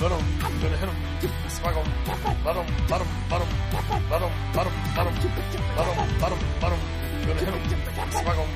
Let 0.00 0.12
him, 0.12 0.38
gonna 0.40 0.76
hit 0.78 0.88
him, 0.88 0.96
smack 1.50 1.74
him, 1.74 1.92
let 2.06 2.16
him, 2.16 2.42
let 2.44 2.56
him, 2.56 2.66
let 2.88 3.02
him, 3.02 3.08
let 3.30 3.42
him, 3.42 3.48
let 4.10 4.22
him, 4.22 4.32
let 4.56 4.66
him, 4.66 4.72
let 4.96 5.06
him, 5.06 6.08
let 6.18 6.32
him, 6.32 6.38
let 6.62 6.72
him, 6.72 6.80
gonna 7.26 7.40
hit 7.40 7.48
him, 7.48 8.10
smack 8.10 8.36
him. 8.36 8.48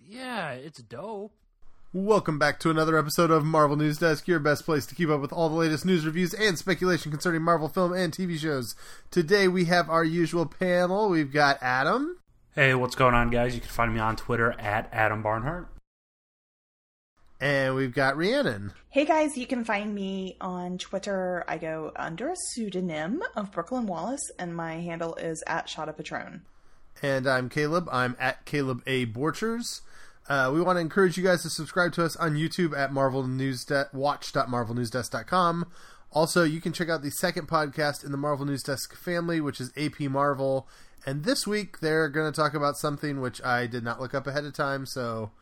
Yeah, 0.00 0.52
it's 0.52 0.80
dope. 0.80 1.34
Welcome 1.92 2.38
back 2.38 2.58
to 2.60 2.70
another 2.70 2.96
episode 2.96 3.30
of 3.30 3.44
Marvel 3.44 3.76
News 3.76 3.98
Desk, 3.98 4.26
your 4.26 4.38
best 4.38 4.64
place 4.64 4.86
to 4.86 4.94
keep 4.94 5.10
up 5.10 5.20
with 5.20 5.34
all 5.34 5.50
the 5.50 5.54
latest 5.54 5.84
news 5.84 6.06
reviews 6.06 6.32
and 6.32 6.56
speculation 6.56 7.10
concerning 7.10 7.42
Marvel 7.42 7.68
film 7.68 7.92
and 7.92 8.10
TV 8.10 8.38
shows. 8.38 8.74
Today 9.10 9.48
we 9.48 9.66
have 9.66 9.90
our 9.90 10.02
usual 10.02 10.46
panel. 10.46 11.10
We've 11.10 11.30
got 11.30 11.58
Adam, 11.60 12.16
Hey, 12.54 12.72
what's 12.72 12.94
going 12.94 13.14
on, 13.14 13.30
guys? 13.30 13.52
You 13.54 13.60
can 13.60 13.68
find 13.68 13.92
me 13.92 13.98
on 13.98 14.14
Twitter 14.14 14.52
at 14.60 14.88
Adam 14.92 15.22
Barnhart. 15.22 15.73
And 17.44 17.74
we've 17.74 17.92
got 17.92 18.16
Rhiannon. 18.16 18.72
Hey 18.88 19.04
guys, 19.04 19.36
you 19.36 19.46
can 19.46 19.66
find 19.66 19.94
me 19.94 20.38
on 20.40 20.78
Twitter. 20.78 21.44
I 21.46 21.58
go 21.58 21.92
under 21.94 22.30
a 22.30 22.36
pseudonym 22.36 23.22
of 23.36 23.52
Brooklyn 23.52 23.86
Wallace, 23.86 24.30
and 24.38 24.56
my 24.56 24.76
handle 24.76 25.14
is 25.16 25.44
at 25.46 25.68
Shot 25.68 25.90
of 25.90 25.98
Patron. 25.98 26.40
And 27.02 27.26
I'm 27.26 27.50
Caleb. 27.50 27.86
I'm 27.92 28.16
at 28.18 28.46
Caleb 28.46 28.82
A. 28.86 29.04
Borchers. 29.04 29.82
Uh, 30.26 30.52
we 30.54 30.62
want 30.62 30.76
to 30.76 30.80
encourage 30.80 31.18
you 31.18 31.22
guys 31.22 31.42
to 31.42 31.50
subscribe 31.50 31.92
to 31.92 32.04
us 32.04 32.16
on 32.16 32.32
YouTube 32.32 32.74
at 32.74 32.94
Marvel 32.94 33.26
News 33.26 33.66
De- 33.66 33.90
watch.marvelnewsdesk.com. 33.92 35.70
Also, 36.12 36.44
you 36.44 36.62
can 36.62 36.72
check 36.72 36.88
out 36.88 37.02
the 37.02 37.10
second 37.10 37.46
podcast 37.46 38.06
in 38.06 38.10
the 38.10 38.16
Marvel 38.16 38.46
News 38.46 38.62
Desk 38.62 38.96
family, 38.96 39.42
which 39.42 39.60
is 39.60 39.70
AP 39.76 40.00
Marvel. 40.08 40.66
And 41.04 41.24
this 41.24 41.46
week, 41.46 41.80
they're 41.80 42.08
going 42.08 42.32
to 42.32 42.34
talk 42.34 42.54
about 42.54 42.78
something 42.78 43.20
which 43.20 43.44
I 43.44 43.66
did 43.66 43.84
not 43.84 44.00
look 44.00 44.14
up 44.14 44.26
ahead 44.26 44.46
of 44.46 44.54
time, 44.54 44.86
so 44.86 45.32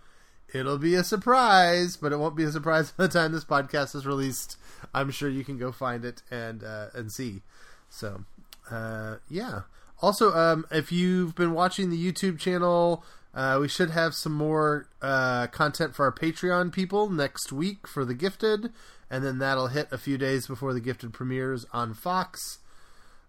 it'll 0.55 0.79
be 0.79 0.95
a 0.95 1.05
surprise, 1.05 1.97
but 1.97 2.13
it 2.13 2.19
won't 2.19 2.37
be 2.37 2.45
a 2.45 2.53
surprise 2.53 2.91
by 2.93 3.07
the 3.07 3.13
time 3.13 3.33
this 3.33 3.45
podcast 3.45 3.95
is 3.95 4.07
released. 4.07 4.57
I'm 4.95 5.11
sure 5.11 5.29
you 5.29 5.45
can 5.45 5.59
go 5.59 5.73
find 5.73 6.05
it 6.05 6.23
and 6.31 6.63
uh, 6.65 6.89
and 6.95 7.11
see. 7.11 7.43
So, 7.89 8.25
uh, 8.71 9.17
yeah. 9.29 9.63
Also, 10.01 10.33
um, 10.35 10.67
if 10.71 10.91
you've 10.91 11.35
been 11.35 11.53
watching 11.53 11.91
the 11.91 12.13
YouTube 12.13 12.39
channel, 12.39 13.05
uh, 13.35 13.59
we 13.61 13.69
should 13.69 13.91
have 13.91 14.15
some 14.15 14.33
more 14.33 14.89
uh, 15.01 15.47
content 15.49 15.95
for 15.95 16.05
our 16.05 16.13
Patreon 16.13 16.73
people 16.73 17.09
next 17.09 17.53
week 17.53 17.87
for 17.87 18.05
The 18.05 18.15
Gifted, 18.15 18.73
and 19.09 19.25
then 19.25 19.39
that'll 19.39 19.69
hit 19.69 19.89
a 19.93 19.99
few 19.99 20.19
days 20.19 20.47
before 20.47 20.75
The 20.75 20.81
Gifted 20.81 21.13
premieres 21.13 21.67
on 21.73 21.95
Fox. 21.95 22.59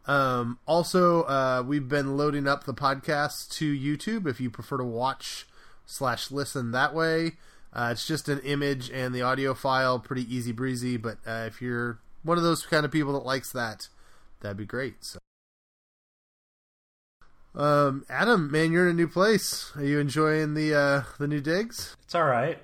Um, 0.06 0.60
also, 0.66 1.24
uh, 1.24 1.64
we've 1.66 1.88
been 1.88 2.18
loading 2.18 2.48
up 2.48 2.66
the 2.66 2.74
podcast 2.74 3.50
to 3.52 3.74
YouTube 3.74 4.28
if 4.28 4.42
you 4.42 4.50
prefer 4.50 4.78
to 4.78 4.84
watch 4.84 5.48
slash 5.86 6.32
listen 6.32 6.72
that 6.72 6.94
way. 6.94 7.34
Uh, 7.74 7.90
it's 7.92 8.06
just 8.06 8.30
an 8.30 8.40
image 8.40 8.90
and 8.92 9.16
the 9.16 9.22
audio 9.22 9.54
file, 9.54 10.00
pretty 10.00 10.34
easy 10.34 10.52
breezy. 10.52 10.98
But 10.98 11.18
uh, 11.26 11.46
if 11.48 11.62
you're 11.62 12.00
one 12.22 12.38
of 12.38 12.44
those 12.44 12.66
kind 12.66 12.86
of 12.86 12.92
people 12.92 13.14
that 13.14 13.26
likes 13.26 13.52
that, 13.52 13.88
that'd 14.42 14.58
be 14.58 14.66
great. 14.66 15.04
So, 15.04 15.20
um, 17.56 18.06
Adam, 18.10 18.52
man, 18.52 18.72
you're 18.72 18.88
in 18.88 18.92
a 18.92 18.98
new 18.98 19.08
place. 19.08 19.72
Are 19.76 19.84
you 19.84 20.00
enjoying 20.00 20.54
the 20.54 20.76
uh, 20.76 21.04
the 21.18 21.28
new 21.28 21.42
digs? 21.42 21.96
It's 22.04 22.16
all 22.16 22.26
right. 22.26 22.60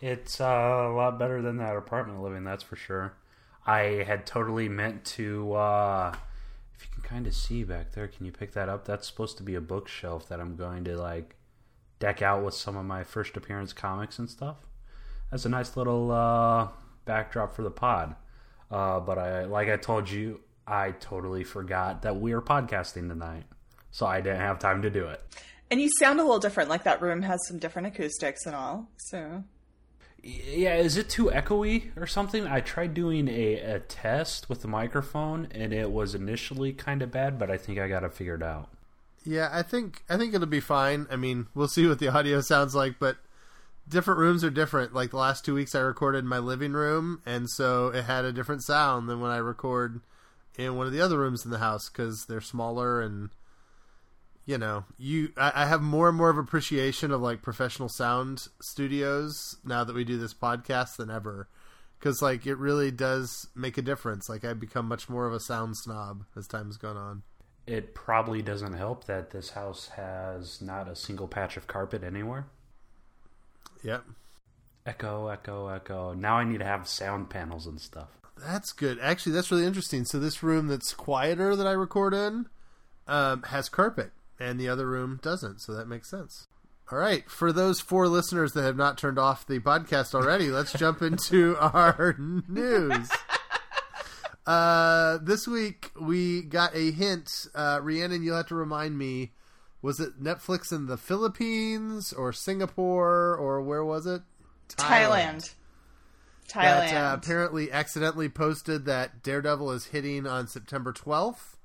It's 0.00 0.40
uh, 0.40 0.44
a 0.44 0.92
lot 0.92 1.18
better 1.18 1.40
than 1.40 1.58
that 1.58 1.76
apartment 1.76 2.22
living, 2.22 2.44
that's 2.44 2.62
for 2.62 2.76
sure. 2.76 3.14
I 3.66 4.04
had 4.06 4.26
totally 4.26 4.68
meant 4.68 5.04
to. 5.06 5.54
Uh, 5.54 6.14
if 6.74 6.82
you 6.82 6.88
can 6.92 7.02
kind 7.02 7.26
of 7.26 7.34
see 7.34 7.62
back 7.62 7.92
there, 7.92 8.08
can 8.08 8.26
you 8.26 8.32
pick 8.32 8.52
that 8.52 8.68
up? 8.68 8.84
That's 8.84 9.06
supposed 9.06 9.36
to 9.38 9.42
be 9.42 9.54
a 9.54 9.60
bookshelf 9.60 10.28
that 10.28 10.40
I'm 10.40 10.56
going 10.56 10.84
to 10.84 10.96
like 10.96 11.36
deck 12.04 12.20
out 12.20 12.44
with 12.44 12.52
some 12.52 12.76
of 12.76 12.84
my 12.84 13.02
first 13.02 13.34
appearance 13.34 13.72
comics 13.72 14.18
and 14.18 14.28
stuff. 14.28 14.56
That's 15.30 15.46
a 15.46 15.48
nice 15.48 15.74
little 15.74 16.10
uh, 16.10 16.68
backdrop 17.06 17.56
for 17.56 17.62
the 17.62 17.70
pod. 17.70 18.14
Uh, 18.70 19.00
but 19.00 19.16
I, 19.16 19.46
like 19.46 19.70
I 19.70 19.78
told 19.78 20.10
you, 20.10 20.40
I 20.66 20.90
totally 20.90 21.44
forgot 21.44 22.02
that 22.02 22.20
we 22.20 22.32
are 22.32 22.42
podcasting 22.42 23.08
tonight, 23.08 23.44
so 23.90 24.04
I 24.04 24.20
didn't 24.20 24.40
have 24.40 24.58
time 24.58 24.82
to 24.82 24.90
do 24.90 25.06
it. 25.06 25.22
And 25.70 25.80
you 25.80 25.88
sound 25.98 26.20
a 26.20 26.22
little 26.22 26.38
different, 26.38 26.68
like 26.68 26.84
that 26.84 27.00
room 27.00 27.22
has 27.22 27.40
some 27.48 27.58
different 27.58 27.88
acoustics 27.88 28.44
and 28.44 28.54
all. 28.54 28.90
So, 28.98 29.42
Yeah, 30.22 30.76
is 30.76 30.98
it 30.98 31.08
too 31.08 31.30
echoey 31.30 31.90
or 31.96 32.06
something? 32.06 32.46
I 32.46 32.60
tried 32.60 32.92
doing 32.92 33.28
a, 33.28 33.54
a 33.54 33.80
test 33.80 34.50
with 34.50 34.60
the 34.60 34.68
microphone 34.68 35.48
and 35.52 35.72
it 35.72 35.90
was 35.90 36.14
initially 36.14 36.74
kind 36.74 37.00
of 37.00 37.10
bad, 37.10 37.38
but 37.38 37.50
I 37.50 37.56
think 37.56 37.78
I 37.78 37.88
got 37.88 38.04
it 38.04 38.12
figured 38.12 38.42
out. 38.42 38.68
Yeah, 39.24 39.48
I 39.52 39.62
think 39.62 40.02
I 40.08 40.16
think 40.16 40.34
it'll 40.34 40.46
be 40.46 40.60
fine. 40.60 41.06
I 41.10 41.16
mean, 41.16 41.46
we'll 41.54 41.68
see 41.68 41.86
what 41.86 41.98
the 41.98 42.08
audio 42.08 42.40
sounds 42.40 42.74
like, 42.74 42.98
but 42.98 43.16
different 43.88 44.20
rooms 44.20 44.44
are 44.44 44.50
different. 44.50 44.94
Like 44.94 45.10
the 45.10 45.16
last 45.16 45.44
two 45.44 45.54
weeks, 45.54 45.74
I 45.74 45.80
recorded 45.80 46.18
in 46.18 46.26
my 46.26 46.38
living 46.38 46.72
room, 46.72 47.22
and 47.24 47.48
so 47.48 47.88
it 47.88 48.04
had 48.04 48.24
a 48.24 48.32
different 48.32 48.62
sound 48.62 49.08
than 49.08 49.20
when 49.20 49.30
I 49.30 49.38
record 49.38 50.00
in 50.58 50.76
one 50.76 50.86
of 50.86 50.92
the 50.92 51.00
other 51.00 51.18
rooms 51.18 51.44
in 51.44 51.50
the 51.50 51.58
house 51.58 51.88
because 51.88 52.26
they're 52.26 52.40
smaller 52.40 53.00
and 53.00 53.30
you 54.46 54.58
know 54.58 54.84
you 54.98 55.32
I, 55.36 55.52
I 55.62 55.66
have 55.66 55.82
more 55.82 56.08
and 56.08 56.16
more 56.16 56.30
of 56.30 56.38
appreciation 56.38 57.10
of 57.10 57.20
like 57.20 57.42
professional 57.42 57.88
sound 57.88 58.46
studios 58.60 59.56
now 59.64 59.84
that 59.84 59.94
we 59.94 60.04
do 60.04 60.18
this 60.18 60.34
podcast 60.34 60.96
than 60.96 61.10
ever 61.10 61.48
because 61.98 62.22
like 62.22 62.46
it 62.46 62.56
really 62.56 62.90
does 62.90 63.48
make 63.54 63.78
a 63.78 63.82
difference 63.82 64.28
like 64.28 64.44
i've 64.44 64.60
become 64.60 64.86
much 64.86 65.08
more 65.08 65.26
of 65.26 65.32
a 65.32 65.40
sound 65.40 65.76
snob 65.76 66.24
as 66.36 66.46
time's 66.46 66.76
gone 66.76 66.96
on 66.96 67.22
It 67.66 67.94
probably 67.94 68.42
doesn't 68.42 68.74
help 68.74 69.04
that 69.04 69.30
this 69.30 69.50
house 69.50 69.88
has 69.96 70.60
not 70.60 70.88
a 70.88 70.94
single 70.96 71.28
patch 71.28 71.56
of 71.56 71.66
carpet 71.66 72.02
anywhere. 72.04 72.46
yep 73.82 74.04
Echo, 74.86 75.28
echo, 75.28 75.68
echo. 75.68 76.12
Now 76.12 76.36
I 76.36 76.44
need 76.44 76.58
to 76.58 76.64
have 76.66 76.86
sound 76.86 77.30
panels 77.30 77.66
and 77.66 77.80
stuff. 77.80 78.08
That's 78.36 78.70
good. 78.72 78.98
Actually, 79.00 79.32
that's 79.32 79.50
really 79.50 79.64
interesting. 79.64 80.04
So 80.04 80.18
this 80.18 80.42
room 80.42 80.66
that's 80.66 80.92
quieter 80.92 81.56
that 81.56 81.66
I 81.66 81.72
record 81.72 82.12
in 82.12 82.46
um, 83.06 83.44
has 83.44 83.70
carpet, 83.70 84.10
and 84.38 84.60
the 84.60 84.68
other 84.68 84.86
room 84.86 85.20
doesn't. 85.22 85.60
So 85.60 85.72
that 85.74 85.88
makes 85.88 86.10
sense. 86.10 86.46
All 86.92 86.98
right, 86.98 87.28
for 87.30 87.50
those 87.50 87.80
four 87.80 88.08
listeners 88.08 88.52
that 88.52 88.62
have 88.62 88.76
not 88.76 88.98
turned 88.98 89.18
off 89.18 89.46
the 89.46 89.58
podcast 89.58 90.14
already, 90.14 90.50
let's 90.50 90.74
jump 90.74 91.00
into 91.00 91.56
our 91.60 92.14
news. 92.18 93.08
Uh, 94.46 95.18
this 95.22 95.46
week 95.48 95.90
we 96.00 96.42
got 96.42 96.74
a 96.74 96.90
hint. 96.90 97.46
Uh, 97.54 97.80
Rhiannon, 97.82 98.22
you'll 98.22 98.36
have 98.36 98.48
to 98.48 98.54
remind 98.54 98.98
me. 98.98 99.32
Was 99.80 100.00
it 100.00 100.22
Netflix 100.22 100.72
in 100.72 100.86
the 100.86 100.96
Philippines 100.96 102.12
or 102.12 102.32
Singapore 102.32 103.36
or 103.36 103.60
where 103.60 103.84
was 103.84 104.06
it? 104.06 104.22
Thailand. 104.68 105.52
Thailand. 106.48 106.90
that 106.90 106.94
uh, 106.94 107.14
apparently 107.14 107.70
accidentally 107.70 108.28
posted 108.28 108.86
that 108.86 109.22
Daredevil 109.22 109.70
is 109.72 109.86
hitting 109.86 110.26
on 110.26 110.46
September 110.46 110.92
12th. 110.92 111.56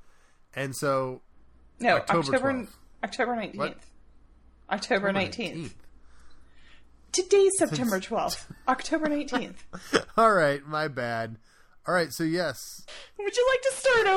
And 0.54 0.76
so 0.76 1.22
no, 1.80 1.96
October 1.96 2.20
October 2.20 2.54
12th. 2.54 2.68
October 3.04 3.36
19th. 3.36 3.56
What? 3.56 3.78
October 4.70 5.14
19th. 5.14 5.72
Today's 7.12 7.58
September 7.58 8.00
12th. 8.00 8.46
October 8.68 9.08
19th. 9.08 9.56
All 10.18 10.32
right, 10.34 10.66
my 10.66 10.88
bad. 10.88 11.38
All 11.90 11.96
right, 11.96 12.14
so 12.14 12.24
yes. 12.24 12.86
Would 13.18 13.36
you 13.36 13.48
like 13.52 13.62
to 13.64 13.72
start 13.76 14.08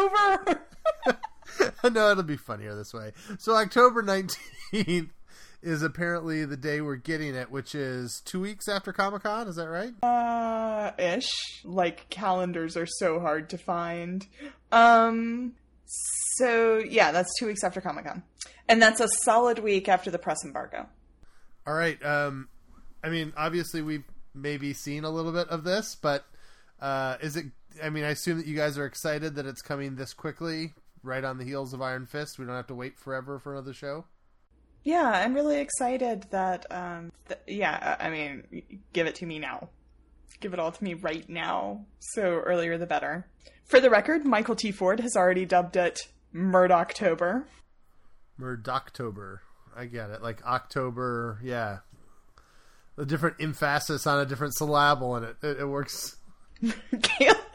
over? 1.65 1.91
no, 1.94 2.10
it'll 2.10 2.22
be 2.22 2.37
funnier 2.37 2.75
this 2.75 2.93
way. 2.93 3.12
So 3.38 3.56
October 3.56 4.03
19th 4.03 5.09
is 5.62 5.82
apparently 5.82 6.44
the 6.44 6.59
day 6.59 6.82
we're 6.82 6.97
getting 6.97 7.34
it, 7.34 7.50
which 7.50 7.75
is 7.75 8.21
2 8.27 8.41
weeks 8.41 8.69
after 8.69 8.93
Comic-Con, 8.93 9.49
is 9.49 9.56
that 9.56 9.71
right? 9.71 9.94
uh, 10.03 10.91
ish. 10.99 11.31
Like 11.65 12.11
calendars 12.11 12.77
are 12.77 12.84
so 12.84 13.19
hard 13.21 13.49
to 13.49 13.56
find. 13.56 14.27
Um, 14.71 15.55
so 16.37 16.77
yeah, 16.77 17.11
that's 17.11 17.31
two 17.38 17.47
weeks 17.47 17.65
after 17.65 17.81
Comic 17.81 18.05
Con, 18.05 18.22
and 18.69 18.82
that's 18.82 19.00
a 19.00 19.09
solid 19.22 19.61
week 19.61 19.88
after 19.88 20.11
the 20.11 20.19
press 20.19 20.44
embargo. 20.44 20.91
All 21.66 21.72
right. 21.72 22.05
Um, 22.05 22.49
I 23.03 23.09
mean, 23.09 23.32
obviously 23.34 23.81
we've 23.81 24.05
maybe 24.34 24.75
seen 24.75 25.05
a 25.05 25.11
little 25.11 25.32
bit 25.32 25.49
of 25.49 25.64
this, 25.64 25.94
but 25.94 26.26
uh, 26.82 27.17
is 27.23 27.37
it? 27.37 27.46
I 27.82 27.90
mean, 27.90 28.04
I 28.04 28.10
assume 28.10 28.38
that 28.38 28.46
you 28.46 28.56
guys 28.56 28.78
are 28.78 28.86
excited 28.86 29.34
that 29.36 29.46
it's 29.46 29.62
coming 29.62 29.96
this 29.96 30.12
quickly, 30.12 30.74
right 31.02 31.24
on 31.24 31.38
the 31.38 31.44
heels 31.44 31.72
of 31.72 31.82
Iron 31.82 32.06
Fist. 32.06 32.38
We 32.38 32.44
don't 32.44 32.54
have 32.54 32.66
to 32.69 32.74
wait 32.74 32.98
forever 32.98 33.38
for 33.38 33.52
another 33.52 33.72
show. 33.72 34.06
Yeah, 34.84 35.08
I'm 35.08 35.34
really 35.34 35.58
excited 35.58 36.26
that. 36.30 36.66
Um, 36.70 37.12
th- 37.28 37.40
yeah, 37.46 37.96
I 38.00 38.10
mean, 38.10 38.62
give 38.92 39.06
it 39.06 39.14
to 39.16 39.26
me 39.26 39.38
now. 39.38 39.69
Give 40.40 40.52
it 40.52 40.58
all 40.58 40.72
to 40.72 40.84
me 40.84 40.94
right 40.94 41.28
now. 41.28 41.84
So 42.00 42.22
earlier 42.22 42.78
the 42.78 42.86
better. 42.86 43.26
For 43.64 43.78
the 43.78 43.90
record, 43.90 44.24
Michael 44.24 44.56
T. 44.56 44.72
Ford 44.72 44.98
has 45.00 45.16
already 45.16 45.44
dubbed 45.44 45.76
it 45.76 46.08
Murdoctober. 46.34 47.44
Murdoctober. 48.40 49.38
I 49.76 49.86
get 49.86 50.10
it. 50.10 50.22
Like 50.22 50.44
October, 50.44 51.38
yeah. 51.42 51.78
A 52.98 53.04
different 53.06 53.36
emphasis 53.40 54.06
on 54.06 54.20
a 54.20 54.26
different 54.26 54.54
syllable, 54.56 55.16
and 55.16 55.24
it 55.24 55.36
it, 55.42 55.60
it 55.60 55.66
works. 55.66 56.16
Caleb. 57.02 57.36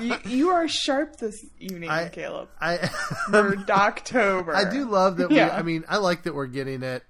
you, 0.00 0.16
you 0.24 0.48
are 0.50 0.68
sharp 0.68 1.16
this 1.16 1.44
evening, 1.60 1.90
I- 1.90 2.08
Caleb. 2.08 2.48
I 2.60 2.78
um, 2.78 2.88
Murdoctober. 3.30 4.54
I 4.54 4.70
do 4.70 4.84
love 4.84 5.18
that 5.18 5.30
we. 5.30 5.36
Yeah. 5.36 5.54
I 5.54 5.62
mean, 5.62 5.84
I 5.88 5.98
like 5.98 6.24
that 6.24 6.34
we're 6.34 6.46
getting 6.46 6.82
it. 6.82 7.02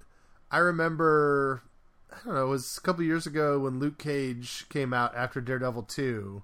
I 0.51 0.59
remember 0.59 1.63
I 2.15 2.25
don't 2.25 2.35
know, 2.35 2.47
it 2.47 2.51
was 2.51 2.79
a 2.79 2.81
couple 2.81 3.03
years 3.03 3.27
ago 3.27 3.59
when 3.59 3.79
Luke 3.79 3.99
Cage 3.99 4.67
came 4.69 4.93
out 4.93 5.17
after 5.17 5.41
Daredevil 5.41 5.85
2. 5.85 6.43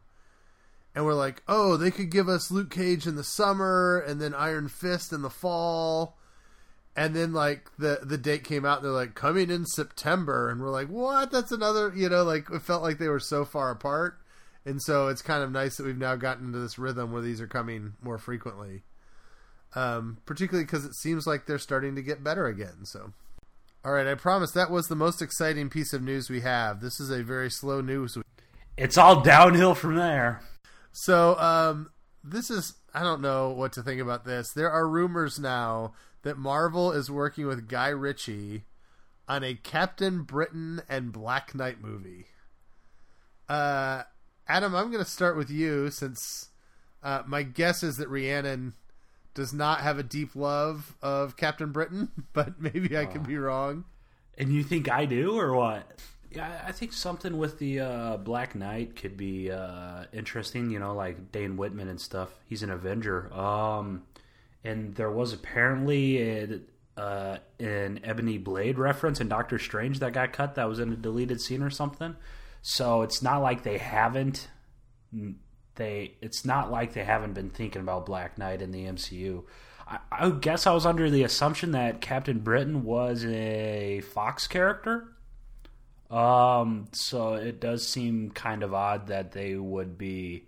And 0.94 1.04
we're 1.04 1.14
like, 1.14 1.42
oh, 1.46 1.76
they 1.76 1.92
could 1.92 2.10
give 2.10 2.28
us 2.28 2.50
Luke 2.50 2.70
Cage 2.70 3.06
in 3.06 3.14
the 3.14 3.22
summer 3.22 4.02
and 4.06 4.20
then 4.20 4.34
Iron 4.34 4.68
Fist 4.68 5.12
in 5.12 5.22
the 5.22 5.30
fall. 5.30 6.16
And 6.96 7.14
then 7.14 7.32
like 7.32 7.70
the 7.78 8.00
the 8.02 8.18
date 8.18 8.42
came 8.42 8.64
out 8.64 8.78
and 8.78 8.84
they're 8.86 8.92
like 8.92 9.14
coming 9.14 9.48
in 9.48 9.64
September 9.64 10.50
and 10.50 10.60
we're 10.60 10.70
like, 10.70 10.88
"What? 10.88 11.30
That's 11.30 11.52
another, 11.52 11.92
you 11.94 12.08
know, 12.08 12.24
like 12.24 12.50
it 12.50 12.62
felt 12.62 12.82
like 12.82 12.98
they 12.98 13.06
were 13.08 13.20
so 13.20 13.44
far 13.44 13.70
apart." 13.70 14.19
And 14.64 14.80
so 14.82 15.08
it's 15.08 15.22
kind 15.22 15.42
of 15.42 15.50
nice 15.50 15.76
that 15.76 15.86
we've 15.86 15.96
now 15.96 16.16
gotten 16.16 16.46
into 16.46 16.58
this 16.58 16.78
rhythm 16.78 17.12
where 17.12 17.22
these 17.22 17.40
are 17.40 17.46
coming 17.46 17.94
more 18.02 18.18
frequently. 18.18 18.82
Um, 19.74 20.18
particularly 20.26 20.64
because 20.64 20.84
it 20.84 20.94
seems 20.94 21.26
like 21.26 21.46
they're 21.46 21.58
starting 21.58 21.94
to 21.94 22.02
get 22.02 22.24
better 22.24 22.46
again. 22.46 22.84
So, 22.84 23.12
all 23.84 23.92
right, 23.92 24.06
I 24.06 24.14
promise 24.14 24.50
that 24.52 24.70
was 24.70 24.88
the 24.88 24.96
most 24.96 25.22
exciting 25.22 25.70
piece 25.70 25.92
of 25.92 26.02
news 26.02 26.28
we 26.28 26.40
have. 26.40 26.80
This 26.80 27.00
is 27.00 27.10
a 27.10 27.22
very 27.22 27.50
slow 27.50 27.80
news. 27.80 28.16
week. 28.16 28.26
It's 28.76 28.98
all 28.98 29.20
downhill 29.20 29.74
from 29.74 29.94
there. 29.94 30.42
So, 30.92 31.38
um, 31.38 31.90
this 32.24 32.50
is 32.50 32.74
I 32.92 33.02
don't 33.02 33.20
know 33.20 33.50
what 33.50 33.72
to 33.74 33.82
think 33.82 34.00
about 34.00 34.24
this. 34.24 34.52
There 34.52 34.70
are 34.70 34.88
rumors 34.88 35.38
now 35.38 35.92
that 36.22 36.36
Marvel 36.36 36.92
is 36.92 37.10
working 37.10 37.46
with 37.46 37.68
Guy 37.68 37.88
Ritchie 37.88 38.64
on 39.28 39.44
a 39.44 39.54
Captain 39.54 40.22
Britain 40.24 40.82
and 40.88 41.12
Black 41.12 41.54
Knight 41.54 41.80
movie. 41.80 42.26
Uh, 43.48 44.02
Adam, 44.50 44.74
I'm 44.74 44.90
going 44.90 45.04
to 45.04 45.08
start 45.08 45.36
with 45.36 45.48
you 45.48 45.92
since 45.92 46.48
uh, 47.04 47.22
my 47.24 47.44
guess 47.44 47.84
is 47.84 47.98
that 47.98 48.08
Rhiannon 48.08 48.72
does 49.32 49.52
not 49.52 49.82
have 49.82 49.96
a 49.96 50.02
deep 50.02 50.34
love 50.34 50.96
of 51.00 51.36
Captain 51.36 51.70
Britain, 51.70 52.10
but 52.32 52.60
maybe 52.60 52.98
I 52.98 53.04
could 53.06 53.24
be 53.24 53.38
wrong. 53.38 53.84
And 54.36 54.52
you 54.52 54.64
think 54.64 54.90
I 54.90 55.04
do, 55.04 55.38
or 55.38 55.54
what? 55.54 56.00
Yeah, 56.32 56.62
I 56.66 56.72
think 56.72 56.92
something 56.92 57.38
with 57.38 57.60
the 57.60 57.78
uh, 57.78 58.16
Black 58.16 58.56
Knight 58.56 58.96
could 58.96 59.16
be 59.16 59.52
uh, 59.52 60.06
interesting. 60.12 60.68
You 60.70 60.80
know, 60.80 60.96
like 60.96 61.30
Dane 61.30 61.56
Whitman 61.56 61.88
and 61.88 62.00
stuff. 62.00 62.30
He's 62.44 62.64
an 62.64 62.70
Avenger. 62.70 63.32
Um, 63.32 64.02
and 64.64 64.96
there 64.96 65.12
was 65.12 65.32
apparently 65.32 66.18
a, 66.18 66.60
uh, 66.96 67.38
an 67.60 68.00
Ebony 68.02 68.38
Blade 68.38 68.78
reference 68.78 69.20
in 69.20 69.28
Doctor 69.28 69.60
Strange 69.60 70.00
that 70.00 70.12
got 70.12 70.32
cut. 70.32 70.56
That 70.56 70.68
was 70.68 70.80
in 70.80 70.92
a 70.92 70.96
deleted 70.96 71.40
scene 71.40 71.62
or 71.62 71.70
something. 71.70 72.16
So 72.62 73.02
it's 73.02 73.22
not 73.22 73.38
like 73.42 73.62
they 73.62 73.78
haven't. 73.78 74.48
They. 75.74 76.16
It's 76.20 76.44
not 76.44 76.70
like 76.70 76.92
they 76.92 77.04
haven't 77.04 77.34
been 77.34 77.50
thinking 77.50 77.82
about 77.82 78.06
Black 78.06 78.38
Knight 78.38 78.62
in 78.62 78.70
the 78.70 78.84
MCU. 78.84 79.44
I, 79.86 79.98
I 80.10 80.30
guess 80.30 80.66
I 80.66 80.72
was 80.72 80.86
under 80.86 81.10
the 81.10 81.24
assumption 81.24 81.72
that 81.72 82.00
Captain 82.00 82.40
Britain 82.40 82.84
was 82.84 83.24
a 83.24 84.02
Fox 84.12 84.46
character. 84.46 85.08
Um, 86.10 86.88
so 86.92 87.34
it 87.34 87.60
does 87.60 87.86
seem 87.86 88.30
kind 88.30 88.62
of 88.62 88.74
odd 88.74 89.08
that 89.08 89.32
they 89.32 89.54
would 89.54 89.96
be 89.96 90.44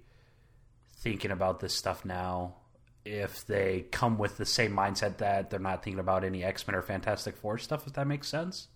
thinking 0.97 1.31
about 1.31 1.61
this 1.61 1.75
stuff 1.75 2.05
now 2.05 2.57
if 3.05 3.47
they 3.47 3.87
come 3.91 4.19
with 4.19 4.37
the 4.37 4.47
same 4.47 4.73
mindset 4.73 5.19
that 5.19 5.51
they're 5.51 5.61
not 5.61 5.83
thinking 5.83 6.01
about 6.01 6.25
any 6.25 6.45
X 6.45 6.67
Men 6.67 6.77
or 6.77 6.83
Fantastic 6.83 7.37
Four 7.37 7.59
stuff, 7.59 7.87
if 7.87 7.93
that 7.95 8.07
makes 8.07 8.29
sense. 8.29 8.69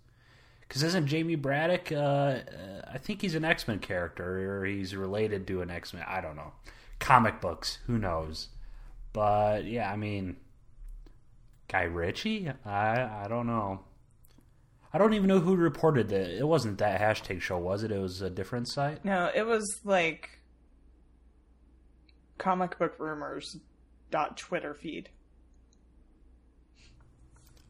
Because 0.67 0.83
isn't 0.83 1.07
Jamie 1.07 1.37
Braddock? 1.37 1.93
Uh, 1.93 2.41
I 2.93 2.99
think 2.99 3.23
he's 3.23 3.35
an 3.35 3.45
X 3.45 3.69
Men 3.69 3.79
character, 3.79 4.61
or 4.61 4.65
he's 4.65 4.97
related 4.97 5.47
to 5.47 5.63
an 5.63 5.71
X 5.71 5.95
Men. 5.95 6.05
I 6.07 6.21
don't 6.21 6.37
know. 6.37 6.53
Comic 6.99 7.41
books, 7.41 7.79
who 7.87 7.99
knows? 7.99 8.49
But 9.13 9.65
yeah, 9.65 9.91
I 9.91 9.97
mean, 9.97 10.37
Guy 11.69 11.83
Ritchie. 11.85 12.51
I 12.65 13.25
I 13.25 13.27
don't 13.29 13.47
know. 13.47 13.81
I 14.93 14.99
don't 14.99 15.15
even 15.15 15.29
know 15.29 15.41
who 15.41 15.57
reported 15.57 16.09
that. 16.09 16.39
It 16.39 16.47
wasn't 16.47 16.79
that 16.79 17.01
hashtag 17.01 17.41
show, 17.43 17.59
was 17.59 17.83
it? 17.83 17.93
It 17.93 17.99
was 17.99 18.23
a 18.23 18.31
different 18.31 18.69
site. 18.69 19.05
No, 19.05 19.31
it 19.35 19.47
was 19.47 19.81
like 19.85 20.31
comic 22.39 22.79
book 22.79 22.95
rumors 22.99 23.59
dot 24.11 24.37
Twitter 24.37 24.75
feed. 24.75 25.11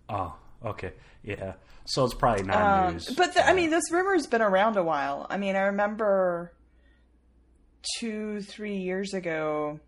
Oh, 0.09 0.37
okay, 0.65 0.93
yeah. 1.25 1.55
So 1.87 2.05
it's 2.05 2.15
probably 2.15 2.43
not 2.45 2.87
Um, 2.89 2.93
news. 2.95 3.15
but 3.17 3.35
the, 3.35 3.47
I 3.47 3.55
mean, 3.55 3.71
this 3.71 3.91
rumor's 3.93 4.27
been 4.27 4.43
around 4.43 4.77
a 4.77 4.83
while. 4.83 5.27
I 5.31 5.37
mean, 5.37 5.55
I 5.57 5.61
remember 5.63 6.53
two, 7.99 8.41
three 8.43 8.77
years 8.79 9.15
ago 9.15 9.81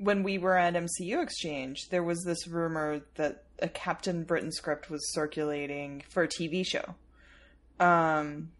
when 0.00 0.22
we 0.22 0.38
were 0.38 0.56
at 0.56 0.74
MCU 0.74 1.22
Exchange, 1.22 1.88
there 1.90 2.02
was 2.02 2.22
this 2.24 2.48
rumor 2.48 3.02
that 3.16 3.44
a 3.60 3.68
Captain 3.68 4.24
Britain 4.24 4.50
script 4.50 4.88
was 4.90 5.12
circulating 5.12 6.02
for 6.08 6.22
a 6.22 6.28
TV 6.28 6.64
show. 6.66 6.94
Um, 7.78 8.50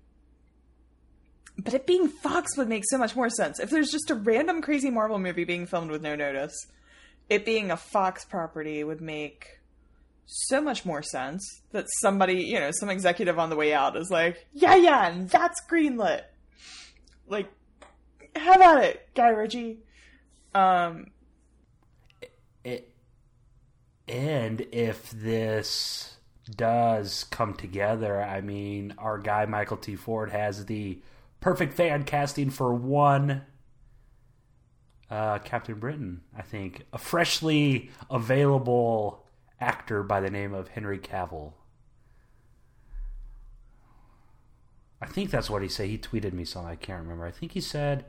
but 1.58 1.73
it 1.75 1.87
being 1.87 2.08
Fox 2.08 2.56
would 2.58 2.69
make 2.69 2.85
so 2.87 2.99
much 2.99 3.17
more 3.17 3.31
sense. 3.31 3.58
If 3.61 3.70
there's 3.70 3.91
just 3.91 4.11
a 4.11 4.15
random 4.15 4.61
crazy 4.61 4.91
Marvel 4.91 5.19
movie 5.19 5.44
being 5.44 5.67
filmed 5.67 5.91
with 5.91 6.03
no 6.03 6.15
notice, 6.15 6.55
it 7.31 7.44
being 7.47 7.70
a 7.70 7.76
Fox 7.76 8.25
property 8.26 8.85
would 8.85 9.00
make 9.00 9.47
so 10.26 10.60
much 10.60 10.84
more 10.84 11.02
sense 11.02 11.62
that 11.72 11.86
somebody, 12.00 12.44
you 12.44 12.58
know, 12.58 12.70
some 12.72 12.90
executive 12.90 13.38
on 13.38 13.50
the 13.50 13.56
way 13.56 13.74
out 13.74 13.96
is 13.96 14.10
like, 14.10 14.46
yeah, 14.52 14.74
yeah, 14.74 15.08
and 15.08 15.28
that's 15.28 15.60
greenlit. 15.70 16.22
Like, 17.26 17.50
have 18.36 18.60
at 18.60 18.84
it, 18.84 19.08
Guy 19.14 19.28
Ritchie. 19.28 19.78
Um, 20.54 21.08
it, 22.64 22.94
and 24.08 24.60
if 24.72 25.10
this 25.10 26.16
does 26.50 27.24
come 27.24 27.54
together, 27.54 28.22
I 28.22 28.40
mean, 28.40 28.94
our 28.98 29.19
guy 29.19 29.46
Michael 29.46 29.76
T. 29.76 29.96
Ford 29.96 30.30
has 30.30 30.66
the 30.66 31.00
perfect 31.40 31.74
fan 31.74 32.04
casting 32.04 32.50
for 32.50 32.74
one 32.74 33.42
uh, 35.10 35.38
Captain 35.40 35.78
Britain. 35.78 36.22
I 36.36 36.42
think 36.42 36.86
a 36.92 36.98
freshly 36.98 37.90
available 38.10 39.21
actor 39.62 40.03
by 40.03 40.20
the 40.20 40.31
name 40.31 40.53
of 40.53 40.69
Henry 40.69 40.99
Cavill. 40.99 41.53
I 45.00 45.06
think 45.06 45.31
that's 45.31 45.49
what 45.49 45.62
he 45.62 45.69
said. 45.69 45.88
He 45.88 45.99
tweeted 45.99 46.32
me 46.32 46.44
something. 46.44 46.70
I 46.70 46.76
can't 46.76 47.03
remember. 47.03 47.26
I 47.26 47.31
think 47.31 47.53
he 47.53 47.61
said. 47.61 48.05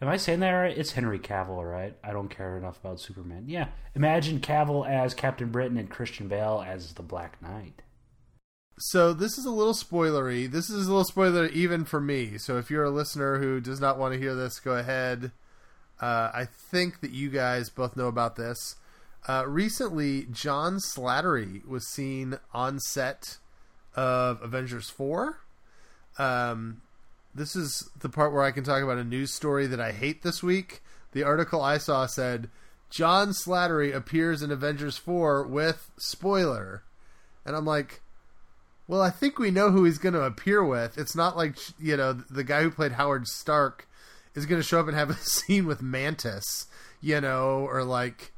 Am 0.00 0.08
I 0.08 0.16
saying 0.16 0.40
that 0.40 0.50
right? 0.50 0.76
It's 0.76 0.92
Henry 0.92 1.20
Cavill, 1.20 1.62
right? 1.70 1.96
I 2.02 2.12
don't 2.12 2.28
care 2.28 2.56
enough 2.56 2.78
about 2.80 2.98
Superman. 2.98 3.44
Yeah. 3.46 3.68
Imagine 3.94 4.40
Cavill 4.40 4.88
as 4.88 5.14
Captain 5.14 5.50
Britain 5.50 5.78
and 5.78 5.88
Christian 5.88 6.26
Bale 6.26 6.64
as 6.66 6.94
the 6.94 7.02
Black 7.02 7.40
Knight. 7.40 7.82
So 8.78 9.12
this 9.12 9.38
is 9.38 9.44
a 9.44 9.50
little 9.50 9.74
spoilery. 9.74 10.50
This 10.50 10.70
is 10.70 10.86
a 10.86 10.90
little 10.90 11.04
spoiler 11.04 11.46
even 11.46 11.84
for 11.84 12.00
me. 12.00 12.36
So 12.38 12.58
if 12.58 12.68
you're 12.68 12.82
a 12.82 12.90
listener 12.90 13.38
who 13.38 13.60
does 13.60 13.80
not 13.80 13.96
want 13.96 14.14
to 14.14 14.18
hear 14.18 14.34
this, 14.34 14.58
go 14.58 14.72
ahead. 14.72 15.30
Uh, 16.00 16.30
I 16.34 16.46
think 16.46 17.00
that 17.00 17.12
you 17.12 17.30
guys 17.30 17.70
both 17.70 17.96
know 17.96 18.08
about 18.08 18.34
this. 18.34 18.74
Uh, 19.28 19.44
recently, 19.46 20.26
John 20.32 20.78
Slattery 20.78 21.66
was 21.66 21.86
seen 21.86 22.38
on 22.52 22.80
set 22.80 23.38
of 23.94 24.42
Avengers 24.42 24.90
4. 24.90 25.38
Um, 26.18 26.82
this 27.34 27.54
is 27.54 27.88
the 27.98 28.08
part 28.08 28.32
where 28.32 28.42
I 28.42 28.50
can 28.50 28.64
talk 28.64 28.82
about 28.82 28.98
a 28.98 29.04
news 29.04 29.32
story 29.32 29.66
that 29.66 29.80
I 29.80 29.92
hate 29.92 30.22
this 30.22 30.42
week. 30.42 30.82
The 31.12 31.22
article 31.22 31.62
I 31.62 31.78
saw 31.78 32.06
said 32.06 32.50
John 32.90 33.28
Slattery 33.28 33.94
appears 33.94 34.42
in 34.42 34.50
Avengers 34.50 34.96
4 34.96 35.46
with 35.46 35.90
spoiler. 35.98 36.82
And 37.44 37.56
I'm 37.56 37.64
like, 37.64 38.02
well, 38.88 39.00
I 39.00 39.10
think 39.10 39.38
we 39.38 39.50
know 39.50 39.70
who 39.70 39.84
he's 39.84 39.98
going 39.98 40.14
to 40.14 40.22
appear 40.22 40.64
with. 40.64 40.98
It's 40.98 41.16
not 41.16 41.36
like, 41.36 41.56
you 41.80 41.96
know, 41.96 42.12
the 42.12 42.44
guy 42.44 42.62
who 42.62 42.70
played 42.70 42.92
Howard 42.92 43.26
Stark 43.26 43.88
is 44.34 44.46
going 44.46 44.60
to 44.60 44.66
show 44.66 44.80
up 44.80 44.88
and 44.88 44.96
have 44.96 45.10
a 45.10 45.14
scene 45.16 45.66
with 45.66 45.80
Mantis, 45.80 46.66
you 47.00 47.20
know, 47.20 47.66
or 47.70 47.84
like, 47.84 48.32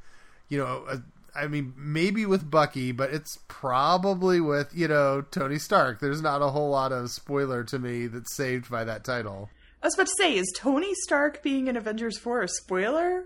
you 0.49 0.57
know, 0.57 0.85
a, 0.89 1.01
I 1.37 1.47
mean, 1.47 1.73
maybe 1.75 2.25
with 2.25 2.49
Bucky, 2.49 2.91
but 2.91 3.13
it's 3.13 3.39
probably 3.47 4.39
with, 4.39 4.71
you 4.73 4.87
know, 4.87 5.21
Tony 5.21 5.59
Stark. 5.59 5.99
There's 5.99 6.21
not 6.21 6.41
a 6.41 6.49
whole 6.49 6.69
lot 6.69 6.91
of 6.91 7.11
spoiler 7.11 7.63
to 7.65 7.79
me 7.79 8.07
that's 8.07 8.35
saved 8.35 8.69
by 8.69 8.83
that 8.85 9.03
title. 9.03 9.49
I 9.83 9.87
was 9.87 9.95
about 9.95 10.07
to 10.07 10.13
say, 10.17 10.35
is 10.35 10.51
Tony 10.55 10.93
Stark 11.03 11.43
being 11.43 11.67
in 11.67 11.75
Avengers 11.77 12.17
4 12.17 12.41
a 12.43 12.47
spoiler? 12.47 13.25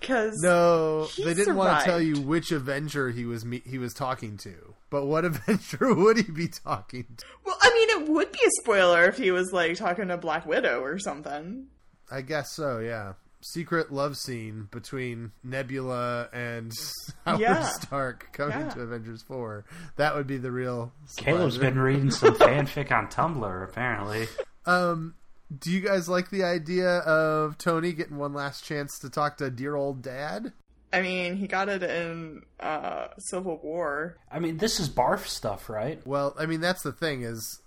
Because 0.00 0.34
No, 0.42 1.08
he 1.14 1.24
they 1.24 1.32
didn't 1.34 1.56
want 1.56 1.78
to 1.78 1.84
tell 1.84 2.00
you 2.00 2.20
which 2.20 2.52
Avenger 2.52 3.10
he 3.10 3.24
was 3.24 3.44
me- 3.44 3.62
he 3.64 3.78
was 3.78 3.94
talking 3.94 4.36
to. 4.38 4.74
But 4.90 5.06
what 5.06 5.24
Avenger 5.24 5.94
would 5.94 6.18
he 6.18 6.30
be 6.30 6.48
talking 6.48 7.06
to? 7.16 7.24
Well, 7.46 7.56
I 7.62 7.70
mean, 7.70 8.02
it 8.02 8.08
would 8.10 8.30
be 8.30 8.40
a 8.44 8.50
spoiler 8.60 9.04
if 9.04 9.16
he 9.16 9.30
was 9.30 9.52
like 9.52 9.76
talking 9.76 10.08
to 10.08 10.16
Black 10.18 10.44
Widow 10.44 10.80
or 10.82 10.98
something. 10.98 11.68
I 12.10 12.20
guess 12.20 12.50
so, 12.52 12.80
yeah. 12.80 13.14
Secret 13.46 13.92
love 13.92 14.16
scene 14.16 14.68
between 14.70 15.32
Nebula 15.42 16.30
and 16.32 16.72
Howard 17.26 17.40
Yeah. 17.40 17.62
Stark 17.64 18.30
coming 18.32 18.58
Yeah. 18.58 18.68
to 18.70 18.80
Avengers 18.80 19.22
4. 19.22 19.64
That 19.96 20.14
would 20.14 20.26
be 20.26 20.38
the 20.38 20.50
real 20.50 20.92
Caleb's 21.16 21.54
spoiler. 21.56 21.70
been 21.70 21.78
reading 21.78 22.10
some 22.10 22.34
fanfic 22.36 22.90
on 22.90 23.08
Tumblr, 23.08 23.64
apparently. 23.68 24.28
Um 24.66 25.14
do 25.56 25.70
you 25.70 25.80
guys 25.80 26.08
like 26.08 26.30
the 26.30 26.42
idea 26.42 26.98
of 27.00 27.58
Tony 27.58 27.92
getting 27.92 28.16
one 28.16 28.32
last 28.32 28.64
chance 28.64 28.98
to 29.00 29.10
talk 29.10 29.36
to 29.36 29.50
dear 29.50 29.76
old 29.76 30.00
dad? 30.00 30.52
I 30.90 31.02
mean, 31.02 31.36
he 31.36 31.46
got 31.46 31.68
it 31.68 31.82
in 31.82 32.42
uh, 32.60 33.08
Civil 33.18 33.58
War. 33.62 34.16
I 34.32 34.38
mean, 34.38 34.56
this 34.56 34.80
is 34.80 34.88
barf 34.88 35.26
stuff, 35.26 35.68
right? 35.68 36.04
Well, 36.06 36.34
I 36.38 36.46
mean, 36.46 36.60
that's 36.60 36.82
the 36.82 36.92
thing 36.92 37.22
is, 37.22 37.60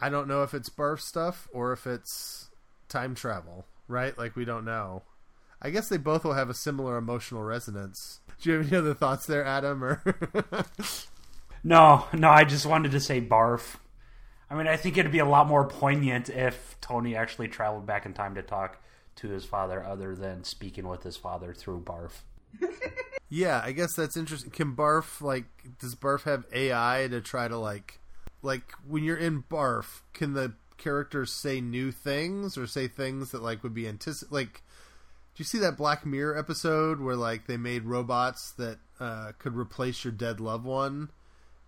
I 0.00 0.08
don't 0.10 0.28
know 0.28 0.42
if 0.42 0.52
it's 0.52 0.68
barf 0.68 1.00
stuff 1.00 1.48
or 1.52 1.72
if 1.72 1.86
it's 1.86 2.50
time 2.88 3.14
travel, 3.14 3.64
right? 3.88 4.16
Like 4.16 4.36
we 4.36 4.44
don't 4.44 4.64
know. 4.64 5.02
I 5.60 5.70
guess 5.70 5.88
they 5.88 5.96
both 5.96 6.24
will 6.24 6.34
have 6.34 6.50
a 6.50 6.54
similar 6.54 6.96
emotional 6.96 7.42
resonance. 7.42 8.20
Do 8.40 8.50
you 8.50 8.58
have 8.58 8.66
any 8.68 8.76
other 8.76 8.94
thoughts 8.94 9.26
there, 9.26 9.44
Adam? 9.44 9.82
Or 9.82 10.02
No, 11.64 12.06
no, 12.12 12.30
I 12.30 12.44
just 12.44 12.66
wanted 12.66 12.92
to 12.92 13.00
say 13.00 13.20
barf. 13.20 13.76
I 14.48 14.54
mean, 14.54 14.68
I 14.68 14.76
think 14.76 14.96
it'd 14.96 15.10
be 15.10 15.18
a 15.18 15.24
lot 15.24 15.48
more 15.48 15.66
poignant 15.66 16.28
if 16.28 16.76
Tony 16.80 17.16
actually 17.16 17.48
traveled 17.48 17.86
back 17.86 18.06
in 18.06 18.14
time 18.14 18.36
to 18.36 18.42
talk 18.42 18.80
to 19.16 19.28
his 19.28 19.44
father, 19.44 19.82
other 19.82 20.14
than 20.14 20.44
speaking 20.44 20.86
with 20.86 21.02
his 21.02 21.16
father 21.16 21.52
through 21.52 21.80
barf. 21.80 22.12
yeah, 23.28 23.60
I 23.64 23.72
guess 23.72 23.94
that's 23.94 24.16
interesting. 24.16 24.50
Can 24.50 24.76
barf 24.76 25.20
like 25.20 25.46
does 25.80 25.96
barf 25.96 26.22
have 26.22 26.44
AI 26.52 27.08
to 27.10 27.20
try 27.20 27.48
to 27.48 27.58
like 27.58 27.98
like 28.42 28.72
when 28.86 29.02
you're 29.02 29.16
in 29.16 29.42
barf? 29.42 30.02
Can 30.12 30.34
the 30.34 30.52
characters 30.78 31.32
say 31.32 31.60
new 31.60 31.90
things 31.92 32.56
or 32.58 32.66
say 32.66 32.88
things 32.88 33.30
that 33.30 33.42
like 33.42 33.62
would 33.62 33.74
be 33.74 33.84
anticip 33.84 34.30
like? 34.30 34.62
Do 35.34 35.42
you 35.42 35.44
see 35.44 35.58
that 35.58 35.76
Black 35.76 36.06
Mirror 36.06 36.38
episode 36.38 37.00
where 37.00 37.16
like 37.16 37.46
they 37.46 37.56
made 37.58 37.84
robots 37.84 38.52
that 38.52 38.78
uh, 38.98 39.32
could 39.38 39.54
replace 39.56 40.04
your 40.04 40.12
dead 40.12 40.40
loved 40.40 40.64
one? 40.64 41.10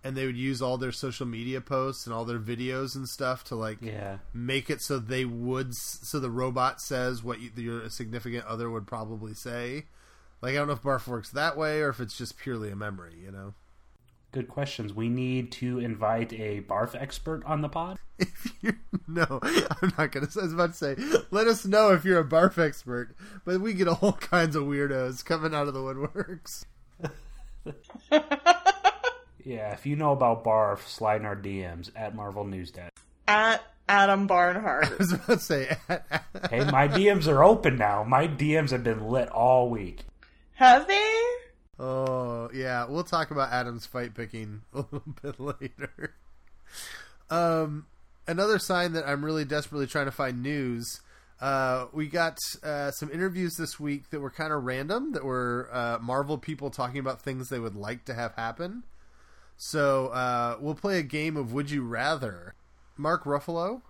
and 0.01 0.15
they 0.15 0.25
would 0.25 0.37
use 0.37 0.61
all 0.61 0.77
their 0.77 0.93
social 0.93 1.25
media 1.25 1.59
posts 1.59 2.05
and 2.05 2.15
all 2.15 2.23
their 2.23 2.39
videos 2.39 2.95
and 2.95 3.05
stuff 3.09 3.43
to 3.43 3.53
like 3.53 3.81
Yeah. 3.81 4.19
make 4.33 4.69
it 4.69 4.81
so 4.81 4.97
they 4.97 5.25
would 5.25 5.75
so 5.75 6.21
the 6.21 6.29
robot 6.31 6.79
says 6.79 7.21
what 7.21 7.41
you, 7.41 7.51
your 7.57 7.89
significant 7.89 8.45
other 8.45 8.69
would 8.69 8.87
probably 8.87 9.33
say 9.33 9.87
like 10.41 10.51
i 10.51 10.55
don't 10.55 10.67
know 10.67 10.73
if 10.73 10.81
barf 10.81 11.05
works 11.05 11.31
that 11.31 11.57
way 11.57 11.81
or 11.81 11.89
if 11.89 11.99
it's 11.99 12.17
just 12.17 12.37
purely 12.37 12.71
a 12.71 12.77
memory 12.77 13.15
you 13.21 13.29
know 13.29 13.53
Good 14.31 14.47
questions. 14.47 14.93
We 14.93 15.09
need 15.09 15.51
to 15.53 15.79
invite 15.79 16.33
a 16.33 16.61
barf 16.61 16.93
expert 16.99 17.43
on 17.45 17.61
the 17.61 17.69
pod. 17.69 17.97
if 18.19 18.53
you 18.61 18.73
no 19.07 19.39
i'm 19.41 19.93
not 19.97 20.11
gonna 20.11 20.27
i 20.37 20.41
was 20.41 20.51
about 20.51 20.73
to 20.73 20.77
say 20.77 20.95
let 21.31 21.47
us 21.47 21.65
know 21.65 21.93
if 21.93 22.03
you're 22.03 22.19
a 22.19 22.27
barf 22.27 22.57
expert 22.57 23.15
but 23.45 23.61
we 23.61 23.73
get 23.73 23.87
all 23.87 24.11
kinds 24.19 24.57
of 24.57 24.63
weirdos 24.63 25.23
coming 25.23 25.55
out 25.55 25.69
of 25.69 25.73
the 25.73 25.79
woodworks 25.79 26.65
Yeah, 29.45 29.71
if 29.73 29.85
you 29.85 29.95
know 29.95 30.11
about 30.11 30.43
barf, 30.43 30.85
slide 30.85 31.21
in 31.21 31.25
our 31.25 31.35
DMs 31.35 31.89
at 31.95 32.13
Marvel 32.13 32.43
News 32.43 32.71
Desk. 32.71 32.91
At 33.27 33.63
Adam 33.87 34.27
Barnhart. 34.27 34.85
i 34.91 34.95
was 34.95 35.13
about 35.13 35.27
to 35.27 35.39
say 35.39 35.77
Hey, 36.49 36.65
my 36.65 36.87
DMs 36.87 37.27
are 37.27 37.43
open 37.43 37.77
now. 37.77 38.03
My 38.03 38.27
DMs 38.27 38.71
have 38.71 38.83
been 38.83 39.07
lit 39.07 39.29
all 39.29 39.69
week. 39.69 40.01
Have 40.55 40.87
they? 40.87 41.23
Oh 41.79 42.49
yeah, 42.53 42.85
we'll 42.85 43.03
talk 43.03 43.31
about 43.31 43.51
Adam's 43.51 43.85
fight 43.85 44.13
picking 44.13 44.61
a 44.73 44.79
little 44.79 45.15
bit 45.21 45.39
later. 45.39 46.15
Um, 47.29 47.87
another 48.27 48.59
sign 48.59 48.93
that 48.93 49.07
I'm 49.07 49.23
really 49.23 49.45
desperately 49.45 49.87
trying 49.87 50.05
to 50.05 50.11
find 50.11 50.43
news. 50.43 51.01
Uh, 51.39 51.85
we 51.93 52.07
got 52.07 52.37
uh, 52.63 52.91
some 52.91 53.09
interviews 53.11 53.55
this 53.55 53.79
week 53.79 54.09
that 54.09 54.19
were 54.19 54.29
kind 54.29 54.51
of 54.51 54.65
random, 54.65 55.13
that 55.13 55.23
were 55.23 55.69
uh, 55.71 55.97
Marvel 56.01 56.37
people 56.37 56.69
talking 56.69 56.99
about 56.99 57.21
things 57.21 57.47
they 57.47 57.59
would 57.59 57.75
like 57.75 58.03
to 58.05 58.13
have 58.13 58.33
happen. 58.33 58.83
So 59.55 60.07
uh, 60.07 60.57
we'll 60.59 60.75
play 60.75 60.99
a 60.99 61.03
game 61.03 61.37
of 61.37 61.53
Would 61.53 61.71
You 61.71 61.83
Rather. 61.83 62.55
Mark 62.97 63.23
Ruffalo 63.23 63.81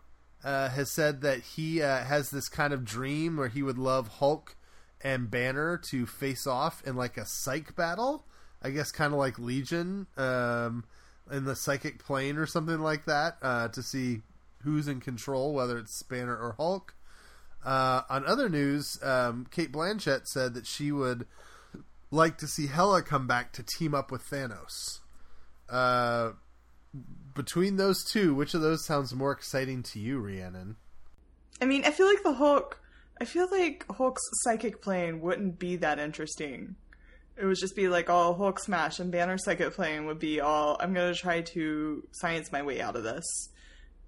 uh, 0.44 0.70
has 0.70 0.92
said 0.92 1.22
that 1.22 1.42
he 1.42 1.82
uh, 1.82 2.04
has 2.04 2.30
this 2.30 2.50
kind 2.50 2.72
of 2.72 2.86
dream 2.86 3.38
where 3.38 3.48
he 3.48 3.64
would 3.64 3.80
love 3.80 4.08
Hulk 4.20 4.56
and 5.02 5.30
Banner 5.30 5.78
to 5.90 6.06
face 6.06 6.46
off 6.48 6.84
in 6.86 6.96
like 6.96 7.18
a 7.18 7.26
psych 7.26 7.76
battle. 7.76 8.26
I 8.62 8.72
guess 8.72 8.92
kind 8.92 9.14
of 9.14 9.20
like 9.20 9.40
Legion 9.40 10.08
um, 10.18 10.84
in 11.32 11.46
the 11.46 11.56
psychic 11.56 12.04
plane 12.04 12.38
or 12.38 12.46
something 12.46 12.80
like 12.80 13.06
that 13.06 13.38
uh, 13.42 13.70
to 13.70 13.82
see 13.82 14.22
who's 14.64 14.88
in 14.88 15.00
control, 15.00 15.54
whether 15.54 15.78
it's 15.78 16.04
Banner 16.04 16.36
or 16.36 16.56
Hulk. 16.58 16.94
Uh, 17.64 18.02
on 18.10 18.26
other 18.26 18.50
news, 18.50 19.02
um, 19.04 19.48
Cate 19.52 19.72
Blanchett 19.72 20.28
said 20.28 20.54
that 20.54 20.66
she 20.66 20.92
would 20.92 21.26
like 22.12 22.38
to 22.38 22.48
see 22.48 22.68
Hela 22.68 23.02
come 23.02 23.28
back 23.28 23.54
to 23.54 23.64
team 23.64 23.94
up 23.94 24.12
with 24.12 24.24
Thanos. 24.30 25.00
Uh, 25.70 26.32
between 27.36 27.78
those 27.78 28.04
two, 28.04 28.34
which 28.34 28.54
of 28.54 28.62
those 28.62 28.86
sounds 28.86 29.14
more 29.14 29.32
exciting 29.32 29.84
to 29.84 30.00
you, 30.00 30.20
Rhiannon? 30.20 30.76
I 31.62 31.66
mean, 31.66 31.84
I 31.86 31.92
feel 31.92 32.08
like 32.08 32.24
the 32.24 32.34
Hulk. 32.34 32.82
I 33.22 33.26
feel 33.26 33.48
like 33.52 33.86
Hulk's 33.92 34.22
psychic 34.44 34.82
plane 34.82 35.20
wouldn't 35.20 35.60
be 35.60 35.76
that 35.78 36.00
interesting. 36.00 36.76
It 37.36 37.46
would 37.46 37.58
just 37.58 37.76
be 37.76 37.88
like 37.88 38.10
all 38.10 38.34
Hulk 38.34 38.60
smash, 38.60 39.00
and 39.00 39.12
Banner's 39.12 39.44
psychic 39.44 39.74
plane 39.74 40.06
would 40.06 40.20
be 40.20 40.42
all 40.42 40.78
I'm 40.80 40.94
gonna 40.94 41.14
try 41.14 41.42
to 41.42 42.08
science 42.12 42.52
my 42.52 42.62
way 42.62 42.82
out 42.82 42.96
of 42.96 43.04
this. 43.04 43.50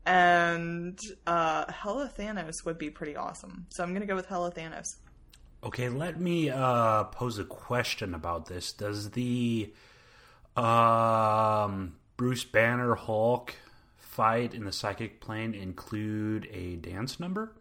And 0.06 0.98
uh, 1.28 1.72
Hela 1.72 2.12
Thanos 2.18 2.66
would 2.66 2.78
be 2.78 2.90
pretty 2.90 3.16
awesome. 3.16 3.68
So 3.70 3.84
I'm 3.84 3.94
gonna 3.94 4.06
go 4.06 4.16
with 4.16 4.28
Hela 4.28 4.52
Thanos. 4.52 4.88
Okay, 5.64 5.90
let 5.90 6.20
me 6.20 6.50
uh, 6.50 7.04
pose 7.06 7.38
a 7.38 7.44
question 7.44 8.16
about 8.16 8.48
this. 8.48 8.72
Does 8.72 9.12
the 9.12 9.72
um, 10.56 11.96
Bruce 12.18 12.44
Banner 12.44 12.96
Hulk 12.96 13.54
fight 13.98 14.54
in 14.54 14.66
the 14.66 14.72
psychic 14.72 15.22
plane 15.22 15.54
include 15.54 16.50
a 16.52 16.78
dance 16.78 17.20
number? 17.20 17.54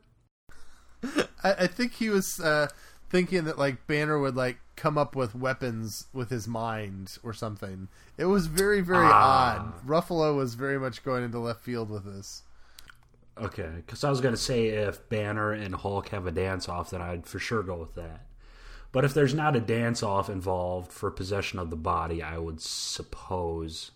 I, 1.45 1.53
I 1.61 1.67
think 1.67 1.95
he 1.95 2.09
was 2.11 2.41
uh, 2.41 2.69
thinking 3.09 3.45
that 3.45 3.59
like 3.59 3.87
Banner 3.87 4.19
would 4.19 4.37
like 4.37 4.59
come 4.77 4.97
up 4.97 5.15
with 5.15 5.35
weapons 5.35 6.07
with 6.13 6.31
his 6.31 6.49
mind 6.49 7.19
or 7.23 7.33
something. 7.33 7.89
It 8.17 8.27
was 8.27 8.47
very 8.47 8.81
very 8.81 9.07
Ah. 9.11 9.73
odd. 9.83 9.87
Ruffalo 9.87 10.37
was 10.37 10.55
very 10.55 10.79
much 10.79 11.03
going 11.05 11.25
into 11.25 11.39
left 11.39 11.61
field 11.63 11.91
with 11.91 12.05
this. 12.05 12.43
Okay, 13.39 13.71
because 13.77 14.05
I 14.05 14.11
was 14.11 14.21
going 14.21 14.35
to 14.35 14.41
say 14.41 14.67
if 14.69 15.09
Banner 15.09 15.53
and 15.53 15.75
Hulk 15.75 16.09
have 16.11 16.27
a 16.27 16.31
dance 16.33 16.69
off, 16.69 16.91
then 16.91 17.01
I'd 17.01 17.27
for 17.27 17.39
sure 17.39 17.63
go 17.63 17.77
with 17.77 17.95
that. 17.95 18.27
But 18.93 19.05
if 19.05 19.15
there's 19.15 19.33
not 19.35 19.55
a 19.57 19.61
dance 19.61 20.03
off 20.03 20.29
involved 20.29 20.93
for 20.93 21.11
possession 21.11 21.59
of 21.59 21.71
the 21.71 21.77
body, 21.77 22.23
I 22.23 22.39
would 22.39 22.61
suppose 22.61 23.93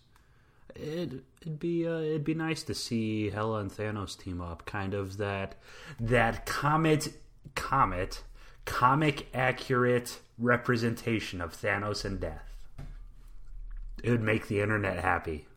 it, 0.75 1.23
it'd 1.41 1.59
be 1.59 1.87
uh, 1.87 1.99
it'd 1.99 2.23
be 2.23 2.33
nice 2.33 2.63
to 2.63 2.73
see 2.73 3.29
Hela 3.29 3.59
and 3.59 3.71
Thanos 3.71 4.17
team 4.17 4.41
up. 4.41 4.65
Kind 4.65 4.93
of 4.93 5.17
that 5.17 5.55
that 5.99 6.45
comet 6.45 7.13
comet 7.55 8.23
comic 8.65 9.27
accurate 9.33 10.19
representation 10.37 11.39
of 11.41 11.53
Thanos 11.53 12.03
and 12.03 12.19
death. 12.19 12.51
It 14.03 14.09
would 14.09 14.21
make 14.21 14.47
the 14.47 14.61
internet 14.61 14.99
happy. 14.99 15.47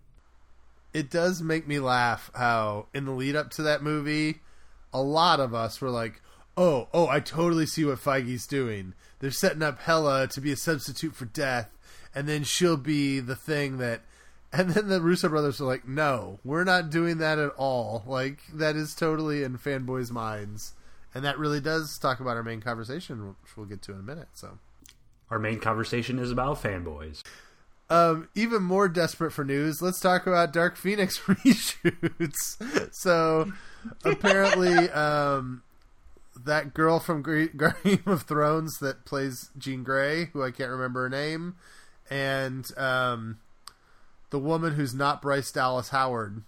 It 0.94 1.10
does 1.10 1.42
make 1.42 1.66
me 1.66 1.80
laugh 1.80 2.30
how 2.34 2.86
in 2.94 3.04
the 3.04 3.12
lead 3.12 3.36
up 3.36 3.50
to 3.50 3.62
that 3.62 3.82
movie, 3.82 4.40
a 4.92 5.02
lot 5.02 5.40
of 5.40 5.52
us 5.52 5.80
were 5.80 5.90
like, 5.90 6.22
"Oh, 6.56 6.88
oh, 6.94 7.08
I 7.08 7.20
totally 7.20 7.66
see 7.66 7.84
what 7.84 7.98
Feige's 7.98 8.46
doing. 8.46 8.94
They're 9.18 9.30
setting 9.30 9.62
up 9.62 9.80
Hela 9.80 10.28
to 10.28 10.40
be 10.40 10.52
a 10.52 10.56
substitute 10.56 11.14
for 11.14 11.24
death, 11.24 11.76
and 12.14 12.28
then 12.28 12.44
she'll 12.44 12.76
be 12.76 13.18
the 13.18 13.36
thing 13.36 13.78
that." 13.78 14.02
And 14.52 14.70
then 14.70 14.88
the 14.88 15.00
Russo 15.02 15.28
brothers 15.28 15.60
are 15.60 15.64
like, 15.66 15.86
"No, 15.86 16.38
we're 16.42 16.64
not 16.64 16.88
doing 16.90 17.18
that 17.18 17.38
at 17.38 17.50
all. 17.58 18.02
Like 18.06 18.38
that 18.54 18.76
is 18.76 18.94
totally 18.94 19.42
in 19.42 19.58
fanboys' 19.58 20.10
minds." 20.10 20.72
And 21.14 21.24
that 21.24 21.38
really 21.38 21.60
does 21.60 21.98
talk 22.00 22.20
about 22.20 22.36
our 22.36 22.42
main 22.42 22.60
conversation, 22.60 23.28
which 23.28 23.56
we'll 23.56 23.66
get 23.66 23.82
to 23.82 23.92
in 23.92 23.98
a 23.98 24.02
minute. 24.02 24.28
So, 24.34 24.58
Our 25.30 25.38
main 25.38 25.58
conversation 25.60 26.18
is 26.18 26.30
about 26.30 26.62
fanboys. 26.62 27.22
um, 27.90 28.28
even 28.34 28.62
more 28.62 28.88
desperate 28.88 29.32
for 29.32 29.44
news, 29.44 29.80
let's 29.82 30.00
talk 30.00 30.26
about 30.26 30.52
Dark 30.52 30.76
Phoenix 30.76 31.18
reshoots. 31.26 32.92
so, 32.94 33.50
apparently, 34.04 34.90
um, 34.90 35.62
that 36.44 36.74
girl 36.74 37.00
from 37.00 37.22
Game 37.22 38.02
of 38.06 38.22
Thrones 38.22 38.78
that 38.78 39.04
plays 39.04 39.50
Jean 39.58 39.82
Grey, 39.82 40.26
who 40.26 40.42
I 40.42 40.50
can't 40.50 40.70
remember 40.70 41.02
her 41.04 41.08
name, 41.10 41.56
and 42.10 42.66
um, 42.78 43.38
the 44.30 44.38
woman 44.38 44.74
who's 44.74 44.94
not 44.94 45.22
Bryce 45.22 45.50
Dallas 45.50 45.88
Howard 45.90 46.42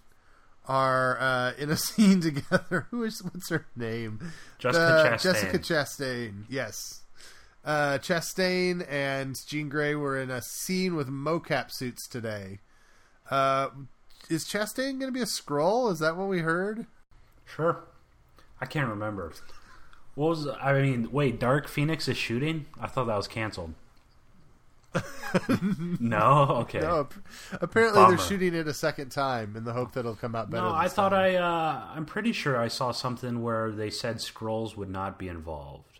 are 0.67 1.19
uh, 1.19 1.53
in 1.57 1.69
a 1.69 1.77
scene 1.77 2.21
together. 2.21 2.87
Who 2.91 3.03
is 3.03 3.23
what's 3.23 3.49
her 3.49 3.65
name? 3.75 4.31
Jessica 4.59 4.83
Uh, 4.83 5.13
Chastain. 5.17 5.21
Jessica 5.21 5.59
Chastain. 5.59 6.43
Yes. 6.49 7.01
Uh, 7.63 7.97
Chastain 7.99 8.85
and 8.89 9.39
Jean 9.47 9.69
Grey 9.69 9.93
were 9.95 10.19
in 10.19 10.31
a 10.31 10.41
scene 10.41 10.95
with 10.95 11.07
mocap 11.09 11.71
suits 11.71 12.07
today. 12.07 12.59
Uh, 13.29 13.69
is 14.29 14.45
Chastain 14.45 14.99
going 14.99 15.07
to 15.07 15.11
be 15.11 15.21
a 15.21 15.25
Skrull? 15.25 15.91
Is 15.91 15.99
that 15.99 16.17
what 16.17 16.27
we 16.27 16.39
heard? 16.39 16.85
Sure. 17.45 17.83
I 18.59 18.65
can't 18.65 18.89
remember. 18.89 19.33
What 20.15 20.29
was 20.29 20.47
I 20.47 20.73
mean? 20.81 21.11
Wait, 21.11 21.39
Dark 21.39 21.67
Phoenix 21.67 22.07
is 22.07 22.17
shooting? 22.17 22.65
I 22.79 22.87
thought 22.87 23.05
that 23.07 23.17
was 23.17 23.27
canceled. 23.27 23.73
no, 25.99 26.47
okay. 26.61 26.79
No. 26.79 27.07
Apparently, 27.61 28.01
Bummer. 28.01 28.17
they're 28.17 28.25
shooting 28.25 28.53
it 28.53 28.67
a 28.67 28.73
second 28.73 29.09
time 29.09 29.55
in 29.55 29.63
the 29.63 29.73
hope 29.73 29.93
that 29.93 30.01
it'll 30.01 30.15
come 30.15 30.35
out 30.35 30.49
better. 30.49 30.63
No, 30.63 30.73
I 30.73 30.87
thought 30.87 31.09
time. 31.09 31.35
I. 31.35 31.35
Uh, 31.37 31.85
I'm 31.95 32.05
pretty 32.05 32.33
sure 32.33 32.57
I 32.57 32.67
saw 32.67 32.91
something 32.91 33.41
where 33.41 33.71
they 33.71 33.89
said 33.89 34.17
Skrulls 34.17 34.75
would 34.75 34.89
not 34.89 35.17
be 35.17 35.27
involved. 35.27 35.99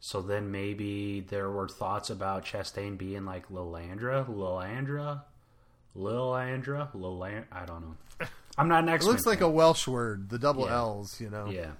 So 0.00 0.22
then 0.22 0.50
maybe 0.50 1.20
there 1.20 1.50
were 1.50 1.68
thoughts 1.68 2.08
about 2.10 2.44
Chastain 2.44 2.96
being 2.96 3.24
like 3.24 3.48
Lilandra, 3.48 4.28
Lilandra, 4.28 5.22
Lilandra, 5.96 6.88
Liland. 6.94 7.46
I 7.52 7.64
don't 7.66 7.82
know. 7.82 8.26
I'm 8.56 8.68
not 8.68 8.82
an 8.84 8.88
expert. 8.88 9.08
It 9.08 9.12
looks 9.12 9.26
like 9.26 9.40
a 9.40 9.48
Welsh 9.48 9.86
word, 9.86 10.28
the 10.30 10.38
double 10.38 10.64
Yeah. 10.66 10.76
L's, 10.76 11.20
you 11.20 11.30
know. 11.30 11.46
yeah. 11.50 11.70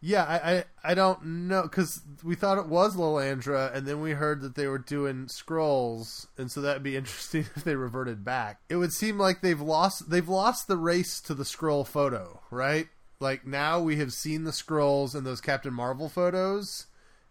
Yeah, 0.00 0.24
I, 0.24 0.52
I, 0.52 0.64
I 0.84 0.94
don't 0.94 1.48
know 1.48 1.62
because 1.62 2.02
we 2.22 2.36
thought 2.36 2.58
it 2.58 2.66
was 2.66 2.96
Lilandra, 2.96 3.74
and 3.74 3.86
then 3.86 4.00
we 4.00 4.12
heard 4.12 4.42
that 4.42 4.54
they 4.54 4.68
were 4.68 4.78
doing 4.78 5.26
Skrulls, 5.26 6.26
and 6.36 6.50
so 6.50 6.60
that'd 6.60 6.82
be 6.82 6.96
interesting 6.96 7.46
if 7.56 7.64
they 7.64 7.74
reverted 7.74 8.24
back. 8.24 8.60
It 8.68 8.76
would 8.76 8.92
seem 8.92 9.18
like 9.18 9.40
they've 9.40 9.60
lost 9.60 10.10
they've 10.10 10.28
lost 10.28 10.68
the 10.68 10.76
race 10.76 11.20
to 11.22 11.34
the 11.34 11.44
Skrull 11.44 11.86
photo, 11.86 12.40
right? 12.50 12.88
Like 13.20 13.46
now 13.46 13.80
we 13.80 13.96
have 13.96 14.12
seen 14.12 14.44
the 14.44 14.52
Skrulls 14.52 15.14
and 15.14 15.26
those 15.26 15.40
Captain 15.40 15.74
Marvel 15.74 16.08
photos, 16.08 16.86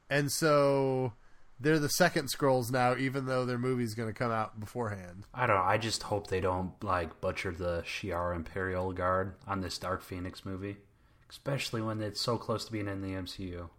and 0.09 0.29
so 0.29 1.13
they're 1.59 1.79
the 1.79 1.89
second 1.89 2.27
Skrulls 2.27 2.71
now, 2.71 2.95
even 2.95 3.25
though 3.25 3.45
their 3.45 3.57
movie's 3.57 3.95
going 3.95 4.09
to 4.09 4.13
come 4.13 4.31
out 4.31 4.59
beforehand. 4.59 5.23
I 5.33 5.47
don't 5.47 5.55
know. 5.55 5.63
I 5.63 5.77
just 5.77 6.03
hope 6.03 6.27
they 6.27 6.41
don't 6.41 6.71
like 6.83 7.21
butcher 7.21 7.51
the 7.51 7.83
Shi'ar 7.85 8.35
Imperial 8.35 8.91
Guard 8.93 9.33
on 9.47 9.61
this 9.61 9.77
Dark 9.77 10.03
Phoenix 10.03 10.45
movie, 10.45 10.77
especially 11.29 11.81
when 11.81 12.01
it's 12.01 12.21
so 12.21 12.37
close 12.37 12.65
to 12.65 12.71
being 12.71 12.87
in 12.87 13.01
the 13.01 13.09
MCU. 13.13 13.69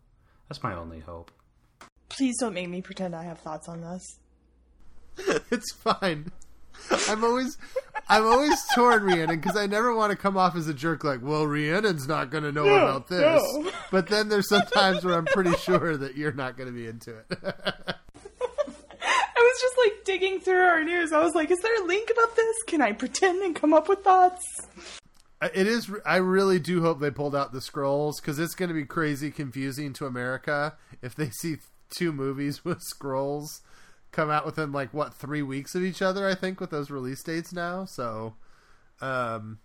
That's 0.49 0.63
my 0.63 0.75
only 0.75 1.01
hope. 1.01 1.31
Please 2.09 2.37
don't 2.41 2.55
make 2.55 2.69
me 2.69 2.81
pretend 2.81 3.15
I 3.15 3.25
have 3.25 3.39
thoughts 3.41 3.69
on 3.69 3.83
this. 3.83 4.19
it's 5.51 5.73
fine. 5.73 6.33
I'm 7.09 7.25
always, 7.25 7.59
I'm 8.09 8.25
always 8.25 8.57
torn, 8.75 9.03
Rhiannon, 9.03 9.41
because 9.41 9.57
I 9.57 9.67
never 9.67 9.95
want 9.95 10.11
to 10.11 10.17
come 10.17 10.37
off 10.37 10.57
as 10.57 10.69
a 10.69 10.75
jerk. 10.75 11.05
Like, 11.05 11.21
well, 11.23 11.45
Rhiannon's 11.45 12.07
not 12.07 12.31
going 12.31 12.45
to 12.45 12.53
know 12.53 12.67
about 12.69 13.09
this. 13.09 13.21
no. 13.21 13.71
But 13.91 14.07
then 14.07 14.29
there's 14.29 14.49
some 14.49 14.63
times 14.63 15.05
where 15.05 15.15
I'm 15.15 15.27
pretty 15.27 15.55
sure 15.57 15.97
that 15.97 16.17
you're 16.17 16.33
not 16.33 16.57
going 16.57 16.69
to 16.69 16.75
be 16.75 16.87
into 16.87 17.17
it. 17.17 17.27
I 19.01 19.41
was 19.41 19.61
just 19.61 19.75
like 19.79 20.05
digging 20.05 20.41
through 20.41 20.61
our 20.63 20.85
news. 20.85 21.13
I 21.13 21.23
was 21.23 21.35
like, 21.35 21.51
is 21.51 21.59
there 21.63 21.83
a 21.83 21.87
link 21.87 22.11
about 22.11 22.37
this? 22.37 22.57
Can 22.67 22.81
I 22.81 22.93
pretend 22.93 23.43
and 23.43 23.55
come 23.57 23.75
up 23.75 23.89
with 23.89 24.01
thoughts? 24.05 24.45
It 25.41 25.69
is. 25.69 25.91
I 26.05 26.17
really 26.17 26.59
do 26.59 26.83
hope 26.83 26.99
they 27.01 27.13
pulled 27.13 27.37
out 27.37 27.53
the 27.53 27.61
Skrulls 27.61 28.17
because 28.21 28.41
it's 28.41 28.57
going 28.57 28.71
to 28.71 28.75
be 28.75 28.85
crazy 28.85 29.31
confusing 29.31 29.93
to 29.95 30.07
America 30.07 30.77
if 31.01 31.15
they 31.15 31.31
see 31.31 31.59
two 31.91 32.13
movies 32.13 32.65
with 32.65 32.81
Skrulls 32.81 33.61
come 34.11 34.31
out 34.31 34.47
within 34.47 34.73
like 34.73 34.93
what 34.93 35.15
three 35.15 35.43
weeks 35.43 35.75
of 35.75 35.83
each 35.85 36.03
other. 36.03 36.27
I 36.27 36.35
think 36.35 36.61
with 36.61 36.71
those 36.71 36.91
release 36.91 37.23
dates 37.23 37.53
now. 37.53 37.85
So, 37.85 38.35
um, 39.01 39.59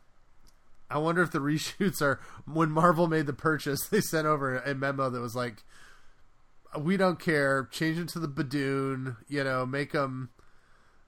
I 0.90 1.00
wonder 1.00 1.24
if 1.24 1.32
the 1.32 1.40
reshoots 1.42 2.02
are 2.02 2.20
when 2.46 2.70
Marvel 2.70 3.08
made 3.08 3.26
the 3.26 3.34
purchase, 3.34 3.88
they 3.92 4.02
sent 4.02 4.28
over 4.28 4.58
a 4.58 4.76
memo 4.76 5.10
that 5.10 5.20
was 5.20 5.36
like, 5.36 5.64
"We 6.78 6.98
don't 6.98 7.20
care, 7.20 7.68
change 7.72 7.98
them 7.98 8.08
to 8.08 8.20
the 8.20 8.28
Badoon, 8.28 9.18
you 9.28 9.44
know, 9.44 9.66
make 9.66 9.94
them, 9.94 10.30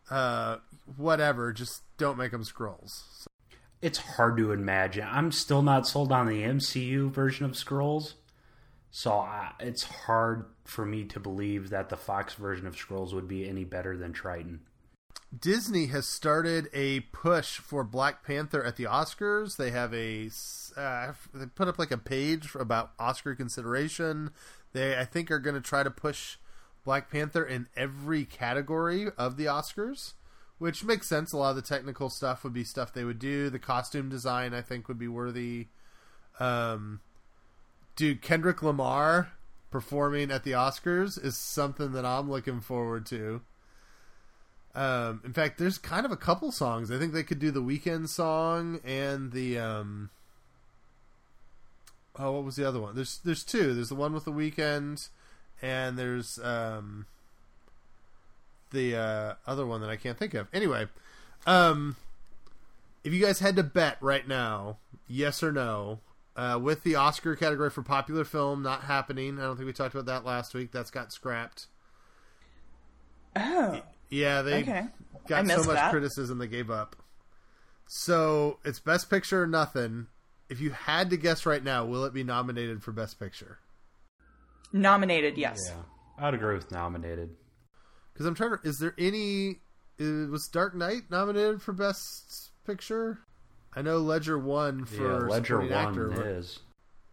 uh, 0.10 0.58
whatever, 0.98 1.54
just 1.54 1.84
don't 1.98 2.18
make 2.18 2.32
them 2.32 2.44
Skrulls." 2.44 3.04
So, 3.20 3.28
It's 3.86 4.00
hard 4.00 4.38
to 4.38 4.52
imagine. 4.52 5.08
I'm 5.08 5.32
still 5.32 5.62
not 5.62 5.86
sold 5.86 6.12
on 6.12 6.26
the 6.26 6.42
MCU 6.42 7.12
version 7.12 7.46
of 7.46 7.52
Skrulls, 7.52 8.16
so 8.90 9.12
I, 9.12 9.52
it's 9.60 9.84
hard 9.84 10.46
for 10.64 10.88
me 10.88 11.04
to 11.04 11.20
believe 11.20 11.70
that 11.70 11.90
the 11.90 11.96
Fox 11.96 12.34
version 12.34 12.66
of 12.66 12.76
Skrulls 12.76 13.14
would 13.14 13.28
be 13.28 13.48
any 13.48 13.64
better 13.64 13.96
than 13.96 14.12
Triton. 14.12 14.62
Disney 15.40 15.86
has 15.88 16.08
started 16.08 16.68
a 16.74 17.02
push 17.12 17.60
for 17.60 17.84
Black 17.84 18.24
Panther 18.26 18.64
at 18.64 18.76
the 18.76 18.86
Oscars. 18.86 19.58
They 19.58 19.70
have 19.70 19.94
a 19.94 20.32
uh, 20.76 21.14
they 21.32 21.46
put 21.46 21.68
up 21.68 21.78
like 21.78 21.92
a 21.92 22.00
page 22.00 22.56
about 22.56 22.94
Oscar 22.98 23.36
consideration. 23.36 24.32
They 24.74 24.98
I 24.98 25.06
think 25.06 25.30
are 25.30 25.38
going 25.38 25.54
to 25.54 25.62
try 25.62 25.84
to 25.84 25.92
push 25.92 26.38
Black 26.84 27.12
Panther 27.12 27.46
in 27.46 27.68
every 27.76 28.26
category 28.26 29.10
of 29.16 29.38
the 29.38 29.46
Oscars, 29.46 30.14
which 30.58 30.84
makes 30.84 31.08
sense. 31.08 31.34
A 31.34 31.38
lot 31.38 31.52
of 31.52 31.56
the 31.56 31.62
technical 31.62 32.10
stuff 32.10 32.44
would 32.44 32.54
be 32.54 32.64
stuff 32.64 32.94
they 32.94 33.04
would 33.04 33.20
do. 33.20 33.50
The 33.50 33.60
costume 33.60 34.10
design 34.10 34.54
I 34.54 34.62
think 34.62 34.88
would 34.88 35.00
be 35.00 35.08
worthy. 35.08 35.68
Um, 36.40 37.02
dude, 37.96 38.22
Kendrick 38.22 38.62
Lamar 38.62 39.32
performing 39.72 40.32
at 40.32 40.44
the 40.44 40.52
Oscars 40.52 41.24
is 41.24 41.36
something 41.38 41.92
that 41.92 42.06
I'm 42.06 42.30
looking 42.30 42.62
forward 42.62 43.06
to. 43.08 43.42
Um, 44.74 45.22
in 45.24 45.34
fact, 45.34 45.58
there's 45.58 45.78
kind 45.78 46.06
of 46.06 46.12
a 46.12 46.18
couple 46.18 46.52
songs. 46.52 46.92
I 46.92 47.00
think 47.00 47.14
they 47.14 47.24
could 47.24 47.40
do 47.40 47.52
the 47.52 47.62
Weeknd 47.62 48.10
song 48.10 48.80
and 48.84 49.32
the 49.32 49.58
um. 49.58 50.10
Oh, 52.18 52.32
what 52.32 52.44
was 52.46 52.56
the 52.56 52.68
other 52.68 52.80
one? 52.80 52.96
There's 52.96 53.20
there's 53.24 53.44
two. 53.44 53.74
There's 53.74 53.90
the 53.90 53.96
one 53.96 54.14
with 54.14 54.26
the 54.26 54.32
Weeknd, 54.32 55.10
and 55.62 55.98
there's 55.98 56.40
um. 56.40 57.06
The 58.76 58.96
uh, 58.98 59.34
other 59.48 59.66
one 59.66 59.80
that 59.82 59.90
I 59.90 59.96
can't 59.96 60.18
think 60.18 60.34
of. 60.34 60.48
Anyway, 60.54 60.88
um, 61.48 61.96
if 63.04 63.14
you 63.14 63.24
guys 63.24 63.40
had 63.40 63.56
to 63.56 63.64
bet 63.64 63.98
right 64.02 64.28
now, 64.28 64.78
yes 65.08 65.42
or 65.42 65.52
no, 65.54 66.00
uh, 66.36 66.60
with 66.62 66.84
the 66.84 66.96
Oscar 66.96 67.36
category 67.36 67.70
for 67.70 67.82
popular 67.82 68.26
film 68.26 68.62
not 68.62 68.82
happening. 68.84 69.40
I 69.40 69.44
don't 69.44 69.56
think 69.56 69.68
we 69.68 69.74
talked 69.74 69.96
about 69.96 70.06
that 70.08 70.26
last 70.26 70.54
week. 70.54 70.72
That's 70.72 70.92
got 70.92 71.14
scrapped. 71.14 71.68
Oh, 73.36 73.82
Yeah, 74.10 74.42
they 74.42 74.62
Okay. 74.62 74.86
Got 75.28 75.48
so 75.48 75.58
much 75.64 75.76
that. 75.76 75.92
criticism 75.92 76.38
they 76.38 76.48
gave 76.48 76.70
up. 76.70 76.96
So 77.88 78.60
it's 78.66 78.80
best 78.80 79.10
picture 79.10 79.44
or 79.44 79.48
nothing. 79.48 80.08
If 80.50 80.60
you 80.62 80.72
had 80.72 81.10
to 81.10 81.18
guess 81.18 81.46
right 81.46 81.64
now, 81.64 81.86
will 81.86 82.04
it 82.06 82.14
be 82.14 82.24
nominated 82.24 82.84
for 82.84 82.92
best 82.92 83.20
picture? 83.20 83.60
nominated, 84.74 85.38
yes. 85.38 85.58
Yeah, 85.70 86.26
I'd 86.28 86.34
agree 86.34 86.56
with 86.56 86.70
nominated. 86.72 87.36
Because 88.16 88.26
I'm 88.26 88.34
trying 88.34 88.52
to. 88.52 88.60
Is 88.64 88.80
there 88.80 88.96
any? 88.98 89.60
uh, 90.00 90.32
Was 90.32 90.48
Dark 90.48 90.74
Knight 90.74 91.12
nominated 91.12 91.62
for 91.62 91.74
best 91.74 92.52
picture? 92.66 93.20
I 93.76 93.82
know 93.82 93.98
Ledger 93.98 94.40
won 94.40 94.86
for 94.86 95.04
yeah, 95.04 95.28
Ledger 95.28 95.60
won 95.60 95.74
actor. 95.74 96.38
is. 96.38 96.60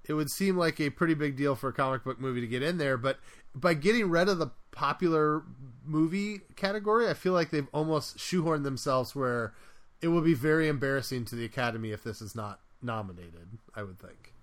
It 0.05 0.15
would 0.15 0.31
seem 0.31 0.57
like 0.57 0.81
a 0.81 0.91
pretty 0.91 1.15
big 1.15 1.37
deal 1.37 1.57
for 1.57 1.69
a 1.69 1.73
comic 1.73 2.05
book 2.05 2.21
movie 2.21 2.41
to 2.41 2.47
get 2.47 2.63
in 2.63 2.79
there, 2.79 2.97
but 2.97 3.19
by 3.55 3.75
getting 3.75 4.11
rid 4.11 4.29
of 4.29 4.39
the 4.39 4.53
popular 4.71 5.43
movie 5.85 6.41
category, 6.57 7.09
I 7.09 7.15
feel 7.15 7.33
like 7.33 7.51
they've 7.51 7.69
almost 7.73 8.17
shoehorned 8.17 8.63
themselves 8.63 9.15
where 9.15 9.55
it 10.01 10.09
will 10.09 10.23
be 10.23 10.35
very 10.35 10.69
embarrassing 10.69 11.25
to 11.27 11.37
the 11.37 11.45
Academy 11.45 11.91
if 11.91 12.03
this 12.05 12.23
is 12.23 12.35
not 12.35 12.61
nominated. 12.81 13.59
I 13.75 13.83
would 13.83 13.99
think. 13.99 14.35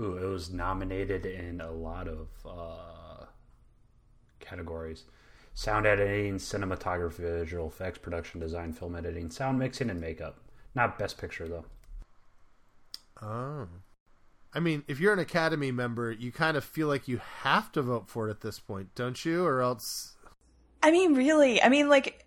Ooh, 0.00 0.16
it 0.16 0.26
was 0.26 0.50
nominated 0.50 1.24
in 1.26 1.60
a 1.60 1.70
lot 1.70 2.08
of 2.08 2.28
uh, 2.44 3.26
categories: 4.40 5.04
sound 5.54 5.86
editing, 5.86 6.36
cinematography, 6.36 7.18
visual 7.18 7.68
effects, 7.68 7.98
production 7.98 8.40
design, 8.40 8.72
film 8.72 8.96
editing, 8.96 9.30
sound 9.30 9.58
mixing, 9.58 9.90
and 9.90 10.00
makeup. 10.00 10.38
Not 10.74 10.98
best 10.98 11.18
picture 11.18 11.48
though. 11.48 11.64
Oh. 13.20 13.68
I 14.54 14.60
mean, 14.60 14.84
if 14.86 15.00
you're 15.00 15.12
an 15.12 15.18
Academy 15.18 15.70
member, 15.70 16.10
you 16.10 16.30
kind 16.30 16.56
of 16.56 16.64
feel 16.64 16.86
like 16.86 17.08
you 17.08 17.20
have 17.42 17.72
to 17.72 17.82
vote 17.82 18.08
for 18.08 18.28
it 18.28 18.30
at 18.30 18.40
this 18.42 18.58
point, 18.58 18.94
don't 18.94 19.24
you? 19.24 19.44
Or 19.44 19.62
else. 19.62 20.16
I 20.82 20.90
mean, 20.90 21.14
really, 21.14 21.62
I 21.62 21.68
mean, 21.70 21.88
like, 21.88 22.26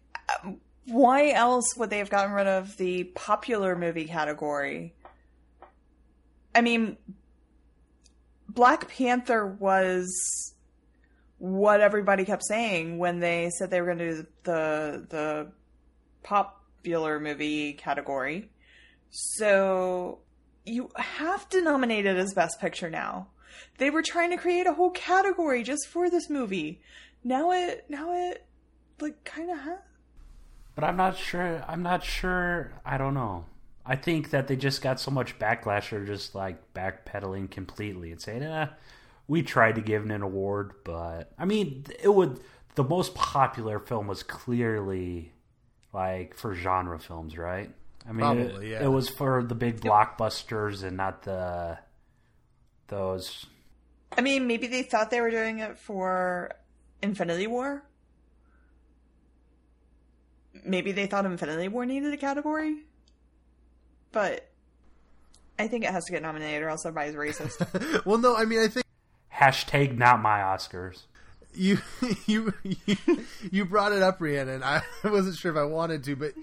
why 0.85 1.31
else 1.31 1.75
would 1.77 1.91
they 1.91 1.99
have 1.99 2.09
gotten 2.09 2.31
rid 2.31 2.47
of 2.47 2.77
the 2.77 3.03
popular 3.03 3.75
movie 3.75 4.05
category? 4.05 4.95
I 6.55 6.61
mean, 6.61 6.97
Black 8.49 8.87
Panther 8.87 9.45
was 9.45 10.54
what 11.37 11.81
everybody 11.81 12.25
kept 12.25 12.43
saying 12.43 12.97
when 12.97 13.19
they 13.19 13.49
said 13.49 13.69
they 13.69 13.81
were 13.81 13.87
going 13.87 13.97
to 13.99 14.15
do 14.15 14.27
the 14.43 15.05
the 15.09 15.51
popular 16.23 17.19
movie 17.19 17.73
category. 17.73 18.49
So 19.09 20.19
you 20.65 20.89
have 20.95 21.47
to 21.49 21.61
nominate 21.61 22.05
it 22.05 22.17
as 22.17 22.33
best 22.33 22.59
picture 22.59 22.89
now. 22.89 23.27
They 23.77 23.89
were 23.89 24.01
trying 24.01 24.31
to 24.31 24.37
create 24.37 24.67
a 24.67 24.73
whole 24.73 24.91
category 24.91 25.63
just 25.63 25.87
for 25.87 26.09
this 26.09 26.29
movie. 26.29 26.81
Now 27.23 27.51
it 27.51 27.85
now 27.89 28.13
it 28.13 28.45
like 28.99 29.23
kind 29.23 29.51
of 29.51 29.59
has. 29.59 29.79
But 30.75 30.83
I'm 30.83 30.97
not 30.97 31.17
sure. 31.17 31.63
I'm 31.67 31.83
not 31.83 32.03
sure. 32.03 32.73
I 32.85 32.97
don't 32.97 33.13
know. 33.13 33.45
I 33.85 33.95
think 33.95 34.31
that 34.31 34.47
they 34.47 34.55
just 34.55 34.81
got 34.81 34.99
so 34.99 35.11
much 35.11 35.37
backlash 35.37 35.93
or 35.93 36.05
just 36.05 36.35
like 36.35 36.73
backpedaling 36.73 37.51
completely 37.51 38.11
and 38.11 38.21
saying, 38.21 38.43
eh, 38.43 38.67
we 39.27 39.41
tried 39.41 39.75
to 39.75 39.81
give 39.81 40.05
it 40.05 40.11
an 40.11 40.21
award, 40.21 40.73
but 40.83 41.31
I 41.37 41.45
mean, 41.45 41.85
it 42.01 42.13
would. 42.13 42.39
The 42.75 42.83
most 42.83 43.15
popular 43.15 43.79
film 43.79 44.07
was 44.07 44.21
clearly 44.21 45.31
like 45.93 46.35
for 46.35 46.53
genre 46.53 46.99
films, 46.99 47.37
right? 47.37 47.71
I 48.07 48.11
mean, 48.11 48.19
Probably, 48.19 48.67
it, 48.67 48.71
yeah. 48.71 48.83
it 48.83 48.87
was 48.89 49.09
for 49.09 49.43
the 49.43 49.55
big 49.55 49.79
blockbusters 49.81 50.83
and 50.83 50.97
not 50.97 51.23
the 51.23 51.77
those. 52.87 53.45
I 54.15 54.21
mean, 54.21 54.45
maybe 54.47 54.67
they 54.67 54.83
thought 54.83 55.09
they 55.09 55.21
were 55.21 55.31
doing 55.31 55.59
it 55.59 55.77
for 55.77 56.51
Infinity 57.01 57.47
War. 57.47 57.83
Maybe 60.63 60.91
they 60.91 61.07
thought 61.07 61.25
Infinity 61.25 61.67
War 61.67 61.85
needed 61.85 62.13
a 62.13 62.17
category. 62.17 62.83
But 64.11 64.49
I 65.57 65.67
think 65.67 65.83
it 65.83 65.91
has 65.91 66.05
to 66.05 66.11
get 66.11 66.21
nominated 66.21 66.61
or 66.61 66.69
else 66.69 66.85
everybody's 66.85 67.15
racist. 67.15 68.05
well, 68.05 68.17
no, 68.17 68.35
I 68.35 68.45
mean, 68.45 68.59
I 68.59 68.67
think. 68.67 68.84
Hashtag 69.35 69.97
not 69.97 70.21
my 70.21 70.39
Oscars. 70.39 71.03
You 71.53 71.79
you 72.25 72.53
you, 73.51 73.65
brought 73.65 73.91
it 73.91 74.01
up, 74.01 74.19
Rhiannon. 74.19 74.63
I 74.63 74.81
wasn't 75.03 75.37
sure 75.37 75.51
if 75.51 75.57
I 75.57 75.63
wanted 75.63 76.03
to, 76.05 76.15
but 76.15 76.33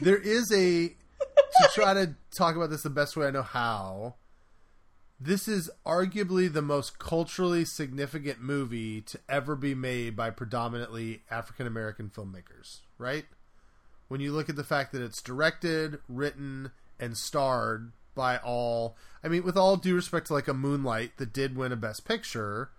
there 0.00 0.16
is 0.16 0.50
a 0.52 0.88
to 0.88 1.68
try 1.74 1.94
to 1.94 2.14
talk 2.36 2.56
about 2.56 2.70
this 2.70 2.82
the 2.82 2.90
best 2.90 3.16
way 3.16 3.26
I 3.26 3.30
know 3.30 3.42
how. 3.42 4.14
This 5.20 5.48
is 5.48 5.68
arguably 5.84 6.52
the 6.52 6.62
most 6.62 7.00
culturally 7.00 7.64
significant 7.64 8.40
movie 8.40 9.00
to 9.02 9.18
ever 9.28 9.56
be 9.56 9.74
made 9.74 10.14
by 10.14 10.30
predominantly 10.30 11.22
African 11.30 11.66
American 11.66 12.08
filmmakers, 12.08 12.80
right? 12.98 13.24
When 14.06 14.20
you 14.20 14.32
look 14.32 14.48
at 14.48 14.56
the 14.56 14.64
fact 14.64 14.92
that 14.92 15.02
it's 15.02 15.20
directed, 15.20 15.98
written, 16.08 16.70
and 17.00 17.16
starred 17.16 17.92
by 18.18 18.36
all, 18.38 18.96
I 19.22 19.28
mean, 19.28 19.44
with 19.44 19.56
all 19.56 19.76
due 19.76 19.94
respect 19.94 20.26
to 20.26 20.32
like 20.32 20.48
a 20.48 20.52
Moonlight 20.54 21.18
that 21.18 21.32
did 21.32 21.56
win 21.56 21.70
a 21.70 21.76
Best 21.76 22.04
Picture, 22.04 22.70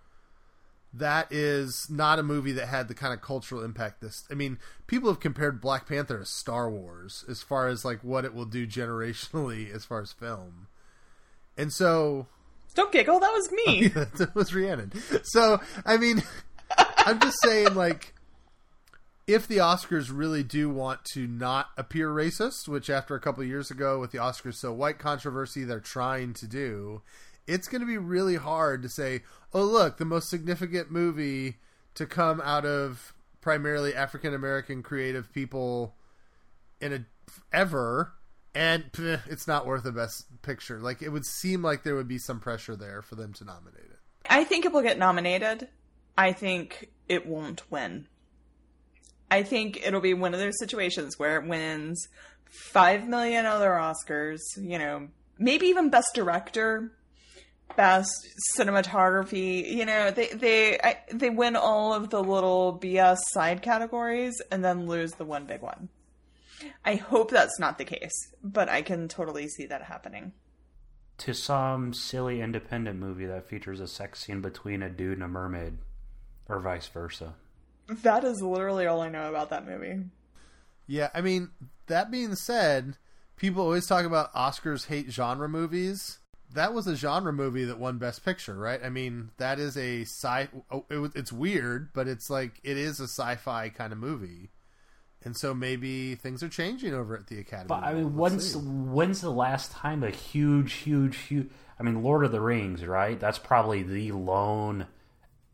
that 0.92 1.32
is 1.32 1.86
not 1.88 2.18
a 2.18 2.22
movie 2.22 2.52
that 2.52 2.68
had 2.68 2.88
the 2.88 2.94
kind 2.94 3.14
of 3.14 3.22
cultural 3.22 3.62
impact 3.62 4.00
this 4.00 4.24
i 4.28 4.34
mean 4.34 4.58
people 4.88 5.08
have 5.08 5.20
compared 5.20 5.60
black 5.60 5.86
panther 5.86 6.18
to 6.18 6.26
star 6.26 6.68
wars 6.68 7.24
as 7.28 7.42
far 7.42 7.68
as 7.68 7.84
like 7.84 8.02
what 8.02 8.24
it 8.24 8.34
will 8.34 8.44
do 8.44 8.66
generationally 8.66 9.72
as 9.74 9.84
far 9.84 10.00
as 10.00 10.12
film 10.12 10.66
and 11.56 11.72
so 11.72 12.26
Don't 12.74 12.90
giggle. 12.90 13.20
That 13.20 13.32
was 13.32 13.52
me. 13.52 13.86
that 13.88 14.32
was 14.34 14.52
rhiannon 14.52 14.92
so 15.22 15.60
i 15.86 15.96
mean 15.96 16.24
i'm 16.98 17.20
just 17.20 17.36
saying 17.44 17.74
like 17.74 18.14
if 19.32 19.46
the 19.46 19.58
oscars 19.58 20.10
really 20.12 20.42
do 20.42 20.68
want 20.68 21.04
to 21.04 21.26
not 21.26 21.68
appear 21.76 22.08
racist 22.08 22.68
which 22.68 22.90
after 22.90 23.14
a 23.14 23.20
couple 23.20 23.42
of 23.42 23.48
years 23.48 23.70
ago 23.70 23.98
with 23.98 24.12
the 24.12 24.18
oscars 24.18 24.54
so 24.54 24.72
white 24.72 24.98
controversy 24.98 25.64
they're 25.64 25.80
trying 25.80 26.32
to 26.32 26.46
do 26.46 27.02
it's 27.50 27.68
going 27.68 27.80
to 27.80 27.86
be 27.86 27.98
really 27.98 28.36
hard 28.36 28.82
to 28.82 28.88
say, 28.88 29.22
oh, 29.52 29.64
look, 29.64 29.98
the 29.98 30.04
most 30.04 30.30
significant 30.30 30.90
movie 30.90 31.56
to 31.94 32.06
come 32.06 32.40
out 32.42 32.64
of 32.64 33.12
primarily 33.40 33.94
African 33.94 34.34
American 34.34 34.82
creative 34.82 35.32
people 35.32 35.94
in 36.80 36.92
a 36.92 37.04
ever, 37.52 38.12
and 38.54 38.84
it's 39.26 39.48
not 39.48 39.66
worth 39.66 39.82
the 39.82 39.92
best 39.92 40.26
picture. 40.42 40.78
Like 40.78 41.02
it 41.02 41.08
would 41.08 41.26
seem 41.26 41.62
like 41.62 41.82
there 41.82 41.96
would 41.96 42.08
be 42.08 42.18
some 42.18 42.40
pressure 42.40 42.76
there 42.76 43.02
for 43.02 43.16
them 43.16 43.32
to 43.34 43.44
nominate 43.44 43.84
it. 43.84 43.98
I 44.28 44.44
think 44.44 44.64
it 44.64 44.72
will 44.72 44.82
get 44.82 44.98
nominated. 44.98 45.68
I 46.16 46.32
think 46.32 46.90
it 47.08 47.26
won't 47.26 47.68
win. 47.70 48.06
I 49.30 49.42
think 49.42 49.80
it'll 49.84 50.00
be 50.00 50.14
one 50.14 50.34
of 50.34 50.40
those 50.40 50.58
situations 50.58 51.18
where 51.18 51.40
it 51.40 51.46
wins 51.46 52.08
five 52.50 53.06
million 53.06 53.46
other 53.46 53.70
Oscars, 53.70 54.40
you 54.56 54.78
know, 54.78 55.08
maybe 55.38 55.66
even 55.66 55.90
Best 55.90 56.08
Director, 56.14 56.92
Best 57.76 58.10
Cinematography. 58.58 59.70
You 59.72 59.86
know, 59.86 60.10
they 60.10 60.28
they 60.28 60.78
I, 60.78 60.98
they 61.12 61.30
win 61.30 61.56
all 61.56 61.94
of 61.94 62.10
the 62.10 62.22
little 62.22 62.78
BS 62.82 63.18
side 63.28 63.62
categories 63.62 64.40
and 64.50 64.64
then 64.64 64.86
lose 64.86 65.12
the 65.12 65.24
one 65.24 65.46
big 65.46 65.62
one. 65.62 65.88
I 66.84 66.96
hope 66.96 67.30
that's 67.30 67.58
not 67.58 67.78
the 67.78 67.84
case, 67.84 68.34
but 68.42 68.68
I 68.68 68.82
can 68.82 69.08
totally 69.08 69.48
see 69.48 69.66
that 69.66 69.82
happening. 69.82 70.32
To 71.18 71.34
some 71.34 71.92
silly 71.92 72.40
independent 72.40 72.98
movie 72.98 73.26
that 73.26 73.48
features 73.48 73.80
a 73.80 73.86
sex 73.86 74.20
scene 74.20 74.40
between 74.40 74.82
a 74.82 74.90
dude 74.90 75.14
and 75.14 75.22
a 75.22 75.28
mermaid, 75.28 75.78
or 76.48 76.60
vice 76.60 76.88
versa. 76.88 77.34
That 78.02 78.24
is 78.24 78.42
literally 78.42 78.86
all 78.86 79.00
I 79.00 79.08
know 79.08 79.28
about 79.28 79.50
that 79.50 79.66
movie. 79.66 80.04
Yeah, 80.86 81.08
I 81.14 81.20
mean, 81.20 81.50
that 81.86 82.10
being 82.10 82.34
said, 82.34 82.96
people 83.36 83.62
always 83.62 83.86
talk 83.86 84.04
about 84.04 84.34
Oscars 84.34 84.86
hate 84.86 85.10
genre 85.10 85.48
movies. 85.48 86.18
That 86.52 86.74
was 86.74 86.86
a 86.86 86.96
genre 86.96 87.32
movie 87.32 87.64
that 87.64 87.78
won 87.78 87.98
Best 87.98 88.24
Picture, 88.24 88.56
right? 88.56 88.80
I 88.82 88.88
mean, 88.90 89.30
that 89.38 89.60
is 89.60 89.76
a 89.76 90.02
sci. 90.02 90.48
oh, 90.70 90.84
It, 90.90 91.12
it's 91.14 91.32
weird, 91.32 91.92
but 91.92 92.08
it's 92.08 92.28
like 92.28 92.60
it 92.64 92.76
is 92.76 92.98
a 92.98 93.04
sci-fi 93.04 93.68
kind 93.68 93.92
of 93.92 93.98
movie, 94.00 94.50
and 95.22 95.36
so 95.36 95.54
maybe 95.54 96.16
things 96.16 96.42
are 96.42 96.48
changing 96.48 96.92
over 96.92 97.16
at 97.16 97.28
the 97.28 97.38
Academy. 97.38 97.68
But 97.68 97.84
I 97.84 97.94
mean, 97.94 98.16
Let's 98.16 98.54
when's 98.54 98.56
when's 98.56 99.20
the 99.20 99.30
last 99.30 99.70
time 99.70 100.02
a 100.02 100.10
huge, 100.10 100.72
huge, 100.72 101.16
huge? 101.18 101.50
I 101.78 101.84
mean, 101.84 102.02
Lord 102.02 102.24
of 102.24 102.32
the 102.32 102.40
Rings, 102.40 102.84
right? 102.84 103.18
That's 103.18 103.38
probably 103.38 103.82
the 103.84 104.10
lone, 104.12 104.86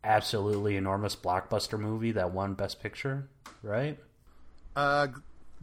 absolutely 0.07 0.77
enormous 0.77 1.15
blockbuster 1.15 1.79
movie 1.79 2.13
that 2.13 2.31
won 2.31 2.53
Best 2.53 2.81
Picture, 2.81 3.27
right? 3.61 3.99
uh, 4.75 5.07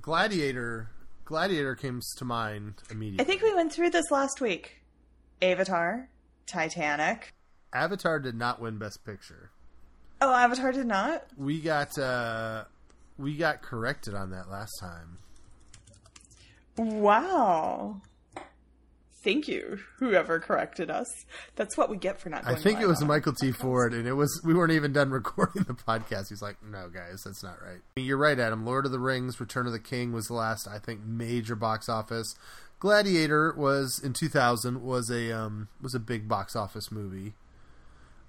Gladiator. 0.01 0.91
Gladiator 1.25 1.75
comes 1.75 2.15
to 2.17 2.25
mind 2.25 2.75
immediately. 2.91 3.25
I 3.25 3.27
think 3.27 3.43
we 3.43 3.55
went 3.55 3.73
through 3.73 3.91
this 3.91 4.11
last 4.11 4.41
week. 4.41 4.83
Avatar, 5.41 6.09
Titanic. 6.47 7.33
Avatar 7.73 8.21
did 8.21 8.35
not 8.35 8.61
win 8.61 8.77
Best 8.79 9.05
Picture. 9.07 9.51
Oh, 10.21 10.33
Avatar 10.33 10.73
did 10.73 10.87
not. 10.87 11.25
We 11.37 11.61
got 11.61 11.97
uh, 11.99 12.65
we 13.19 13.37
got 13.37 13.63
corrected 13.63 14.15
on 14.15 14.31
that 14.31 14.51
last 14.51 14.73
time. 14.81 15.19
Wow. 16.77 18.01
Thank 19.25 19.49
you, 19.49 19.79
whoever 20.01 20.39
corrected 20.39 20.91
us. 20.91 21.09
That's 21.57 21.79
what 21.79 21.89
we 21.89 21.97
get 21.97 22.21
for 22.21 22.29
not. 22.29 22.47
I 22.47 22.57
think 22.57 22.83
it 22.83 22.87
was 22.87 23.03
Michael 23.03 23.33
T. 23.33 23.53
Ford, 23.53 23.95
and 23.95 24.07
it 24.07 24.13
was 24.13 24.43
we 24.45 24.53
weren't 24.53 24.73
even 24.73 24.93
done 24.93 25.11
recording 25.13 25.63
the 25.63 25.73
podcast. 25.73 26.29
He's 26.29 26.43
like, 26.43 26.63
"No, 26.63 26.91
guys, 26.91 27.23
that's 27.25 27.43
not 27.43 27.57
right." 27.63 27.81
You're 27.97 28.19
right, 28.19 28.39
Adam. 28.39 28.67
Lord 28.67 28.85
of 28.85 28.93
the 28.93 28.99
Rings: 28.99 29.41
Return 29.41 29.67
of 29.67 29.73
the 29.73 29.81
King 29.81 30.13
was 30.13 30.27
the 30.27 30.35
last, 30.35 30.69
I 30.69 30.79
think, 30.79 31.01
major 31.07 31.57
box 31.57 31.89
office. 31.89 32.35
Gladiator 32.81 33.55
was 33.57 33.99
in 34.05 34.13
2000 34.13 34.83
was 34.83 35.09
a 35.11 35.33
um, 35.33 35.69
was 35.81 35.95
a 35.95 36.01
big 36.01 36.29
box 36.29 36.55
office 36.55 36.93
movie. 36.93 37.33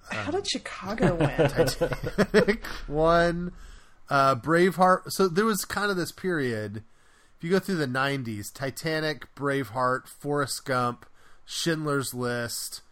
How 0.08 0.30
did 0.30 0.48
Chicago 0.48 1.14
win? 1.16 2.58
One, 2.86 3.52
uh, 4.08 4.36
Braveheart. 4.36 5.02
So 5.08 5.28
there 5.28 5.44
was 5.44 5.66
kind 5.66 5.90
of 5.90 5.98
this 5.98 6.12
period. 6.12 6.84
If 7.36 7.44
you 7.44 7.50
go 7.50 7.58
through 7.58 7.76
the 7.76 7.86
'90s, 7.86 8.52
Titanic, 8.52 9.34
Braveheart, 9.34 10.08
Forrest 10.08 10.64
Gump, 10.64 11.06
Schindler's 11.44 12.14
List, 12.14 12.82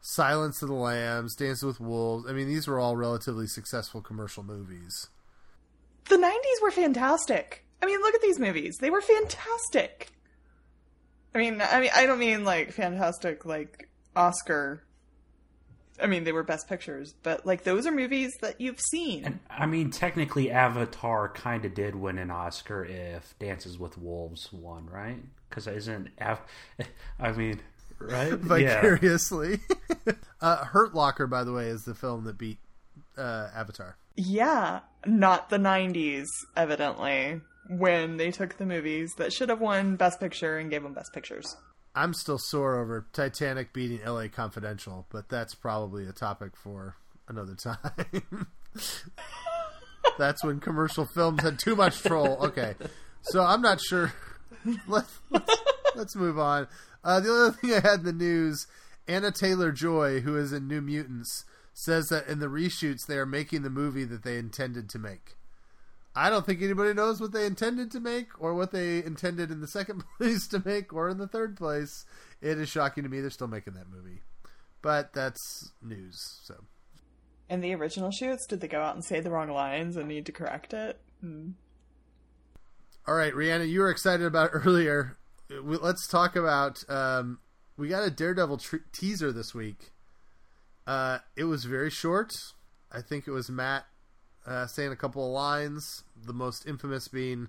Silence 0.00 0.60
of 0.62 0.68
the 0.68 0.74
Lambs, 0.74 1.36
Dances 1.36 1.62
with 1.62 1.80
Wolves. 1.80 2.26
I 2.28 2.32
mean, 2.32 2.48
these 2.48 2.66
were 2.66 2.78
all 2.80 2.96
relatively 2.96 3.46
successful 3.46 4.00
commercial 4.00 4.42
movies. 4.42 5.08
the 6.08 6.16
'90s 6.16 6.62
were 6.62 6.72
fantastic. 6.72 7.64
I 7.80 7.86
mean, 7.86 8.00
look 8.00 8.14
at 8.14 8.22
these 8.22 8.38
movies; 8.40 8.78
they 8.78 8.90
were 8.90 9.00
fantastic. 9.00 10.10
I 11.34 11.38
mean, 11.38 11.62
I 11.62 11.80
mean, 11.80 11.90
I 11.94 12.06
don't 12.06 12.18
mean 12.18 12.44
like 12.44 12.72
fantastic, 12.72 13.44
like 13.46 13.88
Oscar. 14.16 14.84
I 16.00 16.06
mean, 16.06 16.24
they 16.24 16.32
were 16.32 16.42
best 16.42 16.68
pictures, 16.68 17.14
but 17.22 17.44
like 17.46 17.64
those 17.64 17.86
are 17.86 17.92
movies 17.92 18.32
that 18.40 18.60
you've 18.60 18.80
seen. 18.80 19.24
And 19.24 19.38
I 19.50 19.66
mean, 19.66 19.90
technically, 19.90 20.50
Avatar 20.50 21.28
kind 21.28 21.64
of 21.64 21.74
did 21.74 21.94
win 21.94 22.18
an 22.18 22.30
Oscar 22.30 22.84
if 22.84 23.34
Dances 23.38 23.78
with 23.78 23.98
Wolves 23.98 24.52
won, 24.52 24.88
right? 24.90 25.18
Because 25.48 25.66
isn't 25.66 26.08
Av- 26.20 26.40
I 27.20 27.32
mean, 27.32 27.60
right? 27.98 28.32
Yeah. 28.42 28.80
Vicariously. 28.80 29.60
uh, 30.40 30.64
Hurt 30.64 30.94
Locker, 30.94 31.26
by 31.26 31.44
the 31.44 31.52
way, 31.52 31.68
is 31.68 31.84
the 31.84 31.94
film 31.94 32.24
that 32.24 32.38
beat 32.38 32.58
uh, 33.16 33.48
Avatar. 33.54 33.96
Yeah, 34.16 34.80
not 35.06 35.48
the 35.50 35.56
90s, 35.56 36.26
evidently, 36.56 37.40
when 37.68 38.16
they 38.18 38.30
took 38.30 38.58
the 38.58 38.66
movies 38.66 39.12
that 39.18 39.32
should 39.32 39.48
have 39.48 39.60
won 39.60 39.96
Best 39.96 40.20
Picture 40.20 40.58
and 40.58 40.70
gave 40.70 40.82
them 40.82 40.92
Best 40.92 41.12
Pictures. 41.12 41.56
I'm 41.94 42.14
still 42.14 42.38
sore 42.38 42.80
over 42.80 43.06
Titanic 43.12 43.72
beating 43.72 44.00
LA 44.06 44.28
Confidential, 44.28 45.06
but 45.10 45.28
that's 45.28 45.54
probably 45.54 46.06
a 46.06 46.12
topic 46.12 46.56
for 46.56 46.96
another 47.28 47.54
time. 47.54 48.46
that's 50.18 50.42
when 50.42 50.60
commercial 50.60 51.06
films 51.14 51.42
had 51.42 51.58
too 51.58 51.76
much 51.76 52.02
troll. 52.02 52.38
Okay. 52.46 52.74
So 53.22 53.42
I'm 53.42 53.60
not 53.60 53.80
sure. 53.80 54.12
Let's, 54.86 55.18
let's, 55.28 55.56
let's 55.96 56.14
move 56.14 56.38
on. 56.38 56.68
Uh, 57.02 57.18
the 57.18 57.32
other 57.32 57.50
thing 57.50 57.72
I 57.72 57.80
had 57.80 58.00
in 58.00 58.04
the 58.04 58.12
news 58.12 58.68
Anya 59.08 59.32
Taylor-Joy, 59.32 60.20
who 60.20 60.36
is 60.36 60.52
in 60.52 60.68
New 60.68 60.80
Mutants, 60.80 61.44
says 61.74 62.06
that 62.08 62.28
in 62.28 62.38
the 62.38 62.46
reshoots 62.46 63.06
they 63.08 63.16
are 63.16 63.26
making 63.26 63.62
the 63.62 63.70
movie 63.70 64.04
that 64.04 64.22
they 64.22 64.38
intended 64.38 64.88
to 64.90 64.98
make. 65.00 65.36
I 66.14 66.28
don't 66.28 66.44
think 66.44 66.60
anybody 66.60 66.92
knows 66.92 67.20
what 67.20 67.32
they 67.32 67.46
intended 67.46 67.90
to 67.92 68.00
make 68.00 68.28
or 68.38 68.54
what 68.54 68.70
they 68.70 69.02
intended 69.02 69.50
in 69.50 69.60
the 69.60 69.66
second 69.66 70.04
place 70.18 70.46
to 70.48 70.62
make 70.64 70.92
or 70.92 71.08
in 71.08 71.18
the 71.18 71.26
third 71.26 71.56
place. 71.56 72.04
It 72.40 72.58
is 72.58 72.68
shocking 72.68 73.04
to 73.04 73.08
me 73.10 73.20
they're 73.20 73.30
still 73.30 73.48
making 73.48 73.74
that 73.74 73.90
movie. 73.90 74.22
But 74.82 75.12
that's 75.14 75.72
news, 75.80 76.18
so. 76.44 76.64
In 77.48 77.60
the 77.60 77.74
original 77.74 78.10
shoots, 78.10 78.46
did 78.46 78.60
they 78.60 78.68
go 78.68 78.82
out 78.82 78.94
and 78.94 79.04
say 79.04 79.20
the 79.20 79.30
wrong 79.30 79.50
lines 79.50 79.96
and 79.96 80.08
need 80.08 80.26
to 80.26 80.32
correct 80.32 80.74
it? 80.74 81.00
Hmm. 81.20 81.50
All 83.06 83.14
right, 83.14 83.34
Rhiannon, 83.34 83.68
you 83.68 83.80
were 83.80 83.90
excited 83.90 84.26
about 84.26 84.50
earlier. 84.52 85.16
Let's 85.50 86.06
talk 86.08 86.36
about. 86.36 86.82
Um, 86.88 87.38
we 87.76 87.88
got 87.88 88.06
a 88.06 88.10
Daredevil 88.10 88.58
tr- 88.58 88.76
teaser 88.92 89.32
this 89.32 89.54
week. 89.54 89.90
Uh, 90.86 91.18
it 91.36 91.44
was 91.44 91.64
very 91.64 91.90
short. 91.90 92.32
I 92.90 93.00
think 93.00 93.26
it 93.26 93.32
was 93.32 93.48
Matt 93.50 93.86
uh, 94.46 94.66
saying 94.66 94.92
a 94.92 94.96
couple 94.96 95.26
of 95.26 95.32
lines. 95.32 96.04
The 96.24 96.32
most 96.32 96.66
infamous 96.66 97.08
being, 97.08 97.48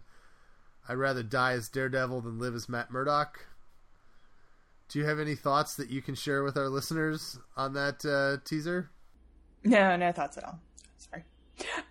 "I'd 0.88 0.96
rather 0.98 1.24
die 1.24 1.54
as 1.54 1.70
Daredevil 1.70 2.22
than 2.22 2.40
live 2.40 2.56
as 2.56 2.70
Matt 2.70 2.92
Murdock." 2.92 3.48
Do 4.90 5.00
you 5.00 5.06
have 5.06 5.20
any 5.20 5.36
thoughts 5.36 5.76
that 5.76 5.90
you 5.90 6.02
can 6.02 6.14
share 6.14 6.44
with 6.44 6.58
our 6.58 6.70
listeners 6.70 7.40
on 7.58 7.74
that 7.74 8.06
uh, 8.06 8.44
teaser? 8.46 8.92
No, 9.64 9.96
no 9.96 10.12
thoughts 10.12 10.38
at 10.38 10.44
all. 10.44 10.60
Sorry. 10.98 11.24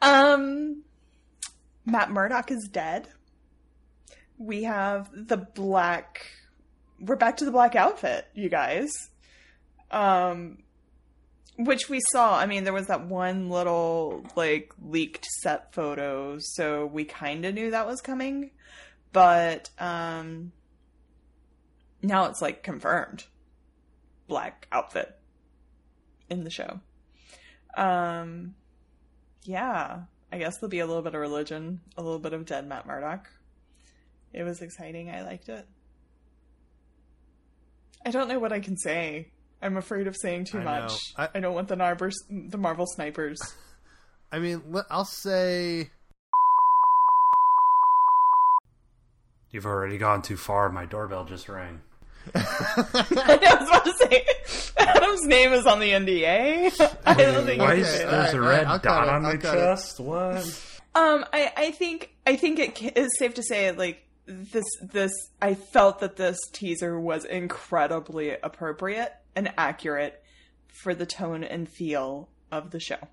Um, 0.01 0.83
Matt 1.85 2.11
Murdock 2.11 2.51
is 2.51 2.69
dead. 2.71 3.09
We 4.39 4.65
have 4.65 5.11
the 5.13 5.37
black. 5.37 6.27
We're 7.01 7.17
back 7.17 7.39
to 7.39 7.45
the 7.45 7.51
black 7.51 7.75
outfit, 7.75 8.27
you 8.35 8.49
guys. 8.49 8.91
Um, 9.91 10.59
which 11.57 11.89
we 11.89 12.01
saw. 12.11 12.37
I 12.37 12.47
mean, 12.47 12.65
there 12.65 12.73
was 12.73 12.87
that 12.87 13.07
one 13.07 13.51
little 13.51 14.25
like 14.37 14.73
leaked 14.83 15.27
set 15.27 15.73
photo, 15.75 16.39
so 16.39 16.87
we 16.87 17.05
kind 17.05 17.45
of 17.45 17.55
knew 17.55 17.71
that 17.71 17.87
was 17.87 18.01
coming. 18.01 18.51
But 19.13 19.71
um, 19.79 20.53
now 22.03 22.27
it's 22.27 22.41
like 22.41 22.63
confirmed. 22.63 23.25
Black 24.29 24.67
outfit 24.73 25.19
in 26.31 26.45
the 26.45 26.51
show. 26.51 26.81
Um, 27.77 28.55
yeah, 29.45 30.03
I 30.31 30.39
guess 30.39 30.59
there'll 30.59 30.71
be 30.71 30.79
a 30.79 30.87
little 30.87 31.03
bit 31.03 31.15
of 31.15 31.21
religion, 31.21 31.81
a 31.97 32.03
little 32.03 32.19
bit 32.19 32.33
of 32.33 32.47
dead 32.47 32.67
Matt 32.67 32.87
Murdock. 32.87 33.29
It 34.33 34.45
was 34.45 34.63
exciting. 34.63 35.11
I 35.11 35.23
liked 35.23 35.49
it. 35.49 35.67
I 38.05 38.11
don't 38.11 38.29
know 38.29 38.39
what 38.39 38.53
I 38.53 38.61
can 38.61 38.77
say. 38.77 39.32
I'm 39.63 39.77
afraid 39.77 40.07
of 40.09 40.17
saying 40.17 40.47
too 40.47 40.59
I 40.59 40.65
much. 40.65 41.15
I- 41.17 41.29
I, 41.35 41.41
don't 41.41 41.55
want 41.55 41.69
the 41.69 41.77
Narbers, 41.77 42.15
the 42.31 42.59
Marvel 42.59 42.87
snipers. 42.87 43.41
I 44.33 44.39
mean, 44.39 44.63
I'll 44.91 45.05
say 45.05 45.91
You've 49.51 49.67
already 49.67 49.99
gone 49.99 50.23
too 50.23 50.37
far. 50.39 50.71
My 50.71 50.87
doorbell 50.87 51.27
just 51.27 51.49
rang. 51.49 51.81
I 52.35 53.59
was 53.61 53.69
about 53.69 53.85
to 53.85 53.93
say 54.09 54.25
Adam's 54.79 55.27
name 55.27 55.53
is 55.53 55.67
on 55.67 55.79
the 55.81 55.91
NDA. 55.91 56.97
I 57.07 57.15
don't 57.15 57.45
think 57.45 57.61
Why 57.61 57.75
is 57.75 57.87
can 57.87 57.97
say 57.99 58.05
there's 58.07 58.33
a 58.35 58.41
red 58.41 58.65
I'll 58.65 58.79
dot 58.79 59.09
it, 59.09 59.11
on 59.11 59.27
I'll 59.27 59.33
my 59.33 59.37
cut 59.37 59.55
it. 59.55 59.61
chest? 59.61 60.01
What? 60.01 60.37
Um, 60.95 61.25
I, 61.33 61.53
I 61.57 61.71
think 61.73 62.15
I 62.27 62.37
think 62.37 62.59
it 62.61 62.75
ca- 62.79 62.93
is 62.97 63.19
safe 63.19 63.35
to 63.35 63.43
say 63.43 63.71
like 63.73 64.03
this 64.27 64.65
this 64.81 65.13
I 65.41 65.55
felt 65.55 66.01
that 66.01 66.17
this 66.17 66.39
teaser 66.53 66.99
was 66.99 67.25
incredibly 67.25 68.31
appropriate 68.31 69.13
and 69.35 69.53
accurate 69.57 70.23
for 70.83 70.95
the 70.95 71.07
tone 71.07 71.43
and 71.45 71.69
feel 71.69 72.29
of 72.51 72.71
the 72.71 72.81
show. 72.81 73.09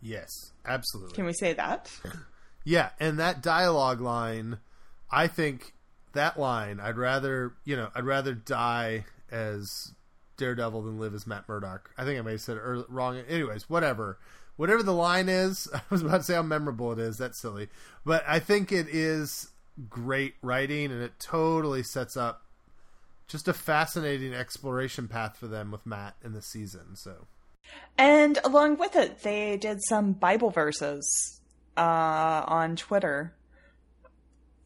yes, 0.00 0.28
absolutely. 0.64 1.14
Can 1.14 1.26
we 1.26 1.32
say 1.32 1.52
that? 1.54 1.90
Yeah, 2.62 2.90
and 3.00 3.18
that 3.18 3.42
dialogue 3.42 4.02
line, 4.02 4.58
I 5.10 5.28
think 5.28 5.72
that 6.12 6.38
line, 6.38 6.78
I'd 6.78 6.98
rather, 6.98 7.54
you 7.64 7.74
know, 7.74 7.88
I'd 7.94 8.04
rather 8.04 8.34
die 8.34 9.06
as 9.30 9.94
Daredevil 10.36 10.82
than 10.82 10.98
live 10.98 11.14
as 11.14 11.26
Matt 11.26 11.48
Murdock. 11.48 11.90
I 11.96 12.04
think 12.04 12.18
I 12.18 12.22
may 12.22 12.32
have 12.32 12.42
said 12.42 12.58
it 12.58 12.60
early, 12.60 12.84
wrong. 12.88 13.16
Anyways, 13.16 13.70
whatever. 13.70 14.18
Whatever 14.56 14.82
the 14.82 14.92
line 14.92 15.30
is, 15.30 15.68
I 15.74 15.80
was 15.88 16.02
about 16.02 16.18
to 16.18 16.22
say 16.22 16.34
how 16.34 16.42
memorable 16.42 16.92
it 16.92 16.98
is. 16.98 17.16
That's 17.16 17.40
silly. 17.40 17.68
But 18.04 18.24
I 18.28 18.40
think 18.40 18.72
it 18.72 18.88
is 18.88 19.48
great 19.88 20.34
writing, 20.42 20.86
and 20.90 21.02
it 21.02 21.12
totally 21.18 21.82
sets 21.82 22.16
up 22.16 22.42
just 23.28 23.48
a 23.48 23.52
fascinating 23.52 24.34
exploration 24.34 25.06
path 25.06 25.36
for 25.36 25.46
them 25.46 25.70
with 25.70 25.86
Matt 25.86 26.16
in 26.24 26.32
the 26.32 26.42
season. 26.42 26.96
So, 26.96 27.26
And 27.96 28.38
along 28.44 28.78
with 28.78 28.96
it, 28.96 29.22
they 29.22 29.56
did 29.56 29.78
some 29.88 30.12
Bible 30.12 30.50
verses 30.50 31.40
uh, 31.76 32.42
on 32.46 32.76
Twitter. 32.76 33.34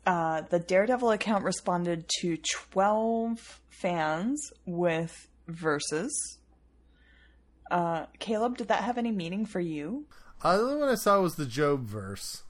Uh, 0.07 0.42
the 0.42 0.59
Daredevil 0.59 1.11
account 1.11 1.44
responded 1.44 2.07
to 2.20 2.37
12 2.37 3.61
fans 3.68 4.53
with 4.66 5.29
verses. 5.46 6.38
Uh, 7.70 8.07
Caleb, 8.18 8.57
did 8.57 8.68
that 8.68 8.85
have 8.85 8.98
any 8.98 9.12
meaning 9.12 9.46
for 9.46 9.61
you? 9.61 10.07
Uh, 10.42 10.57
the 10.57 10.62
only 10.62 10.77
one 10.77 10.88
I 10.88 10.94
saw 10.94 11.20
was 11.20 11.37
the 11.37 11.46
Job 11.46 11.87
verse, 11.87 12.42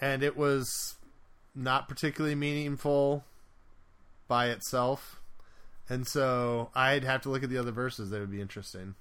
and 0.00 0.22
it 0.22 0.36
was 0.36 0.96
not 1.54 1.88
particularly 1.88 2.34
meaningful 2.34 3.24
by 4.28 4.48
itself. 4.48 5.20
And 5.88 6.06
so 6.06 6.70
I'd 6.74 7.04
have 7.04 7.22
to 7.22 7.30
look 7.30 7.42
at 7.42 7.50
the 7.50 7.58
other 7.58 7.72
verses. 7.72 8.10
That 8.10 8.20
would 8.20 8.30
be 8.30 8.40
interesting. 8.40 8.94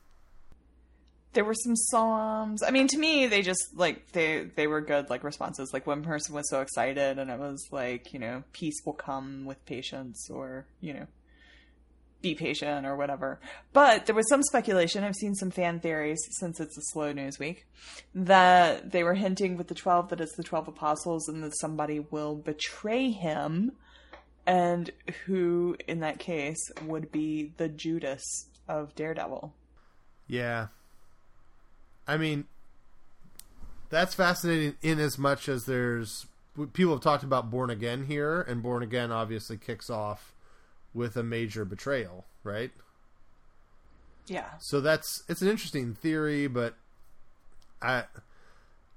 There 1.34 1.46
were 1.46 1.54
some 1.54 1.78
psalms. 1.78 2.62
I 2.62 2.72
mean, 2.72 2.88
to 2.90 2.98
me, 2.98 3.28
they 3.28 3.42
just 3.42 3.70
like 3.74 4.12
they 4.12 4.50
they 4.56 4.68
were 4.68 4.82
good 4.82 5.10
like 5.10 5.24
responses. 5.24 5.70
Like 5.72 5.88
one 5.88 6.04
person 6.04 6.36
was 6.36 6.50
so 6.50 6.60
excited, 6.60 7.20
and 7.20 7.32
it 7.32 7.40
was 7.40 7.66
like 7.72 8.12
you 8.12 8.20
know, 8.20 8.44
peace 8.52 8.82
will 8.86 8.94
come 8.94 9.46
with 9.46 9.66
patience, 9.66 10.30
or 10.30 10.66
you 10.82 10.94
know, 10.94 11.08
be 12.22 12.36
patient 12.36 12.86
or 12.86 12.96
whatever. 12.96 13.40
But 13.74 14.06
there 14.06 14.16
was 14.16 14.30
some 14.30 14.44
speculation. 14.44 15.04
I've 15.04 15.16
seen 15.16 15.36
some 15.36 15.52
fan 15.52 15.80
theories 15.80 16.22
since 16.40 16.60
it's 16.60 16.78
a 16.78 16.82
slow 16.92 17.12
news 17.12 17.40
week 17.40 17.66
that 18.14 18.92
they 18.92 19.04
were 19.04 19.16
hinting 19.16 19.58
with 19.58 19.68
the 19.68 19.76
12 19.76 20.10
that 20.10 20.22
it's 20.22 20.36
the 20.36 20.44
12 20.44 20.70
apostles 20.70 21.28
and 21.28 21.44
that 21.44 21.58
somebody 21.58 22.00
will 22.00 22.36
betray 22.36 23.12
him 23.12 23.72
and 24.46 24.92
who 25.26 25.76
in 25.88 26.00
that 26.00 26.20
case 26.20 26.72
would 26.86 27.12
be 27.12 27.54
the 27.58 27.70
Judas 27.70 28.48
of 28.68 28.96
Daredevil. 28.96 29.54
Yeah. 30.28 30.68
I 32.08 32.18
mean, 32.18 32.46
that's 33.90 34.16
fascinating 34.16 34.76
in 34.82 35.00
as 35.00 35.18
much 35.18 35.48
as 35.48 35.66
there's 35.66 36.26
people 36.74 36.94
have 36.94 37.02
talked 37.02 37.24
about 37.24 37.50
Born 37.50 37.70
Again 37.70 38.06
here, 38.06 38.42
and 38.42 38.62
Born 38.62 38.84
Again 38.84 39.12
obviously 39.12 39.58
kicks 39.58 39.90
off 39.90 40.34
with 40.94 41.16
a 41.16 41.24
major 41.24 41.66
betrayal, 41.66 42.26
right? 42.44 42.72
Yeah. 44.28 44.50
So 44.60 44.82
that's 44.82 45.24
it's 45.28 45.42
an 45.42 45.48
interesting 45.48 45.94
theory, 45.94 46.48
but 46.48 46.76
I 47.82 48.06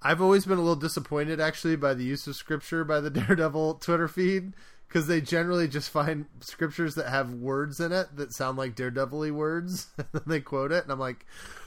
I've 0.02 0.20
always 0.20 0.44
been 0.44 0.58
a 0.58 0.62
little 0.62 0.76
disappointed 0.76 1.40
actually 1.40 1.76
by 1.76 1.94
the 1.94 2.04
use 2.04 2.26
of 2.26 2.36
scripture 2.36 2.84
by 2.84 3.00
the 3.00 3.10
Daredevil 3.10 3.74
Twitter 3.76 4.08
feed 4.08 4.52
because 4.86 5.06
they 5.06 5.20
generally 5.20 5.66
just 5.66 5.90
find 5.90 6.26
scriptures 6.40 6.94
that 6.94 7.08
have 7.08 7.32
words 7.32 7.80
in 7.80 7.90
it 7.90 8.14
that 8.16 8.32
sound 8.32 8.58
like 8.58 8.76
Daredevil-y 8.76 9.30
words 9.30 9.88
and 9.98 10.06
then 10.12 10.22
they 10.26 10.40
quote 10.40 10.72
it 10.72 10.84
and 10.84 10.92
I'm 10.92 11.00
like 11.00 11.26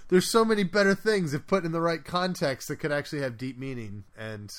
there's 0.10 0.32
so 0.32 0.46
many 0.46 0.64
better 0.64 0.96
things 0.96 1.34
if 1.34 1.48
put 1.48 1.66
in 1.66 1.72
the 1.72 1.82
right 1.82 2.06
context 2.06 2.68
that 2.68 2.78
could 2.78 2.92
actually 2.92 3.22
have 3.22 3.38
deep 3.38 3.58
meaning 3.58 4.06
and 4.18 4.54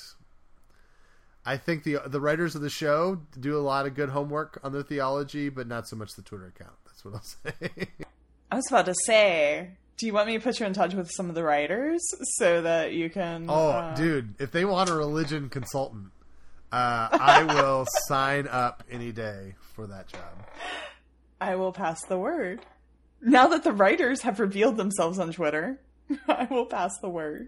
I 1.49 1.57
think 1.57 1.83
the 1.83 1.97
the 2.05 2.21
writers 2.21 2.53
of 2.53 2.61
the 2.61 2.69
show 2.69 3.21
do 3.39 3.57
a 3.57 3.59
lot 3.59 3.87
of 3.87 3.95
good 3.95 4.09
homework 4.09 4.59
on 4.63 4.71
their 4.71 4.83
theology, 4.83 5.49
but 5.49 5.65
not 5.65 5.87
so 5.87 5.95
much 5.95 6.11
the 6.15 6.21
Twitter 6.21 6.45
account. 6.45 6.75
That's 6.85 7.03
what 7.03 7.15
I'll 7.15 7.23
say. 7.59 7.87
I 8.51 8.55
was 8.55 8.67
about 8.67 8.85
to 8.85 8.93
say, 9.07 9.71
do 9.97 10.05
you 10.05 10.13
want 10.13 10.27
me 10.27 10.37
to 10.37 10.43
put 10.43 10.59
you 10.59 10.67
in 10.67 10.73
touch 10.73 10.93
with 10.93 11.09
some 11.09 11.27
of 11.27 11.33
the 11.33 11.41
writers 11.41 12.01
so 12.37 12.61
that 12.61 12.93
you 12.93 13.09
can? 13.09 13.47
Oh, 13.49 13.69
uh, 13.69 13.95
dude, 13.95 14.35
if 14.37 14.51
they 14.51 14.63
want 14.63 14.91
a 14.91 14.93
religion 14.93 15.49
consultant, 15.49 16.11
uh, 16.71 17.09
I 17.11 17.43
will 17.43 17.87
sign 18.07 18.47
up 18.47 18.83
any 18.91 19.11
day 19.11 19.55
for 19.73 19.87
that 19.87 20.07
job. 20.07 20.45
I 21.41 21.55
will 21.55 21.71
pass 21.71 22.05
the 22.05 22.19
word. 22.19 22.59
Now 23.23 23.47
that 23.47 23.63
the 23.63 23.73
writers 23.73 24.21
have 24.21 24.39
revealed 24.39 24.77
themselves 24.77 25.17
on 25.17 25.33
Twitter, 25.33 25.81
I 26.27 26.47
will 26.51 26.67
pass 26.67 26.95
the 26.99 27.09
word. 27.09 27.47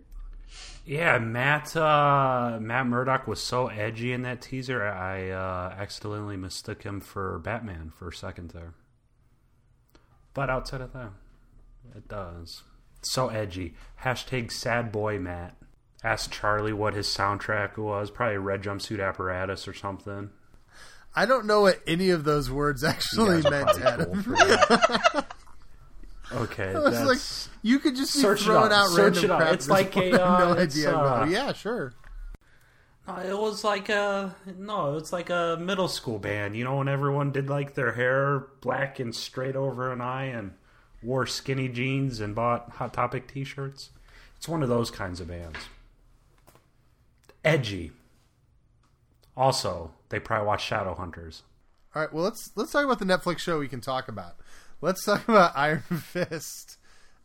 Yeah, 0.85 1.19
Matt 1.19 1.75
uh, 1.75 2.57
Matt 2.59 2.87
Murdock 2.87 3.27
was 3.27 3.41
so 3.41 3.67
edgy 3.67 4.13
in 4.13 4.23
that 4.23 4.41
teaser. 4.41 4.83
I 4.83 5.29
uh, 5.29 5.75
accidentally 5.77 6.37
mistook 6.37 6.83
him 6.83 6.99
for 6.99 7.39
Batman 7.39 7.91
for 7.95 8.09
a 8.09 8.13
second 8.13 8.51
there. 8.51 8.73
But 10.33 10.49
outside 10.49 10.81
of 10.81 10.93
that, 10.93 11.11
it 11.95 12.07
does. 12.07 12.63
So 13.01 13.29
edgy. 13.29 13.75
Hashtag 14.03 14.51
sad 14.51 14.91
boy 14.91 15.19
Matt. 15.19 15.55
Asked 16.03 16.31
Charlie 16.31 16.73
what 16.73 16.95
his 16.95 17.07
soundtrack 17.07 17.77
was. 17.77 18.09
Probably 18.09 18.37
Red 18.37 18.63
Jumpsuit 18.63 19.05
Apparatus 19.05 19.67
or 19.67 19.73
something. 19.73 20.31
I 21.15 21.25
don't 21.25 21.45
know 21.45 21.61
what 21.61 21.79
any 21.85 22.09
of 22.09 22.23
those 22.23 22.49
words 22.49 22.83
actually 22.83 23.37
You 23.37 23.43
guys 23.43 23.45
are 23.45 23.51
meant, 23.51 23.81
Adam. 23.81 25.25
cool 26.31 26.47
for 26.47 26.55
that. 26.55 26.63
okay, 26.63 26.73
I 26.75 26.79
was 26.79 26.93
that's 26.93 27.47
like, 27.47 27.55
you 27.61 27.79
could 27.79 27.95
just 27.95 28.13
be 28.15 28.21
Search 28.21 28.41
it 28.41 28.45
throwing 28.45 28.71
up. 28.71 28.79
out 28.79 28.89
Search 28.89 29.15
random 29.17 29.31
it 29.31 29.37
crap. 29.37 29.53
It's 29.53 29.69
like 29.69 29.95
a, 29.97 30.23
uh, 30.23 30.39
no 30.39 30.57
idea. 30.57 30.95
uh, 30.95 31.25
yeah, 31.29 31.53
sure. 31.53 31.93
Uh, 33.07 33.23
it 33.27 33.37
was 33.37 33.63
like 33.63 33.89
a 33.89 34.35
no, 34.57 34.95
it's 34.97 35.11
like 35.11 35.29
a 35.29 35.57
middle 35.59 35.87
school 35.87 36.19
band. 36.19 36.55
You 36.55 36.63
know, 36.63 36.77
when 36.77 36.87
everyone 36.87 37.31
did 37.31 37.49
like 37.49 37.73
their 37.73 37.93
hair 37.93 38.45
black 38.61 38.99
and 38.99 39.13
straight 39.13 39.55
over 39.55 39.91
an 39.91 40.01
eye 40.01 40.25
and 40.25 40.53
wore 41.03 41.25
skinny 41.25 41.67
jeans 41.67 42.19
and 42.19 42.35
bought 42.35 42.69
Hot 42.73 42.93
Topic 42.93 43.27
T-shirts. 43.27 43.89
It's 44.37 44.47
one 44.47 44.61
of 44.63 44.69
those 44.69 44.91
kinds 44.91 45.19
of 45.19 45.27
bands. 45.27 45.57
Edgy. 47.43 47.91
Also, 49.35 49.91
they 50.09 50.19
probably 50.19 50.47
watch 50.47 50.69
Shadowhunters. 50.69 51.41
All 51.95 52.01
right, 52.03 52.13
well 52.13 52.23
let's 52.23 52.51
let's 52.55 52.71
talk 52.71 52.85
about 52.85 52.99
the 52.99 53.05
Netflix 53.05 53.39
show 53.39 53.59
we 53.59 53.67
can 53.67 53.81
talk 53.81 54.07
about. 54.07 54.35
Let's 54.83 55.05
talk 55.05 55.27
about 55.27 55.51
Iron 55.55 55.81
Fist, 55.81 56.79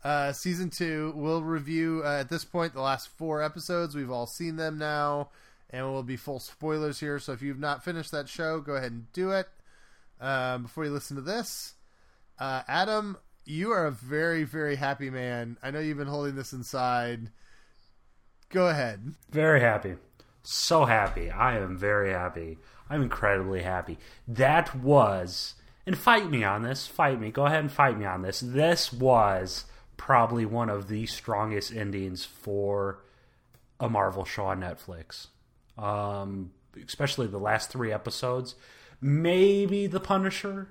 uh, 0.04 0.32
season 0.32 0.68
two. 0.68 1.14
We'll 1.16 1.42
review 1.42 2.02
uh, 2.04 2.20
at 2.20 2.28
this 2.28 2.44
point 2.44 2.74
the 2.74 2.82
last 2.82 3.08
four 3.16 3.42
episodes. 3.42 3.94
We've 3.94 4.10
all 4.10 4.26
seen 4.26 4.56
them 4.56 4.76
now, 4.76 5.30
and 5.70 5.90
we'll 5.90 6.02
be 6.02 6.18
full 6.18 6.38
spoilers 6.38 7.00
here. 7.00 7.18
So 7.18 7.32
if 7.32 7.40
you've 7.40 7.58
not 7.58 7.82
finished 7.82 8.12
that 8.12 8.28
show, 8.28 8.60
go 8.60 8.74
ahead 8.74 8.92
and 8.92 9.10
do 9.14 9.30
it 9.30 9.48
um, 10.20 10.64
before 10.64 10.84
you 10.84 10.90
listen 10.90 11.16
to 11.16 11.22
this. 11.22 11.76
Uh, 12.38 12.60
Adam, 12.68 13.16
you 13.46 13.72
are 13.72 13.86
a 13.86 13.90
very, 13.90 14.44
very 14.44 14.76
happy 14.76 15.08
man. 15.08 15.56
I 15.62 15.70
know 15.70 15.80
you've 15.80 15.96
been 15.96 16.08
holding 16.08 16.36
this 16.36 16.52
inside. 16.52 17.30
Go 18.50 18.68
ahead. 18.68 19.14
Very 19.30 19.60
happy. 19.60 19.94
So 20.42 20.84
happy. 20.84 21.30
I 21.30 21.56
am 21.56 21.78
very 21.78 22.10
happy. 22.12 22.58
I'm 22.90 23.02
incredibly 23.02 23.62
happy. 23.62 23.96
That 24.28 24.74
was, 24.76 25.54
and 25.86 25.96
fight 25.96 26.28
me 26.30 26.44
on 26.44 26.62
this. 26.62 26.86
Fight 26.86 27.20
me. 27.20 27.30
Go 27.30 27.46
ahead 27.46 27.60
and 27.60 27.72
fight 27.72 27.98
me 27.98 28.04
on 28.04 28.22
this. 28.22 28.40
This 28.40 28.92
was 28.92 29.64
probably 29.96 30.44
one 30.44 30.68
of 30.68 30.88
the 30.88 31.06
strongest 31.06 31.72
endings 31.74 32.24
for 32.24 33.02
a 33.80 33.88
Marvel 33.88 34.24
show 34.24 34.46
on 34.46 34.60
Netflix. 34.60 35.28
Um, 35.78 36.52
especially 36.84 37.26
the 37.26 37.38
last 37.38 37.70
three 37.70 37.92
episodes. 37.92 38.54
Maybe 39.00 39.86
The 39.86 40.00
Punisher. 40.00 40.68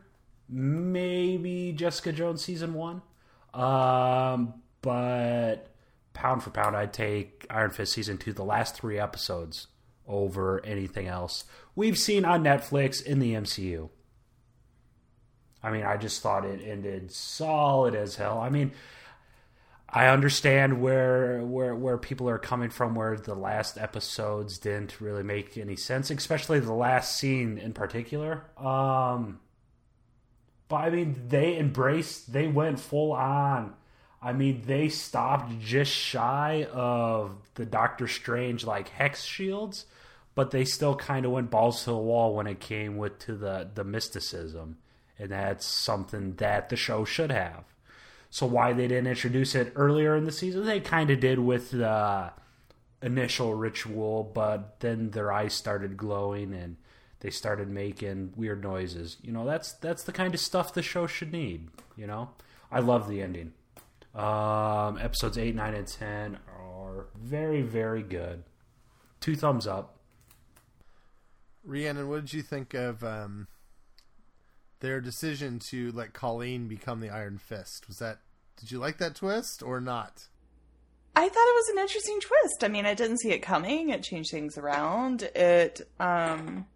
Maybe 0.48 1.72
Jessica 1.72 2.12
Jones 2.12 2.44
season 2.44 2.74
one. 2.74 3.02
Um, 3.54 4.56
but 4.82 5.74
pound 6.14 6.44
for 6.44 6.52
pound, 6.52 6.76
I'd 6.76 6.94
take 6.94 7.48
Iron 7.50 7.72
Fist 7.72 7.94
season 7.94 8.18
two, 8.18 8.34
the 8.34 8.44
last 8.44 8.76
three 8.76 9.00
episodes, 9.00 9.68
over 10.08 10.64
anything 10.64 11.08
else 11.08 11.46
we've 11.76 11.98
seen 11.98 12.26
on 12.26 12.44
Netflix 12.44 13.04
in 13.04 13.20
the 13.20 13.34
MCU. 13.34 13.90
I 15.66 15.72
mean, 15.72 15.84
I 15.84 15.98
just 15.98 16.22
thought 16.22 16.46
it 16.46 16.62
ended 16.64 17.12
solid 17.12 17.96
as 17.96 18.16
hell. 18.16 18.40
I 18.40 18.50
mean, 18.50 18.72
I 19.90 20.08
understand 20.08 20.82
where 20.82 21.42
where 21.42 21.74
where 21.74 21.98
people 21.98 22.30
are 22.30 22.38
coming 22.38 22.70
from, 22.70 22.96
where 22.96 23.18
the 23.18 23.34
last 23.34 23.78
episodes 23.78 24.58
didn't 24.58 25.02
really 25.02 25.24
make 25.24 25.58
any 25.58 25.76
sense, 25.76 26.12
especially 26.12 26.60
the 26.60 26.74
last 26.74 27.18
scene 27.18 27.58
in 27.58 27.74
particular. 27.74 28.44
Um, 28.58 29.40
but 30.68 30.78
I 30.78 30.90
mean, 30.90 31.16
they 31.28 31.58
embraced, 31.58 32.32
they 32.34 32.48
went 32.48 32.80
full 32.80 33.14
on. 33.14 33.74
I 34.22 34.34
mean, 34.34 34.64
they 34.66 34.90
stopped 34.90 35.60
just 35.60 35.92
shy 35.92 36.68
of 36.74 37.38
the 37.54 37.66
Doctor 37.66 38.08
Strange 38.08 38.66
like 38.66 38.90
hex 38.90 39.24
shields, 39.24 39.86
but 40.34 40.52
they 40.52 40.66
still 40.66 40.96
kind 40.96 41.26
of 41.26 41.32
went 41.32 41.52
balls 41.52 41.84
to 41.84 41.92
the 41.92 41.98
wall 41.98 42.36
when 42.36 42.48
it 42.48 42.60
came 42.60 42.98
with 42.98 43.20
to 43.20 43.36
the 43.36 43.70
the 43.74 43.84
mysticism, 43.84 44.78
and 45.18 45.32
that's 45.32 45.66
something 45.66 46.36
that 46.36 46.70
the 46.70 46.76
show 46.76 47.06
should 47.06 47.32
have. 47.32 47.64
So 48.30 48.46
why 48.46 48.74
they 48.74 48.88
didn't 48.88 49.08
introduce 49.08 49.56
it 49.56 49.72
earlier 49.76 50.16
in 50.16 50.26
the 50.26 50.32
season? 50.32 50.66
They 50.66 50.82
kind 50.82 51.10
of 51.10 51.20
did 51.20 51.40
with 51.40 51.72
the 51.72 52.34
initial 53.02 53.54
ritual, 53.54 54.24
but 54.24 54.80
then 54.82 55.12
their 55.12 55.32
eyes 55.32 55.54
started 55.54 55.96
glowing 55.96 56.54
and 56.54 56.76
they 57.20 57.30
started 57.30 57.70
making 57.70 58.34
weird 58.36 58.62
noises. 58.62 59.18
You 59.22 59.32
know, 59.32 59.46
that's 59.46 59.74
that's 59.74 60.04
the 60.04 60.12
kind 60.12 60.34
of 60.34 60.40
stuff 60.40 60.74
the 60.74 60.82
show 60.82 61.08
should 61.08 61.32
need. 61.32 61.70
You 61.96 62.08
know, 62.08 62.30
I 62.72 62.80
love 62.80 63.08
the 63.08 63.22
ending. 63.22 63.54
Um, 64.14 64.98
episodes 64.98 65.38
eight, 65.38 65.56
nine, 65.56 65.74
and 65.74 65.88
ten 65.88 66.38
are 66.48 67.08
very, 67.16 67.62
very 67.62 68.04
good. 68.04 68.44
Two 69.20 69.36
thumbs 69.36 69.68
up. 69.68 69.98
Rhiannon, 71.64 72.10
what 72.10 72.22
did 72.22 72.34
you 72.34 72.42
think 72.42 72.74
of 72.74 73.04
um, 73.04 73.48
their 74.86 75.02
decision 75.02 75.60
to 75.72 75.92
let 75.94 76.14
Colleen 76.14 76.68
become 76.68 77.00
the 77.00 77.10
Iron 77.10 77.40
Fist? 77.40 77.88
Was 77.88 77.98
that 77.98 78.20
did 78.58 78.72
you 78.72 78.78
like 78.78 79.00
that 79.00 79.16
twist 79.16 79.64
or 79.64 79.82
not? 79.82 80.28
I 81.16 81.28
thought 81.28 81.30
it 81.30 81.56
was 81.56 81.70
an 81.74 81.80
interesting 81.80 82.20
twist. 82.22 82.64
I 82.64 82.68
mean, 82.68 82.86
I 82.86 82.94
didn't 82.94 83.20
see 83.20 83.32
it 83.32 83.40
coming. 83.40 83.90
It 83.90 84.04
changed 84.04 84.30
things 84.30 84.60
around. 84.60 85.24
It 85.24 85.82
um 86.00 86.68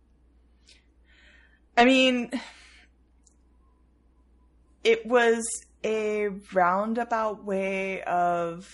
I 1.77 1.85
mean, 1.85 2.31
it 4.83 5.05
was 5.05 5.45
a 5.83 6.29
roundabout 6.51 7.45
way 7.45 8.01
of 8.01 8.67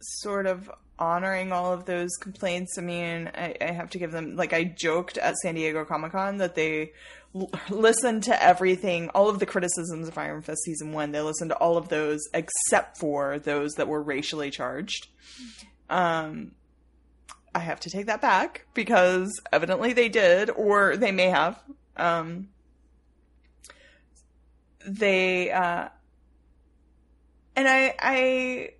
sort 0.00 0.46
of 0.46 0.70
honoring 0.98 1.52
all 1.52 1.72
of 1.72 1.84
those 1.84 2.10
complaints. 2.16 2.78
I 2.78 2.80
mean, 2.80 3.30
I, 3.34 3.54
I 3.60 3.72
have 3.72 3.90
to 3.90 3.98
give 3.98 4.12
them, 4.12 4.36
like, 4.36 4.52
I 4.52 4.64
joked 4.64 5.18
at 5.18 5.36
San 5.36 5.56
Diego 5.56 5.84
Comic 5.84 6.12
Con 6.12 6.38
that 6.38 6.54
they 6.54 6.92
l- 7.34 7.50
listened 7.70 8.22
to 8.24 8.42
everything, 8.42 9.08
all 9.10 9.28
of 9.28 9.38
the 9.38 9.46
criticisms 9.46 10.08
of 10.08 10.18
Iron 10.18 10.42
Fist 10.42 10.62
season 10.64 10.92
one. 10.92 11.12
They 11.12 11.20
listened 11.20 11.50
to 11.50 11.56
all 11.56 11.76
of 11.76 11.88
those 11.88 12.20
except 12.32 12.98
for 12.98 13.38
those 13.38 13.72
that 13.74 13.88
were 13.88 14.02
racially 14.02 14.50
charged. 14.50 15.08
Um, 15.90 16.52
I 17.54 17.60
have 17.60 17.80
to 17.80 17.90
take 17.90 18.06
that 18.06 18.20
back 18.20 18.66
because 18.74 19.40
evidently 19.52 19.92
they 19.92 20.08
did, 20.08 20.50
or 20.50 20.96
they 20.96 21.12
may 21.12 21.28
have. 21.28 21.62
Um, 21.96 22.48
they 24.86 25.50
uh, 25.50 25.88
and 27.56 27.68
I 27.68 27.94
I 27.98 28.70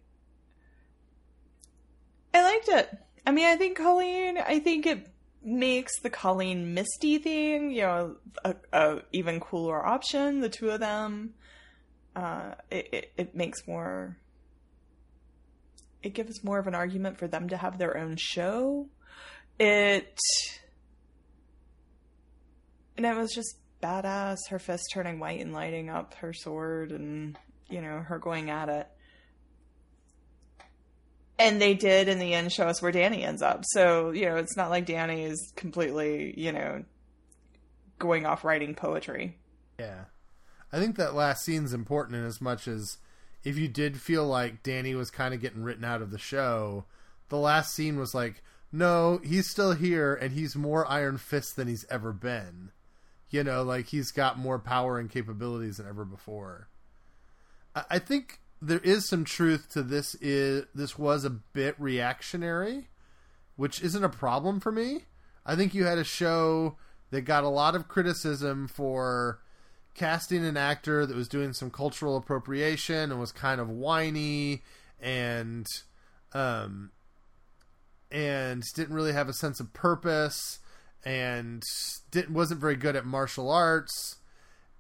I 2.35 2.43
liked 2.43 2.69
it. 2.69 2.91
I 3.27 3.31
mean, 3.31 3.47
I 3.47 3.57
think 3.57 3.79
Colleen. 3.79 4.39
I 4.39 4.59
think 4.59 4.87
it 4.87 5.09
makes 5.45 6.01
the 6.01 6.11
Colleen 6.11 6.75
Misty 6.75 7.19
thing, 7.19 7.71
you 7.71 7.83
know, 7.83 8.17
a, 8.45 8.55
a 8.73 9.03
even 9.13 9.41
cooler 9.41 9.85
option. 9.85 10.41
The 10.41 10.49
two 10.49 10.71
of 10.71 10.81
them. 10.81 11.35
Uh, 12.17 12.55
it, 12.71 12.89
it 12.93 13.13
it 13.17 13.35
makes 13.35 13.67
more. 13.67 14.17
It 16.03 16.15
gives 16.15 16.45
more 16.45 16.59
of 16.59 16.67
an 16.67 16.75
argument 16.75 17.19
for 17.19 17.27
them 17.27 17.49
to 17.49 17.57
have 17.57 17.79
their 17.79 17.97
own 17.97 18.17
show. 18.17 18.87
It 19.59 20.19
and 22.97 23.07
it 23.07 23.17
was 23.17 23.33
just 23.33 23.57
badass. 23.83 24.39
Her 24.49 24.59
fist 24.59 24.85
turning 24.93 25.19
white 25.19 25.41
and 25.41 25.53
lighting 25.53 25.91
up 25.91 26.15
her 26.15 26.33
sword, 26.33 26.93
and 26.93 27.39
you 27.69 27.81
know 27.81 28.01
her 28.01 28.19
going 28.19 28.51
at 28.51 28.69
it. 28.69 28.89
And 31.39 31.61
they 31.61 31.75
did 31.75 32.09
in 32.09 32.19
the 32.19 32.33
end 32.35 32.53
show 32.53 32.69
us 32.69 32.81
where 32.81 32.93
Danny 32.93 33.25
ends 33.25 33.43
up. 33.43 33.65
So 33.65 34.11
you 34.11 34.27
know 34.27 34.37
it's 34.37 34.57
not 34.57 34.71
like 34.71 34.87
Danny 34.87 35.25
is 35.25 35.53
completely 35.57 36.35
you 36.37 36.53
know 36.53 36.85
going 37.99 38.27
off 38.27 38.45
writing 38.45 38.75
poetry. 38.75 39.39
Yeah, 39.79 40.05
I 40.73 40.79
think 40.79 40.97
that 40.97 41.15
last 41.15 41.45
scene's 41.45 41.73
important 41.73 42.17
in 42.17 42.25
as 42.25 42.41
much 42.41 42.69
as 42.69 42.99
if 43.45 43.59
you 43.59 43.69
did 43.69 44.01
feel 44.01 44.27
like 44.27 44.63
Danny 44.63 44.95
was 44.95 45.11
kind 45.11 45.35
of 45.35 45.41
getting 45.41 45.63
written 45.63 45.85
out 45.85 46.03
of 46.03 46.11
the 46.11 46.19
show, 46.19 46.87
the 47.29 47.37
last 47.37 47.75
scene 47.75 47.99
was 47.99 48.15
like, 48.15 48.43
no, 48.73 49.21
he's 49.23 49.49
still 49.49 49.73
here 49.73 50.15
and 50.15 50.33
he's 50.33 50.57
more 50.57 50.91
Iron 50.91 51.19
Fist 51.19 51.57
than 51.57 51.69
he's 51.69 51.87
ever 51.91 52.13
been. 52.13 52.71
You 53.31 53.45
know, 53.45 53.63
like 53.63 53.87
he's 53.87 54.11
got 54.11 54.39
more 54.39 54.59
power 54.59 54.99
and 54.99 55.11
capabilities 55.11 55.77
than 55.77 55.87
ever 55.87 56.05
before. 56.05 56.69
I, 57.75 57.85
I 57.91 57.99
think 57.99 58.41
there 58.67 58.81
is 58.81 59.07
some 59.07 59.25
truth 59.25 59.69
to 59.71 59.83
this. 59.83 60.15
Is 60.17 60.65
this 60.75 60.99
was 60.99 61.25
a 61.25 61.31
bit 61.31 61.75
reactionary, 61.79 62.89
which 63.57 63.83
isn't 63.83 64.05
a 64.05 64.09
problem 64.09 64.61
for 64.61 64.73
me. 64.73 65.05
I 65.45 65.55
think 65.55 65.75
you 65.75 65.85
had 65.85 65.99
a 65.99 66.05
show 66.05 66.77
that 67.11 67.23
got 67.23 67.45
a 67.45 67.49
lot 67.49 67.75
of 67.75 67.89
criticism 67.89 68.67
for 68.67 69.41
casting 69.95 70.45
an 70.45 70.57
actor 70.57 71.07
that 71.07 71.15
was 71.15 71.29
doing 71.29 71.53
some 71.53 71.71
cultural 71.71 72.17
appropriation 72.17 73.13
and 73.13 73.21
was 73.21 73.31
kind 73.31 73.61
of 73.61 73.69
whiny 73.69 74.63
and 75.01 75.67
um 76.33 76.91
and 78.11 78.65
didn't 78.75 78.95
really 78.95 79.13
have 79.13 79.29
a 79.29 79.33
sense 79.33 79.61
of 79.61 79.73
purpose 79.73 80.59
and 81.05 81.63
didn't 82.11 82.35
wasn't 82.35 82.61
very 82.61 82.75
good 82.75 82.97
at 82.97 83.07
martial 83.07 83.51
arts 83.51 84.17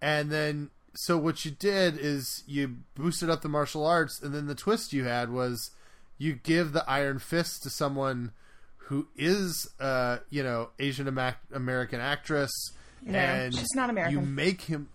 and 0.03 0.31
then 0.31 0.70
so 0.96 1.18
what 1.18 1.44
you 1.44 1.50
did 1.50 1.98
is 1.98 2.42
you 2.46 2.76
boosted 2.94 3.28
up 3.30 3.42
the 3.42 3.48
martial 3.48 3.85
arts 3.87 4.20
and 4.22 4.35
then 4.35 4.46
the 4.46 4.54
twist 4.54 4.92
you 4.92 5.04
had 5.04 5.30
was 5.30 5.70
you 6.18 6.33
give 6.35 6.72
the 6.72 6.88
iron 6.88 7.18
fist 7.18 7.62
to 7.62 7.70
someone 7.70 8.33
who 8.76 9.09
is 9.16 9.68
uh 9.80 10.18
you 10.30 10.42
know 10.42 10.68
asian 10.78 11.09
american 11.52 12.00
actress 12.00 12.52
No, 13.02 13.18
and 13.18 13.54
she's 13.54 13.74
not 13.74 13.90
American. 13.90 14.14
you 14.20 14.24
make 14.24 14.62
him 14.62 14.88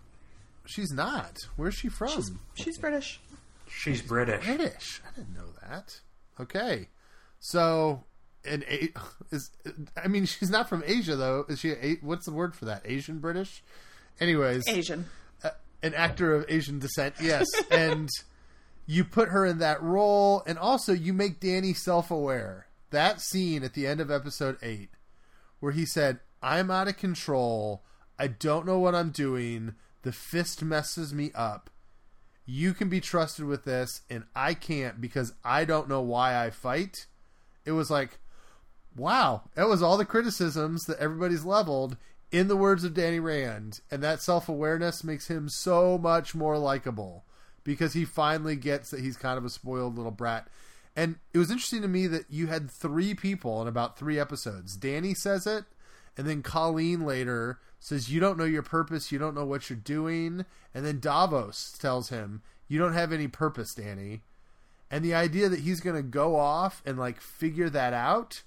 she's 0.66 0.90
not 0.92 1.36
where's 1.56 1.74
she 1.74 1.88
from 1.88 2.08
She's 2.08 2.30
she's 2.54 2.78
British. 2.78 3.20
She's 3.68 4.02
British. 4.02 4.44
British. 4.44 5.00
I 5.06 5.14
didn't 5.16 5.34
know 5.34 5.46
that. 5.68 6.00
Okay, 6.40 6.88
so 7.38 8.02
an 8.44 8.64
a 8.68 8.92
is 9.30 9.50
I 10.02 10.08
mean 10.08 10.24
she's 10.26 10.50
not 10.50 10.68
from 10.68 10.82
Asia 10.86 11.14
though. 11.14 11.44
Is 11.48 11.60
she? 11.60 11.70
A, 11.72 11.94
what's 12.02 12.26
the 12.26 12.32
word 12.32 12.54
for 12.56 12.64
that? 12.64 12.82
Asian 12.84 13.18
British. 13.20 13.62
Anyways, 14.20 14.66
Asian. 14.68 15.06
An 15.82 15.94
actor 15.94 16.34
of 16.34 16.44
Asian 16.48 16.78
descent. 16.78 17.14
Yes, 17.20 17.46
and 17.70 18.08
you 18.86 19.04
put 19.04 19.28
her 19.30 19.46
in 19.46 19.58
that 19.58 19.82
role, 19.82 20.42
and 20.46 20.58
also 20.58 20.92
you 20.92 21.12
make 21.12 21.40
Danny 21.40 21.72
self-aware. 21.74 22.66
That 22.90 23.20
scene 23.20 23.62
at 23.62 23.74
the 23.74 23.86
end 23.86 24.00
of 24.00 24.10
episode 24.10 24.58
eight, 24.62 24.90
where 25.60 25.72
he 25.72 25.86
said, 25.86 26.20
"I'm 26.42 26.70
out 26.70 26.88
of 26.88 26.96
control. 26.96 27.84
I 28.18 28.26
don't 28.26 28.66
know 28.66 28.78
what 28.78 28.94
I'm 28.94 29.10
doing. 29.10 29.74
The 30.02 30.12
fist 30.12 30.62
messes 30.62 31.12
me 31.14 31.30
up." 31.34 31.70
you 32.50 32.74
can 32.74 32.88
be 32.88 33.00
trusted 33.00 33.44
with 33.44 33.64
this 33.64 34.02
and 34.10 34.24
I 34.34 34.54
can't 34.54 35.00
because 35.00 35.32
I 35.44 35.64
don't 35.64 35.88
know 35.88 36.00
why 36.00 36.44
I 36.44 36.50
fight. 36.50 37.06
It 37.64 37.72
was 37.72 37.90
like, 37.90 38.18
wow, 38.96 39.42
that 39.54 39.68
was 39.68 39.82
all 39.82 39.96
the 39.96 40.04
criticisms 40.04 40.84
that 40.86 40.98
everybody's 40.98 41.44
leveled 41.44 41.96
in 42.30 42.48
the 42.48 42.56
words 42.56 42.84
of 42.84 42.94
Danny 42.94 43.20
Rand. 43.20 43.80
And 43.90 44.02
that 44.02 44.20
self 44.20 44.48
awareness 44.48 45.04
makes 45.04 45.28
him 45.28 45.48
so 45.48 45.98
much 45.98 46.34
more 46.34 46.58
likable 46.58 47.24
because 47.64 47.92
he 47.92 48.04
finally 48.04 48.56
gets 48.56 48.90
that 48.90 49.00
he's 49.00 49.16
kind 49.16 49.38
of 49.38 49.44
a 49.44 49.50
spoiled 49.50 49.96
little 49.96 50.10
brat. 50.10 50.48
And 50.96 51.16
it 51.32 51.38
was 51.38 51.50
interesting 51.50 51.82
to 51.82 51.88
me 51.88 52.06
that 52.08 52.26
you 52.28 52.48
had 52.48 52.70
three 52.70 53.14
people 53.14 53.62
in 53.62 53.68
about 53.68 53.98
three 53.98 54.18
episodes. 54.18 54.76
Danny 54.76 55.14
says 55.14 55.46
it, 55.46 55.64
and 56.16 56.26
then 56.26 56.42
Colleen 56.42 57.06
later 57.06 57.58
says, 57.78 58.10
You 58.10 58.20
don't 58.20 58.38
know 58.38 58.44
your 58.44 58.62
purpose, 58.62 59.12
you 59.12 59.18
don't 59.18 59.34
know 59.34 59.44
what 59.44 59.70
you're 59.70 59.78
doing. 59.78 60.44
And 60.74 60.84
then 60.84 61.00
Davos 61.00 61.76
tells 61.78 62.08
him, 62.08 62.42
You 62.68 62.78
don't 62.78 62.94
have 62.94 63.12
any 63.12 63.28
purpose, 63.28 63.74
Danny. 63.74 64.22
And 64.90 65.04
the 65.04 65.14
idea 65.14 65.48
that 65.48 65.60
he's 65.60 65.80
going 65.80 65.96
to 65.96 66.02
go 66.02 66.34
off 66.36 66.82
and 66.84 66.98
like 66.98 67.20
figure 67.20 67.70
that 67.70 67.92
out 67.92 68.42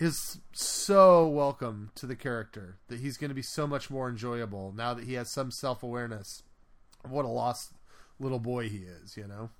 is 0.00 0.38
so 0.52 1.28
welcome 1.28 1.90
to 1.94 2.06
the 2.06 2.16
character 2.16 2.78
that 2.88 3.00
he's 3.00 3.18
going 3.18 3.28
to 3.28 3.34
be 3.34 3.42
so 3.42 3.66
much 3.66 3.90
more 3.90 4.08
enjoyable 4.08 4.72
now 4.74 4.94
that 4.94 5.04
he 5.04 5.12
has 5.12 5.30
some 5.30 5.50
self-awareness 5.50 6.42
of 7.04 7.10
what 7.10 7.26
a 7.26 7.28
lost 7.28 7.74
little 8.18 8.38
boy 8.38 8.66
he 8.66 8.78
is, 8.78 9.16
you 9.16 9.26
know. 9.26 9.50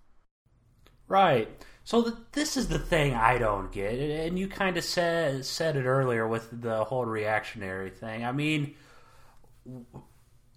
Right. 1.09 1.49
So 1.85 2.17
this 2.33 2.57
is 2.57 2.69
the 2.69 2.79
thing 2.79 3.15
I 3.15 3.37
don't 3.37 3.71
get, 3.71 3.95
and 3.95 4.39
you 4.39 4.49
kind 4.49 4.79
of 4.79 4.85
said 4.85 5.45
said 5.45 5.77
it 5.77 5.85
earlier 5.85 6.27
with 6.27 6.49
the 6.63 6.85
whole 6.85 7.05
reactionary 7.05 7.91
thing. 7.91 8.25
I 8.25 8.33
mean, 8.33 8.77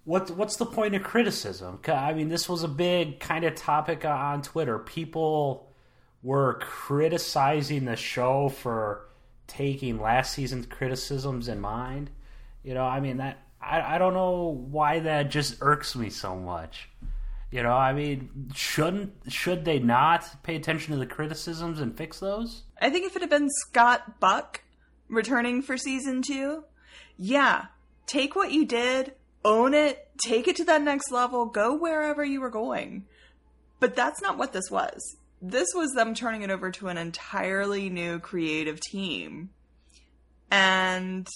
what 0.05 0.29
what's 0.31 0.55
the 0.57 0.65
point 0.65 0.95
of 0.95 1.03
criticism? 1.03 1.79
I 1.87 2.13
mean, 2.13 2.29
this 2.29 2.47
was 2.47 2.63
a 2.63 2.67
big 2.67 3.19
kind 3.19 3.43
of 3.43 3.55
topic 3.55 4.05
on 4.05 4.43
Twitter. 4.43 4.79
People 4.79 5.73
were 6.21 6.59
criticizing 6.61 7.85
the 7.85 7.95
show 7.95 8.47
for 8.47 9.09
taking 9.47 9.99
last 9.99 10.33
season's 10.33 10.65
criticisms 10.65 11.47
in 11.47 11.59
mind. 11.59 12.09
You 12.63 12.73
know, 12.73 12.85
I 12.85 12.99
mean 12.99 13.17
that 13.17 13.39
I 13.61 13.95
I 13.95 13.97
don't 13.97 14.13
know 14.13 14.59
why 14.69 14.99
that 14.99 15.29
just 15.29 15.57
irks 15.61 15.95
me 15.95 16.09
so 16.09 16.35
much. 16.35 16.89
You 17.51 17.61
know, 17.61 17.73
I 17.73 17.93
mean, 17.93 18.49
shouldn't 18.55 19.13
should 19.27 19.63
they 19.63 19.77
not 19.77 20.43
pay 20.43 20.55
attention 20.55 20.93
to 20.93 20.99
the 20.99 21.05
criticisms 21.05 21.79
and 21.79 21.95
fix 21.95 22.19
those? 22.19 22.63
I 22.81 22.89
think 22.89 23.05
if 23.05 23.15
it 23.15 23.21
had 23.21 23.29
been 23.29 23.49
Scott 23.49 24.19
Buck 24.19 24.63
returning 25.07 25.61
for 25.61 25.77
season 25.77 26.23
two, 26.23 26.63
yeah, 27.15 27.65
take 28.07 28.35
what 28.35 28.51
you 28.51 28.65
did, 28.65 29.13
own 29.45 29.73
it, 29.73 30.07
take 30.17 30.47
it 30.47 30.55
to 30.55 30.63
that 30.65 30.81
next 30.81 31.11
level, 31.11 31.45
go 31.45 31.75
wherever 31.75 32.25
you 32.25 32.41
were 32.41 32.49
going. 32.49 33.05
But 33.79 33.95
that's 33.95 34.21
not 34.21 34.37
what 34.37 34.53
this 34.53 34.71
was. 34.71 35.17
This 35.45 35.67
was 35.75 35.91
them 35.91 36.15
turning 36.15 36.41
it 36.43 36.49
over 36.49 36.71
to 36.71 36.87
an 36.87 36.97
entirely 36.97 37.89
new 37.89 38.19
creative 38.19 38.79
team. 38.79 39.49
And 40.49 41.27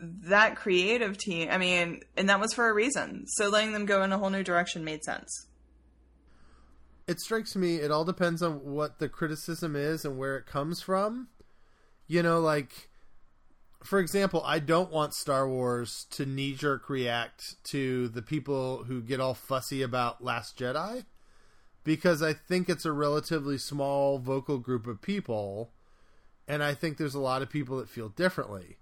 that 0.00 0.56
creative 0.56 1.18
team, 1.18 1.48
I 1.50 1.58
mean, 1.58 2.00
and 2.16 2.30
that 2.30 2.40
was 2.40 2.54
for 2.54 2.70
a 2.70 2.72
reason. 2.72 3.26
So 3.26 3.50
letting 3.50 3.74
them 3.74 3.84
go 3.84 4.02
in 4.02 4.12
a 4.12 4.18
whole 4.18 4.30
new 4.30 4.42
direction 4.42 4.82
made 4.82 5.04
sense. 5.04 5.46
It 7.06 7.20
strikes 7.20 7.54
me 7.54 7.76
it 7.76 7.90
all 7.90 8.06
depends 8.06 8.42
on 8.42 8.64
what 8.64 8.98
the 8.98 9.10
criticism 9.10 9.76
is 9.76 10.06
and 10.06 10.16
where 10.16 10.38
it 10.38 10.46
comes 10.46 10.80
from. 10.80 11.28
You 12.06 12.22
know, 12.22 12.40
like 12.40 12.88
for 13.84 13.98
example, 13.98 14.42
I 14.46 14.58
don't 14.58 14.90
want 14.90 15.12
Star 15.12 15.46
Wars 15.46 16.06
to 16.12 16.24
knee 16.24 16.54
jerk 16.54 16.88
react 16.88 17.62
to 17.64 18.08
the 18.08 18.22
people 18.22 18.84
who 18.84 19.02
get 19.02 19.20
all 19.20 19.34
fussy 19.34 19.82
about 19.82 20.24
Last 20.24 20.56
Jedi 20.58 21.04
because 21.84 22.22
I 22.22 22.32
think 22.32 22.68
it's 22.68 22.84
a 22.84 22.92
relatively 22.92 23.58
small 23.58 24.18
vocal 24.18 24.58
group 24.58 24.86
of 24.86 25.02
people 25.02 25.70
and 26.48 26.62
I 26.62 26.74
think 26.74 26.96
there's 26.96 27.14
a 27.14 27.20
lot 27.20 27.42
of 27.42 27.50
people 27.50 27.78
that 27.78 27.88
feel 27.88 28.08
differently. 28.08 28.76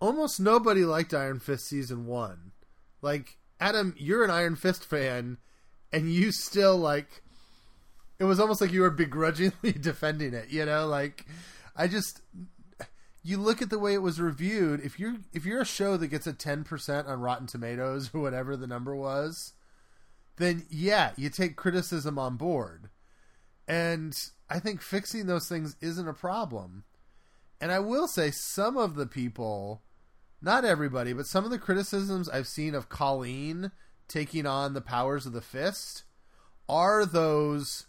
Almost 0.00 0.38
nobody 0.38 0.84
liked 0.84 1.14
Iron 1.14 1.40
Fist 1.40 1.66
season 1.66 2.06
1. 2.06 2.52
Like 3.00 3.38
Adam, 3.58 3.94
you're 3.98 4.24
an 4.24 4.30
Iron 4.30 4.56
Fist 4.56 4.84
fan 4.84 5.38
and 5.92 6.12
you 6.12 6.32
still 6.32 6.76
like 6.76 7.22
it 8.18 8.24
was 8.24 8.38
almost 8.38 8.60
like 8.60 8.72
you 8.72 8.82
were 8.82 8.90
begrudgingly 8.90 9.72
defending 9.80 10.34
it, 10.34 10.50
you 10.50 10.64
know? 10.64 10.86
Like 10.86 11.26
I 11.76 11.88
just 11.88 12.20
you 13.22 13.38
look 13.38 13.62
at 13.62 13.70
the 13.70 13.78
way 13.78 13.94
it 13.94 14.02
was 14.02 14.20
reviewed. 14.20 14.80
If 14.80 15.00
you're 15.00 15.16
if 15.32 15.46
you're 15.46 15.62
a 15.62 15.66
show 15.66 15.96
that 15.96 16.08
gets 16.08 16.26
a 16.26 16.32
ten 16.32 16.62
percent 16.62 17.08
on 17.08 17.20
Rotten 17.20 17.46
Tomatoes 17.46 18.10
or 18.12 18.20
whatever 18.20 18.56
the 18.56 18.66
number 18.66 18.94
was, 18.94 19.54
then 20.36 20.66
yeah, 20.70 21.12
you 21.16 21.30
take 21.30 21.56
criticism 21.56 22.18
on 22.18 22.36
board. 22.36 22.90
And 23.66 24.16
I 24.50 24.58
think 24.58 24.82
fixing 24.82 25.26
those 25.26 25.48
things 25.48 25.76
isn't 25.80 26.08
a 26.08 26.14
problem. 26.14 26.84
And 27.60 27.72
I 27.72 27.78
will 27.78 28.06
say 28.06 28.30
some 28.30 28.76
of 28.76 28.94
the 28.94 29.06
people, 29.06 29.82
not 30.42 30.64
everybody, 30.64 31.12
but 31.12 31.26
some 31.26 31.44
of 31.44 31.50
the 31.50 31.58
criticisms 31.58 32.28
I've 32.28 32.48
seen 32.48 32.74
of 32.74 32.88
Colleen 32.88 33.70
taking 34.08 34.46
on 34.46 34.74
the 34.74 34.80
powers 34.80 35.24
of 35.24 35.32
the 35.32 35.40
fist 35.40 36.04
are 36.68 37.06
those 37.06 37.86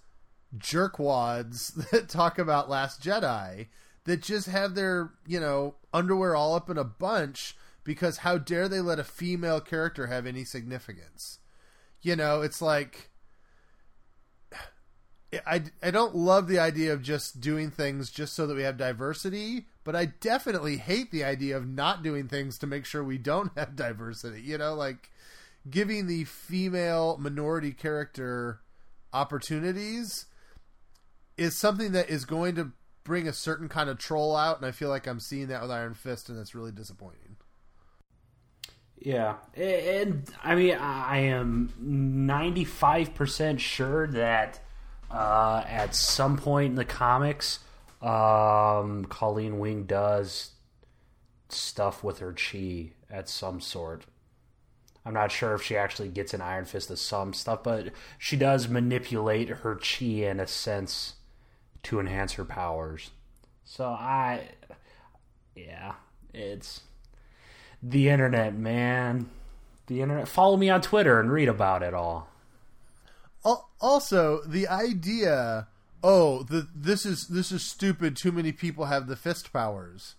jerkwads 0.57 1.73
that 1.91 2.07
talk 2.07 2.39
about 2.39 2.69
Last 2.69 3.01
Jedi 3.01 3.67
that 4.05 4.21
just 4.21 4.47
have 4.47 4.75
their, 4.75 5.11
you 5.25 5.39
know, 5.39 5.75
underwear 5.93 6.35
all 6.35 6.55
up 6.55 6.69
in 6.69 6.77
a 6.77 6.83
bunch 6.83 7.57
because 7.83 8.17
how 8.17 8.37
dare 8.37 8.69
they 8.69 8.81
let 8.81 8.99
a 8.99 9.03
female 9.03 9.59
character 9.59 10.07
have 10.07 10.25
any 10.25 10.43
significance? 10.43 11.39
You 12.05 12.15
know, 12.15 12.43
it's 12.43 12.61
like 12.61 13.09
I, 15.43 15.63
I 15.81 15.89
don't 15.89 16.15
love 16.15 16.47
the 16.47 16.59
idea 16.59 16.93
of 16.93 17.01
just 17.01 17.41
doing 17.41 17.71
things 17.71 18.11
just 18.11 18.35
so 18.35 18.45
that 18.45 18.53
we 18.53 18.61
have 18.61 18.77
diversity, 18.77 19.65
but 19.83 19.95
I 19.95 20.05
definitely 20.05 20.77
hate 20.77 21.09
the 21.09 21.23
idea 21.23 21.57
of 21.57 21.67
not 21.67 22.03
doing 22.03 22.27
things 22.27 22.59
to 22.59 22.67
make 22.67 22.85
sure 22.85 23.03
we 23.03 23.17
don't 23.17 23.51
have 23.57 23.75
diversity. 23.75 24.39
You 24.39 24.59
know, 24.59 24.75
like 24.75 25.09
giving 25.67 26.05
the 26.05 26.25
female 26.25 27.17
minority 27.19 27.71
character 27.71 28.59
opportunities 29.11 30.27
is 31.39 31.57
something 31.57 31.91
that 31.93 32.07
is 32.07 32.23
going 32.25 32.53
to 32.53 32.71
bring 33.03 33.27
a 33.27 33.33
certain 33.33 33.67
kind 33.67 33.89
of 33.89 33.97
troll 33.97 34.35
out, 34.35 34.57
and 34.57 34.65
I 34.67 34.71
feel 34.71 34.89
like 34.89 35.07
I'm 35.07 35.19
seeing 35.19 35.47
that 35.47 35.63
with 35.63 35.71
Iron 35.71 35.95
Fist, 35.95 36.29
and 36.29 36.37
it's 36.37 36.53
really 36.53 36.71
disappointing. 36.71 37.24
Yeah, 38.97 39.35
and 39.55 40.27
I 40.43 40.55
mean, 40.55 40.75
I 40.75 41.17
am 41.17 41.73
95% 41.79 43.59
sure 43.59 44.07
that 44.07 44.59
uh, 45.11 45.63
at 45.67 45.93
some 45.93 46.37
point 46.37 46.71
in 46.71 46.75
the 46.75 46.85
comics, 46.85 47.59
um, 48.01 49.05
Colleen 49.05 49.59
Wing 49.59 49.83
does 49.83 50.51
stuff 51.49 52.03
with 52.03 52.19
her 52.19 52.33
chi 52.33 52.91
at 53.09 53.29
some 53.29 53.61
sort. 53.61 54.05
I'm 55.05 55.13
not 55.13 55.31
sure 55.31 55.53
if 55.53 55.61
she 55.61 55.77
actually 55.77 56.09
gets 56.09 56.33
an 56.33 56.41
Iron 56.41 56.65
Fist 56.65 56.89
of 56.89 56.97
some 56.97 57.33
stuff, 57.33 57.61
but 57.63 57.89
she 58.17 58.35
does 58.35 58.67
manipulate 58.67 59.49
her 59.49 59.75
chi 59.75 60.05
in 60.05 60.39
a 60.39 60.47
sense 60.47 61.13
to 61.83 61.99
enhance 61.99 62.33
her 62.33 62.45
powers. 62.45 63.11
So 63.63 63.85
I, 63.85 64.49
yeah, 65.55 65.93
it's 66.33 66.81
the 67.89 68.09
internet, 68.09 68.55
man. 68.55 69.29
The 69.87 70.01
internet. 70.01 70.27
Follow 70.27 70.57
me 70.57 70.69
on 70.69 70.81
Twitter 70.81 71.19
and 71.19 71.31
read 71.31 71.47
about 71.47 71.83
it 71.83 71.93
all. 71.93 72.27
Also, 73.79 74.41
the 74.47 74.67
idea, 74.67 75.67
oh, 76.03 76.41
the, 76.43 76.67
this 76.73 77.05
is 77.05 77.27
this 77.27 77.51
is 77.51 77.61
stupid. 77.61 78.17
Too 78.17 78.31
many 78.31 78.51
people 78.51 78.85
have 78.85 79.05
the 79.05 79.15
fist 79.15 79.53
powers. 79.53 80.15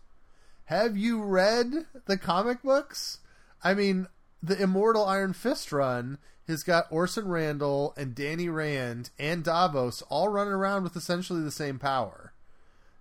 Have 0.67 0.97
you 0.97 1.23
read 1.23 1.87
the 2.05 2.17
comic 2.17 2.63
books? 2.63 3.19
I 3.65 3.75
mean, 3.75 4.07
the 4.41 4.61
Immortal 4.61 5.05
Iron 5.05 5.33
Fist 5.33 5.73
run 5.73 6.19
has 6.47 6.63
got 6.63 6.87
Orson 6.91 7.27
Randall 7.27 7.93
and 7.97 8.15
Danny 8.15 8.49
Rand 8.49 9.11
and 9.19 9.43
Davos 9.43 10.03
all 10.03 10.29
running 10.29 10.53
around 10.53 10.85
with 10.85 10.95
essentially 10.95 11.43
the 11.43 11.51
same 11.51 11.81
power. 11.81 12.33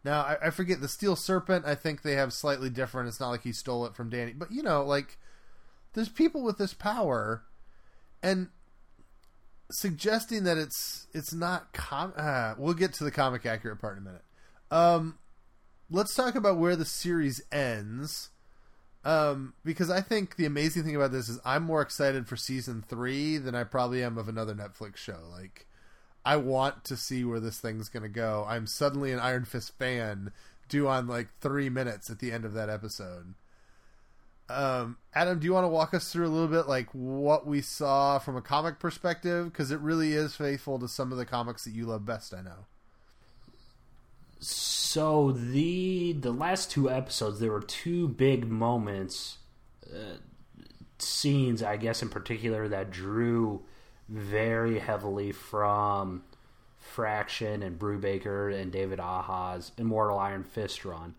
Now, 0.06 0.22
I, 0.22 0.38
I, 0.44 0.50
forget 0.52 0.82
the 0.82 0.88
Steel 0.88 1.16
Serpent. 1.16 1.66
I 1.66 1.74
think 1.74 2.04
they 2.04 2.14
have 2.14 2.32
slightly 2.32 2.70
different. 2.70 3.08
It's 3.08 3.20
not 3.20 3.30
like 3.30 3.42
he 3.42 3.52
stole 3.52 3.86
it 3.88 3.96
from 3.96 4.10
Danny, 4.10 4.34
but 4.34 4.52
you 4.52 4.62
know, 4.62 4.84
like 4.84 5.18
there's 5.94 6.10
people 6.10 6.44
with 6.44 6.60
this 6.60 6.74
power, 6.76 7.44
and 8.22 8.50
suggesting 9.72 10.44
that 10.44 10.58
it's 10.58 11.08
it's 11.14 11.34
not 11.34 11.74
com. 11.74 12.14
Uh, 12.16 12.54
we'll 12.58 12.76
get 12.76 12.94
to 12.94 13.04
the 13.04 13.12
comic 13.12 13.46
accurate 13.46 13.82
part 13.82 13.98
in 13.98 14.04
a 14.04 14.06
minute. 14.06 14.24
Um, 14.70 15.18
let's 15.90 16.14
talk 16.14 16.36
about 16.36 16.58
where 16.58 16.76
the 16.76 16.86
series 16.86 17.42
ends 17.52 18.30
um, 19.06 19.54
because 19.64 19.92
I 19.92 20.02
think 20.02 20.36
the 20.36 20.46
amazing 20.46 20.84
thing 20.84 20.96
about 20.96 21.12
this 21.12 21.30
is 21.30 21.40
I'm 21.46 21.64
more 21.64 21.82
excited 21.82 22.28
for 22.28 22.36
season 22.36 22.84
three 22.88 23.38
than 23.38 23.54
I 23.54 23.64
probably 23.64 24.04
am 24.04 24.18
of 24.18 24.28
another 24.28 24.56
Netflix 24.56 24.98
show. 24.98 25.20
Like, 25.32 25.68
I 26.26 26.38
want 26.38 26.84
to 26.86 26.98
see 26.98 27.24
where 27.24 27.40
this 27.40 27.60
thing's 27.60 27.88
going 27.88 28.04
to 28.04 28.10
go. 28.10 28.46
I'm 28.48 28.66
suddenly 28.66 29.12
an 29.12 29.20
Iron 29.20 29.46
Fist 29.46 29.78
fan 29.78 30.32
due 30.68 30.88
on 30.88 31.08
like 31.08 31.28
three 31.40 31.70
minutes 31.70 32.10
at 32.10 32.20
the 32.20 32.32
end 32.32 32.46
of 32.46 32.54
that 32.54 32.70
episode. 32.70 33.36
Um, 34.50 34.98
Adam, 35.14 35.40
do 35.40 35.46
you 35.46 35.54
want 35.54 35.66
to 35.66 35.70
walk 35.70 35.94
us 35.94 36.12
through 36.12 36.28
a 36.28 36.30
little 36.30 36.48
bit 36.48 36.68
like 36.68 36.88
what 36.92 37.48
we 37.48 37.62
saw 37.62 38.20
from 38.20 38.36
a 38.36 38.42
comic 38.42 38.80
perspective? 38.80 39.52
Because 39.52 39.72
it 39.72 39.80
really 39.80 40.14
is 40.14 40.36
faithful 40.36 40.80
to 40.80 40.88
some 40.88 41.12
of 41.12 41.18
the 41.18 41.26
comics 41.26 41.64
that 41.66 41.72
you 41.72 41.86
love 41.86 42.06
best. 42.06 42.34
I 42.34 42.42
know. 42.42 42.66
So 44.40 45.32
the 45.32 46.14
the 46.14 46.32
last 46.32 46.70
two 46.70 46.90
episodes, 46.90 47.40
there 47.40 47.52
were 47.52 47.62
two 47.62 48.08
big 48.08 48.48
moments, 48.48 49.38
uh, 49.92 50.18
scenes, 51.00 51.64
I 51.64 51.78
guess 51.78 52.02
in 52.02 52.10
particular 52.10 52.68
that 52.68 52.92
drew 52.92 53.64
very 54.08 54.80
heavily 54.80 55.32
from 55.32 56.24
Fraction 56.78 57.64
and 57.64 57.80
Brubaker 57.80 58.54
and 58.54 58.72
David 58.72 59.00
Aja's 59.00 59.72
Immortal 59.78 60.20
Iron 60.20 60.44
Fist 60.44 60.86
run. 60.86 61.16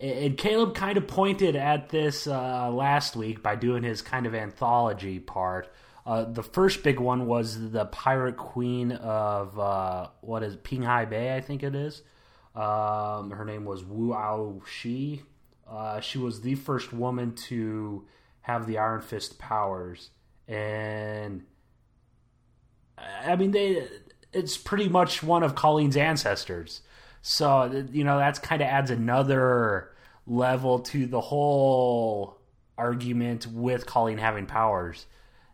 And 0.00 0.36
Caleb 0.36 0.74
kind 0.74 0.98
of 0.98 1.06
pointed 1.06 1.54
at 1.54 1.88
this 1.88 2.26
uh, 2.26 2.70
last 2.70 3.14
week 3.14 3.42
by 3.42 3.54
doing 3.54 3.84
his 3.84 4.02
kind 4.02 4.26
of 4.26 4.34
anthology 4.34 5.20
part. 5.20 5.72
Uh, 6.04 6.24
the 6.24 6.42
first 6.42 6.82
big 6.82 7.00
one 7.00 7.26
was 7.26 7.70
the 7.70 7.86
Pirate 7.86 8.36
Queen 8.36 8.92
of 8.92 9.58
uh, 9.58 10.08
what 10.20 10.42
is 10.42 10.56
Pinghai 10.56 11.08
Bay, 11.08 11.34
I 11.34 11.40
think 11.40 11.62
it 11.62 11.74
is. 11.74 12.02
Um, 12.54 13.30
her 13.30 13.44
name 13.44 13.64
was 13.64 13.84
Wu 13.84 14.12
Ao 14.12 14.60
Shi. 14.66 15.22
Uh, 15.68 16.00
she 16.00 16.18
was 16.18 16.42
the 16.42 16.56
first 16.56 16.92
woman 16.92 17.34
to 17.34 18.04
have 18.42 18.66
the 18.66 18.78
Iron 18.78 19.00
Fist 19.00 19.38
powers, 19.38 20.10
and 20.46 21.44
I 22.98 23.36
mean 23.36 23.50
they. 23.50 23.88
It's 24.32 24.56
pretty 24.56 24.88
much 24.88 25.22
one 25.22 25.42
of 25.42 25.54
Colleen's 25.54 25.96
ancestors. 25.96 26.80
So 27.22 27.86
you 27.92 28.04
know 28.04 28.18
that's 28.18 28.38
kind 28.38 28.60
of 28.62 28.68
adds 28.68 28.90
another 28.90 29.90
level 30.26 30.80
to 30.80 31.06
the 31.06 31.20
whole 31.20 32.38
argument 32.76 33.46
with 33.46 33.86
Colleen 33.86 34.18
having 34.18 34.46
powers. 34.46 35.06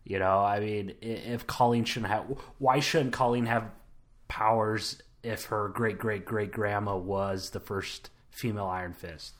You 0.04 0.18
know, 0.18 0.40
I 0.40 0.60
mean, 0.60 0.94
if 1.02 1.46
Colleen 1.46 1.84
shouldn't 1.84 2.10
have, 2.10 2.24
why 2.58 2.80
shouldn't 2.80 3.12
Colleen 3.12 3.46
have 3.46 3.70
powers 4.28 5.00
if 5.22 5.46
her 5.46 5.68
great 5.68 5.98
great 5.98 6.24
great 6.24 6.52
grandma 6.52 6.96
was 6.96 7.50
the 7.50 7.60
first 7.60 8.10
female 8.30 8.66
Iron 8.66 8.92
Fist? 8.92 9.34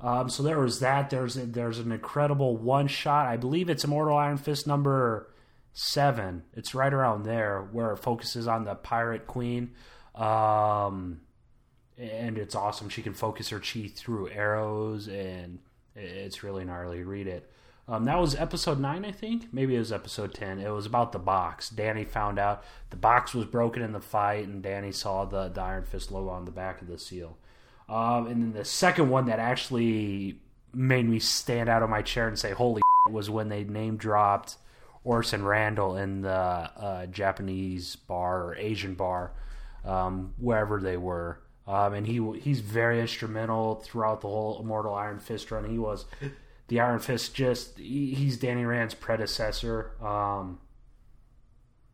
Um, 0.00 0.28
so 0.28 0.42
there 0.42 0.58
was 0.58 0.80
that. 0.80 1.10
There's 1.10 1.34
there's 1.34 1.78
an 1.78 1.92
incredible 1.92 2.56
one 2.56 2.88
shot. 2.88 3.26
I 3.26 3.36
believe 3.36 3.70
it's 3.70 3.84
Immortal 3.84 4.16
Iron 4.16 4.38
Fist 4.38 4.66
number 4.66 5.28
seven. 5.72 6.42
It's 6.54 6.74
right 6.74 6.92
around 6.92 7.24
there 7.24 7.68
where 7.72 7.92
it 7.92 7.98
focuses 7.98 8.48
on 8.48 8.64
the 8.64 8.74
Pirate 8.74 9.26
Queen. 9.26 9.72
Um, 10.14 11.20
and 11.98 12.38
it's 12.38 12.54
awesome. 12.54 12.88
She 12.88 13.02
can 13.02 13.14
focus 13.14 13.50
her 13.50 13.60
chi 13.60 13.90
through 13.94 14.30
arrows, 14.30 15.06
and 15.08 15.58
it's 15.94 16.42
really 16.42 16.64
gnarly. 16.64 17.02
Read 17.02 17.26
it. 17.26 17.50
Um, 17.88 18.04
that 18.04 18.18
was 18.18 18.34
episode 18.36 18.78
nine, 18.78 19.04
I 19.04 19.12
think. 19.12 19.52
Maybe 19.52 19.74
it 19.74 19.80
was 19.80 19.92
episode 19.92 20.32
ten. 20.32 20.60
It 20.60 20.70
was 20.70 20.86
about 20.86 21.12
the 21.12 21.18
box. 21.18 21.68
Danny 21.68 22.04
found 22.04 22.38
out 22.38 22.64
the 22.90 22.96
box 22.96 23.34
was 23.34 23.46
broken 23.46 23.82
in 23.82 23.92
the 23.92 24.00
fight, 24.00 24.46
and 24.46 24.62
Danny 24.62 24.92
saw 24.92 25.24
the, 25.24 25.48
the 25.48 25.60
Iron 25.60 25.84
Fist 25.84 26.10
logo 26.10 26.30
on 26.30 26.44
the 26.44 26.50
back 26.50 26.80
of 26.80 26.88
the 26.88 26.98
seal. 26.98 27.36
Um, 27.88 28.26
and 28.28 28.42
then 28.42 28.52
the 28.52 28.64
second 28.64 29.10
one 29.10 29.26
that 29.26 29.40
actually 29.40 30.38
made 30.72 31.08
me 31.08 31.18
stand 31.18 31.68
out 31.68 31.82
of 31.82 31.90
my 31.90 32.02
chair 32.02 32.28
and 32.28 32.38
say 32.38 32.52
"Holy!" 32.52 32.80
was 33.10 33.28
when 33.28 33.48
they 33.48 33.64
name 33.64 33.96
dropped 33.96 34.56
Orson 35.04 35.44
Randall 35.44 35.96
in 35.96 36.22
the 36.22 36.30
uh, 36.30 37.06
Japanese 37.06 37.96
bar 37.96 38.44
or 38.44 38.54
Asian 38.56 38.94
bar, 38.94 39.32
um, 39.84 40.34
wherever 40.38 40.80
they 40.80 40.96
were. 40.96 41.40
Um, 41.66 41.94
and 41.94 42.06
he 42.06 42.20
he's 42.40 42.60
very 42.60 43.00
instrumental 43.00 43.76
throughout 43.76 44.20
the 44.20 44.28
whole 44.28 44.60
Immortal 44.60 44.94
Iron 44.94 45.20
Fist 45.20 45.50
run. 45.50 45.68
He 45.70 45.78
was 45.78 46.04
the 46.68 46.80
Iron 46.80 46.98
Fist. 46.98 47.34
Just 47.34 47.78
he, 47.78 48.14
he's 48.14 48.38
Danny 48.38 48.64
Rand's 48.64 48.94
predecessor. 48.94 49.92
Um, 50.04 50.58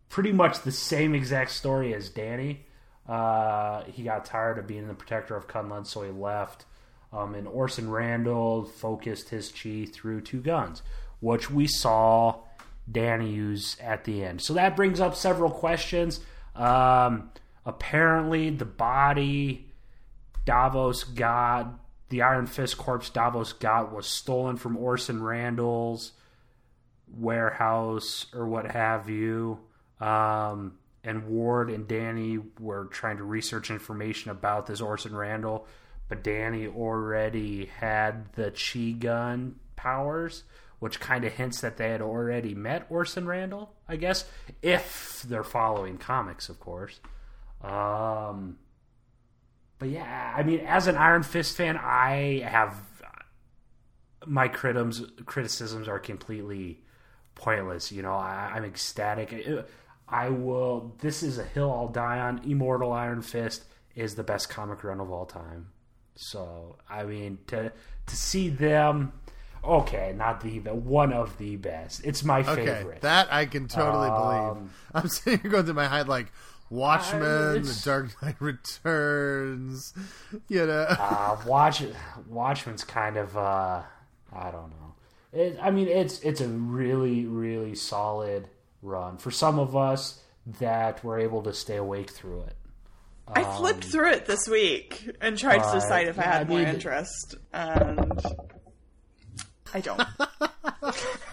pretty 0.09 0.33
much 0.33 0.63
the 0.63 0.73
same 0.73 1.15
exact 1.15 1.51
story 1.51 1.95
as 1.95 2.09
Danny. 2.09 2.65
Uh, 3.09 3.85
he 3.85 4.03
got 4.03 4.25
tired 4.25 4.59
of 4.59 4.67
being 4.67 4.89
the 4.89 4.95
protector 4.95 5.37
of 5.37 5.47
Kunlun, 5.47 5.87
so 5.87 6.03
he 6.03 6.11
left. 6.11 6.65
Um, 7.13 7.35
and 7.35 7.47
Orson 7.47 7.91
Randall 7.91 8.65
focused 8.65 9.29
his 9.29 9.51
chi 9.51 9.87
through 9.91 10.23
two 10.23 10.41
guns, 10.41 10.83
which 11.21 11.51
we 11.51 11.67
saw 11.67 12.41
Danny 12.91 13.31
use 13.31 13.77
at 13.81 14.05
the 14.05 14.25
end. 14.25 14.41
So 14.41 14.55
that 14.55 14.77
brings 14.77 15.01
up 15.01 15.15
several 15.17 15.51
questions. 15.51 16.21
Um, 16.55 17.31
apparently, 17.65 18.51
the 18.51 18.65
body 18.65 19.67
Davos 20.45 21.05
got, 21.05 21.79
the 22.09 22.23
Iron 22.23 22.47
Fist 22.47 22.79
corpse 22.79 23.11
Davos 23.11 23.53
got, 23.53 23.93
was 23.93 24.07
stolen 24.07 24.57
from 24.57 24.77
Orson 24.77 25.23
Randall's 25.23 26.13
warehouse 27.09 28.27
or 28.35 28.47
what 28.47 28.71
have 28.71 29.09
you. 29.09 29.59
Um, 30.01 30.79
and 31.05 31.29
Ward 31.29 31.71
and 31.71 31.87
Danny 31.87 32.39
were 32.59 32.87
trying 32.87 33.19
to 33.19 33.25
research 33.25 33.71
information 33.71 34.31
about 34.31 34.67
this 34.67 34.81
Orson 34.81 35.15
Randall, 35.15 35.67
but 36.09 36.25
Danny 36.25 36.67
already 36.67 37.67
had 37.67 38.33
the 38.33 38.51
Chi 38.51 38.91
gun 38.91 39.57
powers, 39.77 40.43
which 40.79 41.01
kind 41.01 41.25
of 41.25 41.33
hints 41.33 41.61
that 41.61 41.77
they 41.77 41.91
had 41.91 42.03
already 42.03 42.55
met 42.55 42.87
Orson 42.91 43.27
Randall, 43.27 43.73
I 43.89 43.97
guess, 43.97 44.25
if 44.63 45.25
they're 45.27 45.45
following 45.45 45.99
comics, 45.99 46.49
of 46.49 46.61
course. 46.61 47.01
Um, 47.63 48.59
but 49.79 49.89
yeah, 49.89 50.35
I 50.37 50.43
mean, 50.43 50.61
as 50.61 50.87
an 50.87 50.97
Iron 50.97 51.23
Fist 51.23 51.57
fan, 51.57 51.77
I 51.77 52.43
have 52.47 52.75
my 54.27 54.49
criticisms 54.49 55.89
are 55.89 55.99
completely 55.99 56.83
pointless. 57.35 57.93
You 57.93 58.03
know, 58.03 58.15
I, 58.15 58.53
I'm 58.55 58.65
ecstatic. 58.65 59.35
I 60.09 60.29
will. 60.31 60.95
This 60.99 61.23
is 61.23 61.39
a 61.39 61.45
hill 61.45 61.71
I'll 61.71 61.89
die 61.89 62.19
on. 62.19 62.41
Immortal 62.45 62.93
Iron 62.93 63.23
Fist 63.23 63.65
is 63.95 64.15
the 64.15 64.25
best 64.25 64.49
comic 64.49 64.85
run 64.85 65.01
of 65.01 65.11
all 65.11 65.27
time. 65.27 65.69
So 66.17 66.77
I 66.89 67.05
mean 67.05 67.39
to 67.49 67.73
to 68.07 68.17
see 68.17 68.49
them. 68.49 69.13
Okay, 69.65 70.15
not 70.17 70.41
the 70.41 70.59
but 70.61 70.77
one 70.77 71.13
of 71.13 71.37
the 71.39 71.57
best. 71.57 72.05
It's 72.05 72.23
my 72.25 72.41
Okay, 72.41 72.67
favorite. 72.67 73.01
that 73.03 73.33
I 73.33 73.47
can 73.47 73.67
totally 73.69 74.09
Um, 74.09 74.55
believe. 74.55 74.73
I'm 74.95 75.09
sitting 75.09 75.41
here 75.41 75.51
going 75.51 75.65
through 75.65 75.75
my 75.75 75.89
head 75.89 76.09
like 76.09 76.33
Watchmen, 76.71 77.63
The 77.63 77.81
Dark 77.85 78.23
Knight 78.23 78.37
Returns. 78.41 79.95
You 80.49 80.67
know, 80.67 80.87
uh, 80.89 81.37
Watch 81.47 81.83
Watchmen's 82.29 82.85
kind 82.85 83.17
of 83.17 83.37
uh, 83.37 83.83
I 84.33 84.51
don't 84.51 84.71
know. 84.71 84.95
It, 85.33 85.59
I 85.61 85.71
mean, 85.71 85.89
it's 85.89 86.21
it's 86.21 86.41
a 86.41 86.49
really 86.49 87.27
really 87.27 87.75
solid 87.75 88.49
run 88.83 89.17
for 89.19 89.31
some 89.31 89.59
of 89.59 89.77
us 89.77 90.21
that 90.61 91.03
were 91.03 91.19
able 91.19 91.43
to 91.43 91.53
stay 91.53 91.77
awake 91.77 92.11
through 92.11 92.43
it. 92.43 92.55
I 93.29 93.43
flipped 93.43 93.83
through 93.83 94.13
it 94.13 94.27
this 94.27 94.47
week 94.49 95.11
and 95.21 95.37
tried 95.37 95.59
to 95.59 95.73
decide 95.73 96.07
if 96.07 96.17
I 96.17 96.23
had 96.23 96.43
I 96.43 96.45
more 96.45 96.61
interest, 96.61 97.35
and 97.53 98.23
I 99.77 99.81
don't. 99.81 100.01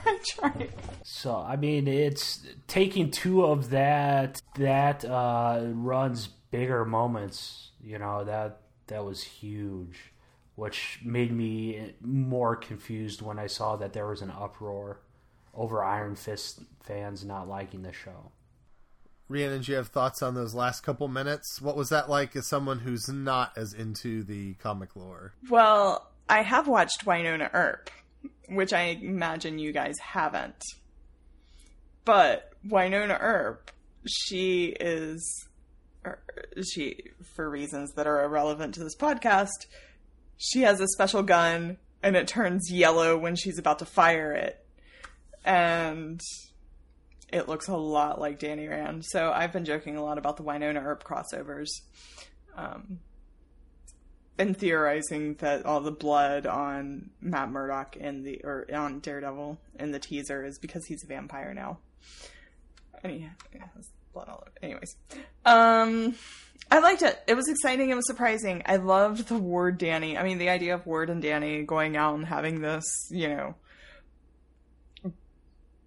I 0.05 0.19
tried. 0.25 0.73
So 1.03 1.37
I 1.37 1.55
mean, 1.55 1.87
it's 1.87 2.45
taking 2.67 3.09
two 3.09 3.45
of 3.45 3.69
that 3.69 4.41
that 4.55 5.05
uh, 5.05 5.61
runs 5.71 6.27
bigger 6.51 6.83
moments. 6.83 7.71
You 7.81 7.99
know 7.99 8.25
that 8.25 8.59
that 8.87 9.05
was 9.05 9.23
huge, 9.23 9.97
which 10.55 10.99
made 11.05 11.31
me 11.31 11.93
more 12.01 12.57
confused 12.57 13.21
when 13.21 13.39
I 13.39 13.47
saw 13.47 13.77
that 13.77 13.93
there 13.93 14.07
was 14.07 14.21
an 14.21 14.31
uproar 14.31 14.99
over 15.53 15.81
Iron 15.81 16.15
Fist 16.15 16.63
fans 16.81 17.23
not 17.23 17.47
liking 17.47 17.83
the 17.83 17.93
show. 17.93 18.33
Rhiannon, 19.29 19.61
do 19.61 19.71
you 19.71 19.77
have 19.77 19.87
thoughts 19.87 20.21
on 20.21 20.35
those 20.35 20.53
last 20.53 20.81
couple 20.81 21.07
minutes? 21.07 21.61
What 21.61 21.77
was 21.77 21.87
that 21.89 22.09
like 22.09 22.35
as 22.35 22.45
someone 22.45 22.79
who's 22.79 23.07
not 23.07 23.53
as 23.55 23.73
into 23.73 24.21
the 24.21 24.55
comic 24.55 24.97
lore? 24.97 25.33
Well, 25.49 26.09
I 26.27 26.41
have 26.41 26.67
watched 26.67 27.05
Wynonna 27.05 27.49
Earp, 27.53 27.89
which 28.49 28.73
I 28.73 28.97
imagine 29.01 29.59
you 29.59 29.71
guys 29.71 29.95
haven't. 29.99 30.63
But 32.05 32.51
Wynonna 32.67 33.17
Earp, 33.19 33.71
she 34.05 34.75
is, 34.79 35.47
er, 36.05 36.19
she, 36.73 37.11
for 37.35 37.49
reasons 37.49 37.93
that 37.93 38.07
are 38.07 38.23
irrelevant 38.23 38.75
to 38.75 38.83
this 38.83 38.95
podcast, 38.95 39.67
she 40.37 40.61
has 40.61 40.79
a 40.79 40.87
special 40.87 41.23
gun 41.23 41.77
and 42.01 42.15
it 42.17 42.27
turns 42.27 42.69
yellow 42.69 43.17
when 43.17 43.35
she's 43.35 43.57
about 43.57 43.79
to 43.79 43.85
fire 43.85 44.33
it. 44.33 44.59
And 45.45 46.19
it 47.31 47.47
looks 47.47 47.67
a 47.67 47.75
lot 47.75 48.19
like 48.19 48.39
Danny 48.39 48.67
Rand. 48.67 49.05
So 49.05 49.31
I've 49.31 49.53
been 49.53 49.65
joking 49.65 49.95
a 49.95 50.03
lot 50.03 50.17
about 50.17 50.37
the 50.37 50.43
Wynonna 50.43 50.83
Earp 50.83 51.03
crossovers. 51.03 51.69
Um, 52.55 52.99
and 54.37 54.57
theorizing 54.57 55.35
that 55.35 55.65
all 55.65 55.81
the 55.81 55.91
blood 55.91 56.45
on 56.45 57.09
Matt 57.21 57.49
Murdock 57.49 57.95
in 57.95 58.23
the 58.23 58.41
or 58.43 58.67
on 58.73 58.99
Daredevil 58.99 59.59
in 59.79 59.91
the 59.91 59.99
teaser 59.99 60.43
is 60.45 60.57
because 60.59 60.85
he's 60.85 61.03
a 61.03 61.07
vampire 61.07 61.53
now. 61.53 61.79
And 63.03 63.11
he 63.11 63.19
has 63.59 63.89
blood 64.13 64.29
all 64.29 64.43
over. 64.47 64.51
Anyways, 64.61 64.95
um, 65.45 66.15
I 66.71 66.79
liked 66.79 67.01
it. 67.01 67.21
It 67.27 67.35
was 67.35 67.49
exciting. 67.49 67.89
It 67.89 67.95
was 67.95 68.07
surprising. 68.07 68.63
I 68.65 68.77
loved 68.77 69.27
the 69.27 69.37
Ward 69.37 69.77
Danny. 69.77 70.17
I 70.17 70.23
mean, 70.23 70.37
the 70.37 70.49
idea 70.49 70.75
of 70.75 70.85
Ward 70.85 71.09
and 71.09 71.21
Danny 71.21 71.63
going 71.63 71.97
out 71.97 72.15
and 72.15 72.25
having 72.25 72.61
this, 72.61 72.85
you 73.11 73.27
know, 73.27 73.55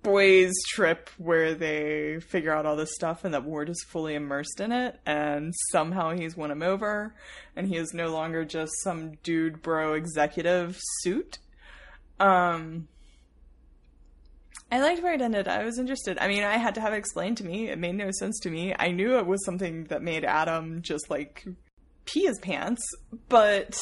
boys 0.07 0.52
trip 0.68 1.11
where 1.18 1.52
they 1.54 2.20
figure 2.20 2.52
out 2.52 2.64
all 2.64 2.76
this 2.76 2.94
stuff 2.94 3.24
and 3.24 3.34
that 3.34 3.42
Ward 3.44 3.68
is 3.68 3.84
fully 3.88 4.14
immersed 4.14 4.61
in 4.61 4.70
it 4.70 5.00
and 5.04 5.52
somehow 5.72 6.12
he's 6.12 6.36
won 6.36 6.50
him 6.52 6.62
over 6.62 7.12
and 7.57 7.66
he 7.66 7.76
is 7.76 7.92
no 7.92 8.09
longer 8.09 8.44
just 8.44 8.72
some 8.84 9.14
dude 9.24 9.61
bro 9.62 9.94
executive 9.94 10.78
suit. 11.02 11.38
Um 12.20 12.86
I 14.70 14.80
liked 14.80 15.02
where 15.02 15.14
it 15.14 15.20
ended. 15.22 15.46
I 15.48 15.64
was 15.64 15.78
interested. 15.78 16.18
I 16.18 16.26
mean, 16.28 16.42
I 16.42 16.57
had 16.57 16.74
to 16.76 16.80
have 16.80 16.92
it 16.92 16.96
explained 16.96 17.36
to 17.38 17.44
me. 17.44 17.68
It 17.68 17.78
made 17.78 17.94
no 17.94 18.11
sense 18.12 18.38
to 18.40 18.50
me. 18.50 18.74
I 18.78 18.90
knew 18.90 19.16
it 19.18 19.26
was 19.26 19.44
something 19.44 19.84
that 19.84 20.02
made 20.02 20.24
Adam 20.24 20.82
just 20.82 21.09
like 21.11 21.44
pee 22.04 22.26
his 22.26 22.38
pants, 22.40 22.82
but 23.28 23.76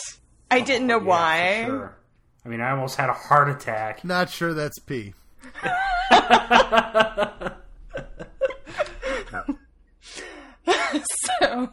I 0.50 0.60
didn't 0.60 0.86
know 0.86 0.98
Yeah, 1.00 1.04
why. 1.04 1.62
for 1.64 1.70
sure. 1.70 1.98
I 2.44 2.48
mean, 2.50 2.60
I 2.60 2.70
almost 2.70 2.96
had 2.96 3.08
a 3.08 3.14
heart 3.14 3.48
attack. 3.48 4.04
Not 4.04 4.28
sure 4.30 4.52
that's 4.52 4.78
P. 4.78 5.14
so 11.40 11.70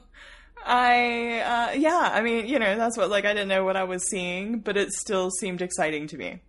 I, 0.66 1.40
uh, 1.40 1.78
yeah, 1.78 2.12
I 2.14 2.22
mean, 2.22 2.48
you 2.48 2.60
know, 2.60 2.78
that's 2.78 2.98
what, 2.98 3.10
like, 3.10 3.26
I 3.26 3.34
didn't 3.34 3.50
know 3.50 3.64
what 3.64 3.76
I 3.76 3.84
was 3.84 4.08
seeing, 4.10 4.60
but 4.60 4.78
it 4.78 4.92
still 4.92 5.32
seemed 5.32 5.62
exciting 5.62 6.08
to 6.08 6.18
me. 6.18 6.42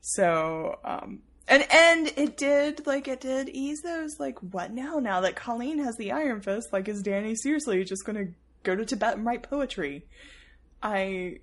So, 0.00 0.78
um, 0.84 1.20
and, 1.48 1.66
and 1.72 2.12
it 2.16 2.36
did, 2.36 2.86
like, 2.86 3.08
it 3.08 3.20
did 3.20 3.48
ease 3.48 3.80
those, 3.82 4.18
like, 4.18 4.38
what 4.40 4.72
now? 4.72 4.98
Now 4.98 5.20
that 5.22 5.36
Colleen 5.36 5.78
has 5.78 5.96
the 5.96 6.12
Iron 6.12 6.40
Fist, 6.40 6.68
like, 6.72 6.88
is 6.88 7.02
Danny 7.02 7.34
seriously 7.34 7.82
just 7.84 8.04
gonna 8.04 8.26
go 8.62 8.76
to 8.76 8.84
Tibet 8.84 9.16
and 9.16 9.26
write 9.26 9.42
poetry? 9.42 10.04
I 10.82 11.40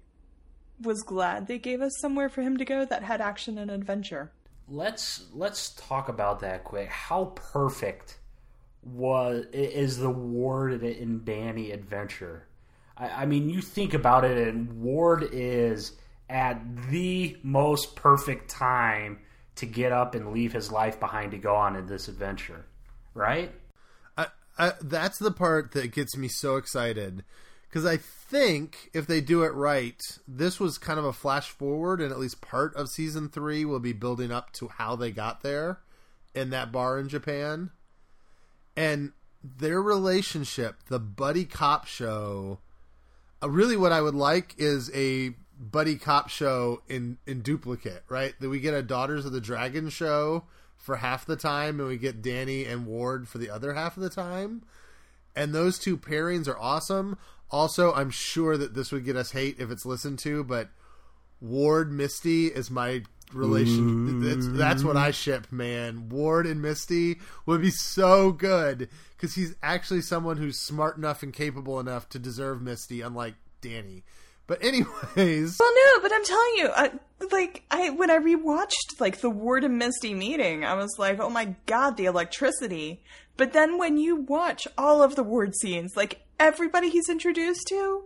was 0.82 1.02
glad 1.04 1.48
they 1.48 1.60
gave 1.60 1.82
us 1.82 1.98
somewhere 2.00 2.30
for 2.30 2.42
him 2.42 2.58
to 2.58 2.66
go 2.66 2.86
that 2.86 3.04
had 3.04 3.22
action 3.22 3.58
and 3.58 3.72
adventure. 3.72 4.32
Let's 4.68 5.26
let's 5.34 5.72
talk 5.72 6.10
about 6.10 6.40
that 6.40 6.64
quick. 6.64 6.90
How 6.90 7.34
perfect 7.36 8.18
was 8.82 9.46
is 9.52 9.98
the 9.98 10.10
Ward 10.10 10.84
and 10.84 11.26
Danny 11.26 11.72
adventure? 11.72 12.48
I, 12.98 13.10
I 13.10 13.26
mean, 13.26 13.50
you 13.50 13.62
think 13.62 13.94
about 13.94 14.26
it, 14.26 14.48
and 14.48 14.82
Ward 14.82 15.28
is 15.32 15.94
at 16.30 16.62
the 16.90 17.38
most 17.44 17.96
perfect 17.96 18.50
time 18.50 19.20
to 19.56 19.66
get 19.66 19.92
up 19.92 20.16
and 20.16 20.34
leave 20.34 20.54
his 20.54 20.72
life 20.72 21.00
behind 21.00 21.32
to 21.32 21.38
go 21.38 21.56
on 21.56 21.76
in 21.76 21.86
this 21.86 22.08
adventure, 22.08 22.66
right? 23.14 23.52
I, 24.18 24.28
I, 24.58 24.74
that's 24.82 25.20
the 25.20 25.32
part 25.32 25.74
that 25.74 25.92
gets 25.92 26.18
me 26.18 26.28
so 26.28 26.56
excited 26.56 27.24
because 27.74 27.88
I 27.88 27.98
think 27.98 28.92
if 28.94 29.08
they 29.08 29.20
do 29.20 29.42
it 29.42 29.52
right, 29.56 30.00
this 30.28 30.60
was 30.60 30.78
kind 30.78 31.00
of 31.00 31.06
a 31.06 31.12
flash 31.12 31.50
forward, 31.50 32.02
and 32.02 32.12
at 32.12 32.20
least 32.20 32.40
part 32.40 32.76
of 32.76 32.88
season 32.88 33.30
three 33.30 33.66
will 33.66 33.80
be 33.80 33.94
building 33.94 34.32
up 34.32 34.54
to 34.54 34.68
how 34.68 34.96
they 34.96 35.10
got 35.10 35.42
there 35.42 35.80
in 36.36 36.52
that 36.52 36.72
bar 36.72 37.00
in 37.00 37.10
Japan, 37.10 37.72
and 38.78 39.12
their 39.44 39.82
relationship, 39.82 40.84
the 40.88 41.00
buddy 41.00 41.46
cop 41.46 41.88
show. 41.88 42.60
Uh, 43.42 43.50
really, 43.50 43.76
what 43.76 43.92
I 43.92 44.02
would 44.02 44.14
like 44.14 44.54
is 44.60 44.92
a 44.94 45.34
buddy 45.60 45.96
cop 45.96 46.30
show 46.30 46.84
in 46.88 47.18
in 47.26 47.42
duplicate, 47.42 48.04
right? 48.08 48.36
That 48.40 48.50
we 48.50 48.60
get 48.60 48.76
a 48.76 48.84
Daughters 48.84 49.26
of 49.26 49.32
the 49.32 49.42
Dragon 49.42 49.90
show 49.90 50.44
for 50.78 50.98
half 50.98 51.26
the 51.26 51.36
time, 51.36 51.80
and 51.80 51.90
we 51.90 51.98
get 51.98 52.22
Danny 52.22 52.66
and 52.66 52.86
Ward 52.86 53.28
for 53.28 53.40
the 53.40 53.50
other 53.50 53.74
half 53.74 53.98
of 53.98 54.04
the 54.04 54.12
time. 54.12 54.62
And 55.36 55.54
those 55.54 55.80
two 55.80 55.98
pairings 55.98 56.48
are 56.48 56.60
awesome. 56.60 57.18
Also, 57.54 57.94
I'm 57.94 58.10
sure 58.10 58.58
that 58.58 58.74
this 58.74 58.92
would 58.92 59.06
get 59.06 59.16
us 59.16 59.32
hate 59.32 59.60
if 59.60 59.70
it's 59.70 59.86
listened 59.86 60.18
to, 60.20 60.44
but 60.44 60.70
Ward 61.40 61.92
Misty 61.92 62.48
is 62.48 62.72
my 62.72 63.04
relation. 63.32 64.22
That's, 64.22 64.48
that's 64.48 64.84
what 64.84 64.98
I 64.98 65.12
ship, 65.12 65.52
man. 65.52 66.10
Ward 66.10 66.48
and 66.48 66.64
Misty 66.64 67.20
would 67.46 67.62
be 67.62 67.70
so 67.70 68.32
good 68.32 68.90
because 69.16 69.36
he's 69.36 69.56
actually 69.62 70.02
someone 70.02 70.38
who's 70.38 70.60
smart 70.60 70.98
enough 70.98 71.22
and 71.22 71.32
capable 71.32 71.80
enough 71.80 72.10
to 72.10 72.20
deserve 72.20 72.60
Misty, 72.60 73.02
unlike 73.02 73.36
Danny. 73.62 74.04
But 74.48 74.64
anyways, 74.64 75.58
Well, 75.60 75.74
no, 75.76 76.02
but 76.02 76.12
I'm 76.12 76.26
telling 76.26 76.54
you, 76.58 76.70
I, 76.76 76.92
like 77.32 77.64
I 77.70 77.92
when 77.92 78.10
I 78.10 78.18
rewatched 78.18 79.00
like 79.00 79.22
the 79.22 79.30
Ward 79.30 79.64
and 79.64 79.78
Misty 79.78 80.14
meeting, 80.16 80.66
I 80.66 80.74
was 80.74 80.96
like, 80.98 81.20
oh 81.20 81.30
my 81.30 81.56
god, 81.66 81.98
the 81.98 82.06
electricity. 82.06 83.04
But 83.38 83.54
then 83.54 83.78
when 83.78 83.98
you 83.98 84.16
watch 84.16 84.68
all 84.78 85.02
of 85.02 85.16
the 85.16 85.24
Ward 85.24 85.56
scenes, 85.56 85.94
like 85.96 86.23
everybody 86.40 86.90
he's 86.90 87.10
introduced 87.10 87.68
to, 87.70 88.06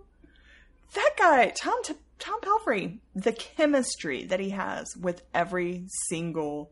that 0.93 1.11
guy, 1.17 1.49
Tom 1.49 1.81
Tom 2.19 2.41
Pelphrey, 2.41 2.99
the 3.15 3.31
chemistry 3.31 4.25
that 4.25 4.39
he 4.39 4.49
has 4.49 4.87
with 4.99 5.21
every 5.33 5.85
single 6.09 6.71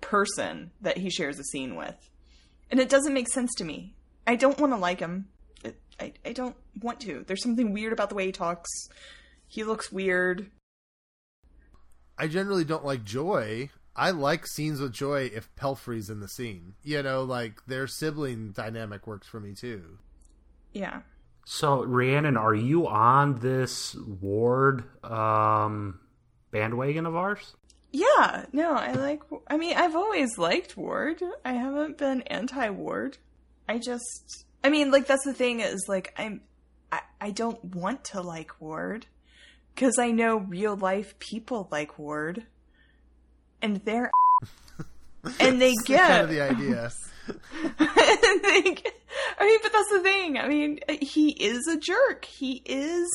person 0.00 0.70
that 0.80 0.98
he 0.98 1.10
shares 1.10 1.38
a 1.38 1.44
scene 1.44 1.74
with, 1.76 2.10
and 2.70 2.78
it 2.78 2.88
doesn't 2.88 3.14
make 3.14 3.28
sense 3.28 3.52
to 3.56 3.64
me. 3.64 3.94
I 4.26 4.36
don't 4.36 4.60
want 4.60 4.72
to 4.72 4.78
like 4.78 5.00
him. 5.00 5.28
It, 5.64 5.80
I 5.98 6.12
I 6.24 6.32
don't 6.32 6.56
want 6.80 7.00
to. 7.00 7.24
There's 7.26 7.42
something 7.42 7.72
weird 7.72 7.92
about 7.92 8.10
the 8.10 8.14
way 8.14 8.26
he 8.26 8.32
talks. 8.32 8.70
He 9.46 9.64
looks 9.64 9.92
weird. 9.92 10.50
I 12.16 12.28
generally 12.28 12.64
don't 12.64 12.84
like 12.84 13.04
Joy. 13.04 13.70
I 13.96 14.10
like 14.10 14.46
scenes 14.46 14.80
with 14.80 14.92
Joy 14.92 15.30
if 15.34 15.54
Pelphrey's 15.56 16.10
in 16.10 16.20
the 16.20 16.28
scene. 16.28 16.74
You 16.82 17.02
know, 17.02 17.22
like 17.22 17.64
their 17.66 17.86
sibling 17.86 18.52
dynamic 18.52 19.06
works 19.06 19.28
for 19.28 19.40
me 19.40 19.54
too. 19.54 19.98
Yeah. 20.74 21.00
So, 21.46 21.84
Rhiannon, 21.84 22.36
are 22.36 22.54
you 22.54 22.86
on 22.88 23.38
this 23.38 23.94
Ward 23.94 24.84
um, 25.04 26.00
bandwagon 26.50 27.06
of 27.06 27.16
ours? 27.16 27.54
Yeah, 27.92 28.46
no, 28.52 28.72
I 28.74 28.92
like. 28.92 29.22
I 29.46 29.56
mean, 29.56 29.76
I've 29.76 29.94
always 29.94 30.36
liked 30.36 30.76
Ward. 30.76 31.22
I 31.44 31.52
haven't 31.52 31.96
been 31.96 32.22
anti 32.22 32.68
Ward. 32.70 33.18
I 33.68 33.78
just. 33.78 34.44
I 34.64 34.70
mean, 34.70 34.90
like, 34.90 35.06
that's 35.06 35.24
the 35.24 35.34
thing 35.34 35.60
is, 35.60 35.84
like, 35.86 36.12
I'm. 36.18 36.40
I, 36.90 37.00
I 37.20 37.30
don't 37.30 37.62
want 37.64 38.04
to 38.06 38.20
like 38.20 38.60
Ward. 38.60 39.06
Because 39.74 39.98
I 39.98 40.10
know 40.10 40.38
real 40.38 40.76
life 40.76 41.18
people 41.18 41.68
like 41.70 41.98
Ward. 41.98 42.44
And 43.62 43.76
they're. 43.84 44.10
and 45.40 45.60
they 45.60 45.72
get. 45.84 46.00
kind 46.08 46.22
of 46.22 46.30
the 46.30 46.40
idea. 46.40 46.90
they 48.42 48.62
get- 48.62 49.00
I 49.38 49.46
mean, 49.46 49.58
but 49.62 49.72
that's 49.72 49.90
the 49.90 50.00
thing. 50.00 50.38
I 50.38 50.48
mean, 50.48 50.80
he 51.00 51.30
is 51.30 51.66
a 51.66 51.78
jerk. 51.78 52.24
He 52.24 52.62
is 52.64 53.08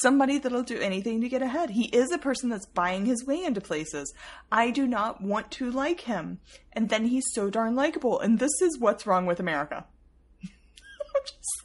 somebody 0.00 0.38
that'll 0.38 0.62
do 0.62 0.78
anything 0.78 1.20
to 1.20 1.28
get 1.28 1.42
ahead. 1.42 1.70
He 1.70 1.84
is 1.86 2.10
a 2.10 2.18
person 2.18 2.48
that's 2.48 2.66
buying 2.66 3.06
his 3.06 3.24
way 3.26 3.44
into 3.44 3.60
places. 3.60 4.12
I 4.50 4.70
do 4.70 4.86
not 4.86 5.22
want 5.22 5.50
to 5.52 5.70
like 5.70 6.02
him. 6.02 6.40
And 6.72 6.88
then 6.88 7.06
he's 7.06 7.24
so 7.32 7.50
darn 7.50 7.74
likable. 7.74 8.20
And 8.20 8.38
this 8.38 8.60
is 8.60 8.78
what's 8.78 9.06
wrong 9.06 9.26
with 9.26 9.40
America. 9.40 9.84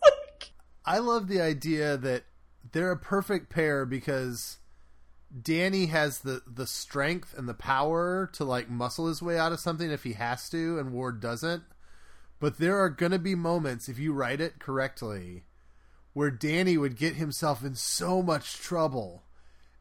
Like. 0.02 0.52
I 0.86 1.00
love 1.00 1.28
the 1.28 1.42
idea 1.42 1.98
that 1.98 2.24
they're 2.72 2.92
a 2.92 2.98
perfect 2.98 3.50
pair 3.50 3.86
because 3.86 4.58
Danny 5.42 5.88
has 5.88 6.20
the 6.20 6.42
the 6.48 6.66
strength 6.66 7.38
and 7.38 7.48
the 7.48 7.54
power 7.54 8.30
to 8.34 8.44
like 8.44 8.70
muscle 8.70 9.08
his 9.08 9.22
way 9.22 9.38
out 9.38 9.52
of 9.52 9.60
something 9.60 9.92
if 9.92 10.04
he 10.04 10.14
has 10.14 10.50
to, 10.50 10.80
and 10.80 10.94
Ward 10.94 11.20
doesn't. 11.20 11.64
But 12.40 12.58
there 12.58 12.78
are 12.78 12.90
going 12.90 13.12
to 13.12 13.20
be 13.20 13.36
moments 13.36 13.90
if 13.90 14.00
you 14.00 14.14
write 14.14 14.42
it 14.42 14.60
correctly 14.60 15.44
where 16.14 16.32
Danny 16.32 16.78
would 16.78 16.98
get 16.98 17.16
himself 17.16 17.64
in 17.64 17.76
so 17.76 18.22
much 18.22 18.58
trouble. 18.58 19.24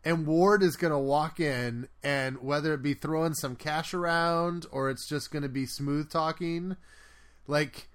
And 0.04 0.26
Ward 0.26 0.62
is 0.62 0.76
going 0.76 0.92
to 0.92 0.98
walk 0.98 1.40
in, 1.40 1.88
and 2.02 2.40
whether 2.40 2.72
it 2.72 2.82
be 2.82 2.94
throwing 2.94 3.34
some 3.34 3.56
cash 3.56 3.92
around 3.92 4.66
or 4.70 4.90
it's 4.90 5.08
just 5.08 5.30
going 5.30 5.42
to 5.42 5.48
be 5.48 5.66
smooth 5.66 6.10
talking, 6.10 6.76
like 7.46 7.88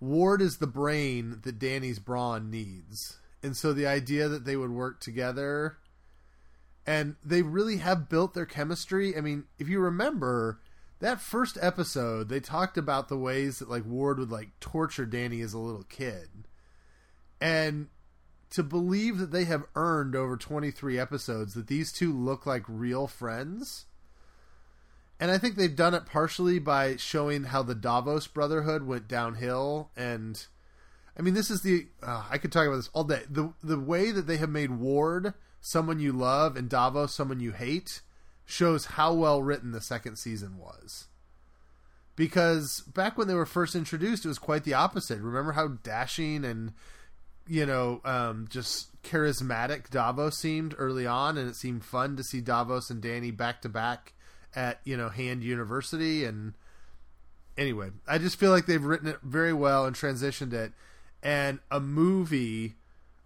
Ward 0.00 0.42
is 0.42 0.58
the 0.58 0.66
brain 0.66 1.40
that 1.42 1.58
Danny's 1.58 1.98
brawn 1.98 2.50
needs. 2.50 3.18
And 3.42 3.56
so 3.56 3.72
the 3.72 3.86
idea 3.86 4.28
that 4.28 4.44
they 4.44 4.56
would 4.56 4.70
work 4.70 5.00
together 5.00 5.78
and 6.86 7.16
they 7.24 7.42
really 7.42 7.78
have 7.78 8.08
built 8.08 8.34
their 8.34 8.46
chemistry. 8.46 9.16
I 9.16 9.20
mean, 9.20 9.44
if 9.58 9.68
you 9.68 9.80
remember 9.80 10.60
that 11.00 11.20
first 11.20 11.58
episode, 11.60 12.28
they 12.28 12.40
talked 12.40 12.78
about 12.78 13.08
the 13.08 13.18
ways 13.18 13.58
that 13.58 13.70
like 13.70 13.84
Ward 13.84 14.18
would 14.18 14.30
like 14.30 14.58
torture 14.60 15.06
Danny 15.06 15.40
as 15.40 15.52
a 15.52 15.58
little 15.58 15.84
kid. 15.84 16.28
And 17.40 17.88
to 18.50 18.62
believe 18.62 19.18
that 19.18 19.32
they 19.32 19.44
have 19.44 19.64
earned 19.74 20.16
over 20.16 20.36
23 20.36 20.98
episodes 20.98 21.54
that 21.54 21.66
these 21.66 21.92
two 21.92 22.12
look 22.12 22.46
like 22.46 22.62
real 22.66 23.06
friends. 23.06 23.86
And 25.18 25.30
I 25.30 25.38
think 25.38 25.56
they've 25.56 25.74
done 25.74 25.94
it 25.94 26.06
partially 26.06 26.58
by 26.58 26.96
showing 26.96 27.44
how 27.44 27.62
the 27.62 27.74
Davos 27.74 28.26
Brotherhood 28.26 28.84
went 28.84 29.08
downhill 29.08 29.90
and 29.96 30.46
I 31.18 31.22
mean 31.22 31.32
this 31.32 31.50
is 31.50 31.62
the 31.62 31.86
uh, 32.02 32.24
I 32.30 32.36
could 32.36 32.52
talk 32.52 32.66
about 32.66 32.76
this 32.76 32.90
all 32.92 33.04
day. 33.04 33.22
The 33.28 33.54
the 33.62 33.80
way 33.80 34.10
that 34.10 34.26
they 34.26 34.36
have 34.36 34.50
made 34.50 34.70
Ward 34.70 35.32
someone 35.60 35.98
you 35.98 36.12
love 36.12 36.56
and 36.56 36.68
Davos 36.68 37.14
someone 37.14 37.40
you 37.40 37.52
hate 37.52 38.02
shows 38.46 38.86
how 38.86 39.12
well 39.12 39.42
written 39.42 39.72
the 39.72 39.80
second 39.80 40.16
season 40.16 40.56
was. 40.56 41.08
Because 42.14 42.80
back 42.80 43.18
when 43.18 43.28
they 43.28 43.34
were 43.34 43.44
first 43.44 43.74
introduced 43.74 44.24
it 44.24 44.28
was 44.28 44.38
quite 44.38 44.64
the 44.64 44.72
opposite. 44.72 45.20
Remember 45.20 45.52
how 45.52 45.68
dashing 45.82 46.44
and 46.44 46.72
you 47.48 47.64
know, 47.64 48.00
um, 48.04 48.46
just 48.50 48.90
charismatic 49.02 49.90
Davos 49.90 50.36
seemed 50.36 50.74
early 50.78 51.06
on, 51.06 51.38
and 51.38 51.48
it 51.48 51.56
seemed 51.56 51.84
fun 51.84 52.16
to 52.16 52.24
see 52.24 52.40
Davos 52.40 52.90
and 52.90 53.00
Danny 53.00 53.30
back 53.30 53.62
to 53.62 53.68
back 53.68 54.14
at 54.54 54.80
you 54.84 54.96
know 54.96 55.08
Hand 55.08 55.44
University. 55.44 56.24
And 56.24 56.54
anyway, 57.56 57.90
I 58.06 58.18
just 58.18 58.38
feel 58.38 58.50
like 58.50 58.66
they've 58.66 58.82
written 58.82 59.08
it 59.08 59.20
very 59.22 59.52
well 59.52 59.86
and 59.86 59.94
transitioned 59.94 60.52
it, 60.52 60.72
and 61.22 61.60
a 61.70 61.80
movie 61.80 62.74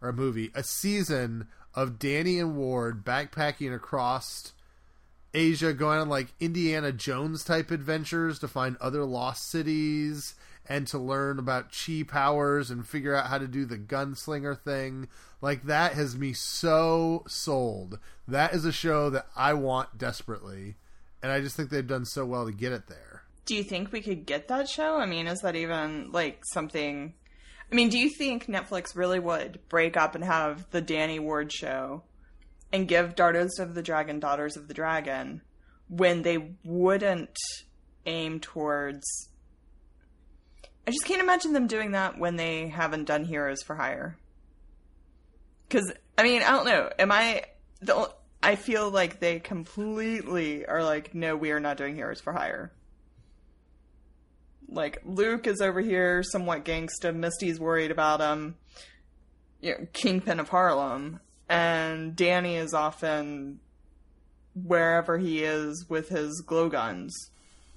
or 0.02 0.10
a 0.10 0.14
movie, 0.14 0.50
a 0.54 0.62
season 0.62 1.48
of 1.74 1.98
Danny 1.98 2.38
and 2.38 2.56
Ward 2.56 3.04
backpacking 3.04 3.74
across 3.74 4.52
Asia, 5.32 5.72
going 5.72 5.98
on 5.98 6.08
like 6.08 6.34
Indiana 6.40 6.92
Jones 6.92 7.44
type 7.44 7.70
adventures 7.70 8.38
to 8.40 8.48
find 8.48 8.76
other 8.78 9.04
lost 9.04 9.48
cities 9.50 10.34
and 10.68 10.86
to 10.86 10.98
learn 10.98 11.38
about 11.38 11.72
chi 11.72 12.04
powers 12.06 12.70
and 12.70 12.86
figure 12.86 13.14
out 13.14 13.26
how 13.26 13.38
to 13.38 13.48
do 13.48 13.64
the 13.64 13.78
gunslinger 13.78 14.58
thing. 14.58 15.08
Like 15.40 15.64
that 15.64 15.94
has 15.94 16.16
me 16.16 16.32
so 16.32 17.24
sold. 17.26 17.98
That 18.28 18.54
is 18.54 18.64
a 18.64 18.72
show 18.72 19.10
that 19.10 19.26
I 19.36 19.54
want 19.54 19.98
desperately, 19.98 20.76
and 21.22 21.32
I 21.32 21.40
just 21.40 21.56
think 21.56 21.70
they've 21.70 21.86
done 21.86 22.04
so 22.04 22.24
well 22.24 22.46
to 22.46 22.52
get 22.52 22.72
it 22.72 22.88
there. 22.88 23.22
Do 23.46 23.56
you 23.56 23.64
think 23.64 23.90
we 23.90 24.00
could 24.00 24.26
get 24.26 24.48
that 24.48 24.68
show? 24.68 24.98
I 24.98 25.06
mean, 25.06 25.26
is 25.26 25.40
that 25.40 25.56
even 25.56 26.12
like 26.12 26.44
something? 26.44 27.14
I 27.70 27.74
mean, 27.74 27.88
do 27.88 27.98
you 27.98 28.10
think 28.10 28.46
Netflix 28.46 28.96
really 28.96 29.18
would 29.18 29.60
break 29.68 29.96
up 29.96 30.14
and 30.14 30.24
have 30.24 30.70
the 30.70 30.80
Danny 30.80 31.18
Ward 31.18 31.52
show 31.52 32.02
and 32.72 32.88
give 32.88 33.14
Daughters 33.14 33.58
of 33.58 33.74
the 33.74 33.82
Dragon, 33.82 34.20
Daughters 34.20 34.56
of 34.56 34.68
the 34.68 34.74
Dragon, 34.74 35.42
when 35.88 36.22
they 36.22 36.54
wouldn't 36.64 37.36
aim 38.06 38.40
towards. 38.40 39.28
I 40.86 40.90
just 40.90 41.04
can't 41.04 41.22
imagine 41.22 41.52
them 41.52 41.66
doing 41.66 41.92
that 41.92 42.18
when 42.18 42.36
they 42.36 42.68
haven't 42.68 43.04
done 43.04 43.24
Heroes 43.24 43.62
for 43.62 43.76
Hire. 43.76 44.16
Because, 45.68 45.92
I 46.16 46.22
mean, 46.22 46.42
I 46.42 46.50
don't 46.50 46.66
know. 46.66 46.90
Am 46.98 47.12
I. 47.12 47.44
The, 47.80 48.10
I 48.42 48.56
feel 48.56 48.90
like 48.90 49.20
they 49.20 49.38
completely 49.38 50.66
are 50.66 50.82
like, 50.82 51.14
no, 51.14 51.36
we 51.36 51.50
are 51.50 51.60
not 51.60 51.76
doing 51.76 51.94
Heroes 51.94 52.20
for 52.20 52.32
Hire. 52.32 52.72
Like, 54.68 55.02
Luke 55.04 55.46
is 55.46 55.60
over 55.60 55.80
here, 55.80 56.22
somewhat 56.22 56.64
gangsta. 56.64 57.14
Misty's 57.14 57.60
worried 57.60 57.90
about 57.90 58.20
him. 58.20 58.56
You 59.60 59.72
know, 59.72 59.86
Kingpin 59.92 60.40
of 60.40 60.48
Harlem 60.48 61.20
and 61.50 62.14
Danny 62.14 62.54
is 62.54 62.72
often 62.72 63.58
wherever 64.54 65.18
he 65.18 65.42
is 65.42 65.84
with 65.88 66.08
his 66.08 66.40
glow 66.46 66.68
guns. 66.68 67.14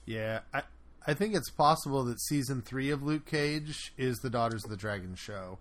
Yeah, 0.05 0.41
I 0.53 0.61
I 1.07 1.13
think 1.13 1.36
it's 1.36 1.49
possible 1.49 2.03
that 2.05 2.21
season 2.21 2.61
three 2.61 2.91
of 2.91 3.03
Luke 3.03 3.26
Cage 3.26 3.91
is 3.97 4.19
the 4.19 4.30
Daughters 4.30 4.63
of 4.63 4.69
the 4.69 4.78
Dragon 4.78 5.15
show. 5.15 5.57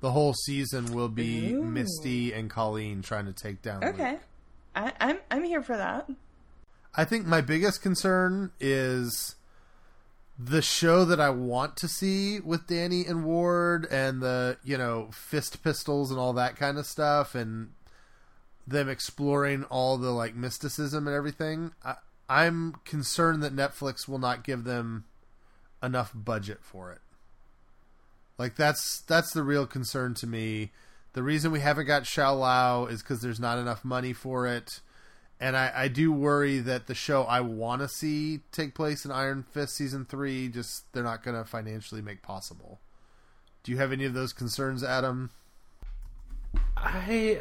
The 0.00 0.10
whole 0.10 0.34
season 0.34 0.92
will 0.92 1.08
be 1.08 1.52
Ooh. 1.52 1.62
Misty 1.62 2.32
and 2.32 2.50
Colleen 2.50 3.02
trying 3.02 3.26
to 3.26 3.32
take 3.32 3.62
down. 3.62 3.84
Okay, 3.84 4.12
Luke. 4.12 4.20
I, 4.74 4.92
I'm 4.98 5.18
I'm 5.30 5.44
here 5.44 5.62
for 5.62 5.76
that. 5.76 6.08
I 6.94 7.04
think 7.04 7.26
my 7.26 7.42
biggest 7.42 7.82
concern 7.82 8.50
is 8.58 9.36
the 10.38 10.62
show 10.62 11.04
that 11.04 11.20
I 11.20 11.30
want 11.30 11.76
to 11.78 11.88
see 11.88 12.40
with 12.40 12.66
Danny 12.66 13.04
and 13.04 13.24
Ward 13.24 13.86
and 13.90 14.20
the, 14.20 14.58
you 14.64 14.78
know, 14.78 15.10
fist 15.12 15.62
pistols 15.62 16.10
and 16.10 16.18
all 16.18 16.32
that 16.32 16.56
kind 16.56 16.78
of 16.78 16.86
stuff 16.86 17.34
and 17.34 17.70
them 18.66 18.88
exploring 18.88 19.64
all 19.64 19.98
the 19.98 20.10
like 20.10 20.34
mysticism 20.34 21.06
and 21.06 21.16
everything. 21.16 21.72
I, 21.84 21.96
I'm 22.28 22.76
concerned 22.84 23.42
that 23.42 23.54
Netflix 23.54 24.08
will 24.08 24.18
not 24.18 24.44
give 24.44 24.64
them 24.64 25.04
enough 25.82 26.12
budget 26.14 26.58
for 26.62 26.92
it. 26.92 27.00
Like 28.38 28.56
that's 28.56 29.00
that's 29.00 29.32
the 29.32 29.42
real 29.42 29.66
concern 29.66 30.14
to 30.14 30.26
me. 30.26 30.70
The 31.12 31.22
reason 31.22 31.52
we 31.52 31.60
haven't 31.60 31.86
got 31.86 32.06
Shou-Lao 32.06 32.86
is 32.86 33.02
because 33.02 33.20
there's 33.20 33.38
not 33.38 33.58
enough 33.58 33.84
money 33.84 34.14
for 34.14 34.46
it 34.46 34.80
and 35.42 35.56
I, 35.56 35.72
I 35.74 35.88
do 35.88 36.12
worry 36.12 36.60
that 36.60 36.86
the 36.86 36.94
show 36.94 37.24
I 37.24 37.40
want 37.40 37.82
to 37.82 37.88
see 37.88 38.40
take 38.52 38.76
place 38.76 39.04
in 39.04 39.10
Iron 39.10 39.42
Fist 39.42 39.74
season 39.74 40.04
three, 40.04 40.48
just 40.48 40.92
they're 40.92 41.02
not 41.02 41.24
going 41.24 41.36
to 41.36 41.44
financially 41.44 42.00
make 42.00 42.22
possible. 42.22 42.78
Do 43.64 43.72
you 43.72 43.78
have 43.78 43.90
any 43.90 44.04
of 44.04 44.14
those 44.14 44.32
concerns, 44.32 44.84
Adam? 44.84 45.30
I 46.76 47.40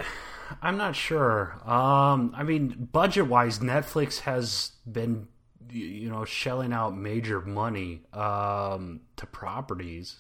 I'm 0.64 0.78
not 0.78 0.96
sure. 0.96 1.62
Um, 1.64 2.34
I 2.36 2.42
mean, 2.42 2.90
budget 2.92 3.28
wise, 3.28 3.60
Netflix 3.60 4.22
has 4.22 4.72
been 4.92 5.28
you 5.70 6.10
know 6.10 6.26
shelling 6.26 6.74
out 6.74 6.98
major 6.98 7.40
money 7.40 8.02
um, 8.14 9.02
to 9.18 9.28
properties. 9.28 10.18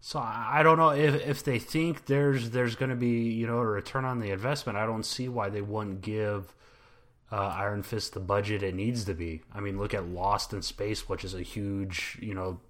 So 0.00 0.18
I 0.18 0.62
don't 0.62 0.78
know 0.78 0.90
if 0.90 1.26
if 1.26 1.44
they 1.44 1.58
think 1.58 2.06
there's 2.06 2.50
there's 2.50 2.74
going 2.74 2.90
to 2.90 2.96
be 2.96 3.28
you 3.32 3.46
know 3.46 3.58
a 3.58 3.66
return 3.66 4.06
on 4.06 4.18
the 4.18 4.30
investment. 4.30 4.78
I 4.78 4.86
don't 4.86 5.04
see 5.04 5.28
why 5.28 5.50
they 5.50 5.60
wouldn't 5.60 6.00
give 6.00 6.54
uh, 7.32 7.54
Iron 7.56 7.82
Fist 7.82 8.12
the 8.12 8.20
budget 8.20 8.62
it 8.62 8.74
needs 8.74 9.04
to 9.06 9.14
be. 9.14 9.42
I 9.52 9.60
mean, 9.60 9.78
look 9.78 9.94
at 9.94 10.06
Lost 10.06 10.52
in 10.52 10.60
Space, 10.62 11.08
which 11.08 11.24
is 11.24 11.34
a 11.34 11.42
huge 11.42 12.18
you 12.20 12.34
know 12.34 12.60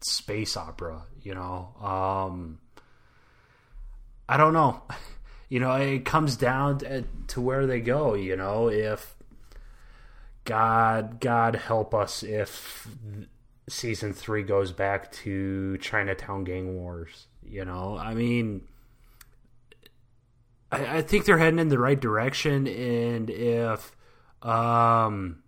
space 0.00 0.56
opera. 0.56 1.02
You 1.22 1.34
know, 1.34 1.74
um, 1.82 2.60
I 4.28 4.36
don't 4.36 4.52
know. 4.52 4.82
You 5.48 5.60
know, 5.60 5.74
it 5.74 6.04
comes 6.04 6.36
down 6.36 6.78
to, 6.78 7.04
to 7.28 7.40
where 7.40 7.68
they 7.68 7.80
go. 7.80 8.14
You 8.14 8.34
know, 8.34 8.68
if 8.68 9.14
God, 10.42 11.20
God 11.20 11.54
help 11.54 11.94
us 11.94 12.22
if 12.22 12.88
season 13.68 14.12
three 14.12 14.42
goes 14.42 14.72
back 14.72 15.12
to 15.12 15.78
Chinatown 15.78 16.42
gang 16.42 16.74
wars. 16.74 17.26
You 17.44 17.64
know, 17.64 17.96
I 17.96 18.14
mean, 18.14 18.62
I, 20.70 20.98
I 20.98 21.02
think 21.02 21.24
they're 21.24 21.38
heading 21.38 21.58
in 21.58 21.68
the 21.68 21.78
right 21.78 21.98
direction, 21.98 22.66
and 22.66 23.30
if 23.30 23.96
um, 24.42 25.42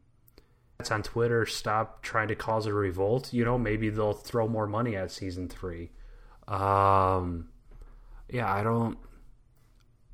it's 0.81 0.91
on 0.91 1.03
Twitter, 1.03 1.47
stop 1.47 2.03
trying 2.03 2.29
to 2.29 2.37
cause 2.37 2.67
a 2.67 2.73
revolt. 2.73 3.33
You 3.33 3.45
know, 3.45 3.59
maybe 3.59 3.91
they'll 3.91 4.13
throw 4.13 4.47
more 4.49 4.67
money 4.67 4.97
at 4.97 5.11
season 5.11 5.49
three. 5.49 5.91
Um, 6.47 7.49
yeah, 8.31 8.53
I 8.53 8.63
don't. 8.63 8.99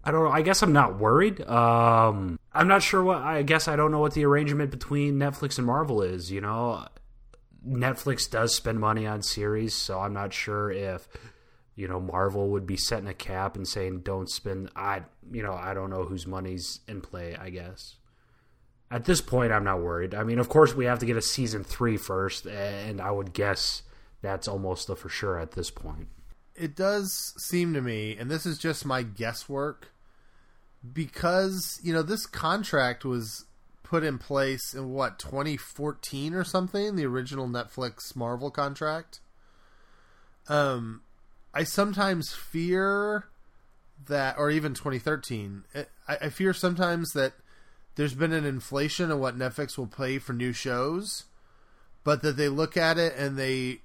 I 0.06 0.10
don't 0.10 0.24
know. 0.24 0.30
I 0.30 0.42
guess 0.42 0.62
I'm 0.62 0.72
not 0.72 0.98
worried. 0.98 1.40
Um, 1.40 2.38
I'm 2.52 2.68
not 2.68 2.82
sure 2.82 3.02
what. 3.02 3.18
I 3.18 3.42
guess 3.42 3.68
I 3.68 3.76
don't 3.76 3.90
know 3.90 4.00
what 4.00 4.14
the 4.14 4.24
arrangement 4.24 4.70
between 4.70 5.18
Netflix 5.18 5.58
and 5.58 5.66
Marvel 5.66 6.02
is. 6.02 6.30
You 6.30 6.40
know, 6.40 6.86
Netflix 7.66 8.30
does 8.30 8.54
spend 8.54 8.80
money 8.80 9.06
on 9.06 9.22
series, 9.22 9.74
so 9.74 10.00
I'm 10.00 10.12
not 10.12 10.32
sure 10.32 10.70
if 10.70 11.08
you 11.76 11.88
know 11.88 12.00
Marvel 12.00 12.48
would 12.50 12.66
be 12.66 12.76
setting 12.76 13.08
a 13.08 13.14
cap 13.14 13.56
and 13.56 13.66
saying 13.66 14.00
don't 14.00 14.30
spend. 14.30 14.70
I 14.76 15.02
you 15.32 15.42
know 15.42 15.54
I 15.54 15.74
don't 15.74 15.90
know 15.90 16.04
whose 16.04 16.26
money's 16.26 16.80
in 16.86 17.00
play. 17.00 17.36
I 17.36 17.50
guess 17.50 17.96
at 18.90 19.04
this 19.04 19.20
point 19.20 19.52
I'm 19.52 19.64
not 19.64 19.80
worried. 19.80 20.14
I 20.14 20.24
mean, 20.24 20.38
of 20.38 20.48
course 20.48 20.74
we 20.74 20.84
have 20.84 21.00
to 21.00 21.06
get 21.06 21.16
a 21.16 21.22
season 21.22 21.64
three 21.64 21.96
first, 21.96 22.46
and 22.46 23.00
I 23.00 23.10
would 23.10 23.32
guess 23.32 23.82
that's 24.22 24.48
almost 24.48 24.88
a 24.88 24.96
for 24.96 25.08
sure 25.08 25.38
at 25.38 25.52
this 25.52 25.70
point. 25.70 26.08
It 26.54 26.76
does 26.76 27.34
seem 27.36 27.74
to 27.74 27.80
me, 27.80 28.16
and 28.16 28.30
this 28.30 28.46
is 28.46 28.58
just 28.58 28.86
my 28.86 29.02
guesswork, 29.02 29.90
because 30.92 31.80
you 31.82 31.92
know 31.92 32.02
this 32.02 32.26
contract 32.26 33.04
was 33.04 33.46
put 33.82 34.02
in 34.02 34.18
place 34.18 34.74
in 34.74 34.90
what 34.90 35.18
2014 35.18 36.34
or 36.34 36.44
something, 36.44 36.96
the 36.96 37.06
original 37.06 37.46
Netflix 37.48 38.16
Marvel 38.16 38.50
contract. 38.50 39.20
Um, 40.48 41.02
I 41.54 41.64
sometimes 41.64 42.32
fear 42.32 43.28
that, 44.06 44.36
or 44.38 44.50
even 44.50 44.74
2013, 44.74 45.64
eh, 45.74 45.84
I, 46.08 46.16
I 46.22 46.28
fear 46.28 46.52
sometimes 46.52 47.12
that 47.12 47.34
there's 47.96 48.14
been 48.14 48.32
an 48.32 48.44
inflation 48.44 49.10
of 49.10 49.20
what 49.20 49.38
Netflix 49.38 49.78
will 49.78 49.86
pay 49.86 50.18
for 50.18 50.32
new 50.32 50.52
shows, 50.52 51.24
but 52.02 52.22
that 52.22 52.36
they 52.36 52.48
look 52.48 52.76
at 52.76 52.98
it 52.98 53.14
and 53.16 53.38
they 53.38 53.80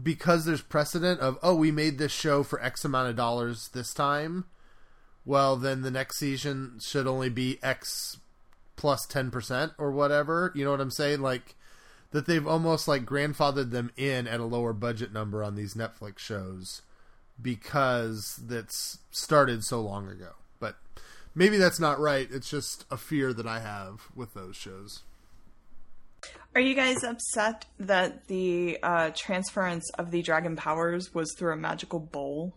because 0.00 0.44
there's 0.44 0.60
precedent 0.60 1.20
of 1.20 1.38
oh 1.42 1.54
we 1.54 1.70
made 1.70 1.96
this 1.96 2.12
show 2.12 2.42
for 2.42 2.62
x 2.62 2.84
amount 2.84 3.08
of 3.08 3.16
dollars 3.16 3.70
this 3.72 3.94
time 3.94 4.44
well 5.24 5.56
then 5.56 5.80
the 5.80 5.90
next 5.90 6.18
season 6.18 6.78
should 6.82 7.06
only 7.06 7.30
be 7.30 7.58
x 7.62 8.18
plus 8.76 9.06
10% 9.06 9.72
or 9.78 9.90
whatever. 9.90 10.52
You 10.54 10.64
know 10.64 10.70
what 10.70 10.80
i'm 10.80 10.90
saying? 10.90 11.20
Like 11.20 11.55
that 12.16 12.24
they've 12.24 12.46
almost 12.46 12.88
like 12.88 13.04
grandfathered 13.04 13.72
them 13.72 13.90
in 13.94 14.26
at 14.26 14.40
a 14.40 14.44
lower 14.44 14.72
budget 14.72 15.12
number 15.12 15.44
on 15.44 15.54
these 15.54 15.74
netflix 15.74 16.18
shows 16.18 16.80
because 17.40 18.40
that's 18.42 19.00
started 19.10 19.62
so 19.62 19.82
long 19.82 20.08
ago. 20.08 20.30
But 20.58 20.76
maybe 21.34 21.58
that's 21.58 21.78
not 21.78 22.00
right. 22.00 22.26
It's 22.32 22.48
just 22.48 22.86
a 22.90 22.96
fear 22.96 23.34
that 23.34 23.46
i 23.46 23.60
have 23.60 24.08
with 24.14 24.32
those 24.32 24.56
shows. 24.56 25.02
Are 26.54 26.60
you 26.62 26.74
guys 26.74 27.04
upset 27.04 27.66
that 27.78 28.28
the 28.28 28.78
uh, 28.82 29.10
transference 29.14 29.90
of 29.98 30.10
the 30.10 30.22
dragon 30.22 30.56
powers 30.56 31.12
was 31.12 31.34
through 31.36 31.52
a 31.52 31.56
magical 31.56 32.00
bowl? 32.00 32.54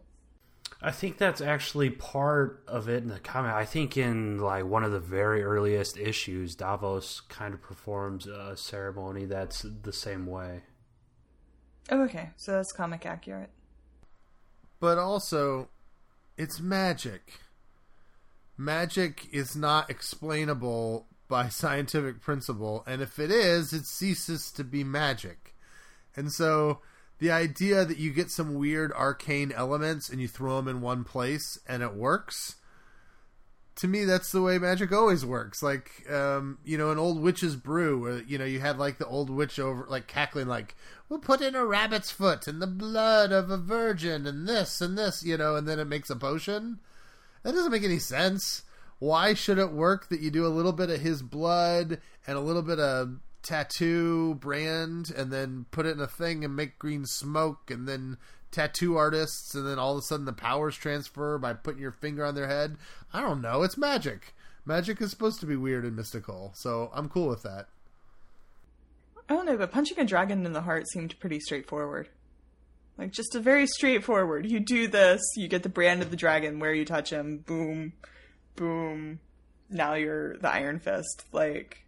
I 0.81 0.91
think 0.91 1.17
that's 1.17 1.41
actually 1.41 1.89
part 1.89 2.63
of 2.67 2.87
it 2.87 3.03
in 3.03 3.09
the 3.09 3.19
comic. 3.19 3.51
I 3.51 3.65
think 3.65 3.97
in 3.97 4.37
like 4.37 4.63
one 4.65 4.83
of 4.85 4.91
the 4.93 4.99
very 4.99 5.43
earliest 5.43 5.97
issues, 5.97 6.55
Davos 6.55 7.19
kind 7.21 7.53
of 7.53 7.61
performs 7.61 8.27
a 8.27 8.55
ceremony 8.55 9.25
that's 9.25 9.63
the 9.63 9.91
same 9.91 10.25
way. 10.25 10.61
Oh, 11.91 12.03
okay, 12.03 12.29
so 12.37 12.53
that's 12.53 12.71
comic 12.71 13.05
accurate. 13.05 13.49
but 14.79 14.97
also 14.97 15.69
it's 16.37 16.59
magic. 16.61 17.39
Magic 18.57 19.27
is 19.31 19.55
not 19.55 19.89
explainable 19.89 21.07
by 21.27 21.49
scientific 21.49 22.21
principle, 22.21 22.83
and 22.87 23.01
if 23.01 23.19
it 23.19 23.31
is, 23.31 23.73
it 23.73 23.85
ceases 23.85 24.51
to 24.51 24.63
be 24.63 24.83
magic. 24.85 25.55
And 26.15 26.31
so 26.31 26.79
the 27.19 27.31
idea 27.31 27.85
that 27.85 27.97
you 27.97 28.11
get 28.11 28.31
some 28.31 28.55
weird 28.55 28.91
arcane 28.93 29.51
elements 29.51 30.09
and 30.09 30.19
you 30.19 30.27
throw 30.27 30.55
them 30.57 30.67
in 30.67 30.81
one 30.81 31.03
place 31.03 31.59
and 31.67 31.83
it 31.83 31.93
works 31.93 32.55
to 33.79 33.87
me 33.87 34.03
that's 34.03 34.33
the 34.33 34.41
way 34.41 34.57
magic 34.57 34.91
always 34.91 35.25
works. 35.25 35.63
Like 35.63 36.09
um 36.11 36.57
you 36.65 36.77
know 36.77 36.91
an 36.91 36.97
old 36.97 37.21
witch's 37.21 37.55
brew 37.55 38.17
uh, 38.17 38.21
you 38.27 38.37
know 38.37 38.45
you 38.45 38.59
had 38.59 38.77
like 38.77 38.97
the 38.97 39.07
old 39.07 39.29
witch 39.29 39.57
over 39.57 39.85
like 39.87 40.05
cackling 40.05 40.47
like 40.47 40.75
we'll 41.07 41.19
put 41.19 41.39
in 41.39 41.55
a 41.55 41.65
rabbit's 41.65 42.11
foot 42.11 42.45
and 42.45 42.61
the 42.61 42.67
blood 42.67 43.31
of 43.31 43.49
a 43.49 43.57
virgin 43.57 44.27
and 44.27 44.47
this 44.47 44.81
and 44.81 44.97
this 44.97 45.23
you 45.23 45.37
know 45.37 45.55
and 45.55 45.65
then 45.67 45.79
it 45.79 45.85
makes 45.85 46.09
a 46.09 46.15
potion? 46.15 46.79
That 47.43 47.53
doesn't 47.53 47.71
make 47.71 47.85
any 47.85 47.99
sense. 47.99 48.63
Why 48.99 49.33
should 49.33 49.57
it 49.57 49.71
work 49.71 50.09
that 50.09 50.19
you 50.19 50.29
do 50.29 50.45
a 50.45 50.49
little 50.49 50.73
bit 50.73 50.89
of 50.89 50.99
his 50.99 51.21
blood 51.21 52.01
and 52.27 52.37
a 52.37 52.41
little 52.41 52.61
bit 52.61 52.79
of 52.79 53.19
tattoo 53.41 54.35
brand 54.35 55.11
and 55.15 55.31
then 55.31 55.65
put 55.71 55.85
it 55.85 55.95
in 55.95 56.01
a 56.01 56.07
thing 56.07 56.43
and 56.43 56.55
make 56.55 56.79
green 56.79 57.05
smoke 57.05 57.71
and 57.71 57.87
then 57.87 58.17
tattoo 58.51 58.97
artists 58.97 59.53
and 59.55 59.67
then 59.67 59.79
all 59.79 59.93
of 59.93 59.99
a 59.99 60.01
sudden 60.01 60.25
the 60.25 60.33
powers 60.33 60.75
transfer 60.75 61.37
by 61.37 61.53
putting 61.53 61.81
your 61.81 61.91
finger 61.91 62.25
on 62.25 62.35
their 62.35 62.47
head. 62.47 62.77
I 63.13 63.21
don't 63.21 63.41
know. 63.41 63.63
It's 63.63 63.77
magic. 63.77 64.33
Magic 64.65 65.01
is 65.01 65.09
supposed 65.09 65.39
to 65.39 65.45
be 65.45 65.55
weird 65.55 65.85
and 65.85 65.95
mystical, 65.95 66.51
so 66.55 66.91
I'm 66.93 67.09
cool 67.09 67.27
with 67.27 67.43
that. 67.43 67.67
I 69.27 69.35
don't 69.35 69.45
know, 69.45 69.57
but 69.57 69.71
punching 69.71 69.99
a 69.99 70.05
dragon 70.05 70.45
in 70.45 70.53
the 70.53 70.61
heart 70.61 70.87
seemed 70.89 71.19
pretty 71.19 71.39
straightforward. 71.39 72.09
Like 72.97 73.11
just 73.11 73.35
a 73.35 73.39
very 73.39 73.65
straightforward. 73.65 74.45
You 74.49 74.59
do 74.59 74.87
this, 74.87 75.21
you 75.37 75.47
get 75.47 75.63
the 75.63 75.69
brand 75.69 76.01
of 76.01 76.11
the 76.11 76.17
dragon 76.17 76.59
where 76.59 76.73
you 76.73 76.83
touch 76.83 77.11
him, 77.11 77.37
boom, 77.37 77.93
boom. 78.55 79.19
Now 79.69 79.93
you're 79.93 80.37
the 80.37 80.49
Iron 80.49 80.79
Fist. 80.79 81.25
Like 81.31 81.85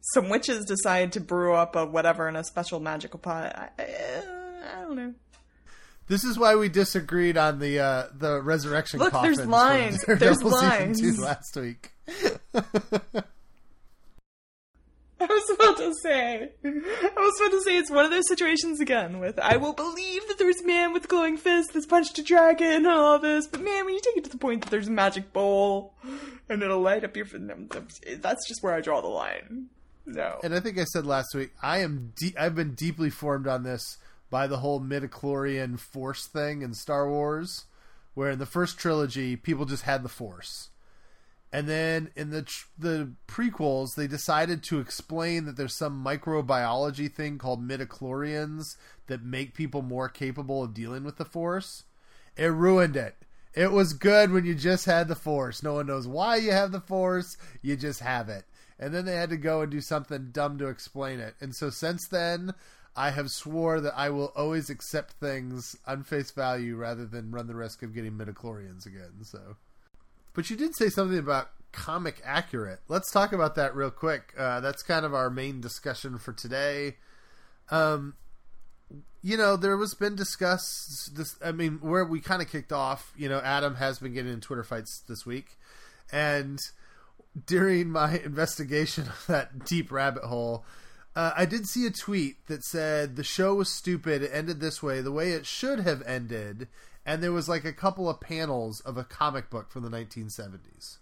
some 0.00 0.28
witches 0.28 0.64
decide 0.64 1.12
to 1.12 1.20
brew 1.20 1.54
up 1.54 1.76
a 1.76 1.86
whatever 1.86 2.28
in 2.28 2.36
a 2.36 2.44
special 2.44 2.80
magical 2.80 3.18
pot. 3.18 3.54
I, 3.56 3.82
I, 3.82 4.78
I 4.78 4.82
don't 4.82 4.96
know. 4.96 5.14
This 6.08 6.24
is 6.24 6.38
why 6.38 6.56
we 6.56 6.68
disagreed 6.68 7.36
on 7.36 7.60
the 7.60 7.78
uh, 7.78 8.06
the 8.12 8.42
resurrection. 8.42 8.98
Look, 8.98 9.12
coffins 9.12 9.36
there's 9.36 9.48
lines. 9.48 10.04
There's 10.06 10.42
lines. 10.42 11.00
two 11.00 11.12
last 11.22 11.56
week. 11.56 11.92
I 15.20 15.26
was 15.26 15.50
about 15.50 15.76
to 15.76 15.94
say, 16.02 16.50
I 16.64 16.68
was 16.68 17.40
about 17.40 17.50
to 17.50 17.62
say 17.62 17.76
it's 17.76 17.90
one 17.90 18.06
of 18.06 18.10
those 18.10 18.26
situations 18.26 18.80
again 18.80 19.20
with 19.20 19.38
I 19.38 19.58
will 19.58 19.74
believe 19.74 20.26
that 20.28 20.38
there's 20.38 20.62
a 20.62 20.66
man 20.66 20.94
with 20.94 21.08
glowing 21.08 21.36
fist 21.36 21.74
that's 21.74 21.84
punched 21.84 22.18
a 22.18 22.22
dragon 22.22 22.72
and 22.72 22.86
all 22.86 23.18
this, 23.18 23.46
but 23.46 23.60
man, 23.60 23.84
when 23.84 23.94
you 23.94 24.00
take 24.02 24.16
it 24.16 24.24
to 24.24 24.30
the 24.30 24.38
point 24.38 24.62
that 24.62 24.70
there's 24.70 24.88
a 24.88 24.92
magic 24.92 25.32
bowl 25.34 25.94
and 26.48 26.62
it'll 26.62 26.80
light 26.80 27.04
up 27.04 27.16
your, 27.16 27.26
that's 27.26 28.48
just 28.48 28.62
where 28.62 28.74
I 28.74 28.80
draw 28.80 29.02
the 29.02 29.08
line. 29.08 29.68
No. 30.14 30.40
and 30.42 30.54
I 30.54 30.60
think 30.60 30.78
I 30.78 30.84
said 30.84 31.06
last 31.06 31.34
week, 31.34 31.50
I 31.62 31.78
am 31.78 32.12
de- 32.16 32.36
I've 32.36 32.54
been 32.54 32.74
deeply 32.74 33.10
formed 33.10 33.46
on 33.46 33.62
this 33.62 33.98
by 34.30 34.46
the 34.46 34.58
whole 34.58 34.80
midichlorian 34.80 35.78
force 35.78 36.26
thing 36.26 36.62
in 36.62 36.74
Star 36.74 37.08
Wars, 37.08 37.64
where 38.14 38.30
in 38.30 38.38
the 38.38 38.46
first 38.46 38.78
trilogy 38.78 39.36
people 39.36 39.64
just 39.64 39.84
had 39.84 40.02
the 40.02 40.08
force, 40.08 40.70
and 41.52 41.68
then 41.68 42.10
in 42.16 42.30
the 42.30 42.42
tr- 42.42 42.66
the 42.78 43.12
prequels 43.26 43.94
they 43.96 44.06
decided 44.06 44.62
to 44.64 44.78
explain 44.80 45.44
that 45.44 45.56
there's 45.56 45.76
some 45.76 46.04
microbiology 46.04 47.12
thing 47.12 47.38
called 47.38 47.66
midichlorians 47.66 48.76
that 49.06 49.22
make 49.24 49.54
people 49.54 49.82
more 49.82 50.08
capable 50.08 50.62
of 50.62 50.74
dealing 50.74 51.04
with 51.04 51.16
the 51.16 51.24
force. 51.24 51.84
It 52.36 52.46
ruined 52.46 52.96
it. 52.96 53.16
It 53.52 53.72
was 53.72 53.94
good 53.94 54.30
when 54.30 54.44
you 54.44 54.54
just 54.54 54.86
had 54.86 55.08
the 55.08 55.16
force. 55.16 55.62
No 55.62 55.74
one 55.74 55.88
knows 55.88 56.06
why 56.06 56.36
you 56.36 56.52
have 56.52 56.70
the 56.70 56.80
force. 56.80 57.36
You 57.62 57.76
just 57.76 57.98
have 58.00 58.28
it. 58.28 58.44
And 58.80 58.94
then 58.94 59.04
they 59.04 59.14
had 59.14 59.28
to 59.28 59.36
go 59.36 59.60
and 59.60 59.70
do 59.70 59.82
something 59.82 60.30
dumb 60.32 60.56
to 60.58 60.68
explain 60.68 61.20
it. 61.20 61.34
And 61.38 61.54
so 61.54 61.68
since 61.68 62.08
then, 62.08 62.54
I 62.96 63.10
have 63.10 63.30
swore 63.30 63.78
that 63.80 63.92
I 63.94 64.08
will 64.08 64.32
always 64.34 64.70
accept 64.70 65.12
things 65.12 65.76
on 65.86 66.02
face 66.02 66.30
value 66.30 66.76
rather 66.76 67.06
than 67.06 67.30
run 67.30 67.46
the 67.46 67.54
risk 67.54 67.82
of 67.82 67.94
getting 67.94 68.12
midichlorians 68.12 68.86
again. 68.86 69.22
So, 69.22 69.56
but 70.32 70.48
you 70.48 70.56
did 70.56 70.74
say 70.74 70.88
something 70.88 71.18
about 71.18 71.50
comic 71.72 72.22
accurate. 72.24 72.80
Let's 72.88 73.12
talk 73.12 73.32
about 73.32 73.54
that 73.56 73.76
real 73.76 73.90
quick. 73.90 74.32
Uh, 74.36 74.60
that's 74.60 74.82
kind 74.82 75.04
of 75.04 75.14
our 75.14 75.28
main 75.28 75.60
discussion 75.60 76.18
for 76.18 76.32
today. 76.32 76.96
Um, 77.70 78.14
you 79.22 79.36
know, 79.36 79.56
there 79.56 79.76
was 79.76 79.94
been 79.94 80.16
discussed 80.16 81.16
this. 81.16 81.36
I 81.44 81.52
mean, 81.52 81.80
where 81.82 82.04
we 82.04 82.20
kind 82.20 82.40
of 82.40 82.50
kicked 82.50 82.72
off. 82.72 83.12
You 83.16 83.28
know, 83.28 83.40
Adam 83.40 83.74
has 83.74 83.98
been 83.98 84.14
getting 84.14 84.32
in 84.32 84.40
Twitter 84.40 84.64
fights 84.64 85.02
this 85.06 85.26
week, 85.26 85.58
and 86.10 86.58
during 87.46 87.90
my 87.90 88.18
investigation 88.24 89.04
of 89.04 89.24
that 89.28 89.64
deep 89.64 89.90
rabbit 89.90 90.24
hole, 90.24 90.64
uh, 91.16 91.32
I 91.36 91.44
did 91.44 91.66
see 91.66 91.86
a 91.86 91.90
tweet 91.90 92.46
that 92.46 92.64
said 92.64 93.16
the 93.16 93.24
show 93.24 93.54
was 93.54 93.68
stupid. 93.68 94.22
It 94.22 94.30
ended 94.32 94.60
this 94.60 94.82
way, 94.82 95.00
the 95.00 95.12
way 95.12 95.32
it 95.32 95.46
should 95.46 95.80
have 95.80 96.02
ended, 96.06 96.68
and 97.04 97.22
there 97.22 97.32
was 97.32 97.48
like 97.48 97.64
a 97.64 97.72
couple 97.72 98.08
of 98.08 98.20
panels 98.20 98.80
of 98.80 98.96
a 98.96 99.04
comic 99.04 99.50
book 99.50 99.70
from 99.70 99.82
the 99.82 99.90
1970s. 99.90 100.98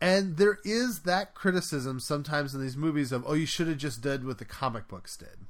And 0.00 0.36
there 0.36 0.58
is 0.64 1.00
that 1.00 1.34
criticism 1.34 2.00
sometimes 2.00 2.54
in 2.54 2.60
these 2.60 2.76
movies 2.76 3.12
of, 3.12 3.24
oh, 3.26 3.34
you 3.34 3.46
should 3.46 3.68
have 3.68 3.78
just 3.78 4.02
did 4.02 4.26
what 4.26 4.38
the 4.38 4.44
comic 4.44 4.88
books 4.88 5.16
did. 5.16 5.46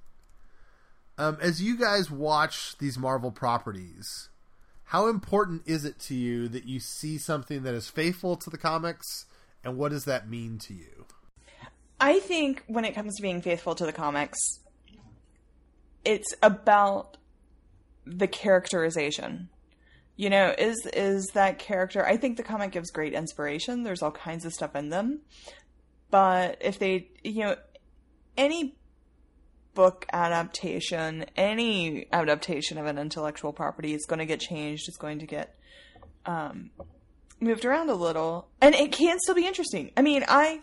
Um, 1.17 1.39
as 1.41 1.63
you 1.63 1.77
guys 1.77 2.11
watch 2.11 2.77
these 2.79 2.99
Marvel 2.99 3.31
properties, 3.31 4.29
how 4.85 5.09
important 5.09 5.63
is 5.67 5.85
it 5.85 5.99
to 6.01 6.15
you 6.15 6.49
that 6.49 6.65
you 6.65 6.81
see 6.81 7.19
something 7.19 7.63
that 7.63 7.75
is 7.75 7.89
faithful 7.89 8.37
to 8.37 8.51
the 8.51 8.59
comics, 8.59 9.27
and 9.65 9.77
what 9.77 9.91
does 9.91 10.05
that 10.05 10.29
mean 10.29 10.59
to 10.59 10.75
you? 10.75 11.07
I 12.01 12.21
think 12.21 12.65
when 12.67 12.85
it 12.85 12.95
comes 12.95 13.17
to 13.17 13.23
being 13.23 13.41
faithful 13.41 13.75
to 13.77 13.87
the 13.87 13.93
comics, 13.93 14.39
it's 16.05 16.35
about 16.43 17.17
the 18.05 18.27
characterization. 18.27 19.49
You 20.17 20.31
know, 20.31 20.55
is 20.57 20.77
is 20.93 21.27
that 21.35 21.59
character? 21.59 22.07
I 22.07 22.17
think 22.17 22.37
the 22.37 22.43
comic 22.43 22.71
gives 22.71 22.91
great 22.91 23.15
inspiration. 23.15 23.83
There's 23.83 24.03
all 24.03 24.13
kinds 24.13 24.45
of 24.45 24.53
stuff 24.53 24.77
in 24.77 24.91
them, 24.91 25.23
but 26.11 26.59
if 26.61 26.79
they, 26.79 27.09
you 27.25 27.45
know, 27.45 27.57
any 28.37 28.77
book 29.75 30.07
adaptation, 30.13 31.27
any 31.37 32.07
adaptation 32.13 32.79
of 32.79 32.87
an 32.87 32.99
intellectual 32.99 33.53
property 33.53 33.95
is 33.95 34.07
going 34.07 34.21
to 34.21 34.27
get 34.27 34.41
changed. 34.41 34.85
It's 34.89 34.97
going 34.97 35.19
to 35.19 35.27
get 35.27 35.55
um, 36.27 36.71
moved 37.41 37.65
around 37.65 37.91
a 37.91 37.95
little, 37.95 38.49
and 38.61 38.75
it 38.75 38.93
can 38.93 39.19
still 39.21 39.35
be 39.35 39.47
interesting. 39.47 39.91
I 39.97 40.03
mean, 40.03 40.25
I 40.29 40.61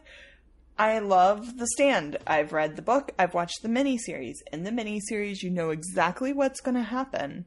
I 0.77 0.99
love 0.99 1.57
The 1.57 1.67
Stand. 1.67 2.17
I've 2.25 2.53
read 2.53 2.75
the 2.75 2.81
book. 2.81 3.11
I've 3.19 3.33
watched 3.33 3.61
the 3.61 3.69
miniseries. 3.69 4.37
In 4.51 4.63
the 4.63 4.71
miniseries, 4.71 5.43
you 5.43 5.49
know 5.49 5.69
exactly 5.69 6.33
what's 6.33 6.61
going 6.61 6.75
to 6.75 6.81
happen, 6.81 7.45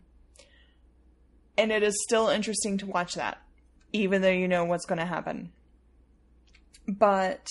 and 1.58 1.72
it 1.72 1.82
is 1.82 2.02
still 2.02 2.28
interesting 2.28 2.78
to 2.78 2.86
watch 2.86 3.14
that, 3.14 3.42
even 3.92 4.22
though 4.22 4.28
you 4.28 4.48
know 4.48 4.64
what's 4.64 4.86
going 4.86 5.00
to 5.00 5.06
happen. 5.06 5.52
But 6.86 7.46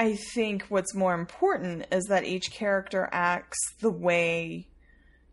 I 0.00 0.14
think 0.14 0.64
what's 0.70 0.94
more 0.94 1.12
important 1.12 1.84
is 1.92 2.06
that 2.06 2.24
each 2.24 2.52
character 2.52 3.06
acts 3.12 3.58
the 3.80 3.90
way 3.90 4.66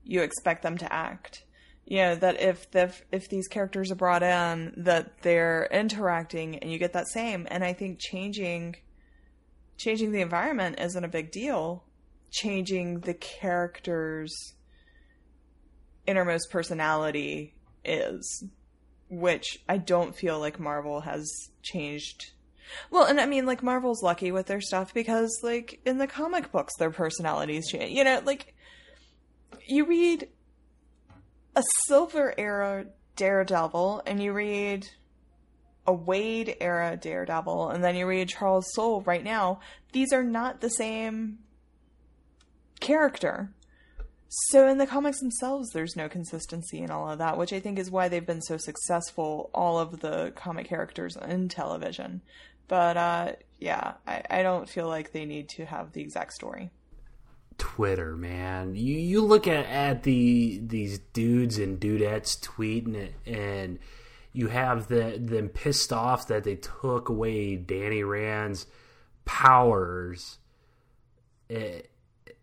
you 0.03 0.23
expect 0.23 0.61
them 0.61 0.77
to 0.79 0.93
act. 0.93 1.45
You 1.85 1.99
know 1.99 2.15
that 2.15 2.41
if 2.41 2.69
the 2.71 2.93
if 3.09 3.29
these 3.29 3.47
characters 3.47 3.93
are 3.93 3.95
brought 3.95 4.23
in, 4.23 4.73
that 4.75 5.21
they're 5.21 5.69
interacting, 5.71 6.57
and 6.57 6.69
you 6.69 6.79
get 6.79 6.91
that 6.91 7.07
same. 7.07 7.47
And 7.49 7.63
I 7.63 7.71
think 7.71 7.99
changing 7.99 8.75
changing 9.77 10.11
the 10.11 10.19
environment 10.19 10.81
isn't 10.81 11.05
a 11.05 11.07
big 11.07 11.31
deal. 11.31 11.85
Changing 12.29 12.99
the 12.99 13.13
characters' 13.13 14.35
innermost 16.05 16.51
personality 16.51 17.55
is, 17.85 18.43
which 19.09 19.59
I 19.69 19.77
don't 19.77 20.13
feel 20.13 20.41
like 20.41 20.59
Marvel 20.59 20.99
has 20.99 21.31
changed 21.63 22.33
well, 22.91 23.05
and 23.05 23.19
I 23.19 23.25
mean, 23.25 23.45
like 23.45 23.63
Marvel's 23.63 24.03
lucky 24.03 24.31
with 24.31 24.47
their 24.47 24.61
stuff 24.61 24.93
because, 24.93 25.39
like, 25.43 25.79
in 25.85 25.97
the 25.97 26.07
comic 26.07 26.51
books, 26.51 26.73
their 26.77 26.91
personalities 26.91 27.69
change. 27.69 27.91
You 27.91 28.03
know, 28.03 28.21
like 28.25 28.53
you 29.65 29.85
read 29.85 30.27
a 31.55 31.63
Silver 31.85 32.33
Era 32.37 32.85
Daredevil, 33.15 34.03
and 34.05 34.21
you 34.21 34.33
read 34.33 34.87
a 35.87 35.93
Waid 35.93 36.57
era 36.59 36.97
Daredevil, 36.97 37.69
and 37.69 37.83
then 37.83 37.95
you 37.95 38.05
read 38.05 38.29
Charles 38.29 38.67
Soule 38.73 39.01
right 39.01 39.23
now. 39.23 39.59
These 39.93 40.11
are 40.11 40.23
not 40.23 40.61
the 40.61 40.69
same 40.69 41.39
character. 42.79 43.53
So 44.29 44.67
in 44.67 44.77
the 44.77 44.85
comics 44.85 45.19
themselves, 45.19 45.69
there's 45.71 45.95
no 45.95 46.09
consistency 46.09 46.79
in 46.79 46.91
all 46.91 47.09
of 47.09 47.19
that, 47.19 47.37
which 47.37 47.53
I 47.53 47.61
think 47.61 47.79
is 47.79 47.89
why 47.89 48.09
they've 48.09 48.25
been 48.25 48.41
so 48.41 48.57
successful. 48.57 49.49
All 49.53 49.79
of 49.79 50.01
the 50.01 50.33
comic 50.35 50.67
characters 50.67 51.15
in 51.15 51.47
television, 51.47 52.21
but 52.67 52.97
uh, 52.97 53.31
yeah, 53.59 53.93
I, 54.05 54.23
I 54.29 54.43
don't 54.43 54.67
feel 54.67 54.87
like 54.87 55.11
they 55.11 55.25
need 55.25 55.49
to 55.49 55.65
have 55.65 55.93
the 55.93 56.01
exact 56.01 56.33
story. 56.33 56.71
Twitter, 57.57 58.15
man. 58.15 58.75
You 58.75 58.97
you 58.97 59.21
look 59.21 59.47
at 59.47 59.65
at 59.65 60.03
the 60.03 60.61
these 60.63 60.99
dudes 60.99 61.57
and 61.57 61.79
dudettes 61.79 62.39
tweeting 62.39 62.95
it, 62.95 63.15
and 63.25 63.79
you 64.31 64.47
have 64.47 64.87
the 64.87 65.19
them 65.19 65.49
pissed 65.49 65.91
off 65.91 66.27
that 66.27 66.43
they 66.43 66.55
took 66.55 67.09
away 67.09 67.55
Danny 67.55 68.03
Rand's 68.03 68.67
powers. 69.25 70.37
It, 71.49 71.89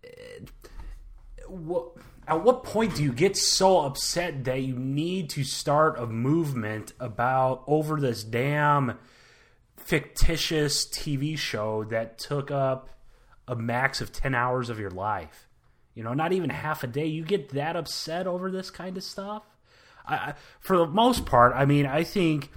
it, 0.02 0.50
what, 1.46 1.92
at 2.26 2.42
what 2.42 2.64
point 2.64 2.96
do 2.96 3.02
you 3.02 3.12
get 3.12 3.36
so 3.36 3.82
upset 3.82 4.44
that 4.44 4.62
you 4.62 4.76
need 4.76 5.30
to 5.30 5.44
start 5.44 5.98
a 5.98 6.06
movement 6.06 6.92
about 6.98 7.62
over 7.66 8.00
this 8.00 8.24
damn 8.24 8.98
fictitious 9.84 10.86
TV 10.86 11.36
show 11.36 11.84
that 11.84 12.18
took 12.18 12.50
up 12.50 12.88
a 13.46 13.54
max 13.54 14.00
of 14.00 14.12
10 14.12 14.34
hours 14.34 14.70
of 14.70 14.78
your 14.78 14.90
life? 14.90 15.48
You 15.94 16.02
know, 16.02 16.14
not 16.14 16.32
even 16.32 16.50
half 16.50 16.82
a 16.82 16.86
day. 16.86 17.06
You 17.06 17.24
get 17.24 17.50
that 17.50 17.76
upset 17.76 18.26
over 18.26 18.50
this 18.50 18.70
kind 18.70 18.96
of 18.96 19.04
stuff? 19.04 19.44
I, 20.06 20.34
for 20.60 20.76
the 20.76 20.86
most 20.86 21.24
part, 21.24 21.52
I 21.54 21.64
mean, 21.64 21.86
I 21.86 22.04
think 22.04 22.50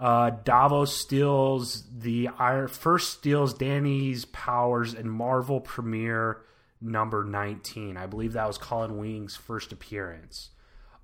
uh, 0.00 0.30
Davos 0.44 0.96
steals 0.96 1.84
the 1.96 2.28
first 2.70 3.12
steals 3.14 3.54
Danny's 3.54 4.24
powers 4.26 4.94
in 4.94 5.08
Marvel 5.08 5.60
Premiere 5.60 6.42
number 6.80 7.24
19. 7.24 7.96
I 7.96 8.06
believe 8.06 8.32
that 8.34 8.46
was 8.46 8.58
Colleen 8.58 8.98
Wing's 8.98 9.36
first 9.36 9.72
appearance. 9.72 10.50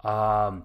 Um, 0.03 0.65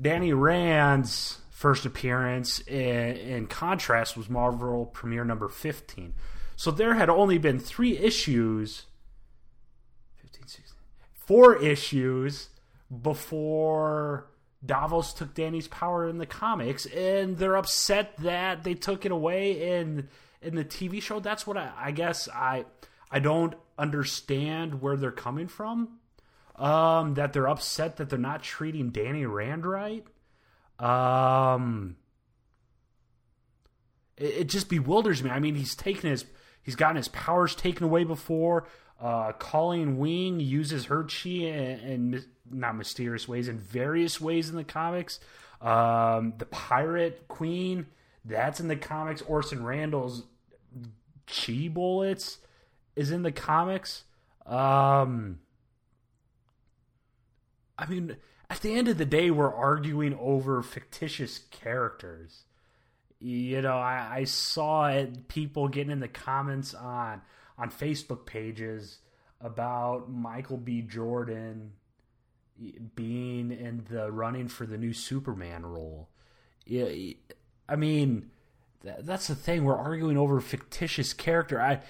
Danny 0.00 0.32
Rand's 0.32 1.38
first 1.60 1.84
appearance, 1.84 2.60
in, 2.60 3.16
in 3.16 3.46
contrast, 3.46 4.16
was 4.16 4.30
Marvel 4.30 4.86
Premiere 4.86 5.24
number 5.24 5.46
15. 5.46 6.14
So 6.56 6.70
there 6.70 6.94
had 6.94 7.10
only 7.10 7.36
been 7.36 7.58
three 7.58 7.98
issues, 7.98 8.86
15, 10.22 10.48
16, 10.48 10.64
four 11.12 11.62
issues 11.62 12.48
before 13.02 14.30
Davos 14.64 15.12
took 15.12 15.34
Danny's 15.34 15.68
power 15.68 16.08
in 16.08 16.16
the 16.16 16.24
comics, 16.24 16.86
and 16.86 17.36
they're 17.36 17.58
upset 17.58 18.16
that 18.16 18.64
they 18.64 18.72
took 18.72 19.04
it 19.04 19.12
away 19.12 19.78
in 19.78 20.08
in 20.40 20.54
the 20.54 20.64
TV 20.64 21.02
show. 21.02 21.20
That's 21.20 21.46
what 21.46 21.58
I, 21.58 21.72
I 21.76 21.90
guess 21.90 22.26
I 22.30 22.64
I 23.10 23.18
don't 23.18 23.52
understand 23.78 24.80
where 24.80 24.96
they're 24.96 25.10
coming 25.10 25.48
from. 25.48 25.98
Um, 26.56 27.14
that 27.14 27.34
they're 27.34 27.48
upset 27.48 27.98
that 27.98 28.08
they're 28.08 28.18
not 28.18 28.42
treating 28.42 28.90
Danny 28.90 29.26
Rand 29.26 29.66
right. 29.66 30.06
Um, 30.80 31.96
it, 34.16 34.24
it 34.24 34.48
just 34.48 34.68
bewilders 34.68 35.22
me. 35.22 35.30
I 35.30 35.38
mean, 35.38 35.54
he's 35.54 35.74
taken 35.74 36.10
his 36.10 36.24
he's 36.62 36.76
gotten 36.76 36.96
his 36.96 37.08
powers 37.08 37.54
taken 37.54 37.84
away 37.84 38.04
before. 38.04 38.66
Uh, 39.00 39.32
Colleen 39.32 39.98
Wing 39.98 40.40
uses 40.40 40.86
her 40.86 41.04
chi 41.04 41.30
in, 41.30 42.22
not 42.50 42.76
mysterious 42.76 43.26
ways, 43.26 43.48
in 43.48 43.58
various 43.58 44.20
ways 44.20 44.50
in 44.50 44.56
the 44.56 44.64
comics. 44.64 45.20
Um, 45.60 46.34
the 46.38 46.46
Pirate 46.46 47.26
Queen, 47.28 47.86
that's 48.24 48.60
in 48.60 48.68
the 48.68 48.76
comics. 48.76 49.22
Orson 49.22 49.64
Randall's 49.64 50.24
chi 51.26 51.68
bullets 51.68 52.38
is 52.96 53.10
in 53.10 53.22
the 53.22 53.32
comics. 53.32 54.04
Um, 54.44 55.38
I 57.78 57.86
mean, 57.88 58.16
at 58.50 58.60
the 58.60 58.74
end 58.74 58.88
of 58.88 58.98
the 58.98 59.04
day, 59.04 59.30
we're 59.30 59.54
arguing 59.54 60.18
over 60.20 60.60
fictitious 60.60 61.38
characters. 61.50 62.42
You 63.20 63.62
know, 63.62 63.78
I, 63.78 64.08
I 64.10 64.24
saw 64.24 64.88
it, 64.88 65.28
people 65.28 65.68
getting 65.68 65.92
in 65.92 66.00
the 66.00 66.08
comments 66.08 66.74
on 66.74 67.22
on 67.56 67.70
Facebook 67.70 68.26
pages 68.26 68.98
about 69.40 70.10
Michael 70.10 70.56
B. 70.56 70.82
Jordan 70.82 71.72
being 72.94 73.52
in 73.52 73.84
the 73.88 74.10
running 74.10 74.48
for 74.48 74.66
the 74.66 74.78
new 74.78 74.92
Superman 74.92 75.64
role. 75.64 76.08
I 76.68 77.76
mean, 77.76 78.30
that's 78.82 79.28
the 79.28 79.34
thing. 79.34 79.64
We're 79.64 79.76
arguing 79.76 80.16
over 80.16 80.40
fictitious 80.40 81.12
character. 81.12 81.60
I 81.60 81.80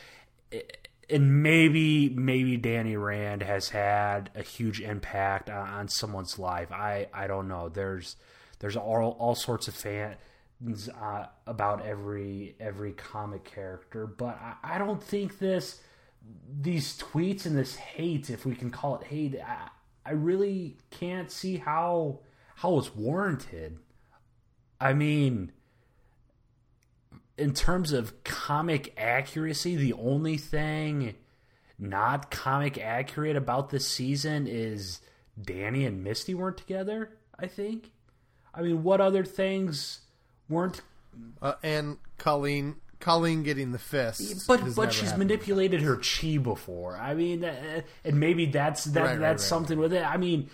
and 1.11 1.43
maybe 1.43 2.09
maybe 2.11 2.57
Danny 2.57 2.97
Rand 2.97 3.43
has 3.43 3.71
had 3.71 4.31
a 4.35 4.43
huge 4.43 4.81
impact 4.81 5.51
on, 5.51 5.89
someone's 5.89 6.39
life. 6.39 6.71
I 6.73 7.09
I 7.13 7.27
don't 7.27 7.49
know. 7.49 7.69
There's 7.69 8.17
there's 8.61 8.77
all 8.77 9.17
all 9.19 9.35
sorts 9.35 9.69
of 9.69 9.75
fans 9.75 10.89
uh, 10.89 11.27
about 11.47 11.85
every 11.85 12.55
every 12.61 12.93
comic 12.93 13.45
character, 13.45 14.07
but 14.07 14.39
I, 14.41 14.75
I, 14.75 14.79
don't 14.79 15.03
think 15.03 15.39
this 15.39 15.81
these 16.61 16.99
tweets 16.99 17.47
and 17.47 17.57
this 17.57 17.77
hate, 17.77 18.31
if 18.31 18.45
we 18.45 18.55
can 18.55 18.71
call 18.71 18.97
it 18.97 19.07
hate, 19.07 19.41
I, 19.41 19.69
I 20.05 20.13
really 20.13 20.77
can't 20.91 21.31
see 21.31 21.57
how 21.57 22.21
how 22.57 22.79
it's 22.79 22.95
warranted. 22.95 23.79
I 24.81 24.93
mean, 24.93 25.53
in 27.41 27.55
terms 27.55 27.93
of 27.93 28.23
comic 28.23 28.95
accuracy, 28.99 29.75
the 29.75 29.95
only 29.95 30.37
thing 30.37 31.15
not 31.79 32.31
comic 32.31 32.79
accurate 32.79 33.37
about 33.37 33.71
this 33.71 33.89
season 33.89 34.47
is 34.47 35.01
Danny 35.41 35.87
and 35.87 36.05
Misty 36.05 36.35
weren't 36.35 36.59
together. 36.59 37.11
I 37.39 37.47
think. 37.47 37.91
I 38.55 38.63
mean, 38.63 38.83
what 38.83 39.01
other 39.01 39.25
things 39.25 40.01
weren't? 40.49 40.83
Uh, 41.41 41.55
and 41.63 41.99
Colleen, 42.19 42.77
Colleen 42.99 43.43
getting 43.43 43.73
the 43.73 43.79
fist, 43.79 44.47
but 44.47 44.75
but 44.77 44.93
she's 44.93 45.17
manipulated 45.17 45.81
her 45.83 45.97
chi 45.97 46.37
before. 46.37 46.97
I 46.97 47.15
mean, 47.15 47.45
uh, 47.45 47.81
and 48.05 48.21
maybe 48.21 48.47
that's 48.47 48.85
that 48.85 49.01
right, 49.01 49.09
that's 49.09 49.21
right, 49.21 49.31
right. 49.31 49.41
something 49.41 49.79
with 49.79 49.93
it. 49.93 50.05
I 50.05 50.19
mean, 50.19 50.51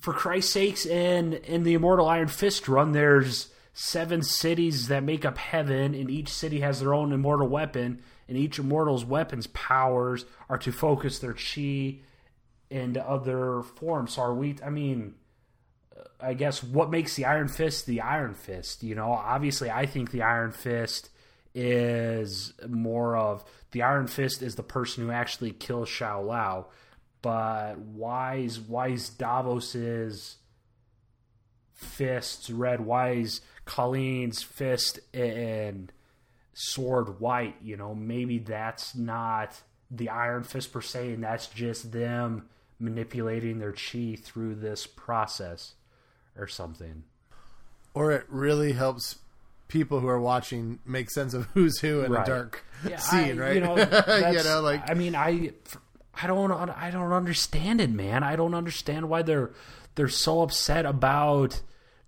for 0.00 0.12
Christ's 0.12 0.52
sakes, 0.52 0.84
in 0.84 1.34
in 1.34 1.62
the 1.62 1.74
Immortal 1.74 2.06
Iron 2.06 2.28
Fist 2.28 2.68
run, 2.68 2.92
there's 2.92 3.48
seven 3.80 4.20
cities 4.22 4.88
that 4.88 5.04
make 5.04 5.24
up 5.24 5.38
heaven, 5.38 5.94
and 5.94 6.10
each 6.10 6.28
city 6.28 6.58
has 6.58 6.80
their 6.80 6.92
own 6.92 7.12
immortal 7.12 7.46
weapon, 7.46 8.02
and 8.26 8.36
each 8.36 8.58
immortal's 8.58 9.04
weapons 9.04 9.46
powers 9.46 10.24
are 10.48 10.58
to 10.58 10.72
focus 10.72 11.20
their 11.20 11.32
chi 11.32 11.98
into 12.70 13.00
other 13.08 13.62
forms. 13.62 14.14
So 14.14 14.22
are 14.22 14.34
we? 14.34 14.56
I 14.64 14.70
mean, 14.70 15.14
I 16.20 16.34
guess 16.34 16.60
what 16.60 16.90
makes 16.90 17.14
the 17.14 17.26
Iron 17.26 17.46
Fist 17.46 17.86
the 17.86 18.00
Iron 18.00 18.34
Fist? 18.34 18.82
You 18.82 18.96
know, 18.96 19.12
obviously, 19.12 19.70
I 19.70 19.86
think 19.86 20.10
the 20.10 20.22
Iron 20.22 20.50
Fist 20.50 21.10
is 21.54 22.54
more 22.68 23.16
of 23.16 23.44
the 23.70 23.82
Iron 23.82 24.08
Fist 24.08 24.42
is 24.42 24.56
the 24.56 24.64
person 24.64 25.04
who 25.04 25.12
actually 25.12 25.52
kills 25.52 25.88
Shou-Lao, 25.88 26.66
but 27.22 27.78
why's 27.78 28.58
why's 28.58 29.08
Davos's 29.08 30.38
fists 31.72 32.50
red? 32.50 32.80
Why's 32.80 33.40
Colleen's 33.68 34.42
fist 34.42 34.98
and 35.12 35.92
sword 36.54 37.20
white. 37.20 37.56
You 37.62 37.76
know, 37.76 37.94
maybe 37.94 38.38
that's 38.38 38.94
not 38.94 39.60
the 39.90 40.08
Iron 40.08 40.42
Fist 40.42 40.72
per 40.72 40.80
se, 40.80 41.12
and 41.12 41.22
that's 41.22 41.46
just 41.48 41.92
them 41.92 42.48
manipulating 42.80 43.58
their 43.58 43.72
chi 43.72 44.16
through 44.20 44.54
this 44.54 44.86
process 44.86 45.74
or 46.36 46.46
something. 46.46 47.04
Or 47.92 48.10
it 48.10 48.24
really 48.28 48.72
helps 48.72 49.16
people 49.68 50.00
who 50.00 50.08
are 50.08 50.20
watching 50.20 50.78
make 50.86 51.10
sense 51.10 51.34
of 51.34 51.44
who's 51.52 51.80
who 51.80 52.00
in 52.00 52.12
right. 52.12 52.26
a 52.26 52.30
dark 52.30 52.64
yeah, 52.88 52.96
scene, 52.96 53.38
I, 53.38 53.44
right? 53.44 53.54
You 53.56 53.60
know, 53.60 53.76
you 54.32 54.44
know, 54.44 54.62
like 54.62 54.88
I 54.88 54.94
mean, 54.94 55.14
I 55.14 55.52
I 56.14 56.26
don't 56.26 56.50
I 56.52 56.90
don't 56.90 57.12
understand 57.12 57.82
it, 57.82 57.90
man. 57.90 58.22
I 58.22 58.34
don't 58.34 58.54
understand 58.54 59.10
why 59.10 59.20
they're 59.20 59.50
they're 59.94 60.08
so 60.08 60.40
upset 60.40 60.86
about 60.86 61.60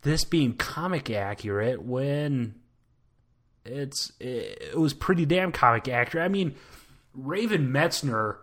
this 0.02 0.24
being 0.24 0.54
comic 0.54 1.10
accurate 1.10 1.82
when 1.82 2.54
it's 3.64 4.12
it, 4.18 4.76
was 4.76 4.94
pretty 4.94 5.26
damn 5.26 5.52
comic 5.52 5.88
accurate. 5.88 6.24
I 6.24 6.28
mean, 6.28 6.54
Raven 7.14 7.68
Metzner 7.68 8.38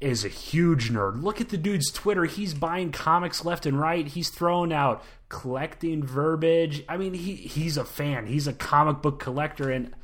is 0.00 0.24
a 0.24 0.28
huge 0.28 0.90
nerd. 0.90 1.22
Look 1.22 1.40
at 1.40 1.48
the 1.48 1.56
dude's 1.56 1.90
Twitter. 1.90 2.24
He's 2.24 2.54
buying 2.54 2.92
comics 2.92 3.44
left 3.44 3.66
and 3.66 3.80
right. 3.80 4.06
He's 4.06 4.28
throwing 4.28 4.72
out 4.72 5.02
collecting 5.28 6.04
verbiage. 6.04 6.84
I 6.88 6.96
mean, 6.96 7.14
he 7.14 7.34
he's 7.34 7.76
a 7.76 7.84
fan. 7.84 8.26
He's 8.26 8.46
a 8.46 8.52
comic 8.52 9.02
book 9.02 9.18
collector, 9.18 9.70
and 9.70 9.94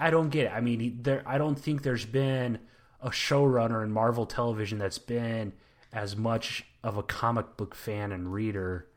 I 0.00 0.10
don't 0.10 0.30
get 0.30 0.46
it. 0.46 0.52
I 0.52 0.60
mean, 0.60 0.98
there. 1.02 1.22
I 1.26 1.38
don't 1.38 1.58
think 1.58 1.82
there's 1.82 2.04
been 2.04 2.58
a 3.00 3.10
showrunner 3.10 3.82
in 3.82 3.90
Marvel 3.90 4.26
Television 4.26 4.78
that's 4.78 4.98
been 4.98 5.52
as 5.92 6.16
much 6.16 6.64
of 6.82 6.96
a 6.96 7.02
comic 7.02 7.56
book 7.56 7.74
fan 7.74 8.10
and 8.10 8.32
reader 8.32 8.88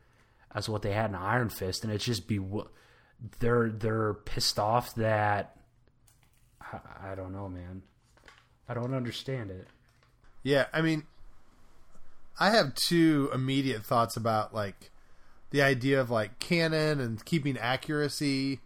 as 0.58 0.68
what 0.68 0.82
they 0.82 0.92
had 0.92 1.10
in 1.10 1.16
Iron 1.16 1.48
Fist, 1.48 1.84
and 1.84 1.92
it's 1.92 2.04
just 2.04 2.26
be 2.26 2.40
they're 3.38 3.70
they're 3.70 4.14
pissed 4.14 4.58
off 4.58 4.94
that 4.96 5.56
I, 6.60 7.12
I 7.12 7.14
don't 7.14 7.32
know, 7.32 7.48
man. 7.48 7.82
I 8.68 8.74
don't 8.74 8.94
understand 8.94 9.50
it. 9.50 9.68
Yeah, 10.42 10.66
I 10.72 10.82
mean, 10.82 11.04
I 12.38 12.50
have 12.50 12.74
two 12.74 13.30
immediate 13.32 13.84
thoughts 13.84 14.16
about 14.16 14.54
like 14.54 14.90
the 15.50 15.62
idea 15.62 16.00
of 16.00 16.10
like 16.10 16.38
canon 16.38 17.00
and 17.00 17.24
keeping 17.24 17.56
accuracy. 17.56 18.60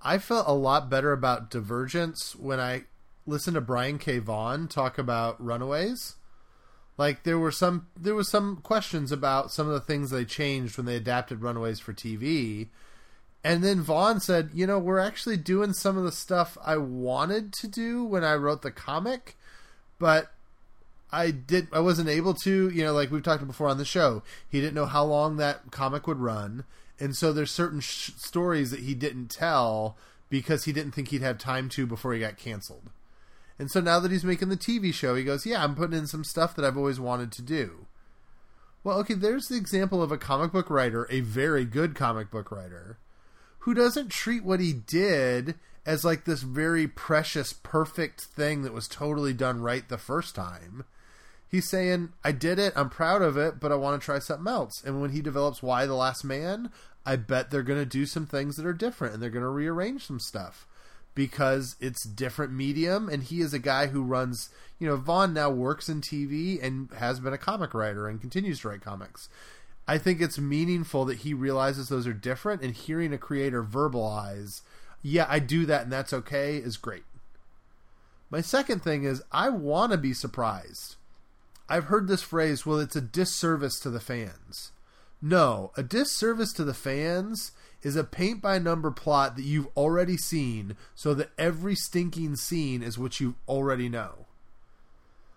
I 0.00 0.18
felt 0.18 0.46
a 0.48 0.52
lot 0.52 0.88
better 0.88 1.12
about 1.12 1.50
Divergence 1.50 2.36
when 2.36 2.60
I 2.60 2.84
listened 3.26 3.54
to 3.54 3.60
Brian 3.60 3.98
K. 3.98 4.18
Vaughan 4.18 4.68
talk 4.68 4.98
about 4.98 5.42
Runaways 5.42 6.16
like 6.96 7.24
there 7.24 7.38
were 7.38 7.50
some 7.50 7.88
there 7.98 8.14
was 8.14 8.28
some 8.28 8.56
questions 8.56 9.10
about 9.10 9.50
some 9.50 9.66
of 9.66 9.72
the 9.72 9.80
things 9.80 10.10
they 10.10 10.24
changed 10.24 10.76
when 10.76 10.86
they 10.86 10.96
adapted 10.96 11.42
Runaways 11.42 11.80
for 11.80 11.92
TV. 11.92 12.68
And 13.42 13.62
then 13.62 13.82
Vaughan 13.82 14.20
said, 14.20 14.50
"You 14.54 14.66
know, 14.66 14.78
we're 14.78 14.98
actually 14.98 15.36
doing 15.36 15.72
some 15.74 15.98
of 15.98 16.04
the 16.04 16.12
stuff 16.12 16.56
I 16.64 16.76
wanted 16.76 17.52
to 17.54 17.66
do 17.68 18.04
when 18.04 18.24
I 18.24 18.34
wrote 18.34 18.62
the 18.62 18.70
comic, 18.70 19.36
but 19.98 20.32
I 21.12 21.30
did. 21.30 21.68
I 21.72 21.80
wasn't 21.80 22.08
able 22.08 22.34
to. 22.34 22.70
You 22.70 22.84
know, 22.84 22.92
like 22.92 23.10
we've 23.10 23.22
talked 23.22 23.46
before 23.46 23.68
on 23.68 23.78
the 23.78 23.84
show, 23.84 24.22
he 24.48 24.60
didn't 24.60 24.74
know 24.74 24.86
how 24.86 25.04
long 25.04 25.36
that 25.36 25.70
comic 25.70 26.06
would 26.06 26.18
run, 26.18 26.64
and 26.98 27.14
so 27.16 27.32
there's 27.32 27.50
certain 27.50 27.80
sh- 27.80 28.12
stories 28.16 28.70
that 28.70 28.80
he 28.80 28.94
didn't 28.94 29.28
tell 29.28 29.96
because 30.30 30.64
he 30.64 30.72
didn't 30.72 30.92
think 30.92 31.08
he'd 31.08 31.22
have 31.22 31.38
time 31.38 31.68
to 31.70 31.86
before 31.86 32.14
he 32.14 32.20
got 32.20 32.36
canceled. 32.36 32.90
And 33.58 33.70
so 33.70 33.80
now 33.80 34.00
that 34.00 34.10
he's 34.10 34.24
making 34.24 34.48
the 34.48 34.56
TV 34.56 34.92
show, 34.92 35.14
he 35.14 35.24
goes, 35.24 35.46
"Yeah, 35.46 35.62
I'm 35.62 35.74
putting 35.74 35.98
in 35.98 36.06
some 36.06 36.24
stuff 36.24 36.56
that 36.56 36.64
I've 36.64 36.76
always 36.76 36.98
wanted 36.98 37.30
to 37.32 37.42
do." 37.42 37.86
Well, 38.82 38.98
okay, 38.98 39.14
there's 39.14 39.48
the 39.48 39.56
example 39.56 40.02
of 40.02 40.12
a 40.12 40.18
comic 40.18 40.52
book 40.52 40.68
writer, 40.68 41.06
a 41.08 41.20
very 41.20 41.64
good 41.64 41.94
comic 41.94 42.30
book 42.30 42.50
writer, 42.50 42.98
who 43.60 43.72
doesn't 43.72 44.10
treat 44.10 44.44
what 44.44 44.60
he 44.60 44.72
did 44.72 45.54
as 45.86 46.04
like 46.04 46.24
this 46.24 46.42
very 46.42 46.86
precious, 46.86 47.52
perfect 47.52 48.22
thing 48.22 48.62
that 48.62 48.74
was 48.74 48.88
totally 48.88 49.32
done 49.32 49.60
right 49.60 49.88
the 49.88 49.98
first 49.98 50.34
time. 50.34 50.84
He's 51.48 51.68
saying, 51.68 52.12
I 52.24 52.32
did 52.32 52.58
it, 52.58 52.72
I'm 52.76 52.90
proud 52.90 53.22
of 53.22 53.36
it, 53.36 53.60
but 53.60 53.70
I 53.70 53.76
want 53.76 54.00
to 54.00 54.04
try 54.04 54.18
something 54.18 54.52
else. 54.52 54.82
And 54.84 55.00
when 55.00 55.10
he 55.10 55.22
develops 55.22 55.62
Y 55.62 55.86
the 55.86 55.94
Last 55.94 56.24
Man, 56.24 56.70
I 57.06 57.16
bet 57.16 57.50
they're 57.50 57.62
going 57.62 57.78
to 57.78 57.86
do 57.86 58.06
some 58.06 58.26
things 58.26 58.56
that 58.56 58.66
are 58.66 58.72
different 58.72 59.14
and 59.14 59.22
they're 59.22 59.30
going 59.30 59.42
to 59.42 59.48
rearrange 59.48 60.06
some 60.06 60.20
stuff 60.20 60.66
because 61.14 61.76
it's 61.80 62.02
different 62.02 62.52
medium 62.52 63.08
and 63.08 63.22
he 63.22 63.40
is 63.40 63.54
a 63.54 63.58
guy 63.58 63.86
who 63.86 64.02
runs 64.02 64.50
you 64.78 64.88
know 64.88 64.96
vaughan 64.96 65.32
now 65.32 65.48
works 65.48 65.88
in 65.88 66.00
tv 66.00 66.62
and 66.62 66.90
has 66.98 67.20
been 67.20 67.32
a 67.32 67.38
comic 67.38 67.72
writer 67.74 68.08
and 68.08 68.20
continues 68.20 68.60
to 68.60 68.68
write 68.68 68.80
comics. 68.82 69.28
I 69.86 69.98
think 69.98 70.20
it's 70.20 70.38
meaningful 70.38 71.04
that 71.04 71.18
he 71.18 71.34
realizes 71.34 71.88
those 71.88 72.06
are 72.06 72.14
different 72.14 72.62
and 72.62 72.74
hearing 72.74 73.12
a 73.12 73.18
creator 73.18 73.62
verbalize 73.62 74.62
yeah 75.02 75.26
i 75.28 75.38
do 75.38 75.66
that 75.66 75.82
and 75.82 75.92
that's 75.92 76.12
okay 76.12 76.56
is 76.56 76.76
great. 76.76 77.04
My 78.30 78.40
second 78.40 78.82
thing 78.82 79.04
is 79.04 79.22
i 79.30 79.48
want 79.48 79.92
to 79.92 79.98
be 79.98 80.12
surprised. 80.12 80.96
I've 81.68 81.84
heard 81.84 82.08
this 82.08 82.22
phrase 82.22 82.66
well 82.66 82.78
it's 82.78 82.96
a 82.96 83.00
disservice 83.00 83.78
to 83.80 83.90
the 83.90 84.00
fans. 84.00 84.72
No 85.22 85.70
a 85.76 85.82
disservice 85.84 86.52
to 86.54 86.64
the 86.64 86.74
fans 86.74 87.52
is 87.84 87.94
a 87.96 88.02
paint 88.02 88.40
by 88.40 88.58
number 88.58 88.90
plot 88.90 89.36
that 89.36 89.44
you've 89.44 89.68
already 89.76 90.16
seen 90.16 90.74
so 90.94 91.12
that 91.14 91.30
every 91.38 91.74
stinking 91.74 92.34
scene 92.34 92.82
is 92.82 92.98
what 92.98 93.20
you 93.20 93.36
already 93.46 93.88
know. 93.88 94.26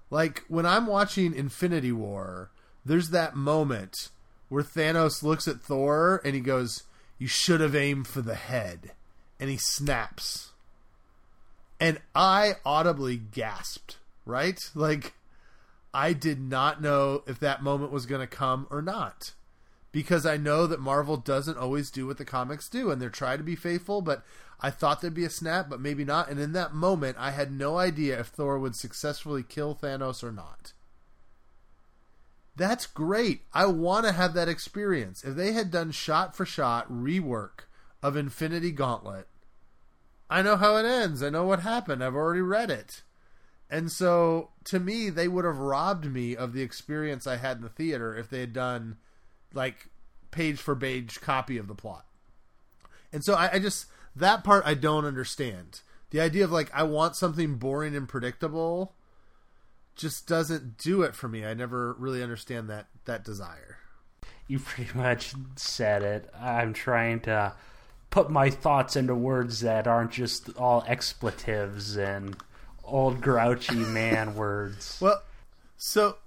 Like 0.09 0.43
when 0.47 0.65
I'm 0.65 0.87
watching 0.87 1.35
Infinity 1.35 1.91
War, 1.91 2.49
there's 2.85 3.09
that 3.09 3.35
moment 3.35 4.09
where 4.47 4.63
Thanos 4.63 5.21
looks 5.21 5.47
at 5.47 5.61
Thor 5.61 6.21
and 6.23 6.33
he 6.33 6.41
goes, 6.41 6.83
You 7.19 7.27
should 7.27 7.59
have 7.59 7.75
aimed 7.75 8.07
for 8.07 8.21
the 8.21 8.35
head. 8.35 8.93
And 9.39 9.49
he 9.49 9.57
snaps. 9.57 10.53
And 11.79 11.99
I 12.15 12.53
audibly 12.65 13.17
gasped, 13.17 13.97
right? 14.25 14.59
Like, 14.73 15.13
I 15.93 16.13
did 16.13 16.39
not 16.39 16.81
know 16.81 17.23
if 17.27 17.39
that 17.39 17.61
moment 17.61 17.91
was 17.91 18.07
going 18.07 18.21
to 18.21 18.27
come 18.27 18.65
or 18.71 18.81
not 18.81 19.33
because 19.97 20.27
I 20.27 20.37
know 20.37 20.67
that 20.67 20.79
Marvel 20.79 21.17
doesn't 21.17 21.57
always 21.57 21.89
do 21.89 22.05
what 22.05 22.19
the 22.19 22.23
comics 22.23 22.69
do, 22.69 22.91
and 22.91 23.01
they're 23.01 23.09
trying 23.09 23.39
to 23.39 23.43
be 23.43 23.55
faithful. 23.55 23.99
But 24.03 24.23
I 24.61 24.69
thought 24.69 25.01
there'd 25.01 25.15
be 25.15 25.25
a 25.25 25.29
snap, 25.31 25.71
but 25.71 25.81
maybe 25.81 26.05
not. 26.05 26.29
And 26.29 26.39
in 26.39 26.51
that 26.51 26.75
moment, 26.75 27.17
I 27.19 27.31
had 27.31 27.51
no 27.51 27.79
idea 27.79 28.19
if 28.19 28.27
Thor 28.27 28.59
would 28.59 28.75
successfully 28.75 29.41
kill 29.41 29.73
Thanos 29.73 30.23
or 30.23 30.31
not. 30.31 30.73
That's 32.55 32.85
great. 32.85 33.41
I 33.55 33.65
want 33.65 34.05
to 34.05 34.11
have 34.11 34.35
that 34.35 34.47
experience. 34.47 35.23
If 35.23 35.35
they 35.35 35.53
had 35.53 35.71
done 35.71 35.89
shot 35.89 36.35
for 36.35 36.45
shot 36.45 36.87
rework 36.91 37.61
of 38.03 38.15
Infinity 38.15 38.73
Gauntlet, 38.73 39.27
I 40.29 40.43
know 40.43 40.57
how 40.57 40.75
it 40.75 40.85
ends. 40.85 41.23
I 41.23 41.31
know 41.31 41.45
what 41.45 41.61
happened. 41.61 42.03
I've 42.03 42.13
already 42.13 42.41
read 42.41 42.69
it. 42.69 43.01
And 43.67 43.91
so, 43.91 44.51
to 44.65 44.79
me, 44.79 45.09
they 45.09 45.27
would 45.27 45.43
have 45.43 45.57
robbed 45.57 46.05
me 46.05 46.35
of 46.35 46.53
the 46.53 46.61
experience 46.61 47.25
I 47.25 47.37
had 47.37 47.57
in 47.57 47.63
the 47.63 47.69
theater 47.69 48.15
if 48.15 48.29
they 48.29 48.41
had 48.41 48.53
done 48.53 48.97
like 49.53 49.87
page 50.31 50.59
for 50.59 50.75
page 50.75 51.21
copy 51.21 51.57
of 51.57 51.67
the 51.67 51.75
plot. 51.75 52.05
And 53.11 53.23
so 53.23 53.33
I, 53.33 53.53
I, 53.53 53.59
just 53.59 53.85
that 54.15 54.43
part 54.43 54.63
I 54.65 54.73
don't 54.73 55.05
understand. 55.05 55.81
The 56.09 56.21
idea 56.21 56.43
of 56.43 56.51
like 56.51 56.71
I 56.73 56.83
want 56.83 57.15
something 57.15 57.55
boring 57.55 57.95
and 57.95 58.07
predictable 58.07 58.93
just 59.95 60.27
doesn't 60.27 60.77
do 60.77 61.01
it 61.01 61.15
for 61.15 61.27
me. 61.27 61.45
I 61.45 61.53
never 61.53 61.93
really 61.93 62.21
understand 62.21 62.69
that 62.69 62.87
that 63.05 63.23
desire. 63.23 63.77
You 64.47 64.59
pretty 64.59 64.97
much 64.97 65.33
said 65.55 66.03
it. 66.03 66.29
I'm 66.39 66.73
trying 66.73 67.21
to 67.21 67.53
put 68.09 68.29
my 68.29 68.49
thoughts 68.49 68.95
into 68.95 69.15
words 69.15 69.61
that 69.61 69.87
aren't 69.87 70.11
just 70.11 70.55
all 70.57 70.83
expletives 70.87 71.97
and 71.97 72.37
old 72.83 73.21
grouchy 73.21 73.75
man 73.75 74.35
words. 74.35 74.97
Well, 75.01 75.21
so 75.77 76.17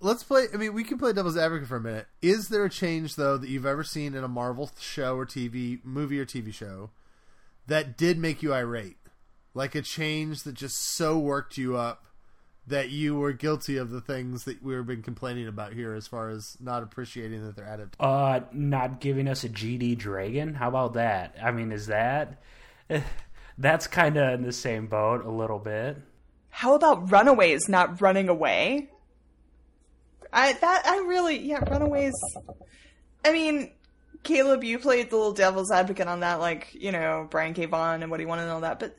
let's 0.00 0.22
play. 0.22 0.46
I 0.52 0.56
mean, 0.56 0.74
we 0.74 0.84
can 0.84 0.98
play 0.98 1.12
devil's 1.12 1.36
advocate 1.36 1.68
for 1.68 1.76
a 1.76 1.80
minute. 1.80 2.06
Is 2.22 2.48
there 2.48 2.64
a 2.64 2.70
change 2.70 3.16
though 3.16 3.36
that 3.36 3.48
you've 3.48 3.66
ever 3.66 3.84
seen 3.84 4.14
in 4.14 4.24
a 4.24 4.28
Marvel 4.28 4.70
show 4.78 5.16
or 5.16 5.26
TV 5.26 5.84
movie 5.84 6.20
or 6.20 6.26
TV 6.26 6.52
show 6.52 6.90
that 7.66 7.96
did 7.96 8.18
make 8.18 8.42
you 8.42 8.54
irate? 8.54 8.96
Like 9.54 9.74
a 9.74 9.82
change 9.82 10.42
that 10.42 10.54
just 10.54 10.76
so 10.76 11.18
worked 11.18 11.56
you 11.56 11.76
up 11.76 12.06
that 12.66 12.90
you 12.90 13.14
were 13.14 13.32
guilty 13.32 13.76
of 13.76 13.90
the 13.90 14.00
things 14.00 14.44
that 14.44 14.62
we've 14.62 14.86
been 14.86 15.02
complaining 15.02 15.46
about 15.46 15.72
here, 15.72 15.94
as 15.94 16.06
far 16.06 16.30
as 16.30 16.56
not 16.60 16.82
appreciating 16.82 17.46
that 17.46 17.54
they're 17.54 17.66
added. 17.66 17.90
Uh, 18.00 18.40
not 18.52 19.00
giving 19.00 19.28
us 19.28 19.44
a 19.44 19.48
GD 19.48 19.96
Dragon. 19.96 20.54
How 20.54 20.68
about 20.68 20.94
that? 20.94 21.36
I 21.42 21.52
mean, 21.52 21.70
is 21.70 21.86
that 21.86 22.42
that's 23.58 23.86
kind 23.86 24.16
of 24.16 24.34
in 24.34 24.42
the 24.42 24.52
same 24.52 24.88
boat 24.88 25.24
a 25.24 25.30
little 25.30 25.60
bit? 25.60 25.98
How 26.50 26.74
about 26.74 27.10
Runaways 27.12 27.68
not 27.68 28.00
running 28.00 28.28
away? 28.28 28.90
I 30.32 30.52
that 30.52 30.82
I 30.86 30.98
really 31.06 31.38
yeah, 31.38 31.60
Runaways. 31.70 32.14
I 33.24 33.32
mean, 33.32 33.72
Caleb, 34.22 34.64
you 34.64 34.78
played 34.78 35.10
the 35.10 35.16
little 35.16 35.32
devil's 35.32 35.70
advocate 35.70 36.08
on 36.08 36.20
that, 36.20 36.40
like 36.40 36.74
you 36.74 36.92
know 36.92 37.26
Brian 37.30 37.54
K. 37.54 37.68
And 37.70 38.10
what 38.10 38.20
he 38.20 38.26
wanted 38.26 38.42
and 38.42 38.50
all 38.50 38.60
that, 38.60 38.78
but 38.78 38.96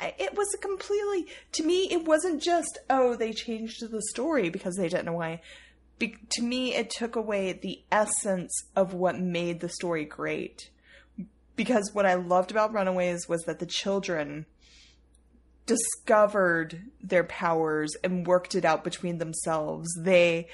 I, 0.00 0.14
it 0.18 0.34
was 0.36 0.48
a 0.54 0.58
completely 0.58 1.26
to 1.52 1.64
me. 1.64 1.88
It 1.90 2.04
wasn't 2.04 2.42
just 2.42 2.78
oh 2.90 3.16
they 3.16 3.32
changed 3.32 3.80
the 3.88 4.02
story 4.10 4.50
because 4.50 4.76
they 4.76 4.88
didn't 4.88 5.06
know 5.06 5.14
why. 5.14 5.40
Be, 5.96 6.16
to 6.30 6.42
me, 6.42 6.74
it 6.74 6.90
took 6.90 7.14
away 7.14 7.52
the 7.52 7.82
essence 7.92 8.52
of 8.74 8.94
what 8.94 9.18
made 9.20 9.60
the 9.60 9.68
story 9.68 10.04
great. 10.04 10.70
Because 11.54 11.90
what 11.92 12.04
I 12.04 12.14
loved 12.14 12.50
about 12.50 12.74
Runaways 12.74 13.28
was 13.28 13.42
that 13.42 13.60
the 13.60 13.66
children 13.66 14.46
discovered 15.66 16.82
their 17.02 17.24
powers 17.24 17.94
and 18.02 18.26
worked 18.26 18.54
it 18.54 18.64
out 18.64 18.84
between 18.84 19.18
themselves. 19.18 19.88
They 19.98 20.48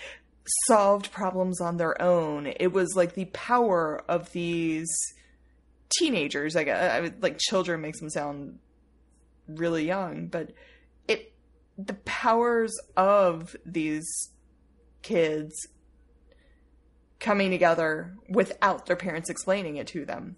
solved 0.66 1.12
problems 1.12 1.60
on 1.60 1.76
their 1.76 2.00
own. 2.00 2.52
It 2.58 2.72
was 2.72 2.94
like 2.94 3.14
the 3.14 3.26
power 3.26 4.02
of 4.08 4.32
these 4.32 4.88
teenagers. 5.98 6.54
Like, 6.54 6.68
I, 6.68 7.12
like 7.20 7.38
children 7.38 7.80
makes 7.80 8.00
them 8.00 8.10
sound 8.10 8.58
really 9.48 9.86
young, 9.86 10.26
but 10.26 10.52
it 11.08 11.32
the 11.76 11.94
powers 11.94 12.72
of 12.96 13.56
these 13.64 14.06
kids 15.02 15.54
coming 17.18 17.50
together 17.50 18.14
without 18.28 18.86
their 18.86 18.96
parents 18.96 19.30
explaining 19.30 19.76
it 19.76 19.86
to 19.88 20.04
them. 20.04 20.36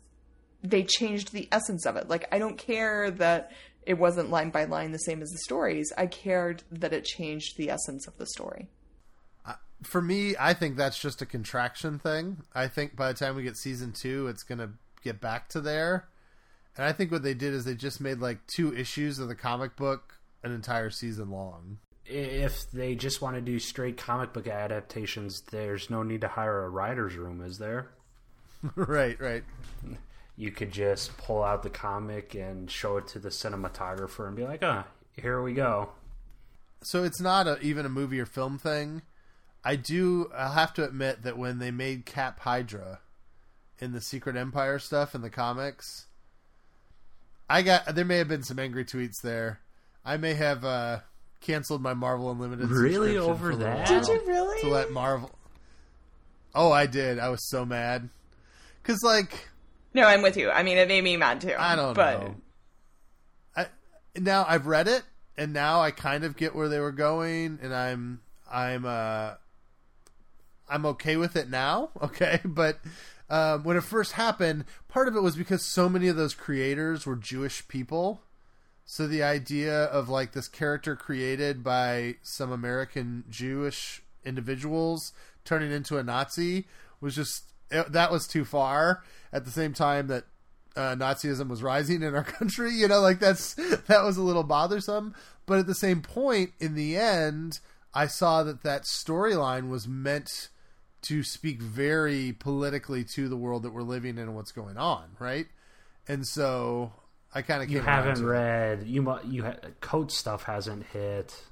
They 0.63 0.85
changed 0.85 1.33
the 1.33 1.49
essence 1.53 1.87
of 1.87 1.97
it. 1.97 2.09
Like 2.09 2.27
I 2.33 2.39
don't 2.39 2.59
care 2.59 3.11
that 3.13 3.53
it 3.85 3.95
wasn't 3.95 4.31
line 4.31 4.51
by 4.51 4.65
line 4.65 4.93
the 4.93 4.99
same 4.99 5.23
as 5.23 5.31
the 5.31 5.39
stories. 5.39 5.93
I 5.97 6.07
cared 6.07 6.63
that 6.71 6.93
it 6.93 7.05
changed 7.05 7.57
the 7.57 7.71
essence 7.71 8.07
of 8.07 8.17
the 8.17 8.27
story. 8.27 8.69
Uh, 9.45 9.55
for 9.83 10.01
me, 10.01 10.35
I 10.39 10.55
think 10.55 10.77
that's 10.77 10.99
just 10.99 11.23
a 11.23 11.27
contraction 11.27 11.99
thing. 11.99 12.39
I 12.55 12.69
think 12.69 12.97
by 12.97 13.09
the 13.09 13.19
time 13.19 13.37
we 13.37 13.43
get 13.43 13.57
season 13.57 13.93
two, 13.93 14.29
it's 14.29 14.43
going 14.43 14.59
to 14.59 14.71
get 15.03 15.21
back 15.21 15.49
to 15.51 15.61
there. 15.61 16.09
And 16.77 16.87
I 16.87 16.93
think 16.93 17.11
what 17.11 17.23
they 17.23 17.35
did 17.35 17.53
is 17.53 17.65
they 17.65 17.75
just 17.75 18.01
made 18.01 18.19
like 18.19 18.47
two 18.47 18.75
issues 18.75 19.19
of 19.19 19.29
the 19.29 19.35
comic 19.35 19.77
book 19.77 20.19
an 20.43 20.53
entire 20.53 20.91
season 20.91 21.31
long. 21.31 21.79
If 22.07 22.71
they 22.73 22.95
just 22.95 23.23
want 23.23 23.37
to 23.37 23.41
do 23.41 23.59
straight 23.59 23.97
comic 23.97 24.33
book 24.33 24.47
adaptations, 24.47 25.43
there's 25.51 25.91
no 25.91 26.03
need 26.03 26.23
to 26.23 26.29
hire 26.29 26.65
a 26.65 26.69
writer's 26.69 27.15
room, 27.17 27.45
is 27.45 27.59
there? 27.59 27.91
right, 28.77 29.21
right 29.21 29.45
you 30.37 30.51
could 30.51 30.71
just 30.71 31.17
pull 31.19 31.43
out 31.43 31.63
the 31.63 31.71
comic 31.71 32.35
and 32.35 32.71
show 32.71 32.97
it 32.97 33.07
to 33.09 33.19
the 33.19 33.29
cinematographer 33.29 34.27
and 34.27 34.37
be 34.37 34.45
like, 34.45 34.63
ah, 34.63 34.87
here 35.21 35.43
we 35.43 35.53
go. 35.53 35.91
So 36.83 37.05
it's 37.05 37.21
not 37.21 37.47
a, 37.47 37.59
even 37.61 37.87
a 37.87 37.91
movie 37.91 38.19
or 38.19 38.27
film 38.27 38.59
thing. 38.59 39.03
I 39.65 39.77
do. 39.77 40.31
I'll 40.35 40.53
have 40.53 40.75
to 40.75 40.85
admit 40.85 41.23
that 41.23 41.39
when 41.39 41.59
they 41.59 41.71
made 41.71 42.07
Cap 42.07 42.41
Hydra 42.41 43.01
in 43.79 43.93
the 43.93 44.01
Secret 44.01 44.37
Empire 44.37 44.79
stuff 44.79 45.15
in 45.15 45.23
the 45.23 45.31
comics, 45.31 46.07
I 47.49 47.63
got 47.63 47.95
there 47.95 48.05
may 48.05 48.19
have 48.19 48.29
been 48.29 48.43
some 48.43 48.59
angry 48.59 48.85
tweets 48.85 49.21
there. 49.23 49.61
I 50.05 50.17
may 50.17 50.35
have 50.35 50.65
uh, 50.65 51.01
canceled 51.41 51.83
my 51.83 51.95
Marvel 51.95 52.31
Unlimited. 52.31 52.71
Really 52.71 53.17
over 53.17 53.55
that? 53.57 53.87
Did 53.87 54.09
you 54.09 54.21
really? 54.27 54.61
To 54.63 54.69
let 54.69 54.91
Marvel. 54.91 55.31
Oh, 56.55 56.73
I 56.73 56.87
did. 56.87 57.21
I 57.21 57.29
was 57.29 57.49
so 57.49 57.65
mad 57.65 58.09
because 58.83 59.03
like 59.05 59.49
no, 59.95 60.05
I'm 60.05 60.23
with 60.23 60.37
you. 60.37 60.51
I 60.51 60.63
mean, 60.63 60.79
it 60.79 60.89
made 60.89 61.05
me 61.05 61.17
mad 61.17 61.41
too. 61.41 61.55
I 61.59 61.77
don't 61.77 61.95
but... 61.95 62.21
know. 62.21 62.35
I 63.57 63.67
now 64.19 64.45
I've 64.49 64.67
read 64.67 64.89
it, 64.89 65.03
and 65.37 65.53
now 65.53 65.81
I 65.81 65.91
kind 65.91 66.25
of 66.25 66.37
get 66.37 66.55
where 66.55 66.69
they 66.69 66.81
were 66.81 66.93
going, 66.93 67.59
and 67.63 67.75
I'm 67.75 68.21
I'm 68.51 68.85
uh, 68.85 69.35
I'm 70.69 70.87
okay 70.87 71.17
with 71.17 71.37
it 71.37 71.51
now. 71.51 71.91
Okay, 72.03 72.41
but 72.45 72.79
um, 73.31 73.65
when 73.65 73.77
it 73.77 73.85
first 73.85 74.13
happened, 74.13 74.65
part 74.89 75.09
of 75.09 75.17
it 75.17 75.23
was 75.23 75.37
because 75.37 75.63
so 75.63 75.89
many 75.89 76.09
of 76.09 76.17
those 76.17 76.35
creators 76.35 77.07
were 77.07 77.17
Jewish 77.17 77.67
people. 77.69 78.21
So 78.85 79.07
the 79.07 79.23
idea 79.23 79.85
of 79.85 80.09
like 80.09 80.33
this 80.33 80.49
character 80.49 80.97
created 80.97 81.63
by 81.63 82.17
some 82.23 82.53
American 82.53 83.25
Jewish 83.31 84.03
individuals 84.25 85.13
turning 85.45 85.73
into 85.73 85.97
a 85.97 86.03
Nazi 86.03 86.67
was 87.01 87.15
just 87.15 87.45
it, 87.71 87.93
that 87.93 88.13
was 88.13 88.27
too 88.27 88.45
far. 88.45 89.03
At 89.33 89.45
the 89.45 89.51
same 89.51 89.73
time 89.73 90.09
that 90.09 90.25
uh, 90.77 90.95
Nazism 90.95 91.49
was 91.49 91.63
rising 91.63 92.03
in 92.03 92.15
our 92.15 92.25
country, 92.39 92.73
you 92.73 92.89
know, 92.89 93.01
like 93.01 93.19
that's 93.19 93.55
that 93.55 94.03
was 94.05 94.17
a 94.17 94.23
little 94.23 94.43
bothersome. 94.45 95.15
But 95.47 95.59
at 95.59 95.67
the 95.67 95.75
same 95.75 96.03
point, 96.03 96.53
in 96.61 96.75
the 96.75 96.97
end, 96.97 97.61
I 97.95 98.07
saw 98.07 98.43
that 98.45 98.63
that 98.63 98.83
storyline 98.83 99.69
was 99.69 99.89
meant 99.89 100.49
to 101.03 101.23
speak 101.25 101.61
very 101.61 102.33
politically 102.33 103.05
to 103.05 103.29
the 103.29 103.37
world 103.37 103.65
that 103.65 103.73
we're 103.73 103.83
living 103.83 104.11
in 104.19 104.19
and 104.21 104.37
what's 104.37 104.53
going 104.53 104.77
on, 104.77 105.05
right? 105.19 105.47
And 106.07 106.27
so 106.27 106.93
I 107.35 107.43
kind 107.43 107.63
of 107.63 107.69
came 107.69 107.79
to 107.79 107.85
the 107.85 107.91
conclusion. 107.91 108.25
you 108.25 108.31
haven't 108.31 108.81
read 108.81 108.87
you 108.87 109.03
mu- 109.03 109.19
you 109.29 109.45
ha- 109.45 109.57
coat 109.81 110.13
stuff 110.13 110.45
hasn't 110.45 110.87
hit. 110.87 111.43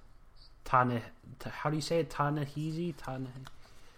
Tana, 0.64 1.02
how 1.44 1.70
do 1.70 1.76
you 1.76 1.82
say 1.82 1.98
it? 2.00 2.10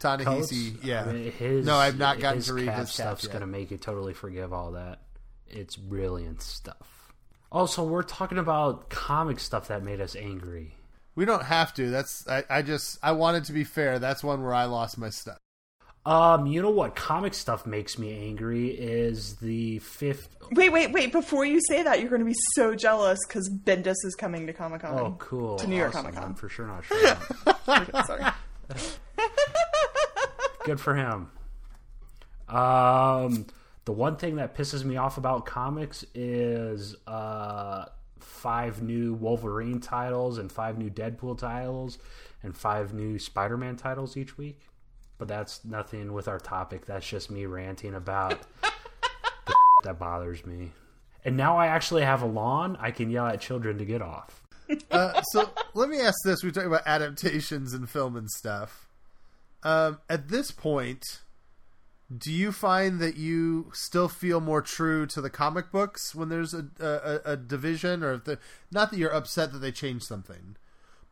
Ta-Nehisi, 0.03 0.81
Tana. 0.81 0.87
Yeah. 0.87 1.05
I 1.05 1.13
mean, 1.13 1.33
his, 1.33 1.65
no, 1.67 1.77
I've 1.77 1.99
not 1.99 2.19
gotten 2.21 2.43
to 2.43 2.55
read 2.55 2.67
cat 2.67 2.79
his 2.81 2.91
stuff 2.91 3.21
stuff's 3.21 3.25
yet. 3.25 3.33
gonna 3.33 3.47
make 3.47 3.71
you 3.71 3.79
totally 3.79 4.13
forgive 4.15 4.53
all 4.53 4.73
that. 4.73 5.01
It's 5.49 5.77
brilliant 5.77 6.43
stuff. 6.43 7.13
Also, 7.51 7.85
we're 7.85 8.03
talking 8.03 8.39
about 8.39 8.89
comic 8.91 9.39
stuff 9.39 9.69
that 9.69 9.83
made 9.83 10.01
us 10.01 10.17
angry. 10.17 10.75
We 11.15 11.25
don't 11.27 11.45
have 11.45 11.75
to. 11.75 11.91
That's 11.91 12.27
I, 12.27 12.45
I 12.49 12.63
just 12.63 12.99
I 13.03 13.13
wanted 13.13 13.45
to 13.45 13.53
be 13.53 13.65
fair. 13.65 13.99
That's 13.99 14.25
one 14.25 14.43
where 14.43 14.55
I 14.55 14.65
lost 14.65 14.97
my 14.99 15.11
stuff. 15.11 15.37
Um, 16.05 16.47
you 16.47 16.61
know 16.63 16.71
what 16.71 16.97
comic 16.97 17.33
stuff 17.33 17.65
makes 17.65 17.97
me 17.97 18.27
angry 18.27 18.71
is 18.71 19.37
the 19.37 19.79
fifth. 19.81 20.29
Wait, 20.51 20.71
wait, 20.73 20.91
wait! 20.91 21.13
Before 21.13 21.45
you 21.45 21.61
say 21.69 21.83
that, 21.85 22.01
you're 22.01 22.09
going 22.09 22.23
to 22.23 22.27
be 22.27 22.35
so 22.55 22.75
jealous 22.75 23.21
because 23.29 23.49
Bendis 23.49 23.95
is 24.05 24.17
coming 24.19 24.47
to 24.49 24.53
Comic 24.53 24.81
Con. 24.81 24.99
Oh, 24.99 25.15
cool! 25.21 25.57
To 25.59 25.67
New 25.69 25.77
York 25.77 25.91
Awesome. 25.91 26.07
Comic-Con. 26.07 26.25
I'm 26.31 26.35
for 26.35 26.49
sure 26.49 26.67
not 26.67 26.85
sure. 26.85 28.03
Sorry. 28.07 28.25
Good 30.65 30.81
for 30.81 30.95
him. 30.95 31.31
Um, 32.49 33.47
the 33.85 33.93
one 33.93 34.17
thing 34.17 34.37
that 34.37 34.55
pisses 34.55 34.85
me 34.85 34.97
off 34.97 35.19
about 35.19 35.47
comics 35.47 36.05
is 36.15 36.95
uh, 37.07 37.87
five 38.21 38.83
new 38.83 39.15
Wolverine 39.15 39.81
titles 39.81 40.39
and 40.39 40.51
five 40.51 40.79
new 40.79 40.91
Deadpool 40.91 41.39
titles 41.39 41.99
and 42.43 42.57
five 42.57 42.93
new 42.93 43.19
Spider-Man 43.19 43.77
titles 43.77 44.17
each 44.17 44.37
week. 44.39 44.61
But 45.19 45.29
that's 45.29 45.65
nothing 45.65 46.13
with 46.13 46.29
our 46.29 46.41
topic. 46.41 46.87
That's 46.87 47.07
just 47.09 47.31
me 47.31 47.47
ranting 47.47 47.95
about 47.95 48.41
the 49.47 49.55
that 49.85 49.99
bothers 49.99 50.45
me. 50.45 50.73
And 51.25 51.37
now 51.37 51.57
I 51.57 51.69
actually 51.69 52.03
have 52.03 52.23
a 52.23 52.27
lawn. 52.27 52.77
I 52.81 52.91
can 52.91 53.11
yell 53.11 53.27
at 53.27 53.41
children 53.41 53.79
to 53.79 53.85
get 53.85 54.03
off. 54.03 54.42
Uh, 54.91 55.23
so 55.23 55.51
let 55.75 55.89
me 55.89 56.01
ask 56.01 56.17
this: 56.25 56.43
We 56.43 56.51
talk 56.51 56.65
about 56.65 56.83
adaptations 56.87 57.73
and 57.73 57.89
film 57.89 58.17
and 58.17 58.31
stuff. 58.31 58.89
Um, 59.63 60.01
at 60.09 60.29
this 60.29 60.51
point, 60.51 61.23
do 62.17 62.33
you 62.33 62.53
find 62.53 63.01
that 63.01 63.17
you 63.17 63.71
still 63.73 64.09
feel 64.09 64.41
more 64.41 64.61
true 64.61 65.07
to 65.07 65.21
the 65.21 65.31
comic 65.31 65.71
books 65.71 66.15
when 66.15 66.29
there's 66.29 66.53
a 66.53 66.67
a, 66.79 67.33
a 67.33 67.37
division, 67.37 68.03
or 68.03 68.19
the, 68.19 68.39
not 68.71 68.91
that 68.91 68.99
you're 68.99 69.15
upset 69.15 69.53
that 69.53 69.59
they 69.59 69.73
changed 69.73 70.05
something, 70.05 70.57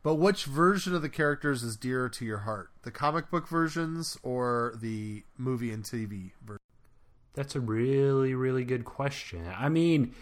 but 0.03 0.15
which 0.15 0.45
version 0.45 0.95
of 0.95 1.01
the 1.01 1.09
characters 1.09 1.63
is 1.63 1.75
dearer 1.75 2.09
to 2.09 2.25
your 2.25 2.39
heart, 2.39 2.69
the 2.83 2.91
comic 2.91 3.29
book 3.29 3.47
versions 3.47 4.17
or 4.23 4.73
the 4.79 5.23
movie 5.37 5.71
and 5.71 5.83
TV 5.83 6.31
version? 6.43 6.59
That's 7.33 7.55
a 7.55 7.59
really, 7.59 8.35
really 8.35 8.65
good 8.65 8.83
question. 8.83 9.45
I 9.57 9.69
mean, 9.69 10.13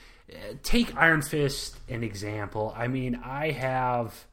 take 0.63 0.95
Iron 0.95 1.21
Fist 1.21 1.77
an 1.87 2.03
example. 2.03 2.73
I 2.75 2.87
mean, 2.87 3.15
I 3.23 3.51
have, 3.51 4.25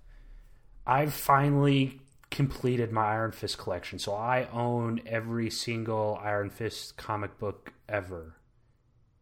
I've 0.87 1.15
finally 1.15 2.01
completed 2.31 2.93
my 2.93 3.13
Iron 3.13 3.33
Fist 3.33 3.59
collection, 3.59 3.99
so 3.99 4.15
I 4.15 4.49
own 4.53 5.01
every 5.07 5.51
single 5.51 6.19
Iron 6.23 6.51
Fist 6.51 6.97
comic 6.97 7.39
book 7.39 7.73
ever, 7.89 8.37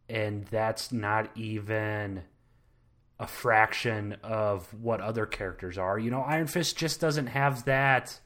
and 0.09 0.45
that's 0.47 0.91
not 0.91 1.29
even 1.35 2.23
a 3.19 3.27
fraction 3.27 4.17
of 4.23 4.73
what 4.73 4.99
other 4.99 5.25
characters 5.25 5.77
are. 5.77 5.97
You 5.97 6.11
know, 6.11 6.21
Iron 6.21 6.47
Fist 6.47 6.77
just 6.77 6.99
doesn't 6.99 7.27
have 7.27 7.65
that 7.65 8.19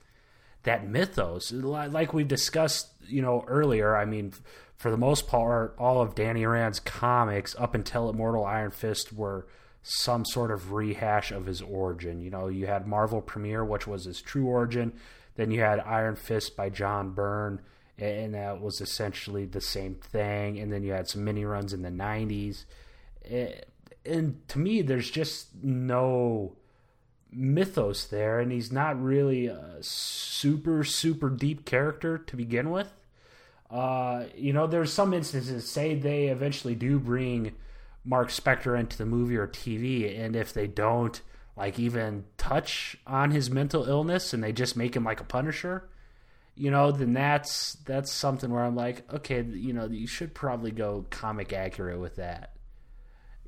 that 0.63 0.87
mythos 0.87 1.51
like 1.51 2.13
we've 2.13 2.27
discussed 2.27 2.89
you 3.07 3.21
know 3.21 3.45
earlier 3.47 3.95
i 3.95 4.03
mean 4.03 4.33
for 4.79 4.89
the 4.89 4.97
most 4.97 5.27
part 5.27 5.75
all 5.77 6.01
of 6.01 6.15
danny 6.15 6.45
rand's 6.45 6.79
comics 6.79 7.55
up 7.59 7.75
until 7.75 8.09
immortal 8.09 8.45
iron 8.45 8.71
fist 8.71 9.13
were 9.13 9.45
some 9.83 10.25
sort 10.25 10.51
of 10.51 10.71
rehash 10.71 11.31
of 11.31 11.45
his 11.45 11.61
origin. 11.61 12.21
You 12.21 12.29
know 12.31 12.47
you 12.47 12.65
had 12.65 12.87
marvel 12.87 13.21
premiere 13.21 13.63
which 13.63 13.85
was 13.85 14.05
his 14.05 14.21
true 14.21 14.47
origin. 14.47 14.93
Then 15.35 15.51
you 15.51 15.61
had 15.61 15.79
iron 15.79 16.15
fist 16.15 16.55
by 16.57 16.69
john 16.69 17.11
byrne 17.11 17.61
and 17.97 18.33
that 18.33 18.61
was 18.61 18.81
essentially 18.81 19.45
the 19.45 19.61
same 19.61 19.95
thing. 19.95 20.57
And 20.57 20.71
then 20.71 20.83
you 20.83 20.93
had 20.93 21.07
some 21.07 21.23
mini 21.23 21.45
runs 21.45 21.73
in 21.73 21.81
the 21.81 21.89
90s 21.89 22.65
Eh, 23.29 23.53
and 24.05 24.47
to 24.47 24.59
me 24.59 24.81
there's 24.81 25.09
just 25.09 25.63
no 25.63 26.55
mythos 27.31 28.05
there, 28.05 28.39
and 28.39 28.51
he's 28.51 28.71
not 28.71 29.01
really 29.01 29.47
a 29.47 29.77
super 29.81 30.83
super 30.83 31.29
deep 31.29 31.65
character 31.65 32.17
to 32.17 32.35
begin 32.35 32.71
with. 32.71 32.91
Uh, 33.69 34.25
you 34.35 34.53
know, 34.53 34.67
there's 34.67 34.91
some 34.91 35.13
instances. 35.13 35.69
Say 35.69 35.95
they 35.95 36.27
eventually 36.27 36.75
do 36.75 36.99
bring 36.99 37.53
Mark 38.03 38.29
Spector 38.29 38.79
into 38.79 38.97
the 38.97 39.05
movie 39.05 39.37
or 39.37 39.47
TV, 39.47 40.19
and 40.19 40.35
if 40.35 40.53
they 40.53 40.67
don't, 40.67 41.21
like 41.55 41.77
even 41.77 42.25
touch 42.37 42.97
on 43.05 43.31
his 43.31 43.49
mental 43.49 43.85
illness, 43.85 44.33
and 44.33 44.43
they 44.43 44.51
just 44.51 44.75
make 44.75 44.95
him 44.95 45.03
like 45.03 45.19
a 45.19 45.25
Punisher, 45.25 45.89
you 46.59 46.71
know, 46.71 46.91
then 46.91 47.13
that's 47.13 47.73
that's 47.85 48.11
something 48.11 48.51
where 48.51 48.63
I'm 48.63 48.75
like, 48.75 49.11
okay, 49.13 49.41
you 49.41 49.71
know, 49.71 49.85
you 49.85 50.07
should 50.07 50.33
probably 50.33 50.71
go 50.71 51.05
comic 51.09 51.53
accurate 51.53 51.99
with 51.99 52.17
that. 52.17 52.51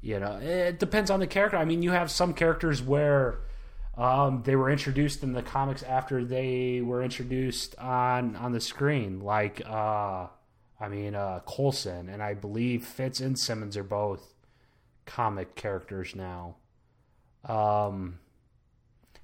You 0.02 0.19
know, 0.19 0.38
it 0.38 0.80
depends 0.80 1.11
on 1.11 1.19
the 1.19 1.27
character. 1.27 1.57
I 1.57 1.65
mean, 1.65 1.84
you 1.84 1.91
have 1.91 2.10
some 2.10 2.34
characters 2.34 2.81
where 2.81 3.41
um, 3.97 4.43
they 4.45 4.55
were 4.55 4.69
introduced 4.69 5.22
in 5.22 5.34
the 5.34 5.41
comics 5.41 5.84
after 5.84 6.23
they 6.23 6.81
were 6.81 7.03
introduced 7.03 7.77
on 7.77 8.35
on 8.38 8.53
the 8.53 8.61
screen, 8.61 9.19
like 9.19 9.61
uh, 9.65 10.27
I 10.80 10.88
mean 10.89 11.13
uh, 11.13 11.41
Coulson, 11.45 12.07
and 12.07 12.23
I 12.23 12.34
believe 12.34 12.85
Fitz 12.85 13.19
and 13.19 13.38
Simmons 13.38 13.76
are 13.76 13.84
both 13.84 14.34
comic 15.05 15.55
characters 15.55 16.15
now. 16.15 16.55
Um, 17.43 18.19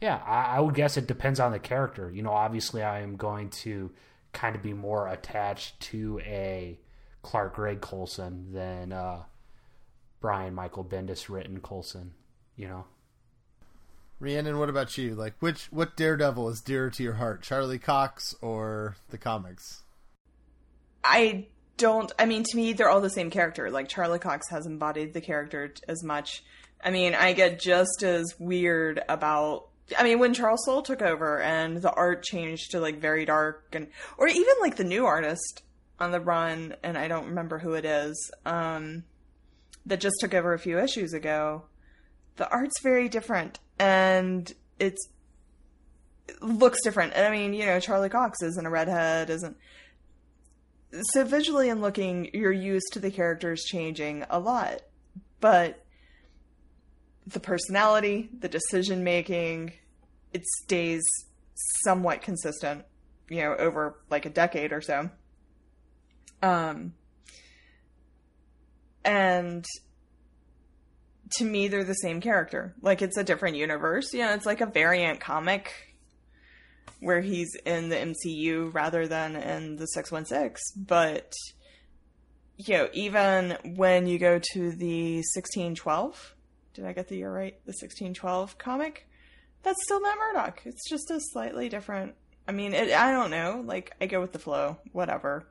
yeah, 0.02 0.22
I, 0.26 0.58
I 0.58 0.60
would 0.60 0.76
guess 0.76 0.98
it 0.98 1.08
depends 1.08 1.40
on 1.40 1.54
the 1.54 1.60
character. 1.60 2.12
You 2.12 2.22
know, 2.22 2.34
obviously, 2.34 2.84
I 2.84 3.02
am 3.02 3.16
going 3.16 3.50
to 3.62 3.92
kind 4.34 4.56
of 4.56 4.62
be 4.62 4.74
more 4.74 5.08
attached 5.08 5.80
to 5.80 6.20
a 6.26 6.78
Clark 7.22 7.56
Gregg 7.56 7.80
Coulson 7.80 8.52
than 8.52 8.92
uh, 8.92 9.24
Brian 10.20 10.54
Michael 10.54 10.84
Bendis 10.84 11.30
written 11.30 11.62
Coulson. 11.62 12.14
You 12.58 12.68
know. 12.68 12.86
Rhiannon, 14.20 14.58
what 14.58 14.70
about 14.70 14.98
you? 14.98 15.14
Like, 15.14 15.36
which 15.40 15.66
what 15.72 15.96
Daredevil 15.96 16.50
is 16.50 16.62
dearer 16.62 16.90
to 16.90 17.04
your 17.04 17.14
heart, 17.14 17.44
Charlie 17.44 17.80
Cox 17.80 18.34
or 18.42 18.96
the 19.10 19.18
comics? 19.18 19.84
I 21.04 21.48
don't. 21.78 22.12
I 22.18 22.26
mean, 22.26 22.44
to 22.44 22.58
me, 22.58 22.74
they're 22.74 22.90
all 22.90 23.02
the 23.02 23.10
same 23.10 23.30
character. 23.30 23.70
Like 23.70 23.88
Charlie 23.88 24.20
Cox 24.20 24.50
has 24.50 24.66
embodied 24.66 25.14
the 25.14 25.22
character 25.22 25.74
as 25.88 26.04
much. 26.04 26.44
I 26.84 26.92
mean, 26.92 27.14
I 27.16 27.34
get 27.34 27.60
just 27.60 28.04
as 28.04 28.36
weird 28.40 29.02
about. 29.08 29.70
I 29.98 30.04
mean, 30.04 30.20
when 30.20 30.34
Charles 30.34 30.66
Soule 30.66 30.82
took 30.82 31.02
over 31.02 31.40
and 31.42 31.78
the 31.78 31.94
art 31.94 32.24
changed 32.24 32.72
to 32.72 32.80
like 32.80 33.00
very 33.00 33.24
dark 33.24 33.70
and, 33.72 33.88
or 34.18 34.28
even 34.28 34.54
like 34.60 34.76
the 34.76 34.84
new 34.84 35.06
artist 35.06 35.62
on 35.98 36.12
the 36.12 36.20
run, 36.20 36.76
and 36.84 36.98
I 36.98 37.08
don't 37.08 37.28
remember 37.28 37.60
who 37.60 37.74
it 37.74 37.86
is, 37.86 38.32
um, 38.46 39.06
that 39.86 40.02
just 40.02 40.18
took 40.20 40.34
over 40.34 40.54
a 40.54 40.60
few 40.60 40.78
issues 40.78 41.14
ago. 41.14 41.64
The 42.38 42.50
art's 42.50 42.80
very 42.82 43.10
different, 43.10 43.60
and 43.78 44.52
it's 44.80 45.10
it 46.28 46.42
looks 46.42 46.82
different. 46.84 47.14
And 47.14 47.26
I 47.26 47.32
mean, 47.32 47.54
you 47.54 47.66
know, 47.66 47.80
Charlie 47.80 48.10
Cox 48.10 48.42
isn't 48.42 48.66
a 48.66 48.70
redhead, 48.70 49.30
isn't 49.30 49.58
so 51.14 51.24
visually 51.24 51.70
and 51.70 51.82
looking 51.82 52.30
you're 52.34 52.52
used 52.52 52.88
to 52.94 53.00
the 53.00 53.12
characters 53.12 53.64
changing 53.64 54.24
a 54.30 54.40
lot 54.40 54.82
but 55.40 55.84
the 57.26 57.40
personality 57.40 58.30
the 58.40 58.48
decision 58.48 59.04
making 59.04 59.74
it 60.34 60.46
stays 60.64 61.04
somewhat 61.84 62.22
consistent 62.22 62.86
you 63.30 63.42
know 63.42 63.56
over 63.56 64.00
like 64.10 64.26
a 64.26 64.30
decade 64.30 64.72
or 64.72 64.82
so 64.82 65.10
um 66.42 66.94
and 69.04 69.66
to 71.32 71.44
me 71.44 71.68
they're 71.68 71.84
the 71.84 71.94
same 71.94 72.22
character 72.22 72.74
like 72.82 73.02
it's 73.02 73.18
a 73.18 73.24
different 73.24 73.58
universe 73.58 74.14
know 74.14 74.34
it's 74.34 74.46
like 74.46 74.62
a 74.62 74.66
variant 74.66 75.20
comic 75.20 75.88
where 77.00 77.22
he's 77.22 77.56
in 77.66 77.90
the 77.90 77.96
MCU 77.96 78.74
rather 78.74 79.08
than 79.08 79.36
in 79.36 79.76
the 79.76 79.88
616. 79.88 80.86
But, 80.86 81.34
you 82.58 82.76
know, 82.76 82.90
even 82.94 83.58
when 83.76 84.08
you 84.08 84.20
go 84.20 84.40
to 84.54 84.72
the 84.72 85.18
1612, 85.18 86.36
did 86.74 86.86
I 86.86 86.94
get 86.94 87.08
the 87.08 87.18
year 87.18 87.32
right? 87.32 87.54
The 87.66 87.72
1612 87.72 88.58
comic? 88.58 89.08
That's 89.64 89.82
still 89.84 90.02
Matt 90.02 90.18
Murdock. 90.18 90.62
It's 90.66 90.90
just 90.90 91.12
a 91.12 91.20
slightly 91.20 91.70
different. 91.70 92.16
I 92.48 92.52
mean, 92.52 92.74
it, 92.74 92.92
I 92.92 93.12
don't 93.12 93.32
know. 93.32 93.64
Like, 93.66 93.94
I 94.00 94.06
go 94.06 94.22
with 94.22 94.32
the 94.32 94.40
flow. 94.40 94.78
Whatever. 94.92 95.48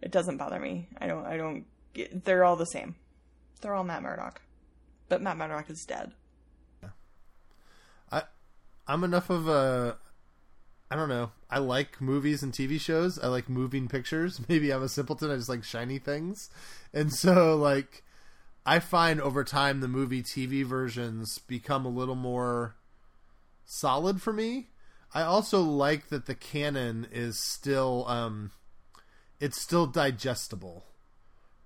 It 0.00 0.12
doesn't 0.12 0.36
bother 0.36 0.60
me. 0.60 0.88
I 0.98 1.06
don't, 1.06 1.26
I 1.26 1.36
don't, 1.36 1.64
they're 2.24 2.44
all 2.44 2.56
the 2.56 2.66
same. 2.66 2.94
They're 3.60 3.74
all 3.74 3.84
Matt 3.84 4.02
Murdock. 4.02 4.40
But 5.08 5.22
Matt 5.22 5.36
Murdock 5.36 5.70
is 5.70 5.84
dead. 5.84 6.12
I 8.10 8.22
I'm 8.86 9.04
enough 9.04 9.30
of 9.30 9.48
a 9.48 9.96
I 10.90 10.96
don't 10.96 11.08
know. 11.08 11.32
I 11.50 11.58
like 11.58 12.00
movies 12.00 12.42
and 12.42 12.52
TV 12.52 12.80
shows. 12.80 13.18
I 13.18 13.26
like 13.26 13.48
moving 13.48 13.88
pictures. 13.88 14.40
Maybe 14.48 14.72
I'm 14.72 14.82
a 14.82 14.88
simpleton. 14.88 15.30
I 15.30 15.36
just 15.36 15.48
like 15.48 15.64
shiny 15.64 15.98
things. 15.98 16.50
And 16.92 17.12
so 17.12 17.56
like 17.56 18.04
I 18.64 18.78
find 18.78 19.20
over 19.20 19.44
time 19.44 19.80
the 19.80 19.88
movie 19.88 20.22
TV 20.22 20.64
versions 20.64 21.38
become 21.38 21.84
a 21.84 21.90
little 21.90 22.14
more 22.14 22.76
solid 23.64 24.22
for 24.22 24.32
me. 24.32 24.68
I 25.14 25.22
also 25.22 25.60
like 25.60 26.08
that 26.08 26.26
the 26.26 26.34
canon 26.34 27.06
is 27.10 27.38
still 27.38 28.04
um 28.08 28.50
it's 29.40 29.60
still 29.60 29.86
digestible. 29.86 30.84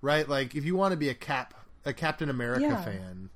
Right? 0.01 0.27
Like 0.27 0.55
if 0.55 0.65
you 0.65 0.75
want 0.75 0.93
to 0.93 0.97
be 0.97 1.09
a 1.09 1.15
cap 1.15 1.53
a 1.85 1.93
Captain 1.93 2.29
America 2.29 2.61
Yeah. 2.65 2.81
fan, 2.83 3.29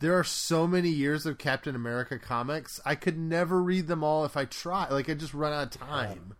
there 0.00 0.16
are 0.18 0.24
so 0.24 0.66
many 0.66 0.90
years 0.90 1.26
of 1.26 1.38
Captain 1.38 1.74
America 1.74 2.18
comics. 2.18 2.80
I 2.84 2.94
could 2.94 3.18
never 3.18 3.60
read 3.62 3.88
them 3.88 4.04
all 4.04 4.24
if 4.24 4.36
I 4.36 4.44
try. 4.44 4.88
Like 4.88 5.08
I 5.08 5.14
just 5.14 5.34
run 5.34 5.52
out 5.52 5.74
of 5.74 5.80
time. 5.80 6.34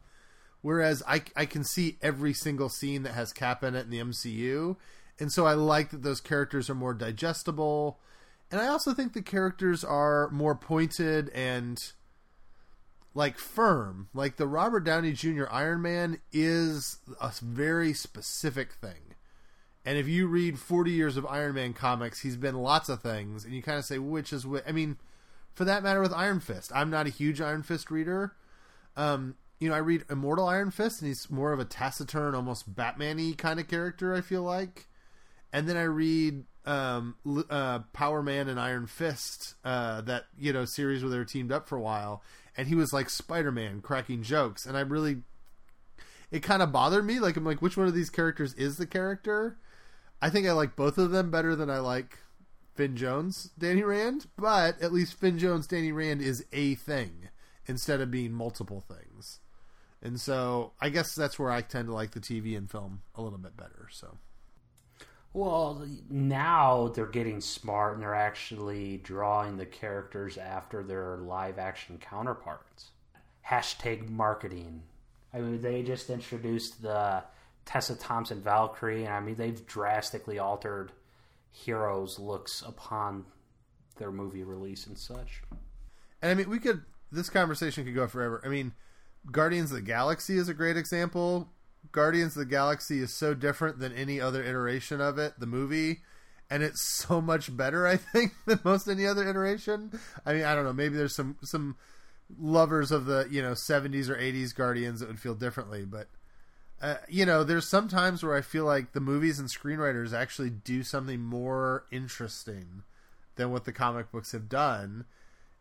Whereas 0.60 1.02
I 1.06 1.22
I 1.36 1.46
can 1.46 1.64
see 1.64 1.98
every 2.02 2.32
single 2.32 2.68
scene 2.68 3.02
that 3.04 3.14
has 3.14 3.32
Cap 3.32 3.62
in 3.64 3.74
it 3.74 3.84
in 3.84 3.90
the 3.90 4.00
MCU, 4.00 4.76
and 5.20 5.32
so 5.32 5.46
I 5.46 5.54
like 5.54 5.90
that 5.90 6.02
those 6.02 6.20
characters 6.20 6.68
are 6.70 6.74
more 6.74 6.94
digestible. 6.94 7.98
And 8.50 8.60
I 8.60 8.66
also 8.68 8.94
think 8.94 9.12
the 9.12 9.22
characters 9.22 9.84
are 9.84 10.28
more 10.30 10.54
pointed 10.54 11.28
and 11.30 11.78
like 13.14 13.38
firm. 13.38 14.08
Like 14.14 14.36
the 14.36 14.46
Robert 14.46 14.80
Downey 14.80 15.12
Jr. 15.12 15.44
Iron 15.50 15.82
Man 15.82 16.18
is 16.32 16.98
a 17.20 17.32
very 17.42 17.92
specific 17.92 18.72
thing. 18.74 19.07
And 19.88 19.96
if 19.96 20.06
you 20.06 20.26
read 20.26 20.58
40 20.58 20.90
years 20.90 21.16
of 21.16 21.24
Iron 21.24 21.54
Man 21.54 21.72
comics, 21.72 22.20
he's 22.20 22.36
been 22.36 22.56
lots 22.56 22.90
of 22.90 23.00
things, 23.00 23.46
and 23.46 23.54
you 23.54 23.62
kind 23.62 23.78
of 23.78 23.86
say 23.86 23.98
which 23.98 24.34
is 24.34 24.46
which. 24.46 24.62
I 24.68 24.70
mean, 24.70 24.98
for 25.54 25.64
that 25.64 25.82
matter, 25.82 26.02
with 26.02 26.12
Iron 26.12 26.40
Fist, 26.40 26.70
I'm 26.74 26.90
not 26.90 27.06
a 27.06 27.08
huge 27.10 27.40
Iron 27.40 27.62
Fist 27.62 27.90
reader. 27.90 28.34
Um, 28.98 29.36
you 29.58 29.70
know, 29.70 29.74
I 29.74 29.78
read 29.78 30.04
Immortal 30.10 30.46
Iron 30.46 30.70
Fist, 30.70 31.00
and 31.00 31.08
he's 31.08 31.30
more 31.30 31.54
of 31.54 31.58
a 31.58 31.64
taciturn, 31.64 32.34
almost 32.34 32.76
Batman-y 32.76 33.32
kind 33.38 33.58
of 33.58 33.66
character. 33.66 34.14
I 34.14 34.20
feel 34.20 34.42
like, 34.42 34.88
and 35.54 35.66
then 35.66 35.78
I 35.78 35.84
read 35.84 36.44
um, 36.66 37.14
uh, 37.48 37.78
Power 37.94 38.22
Man 38.22 38.46
and 38.50 38.60
Iron 38.60 38.88
Fist, 38.88 39.54
uh, 39.64 40.02
that 40.02 40.24
you 40.38 40.52
know 40.52 40.66
series 40.66 41.02
where 41.02 41.10
they 41.10 41.16
were 41.16 41.24
teamed 41.24 41.50
up 41.50 41.66
for 41.66 41.76
a 41.76 41.80
while, 41.80 42.22
and 42.58 42.68
he 42.68 42.74
was 42.74 42.92
like 42.92 43.08
Spider 43.08 43.52
Man, 43.52 43.80
cracking 43.80 44.22
jokes, 44.22 44.66
and 44.66 44.76
I 44.76 44.80
really, 44.80 45.22
it 46.30 46.42
kind 46.42 46.60
of 46.60 46.72
bothered 46.72 47.06
me. 47.06 47.20
Like 47.20 47.38
I'm 47.38 47.44
like, 47.46 47.62
which 47.62 47.78
one 47.78 47.88
of 47.88 47.94
these 47.94 48.10
characters 48.10 48.52
is 48.52 48.76
the 48.76 48.86
character? 48.86 49.56
I 50.20 50.30
think 50.30 50.46
I 50.46 50.52
like 50.52 50.76
both 50.76 50.98
of 50.98 51.10
them 51.10 51.30
better 51.30 51.54
than 51.56 51.70
I 51.70 51.78
like 51.78 52.18
Finn 52.74 52.96
Jones, 52.96 53.50
Danny 53.58 53.82
Rand, 53.82 54.26
but 54.36 54.80
at 54.80 54.92
least 54.92 55.14
Finn 55.14 55.38
Jones, 55.38 55.66
Danny 55.66 55.92
Rand 55.92 56.20
is 56.22 56.44
a 56.52 56.74
thing 56.76 57.28
instead 57.66 58.00
of 58.00 58.10
being 58.10 58.32
multiple 58.32 58.80
things. 58.80 59.40
And 60.02 60.20
so 60.20 60.72
I 60.80 60.88
guess 60.90 61.14
that's 61.14 61.38
where 61.38 61.50
I 61.50 61.60
tend 61.62 61.88
to 61.88 61.94
like 61.94 62.12
the 62.12 62.20
TV 62.20 62.56
and 62.56 62.70
film 62.70 63.02
a 63.14 63.22
little 63.22 63.38
bit 63.38 63.56
better. 63.56 63.88
So 63.90 64.18
Well, 65.32 65.86
now 66.08 66.88
they're 66.88 67.06
getting 67.06 67.40
smart 67.40 67.94
and 67.94 68.02
they're 68.02 68.14
actually 68.14 68.98
drawing 68.98 69.56
the 69.56 69.66
characters 69.66 70.38
after 70.38 70.82
their 70.82 71.18
live 71.18 71.58
action 71.58 71.98
counterparts. 71.98 72.90
Hashtag 73.46 74.08
marketing. 74.08 74.82
I 75.32 75.40
mean, 75.40 75.60
they 75.60 75.82
just 75.82 76.10
introduced 76.10 76.82
the 76.82 77.24
Tessa 77.68 77.94
Thompson 77.96 78.40
Valkyrie, 78.40 79.04
and 79.04 79.12
I 79.12 79.20
mean, 79.20 79.34
they've 79.34 79.66
drastically 79.66 80.38
altered 80.38 80.90
heroes' 81.50 82.18
looks 82.18 82.62
upon 82.66 83.26
their 83.98 84.10
movie 84.10 84.42
release 84.42 84.86
and 84.86 84.98
such. 84.98 85.42
And 86.22 86.30
I 86.30 86.34
mean, 86.34 86.48
we 86.48 86.60
could. 86.60 86.80
This 87.12 87.28
conversation 87.28 87.84
could 87.84 87.94
go 87.94 88.06
forever. 88.06 88.40
I 88.42 88.48
mean, 88.48 88.72
Guardians 89.30 89.70
of 89.70 89.76
the 89.76 89.82
Galaxy 89.82 90.38
is 90.38 90.48
a 90.48 90.54
great 90.54 90.78
example. 90.78 91.50
Guardians 91.92 92.34
of 92.36 92.40
the 92.40 92.50
Galaxy 92.50 93.00
is 93.00 93.14
so 93.14 93.34
different 93.34 93.80
than 93.80 93.92
any 93.92 94.18
other 94.18 94.42
iteration 94.42 95.02
of 95.02 95.18
it, 95.18 95.34
the 95.38 95.46
movie, 95.46 95.98
and 96.48 96.62
it's 96.62 96.82
so 96.82 97.20
much 97.20 97.54
better, 97.54 97.86
I 97.86 97.98
think, 97.98 98.32
than 98.46 98.60
most 98.64 98.88
any 98.88 99.06
other 99.06 99.28
iteration. 99.28 99.92
I 100.24 100.32
mean, 100.32 100.44
I 100.44 100.54
don't 100.54 100.64
know. 100.64 100.72
Maybe 100.72 100.96
there's 100.96 101.14
some 101.14 101.36
some 101.42 101.76
lovers 102.38 102.92
of 102.92 103.04
the 103.04 103.28
you 103.30 103.42
know 103.42 103.52
70s 103.52 104.08
or 104.08 104.16
80s 104.16 104.54
Guardians 104.54 105.00
that 105.00 105.08
would 105.08 105.20
feel 105.20 105.34
differently, 105.34 105.84
but 105.84 106.08
uh, 106.80 106.96
you 107.08 107.26
know, 107.26 107.42
there's 107.42 107.68
some 107.68 107.88
times 107.88 108.22
where 108.22 108.36
I 108.36 108.40
feel 108.40 108.64
like 108.64 108.92
the 108.92 109.00
movies 109.00 109.38
and 109.38 109.48
screenwriters 109.48 110.12
actually 110.12 110.50
do 110.50 110.82
something 110.82 111.20
more 111.20 111.84
interesting 111.90 112.82
than 113.36 113.50
what 113.50 113.64
the 113.64 113.72
comic 113.72 114.12
books 114.12 114.32
have 114.32 114.48
done. 114.48 115.04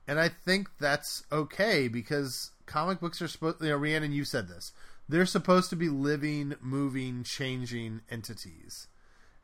And 0.07 0.19
I 0.19 0.30
think 0.30 0.69
that's 0.80 1.23
okay 1.31 1.88
because 1.88 2.52
comic 2.65 2.99
books 2.99 3.22
are 3.22 3.27
supposed, 3.27 3.61
you 3.61 3.69
know, 3.69 3.77
Rhiannon, 3.77 4.11
you 4.11 4.23
said 4.23 4.48
this. 4.48 4.73
They're 5.10 5.26
supposed 5.26 5.69
to 5.72 5.76
be 5.76 5.89
living, 5.89 6.56
moving, 6.61 7.23
changing 7.23 8.02
entities. 8.10 8.88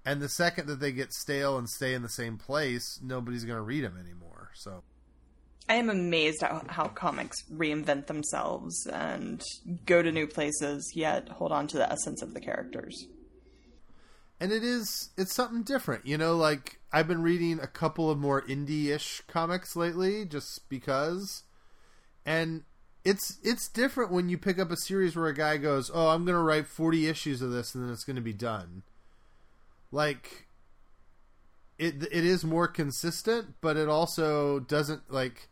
And 0.05 0.21
the 0.21 0.29
second 0.29 0.67
that 0.67 0.79
they 0.79 0.91
get 0.91 1.13
stale 1.13 1.57
and 1.57 1.69
stay 1.69 1.93
in 1.93 2.01
the 2.01 2.09
same 2.09 2.37
place, 2.37 2.99
nobody's 3.01 3.45
going 3.45 3.57
to 3.57 3.63
read 3.63 3.83
them 3.83 3.97
anymore. 3.97 4.51
So, 4.53 4.83
I 5.69 5.75
am 5.75 5.89
amazed 5.89 6.43
at 6.43 6.67
how 6.71 6.87
comics 6.89 7.43
reinvent 7.51 8.07
themselves 8.07 8.85
and 8.87 9.41
go 9.85 10.01
to 10.01 10.11
new 10.11 10.27
places, 10.27 10.91
yet 10.95 11.29
hold 11.29 11.51
on 11.51 11.67
to 11.67 11.77
the 11.77 11.89
essence 11.91 12.21
of 12.21 12.33
the 12.33 12.41
characters. 12.41 13.07
and 14.39 14.51
it 14.51 14.63
is 14.63 15.09
it's 15.15 15.33
something 15.33 15.63
different 15.63 16.05
you 16.05 16.17
know 16.17 16.35
like 16.35 16.79
i've 16.91 17.07
been 17.07 17.21
reading 17.21 17.59
a 17.59 17.67
couple 17.67 18.09
of 18.09 18.17
more 18.17 18.41
indie-ish 18.41 19.21
comics 19.27 19.75
lately 19.75 20.25
just 20.25 20.67
because 20.69 21.43
and 22.25 22.63
it's 23.05 23.37
it's 23.43 23.69
different 23.69 24.11
when 24.11 24.27
you 24.29 24.37
pick 24.37 24.57
up 24.59 24.71
a 24.71 24.75
series 24.77 25.15
where 25.15 25.27
a 25.27 25.35
guy 25.35 25.55
goes 25.57 25.89
oh 25.93 26.09
i'm 26.09 26.25
going 26.25 26.35
to 26.35 26.41
write 26.41 26.67
40 26.67 27.07
issues 27.07 27.41
of 27.41 27.51
this 27.51 27.73
and 27.75 27.83
then 27.85 27.93
it's 27.93 28.03
going 28.03 28.15
to 28.17 28.21
be 28.21 28.33
done 28.33 28.81
like 29.91 30.47
it 31.77 32.03
it 32.11 32.25
is 32.25 32.43
more 32.43 32.67
consistent 32.67 33.53
but 33.61 33.77
it 33.77 33.87
also 33.87 34.59
doesn't 34.59 35.11
like 35.11 35.47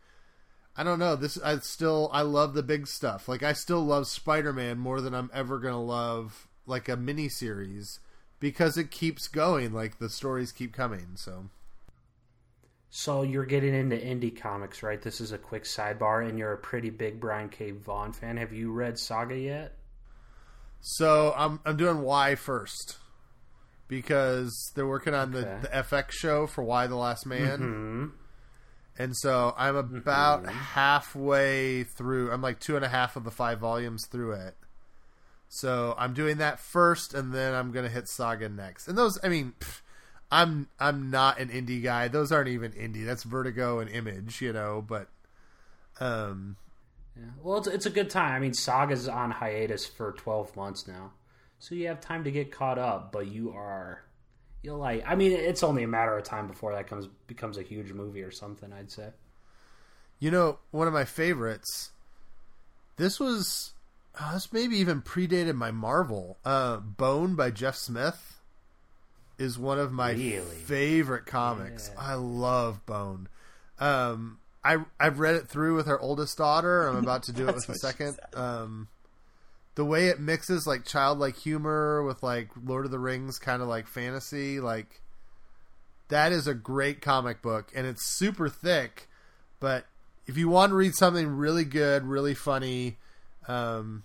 I 0.76 0.82
don't 0.84 0.98
know. 0.98 1.16
This 1.16 1.38
I 1.42 1.58
still 1.58 2.08
I 2.12 2.22
love 2.22 2.54
the 2.54 2.62
big 2.62 2.86
stuff. 2.86 3.28
Like 3.28 3.42
I 3.42 3.52
still 3.52 3.84
love 3.84 4.06
Spider-Man 4.06 4.78
more 4.78 5.00
than 5.00 5.14
I'm 5.14 5.30
ever 5.34 5.58
going 5.58 5.74
to 5.74 5.78
love 5.78 6.48
like 6.66 6.88
a 6.88 6.96
mini 6.96 7.28
series 7.28 8.00
because 8.40 8.78
it 8.78 8.90
keeps 8.90 9.28
going. 9.28 9.72
Like 9.72 9.98
the 9.98 10.08
stories 10.08 10.50
keep 10.52 10.72
coming. 10.72 11.08
So 11.16 11.50
So 12.88 13.22
you're 13.22 13.44
getting 13.46 13.74
into 13.74 13.96
indie 13.96 14.34
comics, 14.38 14.82
right? 14.82 15.00
This 15.00 15.20
is 15.20 15.32
a 15.32 15.38
quick 15.38 15.64
sidebar, 15.64 16.26
and 16.28 16.38
you're 16.38 16.52
a 16.52 16.58
pretty 16.58 16.90
big 16.90 17.20
Brian 17.20 17.48
K. 17.48 17.70
Vaughan 17.72 18.12
fan. 18.12 18.36
Have 18.38 18.52
you 18.52 18.72
read 18.72 18.98
Saga 18.98 19.36
yet? 19.38 19.76
so 20.80 21.32
I'm 21.36 21.60
I'm 21.64 21.76
doing 21.76 22.00
Y 22.00 22.34
first 22.34 22.96
because 23.88 24.72
they're 24.74 24.86
working 24.86 25.14
on 25.14 25.34
Okay. 25.34 25.58
the 25.62 25.68
the 25.68 25.74
FX 25.74 26.12
show 26.12 26.46
for 26.46 26.64
Y 26.64 26.86
the 26.86 26.96
Last 26.96 27.24
Man. 27.26 27.58
Hmm. 27.58 28.06
And 28.98 29.16
so 29.16 29.54
I'm 29.56 29.76
about 29.76 30.46
halfway 30.46 31.84
through. 31.84 32.30
I'm 32.30 32.42
like 32.42 32.60
two 32.60 32.76
and 32.76 32.84
a 32.84 32.88
half 32.88 33.16
of 33.16 33.24
the 33.24 33.30
five 33.30 33.58
volumes 33.58 34.06
through 34.06 34.32
it. 34.32 34.54
So 35.48 35.94
I'm 35.98 36.14
doing 36.14 36.38
that 36.38 36.60
first, 36.60 37.14
and 37.14 37.32
then 37.32 37.54
I'm 37.54 37.72
gonna 37.72 37.88
hit 37.88 38.08
Saga 38.08 38.48
next. 38.48 38.88
And 38.88 38.96
those, 38.96 39.18
I 39.22 39.28
mean, 39.28 39.54
pff, 39.58 39.80
I'm 40.30 40.68
I'm 40.80 41.10
not 41.10 41.38
an 41.38 41.50
indie 41.50 41.82
guy. 41.82 42.08
Those 42.08 42.32
aren't 42.32 42.48
even 42.48 42.72
indie. 42.72 43.04
That's 43.04 43.22
Vertigo 43.22 43.78
and 43.78 43.90
Image, 43.90 44.40
you 44.40 44.52
know. 44.52 44.82
But 44.86 45.08
um, 46.00 46.56
Yeah. 47.16 47.24
Well, 47.42 47.58
it's, 47.58 47.68
it's 47.68 47.86
a 47.86 47.90
good 47.90 48.08
time. 48.08 48.32
I 48.32 48.38
mean, 48.38 48.54
Saga's 48.54 49.08
on 49.08 49.30
hiatus 49.30 49.84
for 49.86 50.12
12 50.12 50.56
months 50.56 50.88
now. 50.88 51.12
So 51.58 51.74
you 51.74 51.86
have 51.88 52.00
time 52.00 52.24
to 52.24 52.30
get 52.30 52.50
caught 52.50 52.78
up, 52.78 53.12
but 53.12 53.26
you 53.28 53.50
are. 53.50 54.02
You'll 54.62 54.78
like. 54.78 55.02
I 55.06 55.14
mean, 55.16 55.32
it's 55.32 55.62
only 55.62 55.82
a 55.82 55.88
matter 55.88 56.16
of 56.16 56.24
time 56.24 56.46
before 56.46 56.72
that 56.74 56.86
comes 56.86 57.08
becomes 57.26 57.58
a 57.58 57.62
huge 57.62 57.92
movie 57.92 58.22
or 58.22 58.30
something, 58.30 58.72
I'd 58.72 58.90
say. 58.90 59.08
you 60.18 60.30
know, 60.30 60.58
one 60.70 60.86
of 60.86 60.92
my 60.94 61.04
favorites. 61.04 61.90
This 62.96 63.18
was 63.18 63.72
uh, 64.20 64.34
this 64.34 64.52
maybe 64.52 64.76
even 64.76 65.02
predated 65.02 65.54
my 65.56 65.70
Marvel. 65.72 66.38
Uh, 66.44 66.76
Bone 66.76 67.34
by 67.34 67.50
Jeff 67.50 67.74
Smith 67.76 68.40
is 69.38 69.58
one 69.58 69.78
of 69.80 69.90
my 69.90 70.12
Really? 70.12 70.40
favorite 70.40 71.26
comics. 71.26 71.90
Yeah. 71.94 72.00
I 72.00 72.14
love 72.14 72.84
Bone. 72.86 73.28
Um, 73.80 74.38
I 74.62 74.84
I've 75.00 75.18
read 75.18 75.34
it 75.34 75.48
through 75.48 75.74
with 75.74 75.88
our 75.88 75.98
oldest 75.98 76.38
daughter. 76.38 76.86
I'm 76.86 76.96
about 76.98 77.24
to 77.24 77.32
do 77.32 77.48
it 77.48 77.54
with 77.56 77.66
the 77.66 77.74
second. 77.74 78.20
Um, 78.34 78.86
the 79.74 79.84
way 79.84 80.08
it 80.08 80.20
mixes 80.20 80.66
like 80.66 80.84
childlike 80.84 81.36
humor 81.36 82.02
with 82.02 82.22
like 82.22 82.50
Lord 82.62 82.84
of 82.84 82.90
the 82.90 82.98
Rings 82.98 83.38
kind 83.38 83.62
of 83.62 83.68
like 83.68 83.86
fantasy, 83.86 84.60
like 84.60 85.00
that 86.08 86.32
is 86.32 86.46
a 86.46 86.54
great 86.54 87.00
comic 87.00 87.40
book, 87.40 87.72
and 87.74 87.86
it's 87.86 88.04
super 88.06 88.48
thick. 88.48 89.08
But 89.60 89.86
if 90.26 90.36
you 90.36 90.48
want 90.48 90.70
to 90.70 90.76
read 90.76 90.94
something 90.94 91.28
really 91.28 91.64
good, 91.64 92.04
really 92.04 92.34
funny, 92.34 92.98
um, 93.48 94.04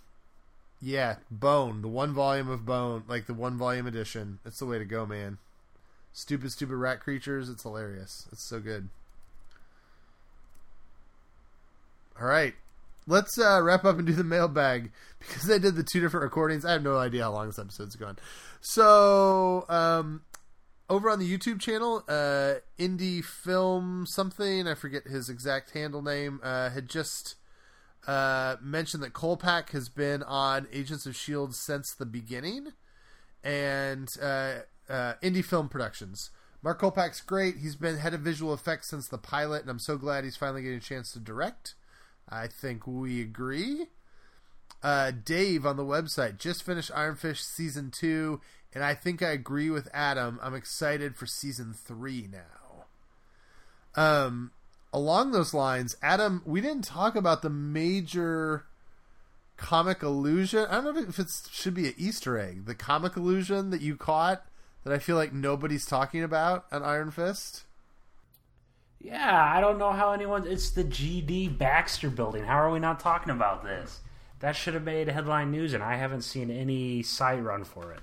yeah, 0.82 1.18
Bone, 1.30 1.82
the 1.82 1.88
one 1.88 2.14
volume 2.14 2.50
of 2.50 2.66
Bone, 2.66 3.04
like 3.08 3.26
the 3.26 3.34
one 3.34 3.58
volume 3.58 3.88
edition, 3.88 4.40
it's 4.46 4.60
the 4.60 4.66
way 4.66 4.78
to 4.78 4.86
go, 4.86 5.06
man. 5.06 5.38
Stupid, 6.14 6.52
stupid 6.52 6.76
rat 6.76 7.00
creatures. 7.00 7.50
It's 7.50 7.64
hilarious. 7.64 8.28
It's 8.32 8.48
so 8.48 8.60
good. 8.60 8.90
All 12.20 12.28
right. 12.28 12.56
Let's 13.08 13.40
uh, 13.40 13.62
wrap 13.64 13.86
up 13.86 13.98
and 13.98 14.06
do 14.06 14.14
the 14.14 14.24
mailbag 14.24 14.92
because 15.20 15.50
I 15.50 15.58
did 15.58 15.76
the 15.76 15.84
two 15.84 16.02
different 16.02 16.26
recordings. 16.26 16.66
I 16.66 16.74
have 16.74 16.84
no 16.84 16.98
idea 16.98 17.24
how 17.24 17.32
long 17.32 17.48
this 17.48 17.58
episode's 17.58 17.96
going. 17.96 18.18
So, 18.60 19.66
um, 19.70 20.24
over 20.90 21.10
on 21.10 21.20
the 21.20 21.38
YouTube 21.38 21.62
channel, 21.62 22.04
uh, 22.10 22.56
Indie 22.78 23.24
Film 23.24 24.06
something, 24.06 24.68
I 24.68 24.74
forget 24.74 25.08
his 25.08 25.30
exact 25.30 25.72
handle 25.72 26.02
name, 26.02 26.42
uh, 26.44 26.70
had 26.70 26.90
just 26.90 27.36
uh, 28.08 28.58
mentioned 28.62 29.02
that 29.04 29.14
Kolpack 29.14 29.70
has 29.70 29.88
been 29.88 30.22
on 30.24 30.68
Agents 30.74 31.06
of 31.06 31.12
S.H.I.E.L.D. 31.12 31.54
since 31.54 31.94
the 31.94 32.06
beginning. 32.06 32.74
And 33.42 34.10
uh, 34.22 34.60
uh, 34.90 35.14
Indie 35.24 35.46
Film 35.46 35.70
Productions. 35.70 36.32
Mark 36.62 36.82
Kolpack's 36.82 37.22
great. 37.22 37.58
He's 37.58 37.76
been 37.76 37.98
head 37.98 38.14
of 38.14 38.22
visual 38.22 38.54
effects 38.54 38.90
since 38.90 39.08
the 39.08 39.18
pilot, 39.18 39.62
and 39.62 39.70
I'm 39.70 39.80
so 39.80 39.98
glad 39.98 40.24
he's 40.24 40.36
finally 40.36 40.64
getting 40.64 40.78
a 40.78 40.82
chance 40.82 41.12
to 41.14 41.20
direct. 41.20 41.76
I 42.30 42.48
think 42.48 42.86
we 42.86 43.22
agree. 43.22 43.88
Uh, 44.84 45.12
Dave 45.12 45.66
on 45.66 45.78
the 45.78 45.84
website 45.84 46.38
just 46.38 46.64
finished 46.64 46.92
Iron 46.94 47.16
Fist 47.16 47.54
season 47.54 47.90
two, 47.92 48.42
and 48.74 48.84
I 48.84 48.94
think 48.94 49.22
I 49.22 49.30
agree 49.30 49.70
with 49.70 49.90
Adam. 49.94 50.40
I'm 50.42 50.54
excited 50.54 51.16
for 51.16 51.26
season 51.26 51.74
three 51.74 52.28
now. 52.32 52.86
Um, 53.96 54.52
along 54.94 55.32
those 55.32 55.54
lines, 55.54 55.98
Adam, 56.02 56.44
we 56.46 56.62
didn't 56.62 56.84
talk 56.84 57.16
about 57.16 57.42
the 57.42 57.50
major 57.50 58.66
comic 59.58 60.04
illusion. 60.04 60.68
I 60.70 60.82
don't 60.82 60.96
know 60.96 61.02
if 61.02 61.18
it 61.20 61.32
should 61.52 61.74
be 61.74 61.88
an 61.88 61.96
Easter 61.98 62.38
egg. 62.38 62.66
The 62.66 62.76
comic 62.76 63.18
illusion 63.18 63.72
that 63.72 63.82
you 63.82 63.96
caught 63.96 64.46
that 64.84 64.94
I 64.94 65.00
feel 65.00 65.16
like 65.16 65.34
nobody's 65.34 65.86
talking 65.86 66.24
about 66.24 66.66
on 66.72 66.84
Iron 66.84 67.12
Fist. 67.12 67.64
Yeah, 69.00 69.52
I 69.56 69.62
don't 69.62 69.78
know 69.78 69.92
how 69.92 70.12
anyone. 70.12 70.48
It's 70.48 70.72
the 70.72 70.84
GD 70.84 71.58
Baxter 71.58 72.10
building. 72.10 72.44
How 72.44 72.58
are 72.62 72.72
we 72.72 72.80
not 72.80 73.00
talking 73.00 73.32
about 73.32 73.64
this? 73.64 74.02
That 74.40 74.56
should 74.56 74.74
have 74.74 74.84
made 74.84 75.08
headline 75.08 75.52
news, 75.52 75.74
and 75.74 75.84
I 75.84 75.96
haven't 75.96 76.22
seen 76.24 76.50
any 76.52 77.04
site 77.04 77.42
run 77.44 77.64
for 77.64 77.92
it. 77.94 78.00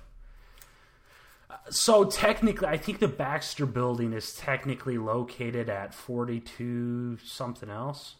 Uh, 1.49 1.55
So 1.69 2.05
technically, 2.05 2.67
I 2.67 2.77
think 2.77 2.99
the 2.99 3.07
Baxter 3.07 3.65
building 3.65 4.13
is 4.13 4.33
technically 4.35 4.97
located 4.97 5.69
at 5.69 5.93
42 5.93 7.19
something 7.23 7.69
else. 7.69 8.15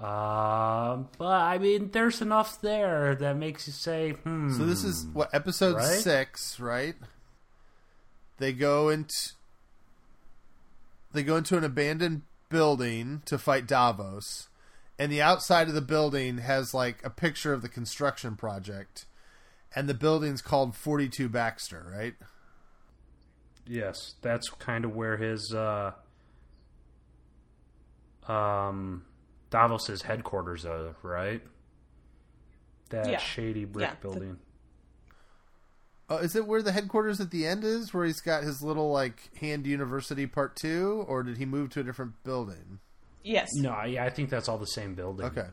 Um, 0.00 1.08
but 1.18 1.26
I 1.42 1.58
mean, 1.58 1.90
there's 1.90 2.20
enough 2.22 2.60
there 2.60 3.14
that 3.16 3.36
makes 3.36 3.66
you 3.66 3.72
say, 3.72 4.10
hmm. 4.12 4.52
So 4.56 4.64
this 4.64 4.84
is 4.84 5.06
what 5.12 5.28
episode 5.34 5.76
Right? 5.76 5.98
six, 5.98 6.60
right? 6.60 6.94
They 8.38 8.52
go 8.52 8.90
into 8.90 9.32
they 11.18 11.24
go 11.24 11.36
into 11.36 11.58
an 11.58 11.64
abandoned 11.64 12.22
building 12.48 13.22
to 13.24 13.36
fight 13.38 13.66
Davos, 13.66 14.48
and 15.00 15.10
the 15.10 15.20
outside 15.20 15.66
of 15.66 15.74
the 15.74 15.80
building 15.82 16.38
has 16.38 16.72
like 16.72 17.04
a 17.04 17.10
picture 17.10 17.52
of 17.52 17.60
the 17.60 17.68
construction 17.68 18.36
project, 18.36 19.04
and 19.74 19.88
the 19.88 19.94
building's 19.94 20.40
called 20.40 20.76
Forty 20.76 21.08
Two 21.08 21.28
Baxter, 21.28 21.92
right? 21.92 22.14
Yes, 23.66 24.14
that's 24.22 24.48
kind 24.48 24.84
of 24.84 24.94
where 24.94 25.16
his 25.16 25.52
uh, 25.52 25.92
um, 28.28 29.04
Davos's 29.50 30.02
headquarters 30.02 30.64
are, 30.64 30.94
right? 31.02 31.42
That 32.90 33.10
Yeah. 33.10 33.18
shady 33.18 33.64
brick 33.64 33.82
Yeah, 33.88 33.94
the- 33.94 34.00
building. 34.00 34.38
Oh, 36.10 36.16
is 36.16 36.34
it 36.34 36.46
where 36.46 36.62
the 36.62 36.72
headquarters 36.72 37.20
at 37.20 37.30
the 37.30 37.46
end 37.46 37.64
is, 37.64 37.92
where 37.92 38.06
he's 38.06 38.20
got 38.20 38.42
his 38.42 38.62
little 38.62 38.90
like 38.90 39.30
hand 39.40 39.66
university 39.66 40.26
part 40.26 40.56
two, 40.56 41.04
or 41.06 41.22
did 41.22 41.36
he 41.36 41.44
move 41.44 41.70
to 41.70 41.80
a 41.80 41.84
different 41.84 42.12
building? 42.24 42.78
Yes. 43.22 43.48
No, 43.54 43.82
yeah, 43.84 44.04
I 44.04 44.10
think 44.10 44.30
that's 44.30 44.48
all 44.48 44.56
the 44.58 44.64
same 44.66 44.94
building. 44.94 45.26
Okay, 45.26 45.48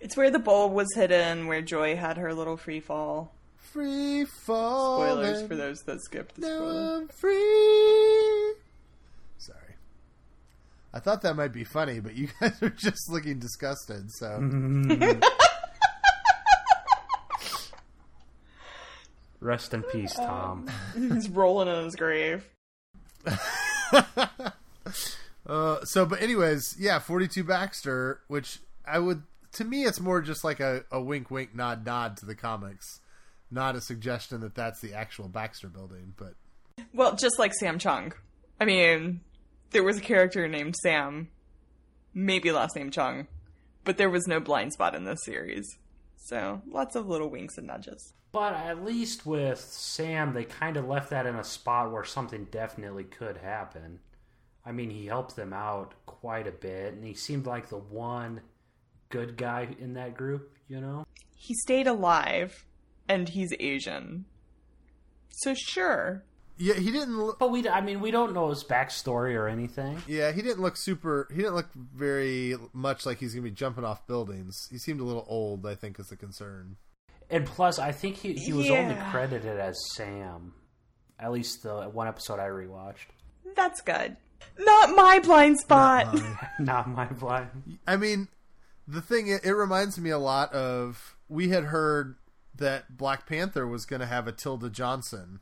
It's 0.00 0.16
where 0.16 0.30
the 0.30 0.38
bowl 0.38 0.70
was 0.70 0.88
hidden, 0.94 1.46
where 1.46 1.60
Joy 1.60 1.94
had 1.96 2.16
her 2.16 2.32
little 2.32 2.56
free 2.56 2.80
fall. 2.80 3.32
free 3.58 4.24
fall. 4.24 4.96
Spoilers 5.02 5.46
for 5.46 5.56
those 5.56 5.82
that 5.82 6.00
skipped 6.02 6.36
the 6.36 6.42
Now 6.48 6.56
spoiler. 6.58 6.96
I'm 6.96 7.08
free. 7.08 8.54
Sorry. 9.38 9.74
I 10.94 11.00
thought 11.00 11.20
that 11.22 11.34
might 11.36 11.52
be 11.52 11.64
funny, 11.64 12.00
but 12.00 12.14
you 12.16 12.28
guys 12.40 12.62
are 12.62 12.70
just 12.70 13.10
looking 13.10 13.38
disgusted. 13.40 14.10
So 14.12 14.38
Rest 19.44 19.74
in 19.74 19.82
peace, 19.82 20.14
Tom. 20.14 20.66
He's 20.94 21.28
rolling 21.28 21.68
in 21.68 21.84
his 21.84 21.96
grave. 21.96 22.48
Uh, 25.46 25.84
so, 25.84 26.06
but 26.06 26.22
anyways, 26.22 26.74
yeah, 26.78 26.98
42 26.98 27.44
Baxter, 27.44 28.20
which 28.28 28.60
I 28.86 28.98
would, 28.98 29.24
to 29.52 29.64
me, 29.64 29.84
it's 29.84 30.00
more 30.00 30.22
just 30.22 30.42
like 30.42 30.58
a, 30.58 30.84
a 30.90 30.98
wink, 30.98 31.30
wink, 31.30 31.54
nod, 31.54 31.84
nod 31.84 32.16
to 32.16 32.24
the 32.24 32.34
comics, 32.34 33.00
not 33.50 33.76
a 33.76 33.82
suggestion 33.82 34.40
that 34.40 34.54
that's 34.54 34.80
the 34.80 34.94
actual 34.94 35.28
Baxter 35.28 35.68
building. 35.68 36.14
But 36.16 36.32
Well, 36.94 37.14
just 37.14 37.38
like 37.38 37.52
Sam 37.52 37.78
Chung. 37.78 38.14
I 38.58 38.64
mean, 38.64 39.20
there 39.72 39.82
was 39.84 39.98
a 39.98 40.00
character 40.00 40.48
named 40.48 40.76
Sam, 40.82 41.28
maybe 42.14 42.50
last 42.50 42.74
name 42.74 42.90
Chung, 42.90 43.26
but 43.84 43.98
there 43.98 44.08
was 44.08 44.26
no 44.26 44.40
blind 44.40 44.72
spot 44.72 44.94
in 44.94 45.04
this 45.04 45.22
series. 45.26 45.66
So, 46.24 46.62
lots 46.66 46.96
of 46.96 47.06
little 47.06 47.28
winks 47.28 47.58
and 47.58 47.66
nudges. 47.66 48.14
But 48.32 48.54
at 48.54 48.82
least 48.82 49.26
with 49.26 49.60
Sam, 49.60 50.32
they 50.32 50.44
kind 50.44 50.78
of 50.78 50.88
left 50.88 51.10
that 51.10 51.26
in 51.26 51.34
a 51.34 51.44
spot 51.44 51.92
where 51.92 52.02
something 52.02 52.46
definitely 52.50 53.04
could 53.04 53.36
happen. 53.36 53.98
I 54.64 54.72
mean, 54.72 54.88
he 54.88 55.04
helped 55.04 55.36
them 55.36 55.52
out 55.52 55.92
quite 56.06 56.46
a 56.46 56.50
bit, 56.50 56.94
and 56.94 57.04
he 57.04 57.12
seemed 57.12 57.44
like 57.44 57.68
the 57.68 57.76
one 57.76 58.40
good 59.10 59.36
guy 59.36 59.76
in 59.78 59.92
that 59.94 60.16
group, 60.16 60.56
you 60.66 60.80
know? 60.80 61.04
He 61.36 61.52
stayed 61.52 61.86
alive, 61.86 62.64
and 63.06 63.28
he's 63.28 63.52
Asian. 63.60 64.24
So, 65.28 65.52
sure. 65.52 66.24
Yeah, 66.56 66.74
he 66.74 66.90
didn't. 66.90 67.18
Look, 67.18 67.38
But 67.38 67.50
we, 67.50 67.68
I 67.68 67.80
mean, 67.80 68.00
we 68.00 68.10
don't 68.10 68.34
know 68.34 68.50
his 68.50 68.64
backstory 68.64 69.34
or 69.34 69.48
anything. 69.48 70.02
yeah, 70.06 70.32
he 70.32 70.42
didn't 70.42 70.60
look 70.60 70.76
super. 70.76 71.28
He 71.30 71.38
didn't 71.38 71.54
look 71.54 71.72
very 71.74 72.56
much 72.72 73.06
like 73.06 73.18
he's 73.18 73.34
gonna 73.34 73.44
be 73.44 73.50
jumping 73.50 73.84
off 73.84 74.06
buildings. 74.06 74.68
He 74.70 74.78
seemed 74.78 75.00
a 75.00 75.04
little 75.04 75.24
old. 75.28 75.66
I 75.66 75.74
think 75.74 75.98
is 75.98 76.08
the 76.08 76.16
concern. 76.16 76.76
And 77.30 77.46
plus, 77.46 77.78
I 77.78 77.92
think 77.92 78.16
he, 78.16 78.34
he 78.34 78.52
was 78.52 78.68
only 78.70 78.96
credited 79.10 79.58
as 79.58 79.76
Sam. 79.94 80.52
At 81.18 81.32
least 81.32 81.62
the 81.62 81.88
one 81.88 82.06
episode 82.06 82.38
I 82.38 82.48
rewatched. 82.48 83.06
That's 83.56 83.80
good. 83.80 84.16
Not 84.58 84.94
my 84.94 85.20
blind 85.20 85.58
spot. 85.58 86.20
Not 86.58 86.88
my 86.88 87.06
blind. 87.06 87.78
I 87.86 87.96
mean, 87.96 88.28
the 88.86 89.00
thing 89.00 89.28
it, 89.28 89.44
it 89.44 89.52
reminds 89.54 89.98
me 89.98 90.10
a 90.10 90.18
lot 90.18 90.52
of 90.52 91.16
we 91.28 91.48
had 91.48 91.64
heard 91.64 92.16
that 92.54 92.96
Black 92.96 93.26
Panther 93.26 93.66
was 93.66 93.86
going 93.86 94.00
to 94.00 94.06
have 94.06 94.28
a 94.28 94.32
Tilda 94.32 94.68
Johnson. 94.70 95.40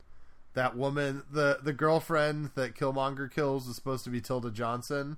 That 0.53 0.77
woman, 0.77 1.23
the 1.31 1.59
the 1.63 1.73
girlfriend 1.73 2.51
that 2.55 2.75
Killmonger 2.75 3.31
kills, 3.31 3.67
is 3.67 3.75
supposed 3.75 4.03
to 4.03 4.09
be 4.09 4.21
Tilda 4.21 4.51
Johnson. 4.51 5.17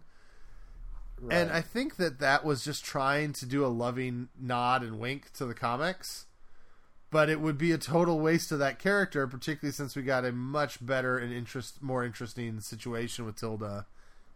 And 1.30 1.52
I 1.52 1.62
think 1.62 1.95
that 1.95 2.20
that 2.20 2.44
was 2.44 2.64
just 2.64 2.84
trying 2.84 3.34
to 3.34 3.45
do 3.45 3.66
a 3.66 3.68
loving 3.68 4.28
nod 4.40 4.84
and 4.84 4.99
wink 4.99 5.32
to 5.34 5.45
the 5.45 5.53
comics. 5.53 6.26
But 7.10 7.30
it 7.30 7.40
would 7.40 7.57
be 7.57 7.72
a 7.72 7.78
total 7.78 8.20
waste 8.20 8.52
of 8.52 8.60
that 8.60 8.80
character, 8.80 9.26
particularly 9.26 9.72
since 9.72 9.95
we 9.95 10.02
got 10.02 10.26
a 10.26 10.34
much 10.34 10.86
better 10.86 11.18
and 11.18 11.32
interest, 11.32 11.82
more 11.82 12.03
interesting 12.03 12.60
situation 12.60 13.26
with 13.26 13.38
Tilda 13.38 13.86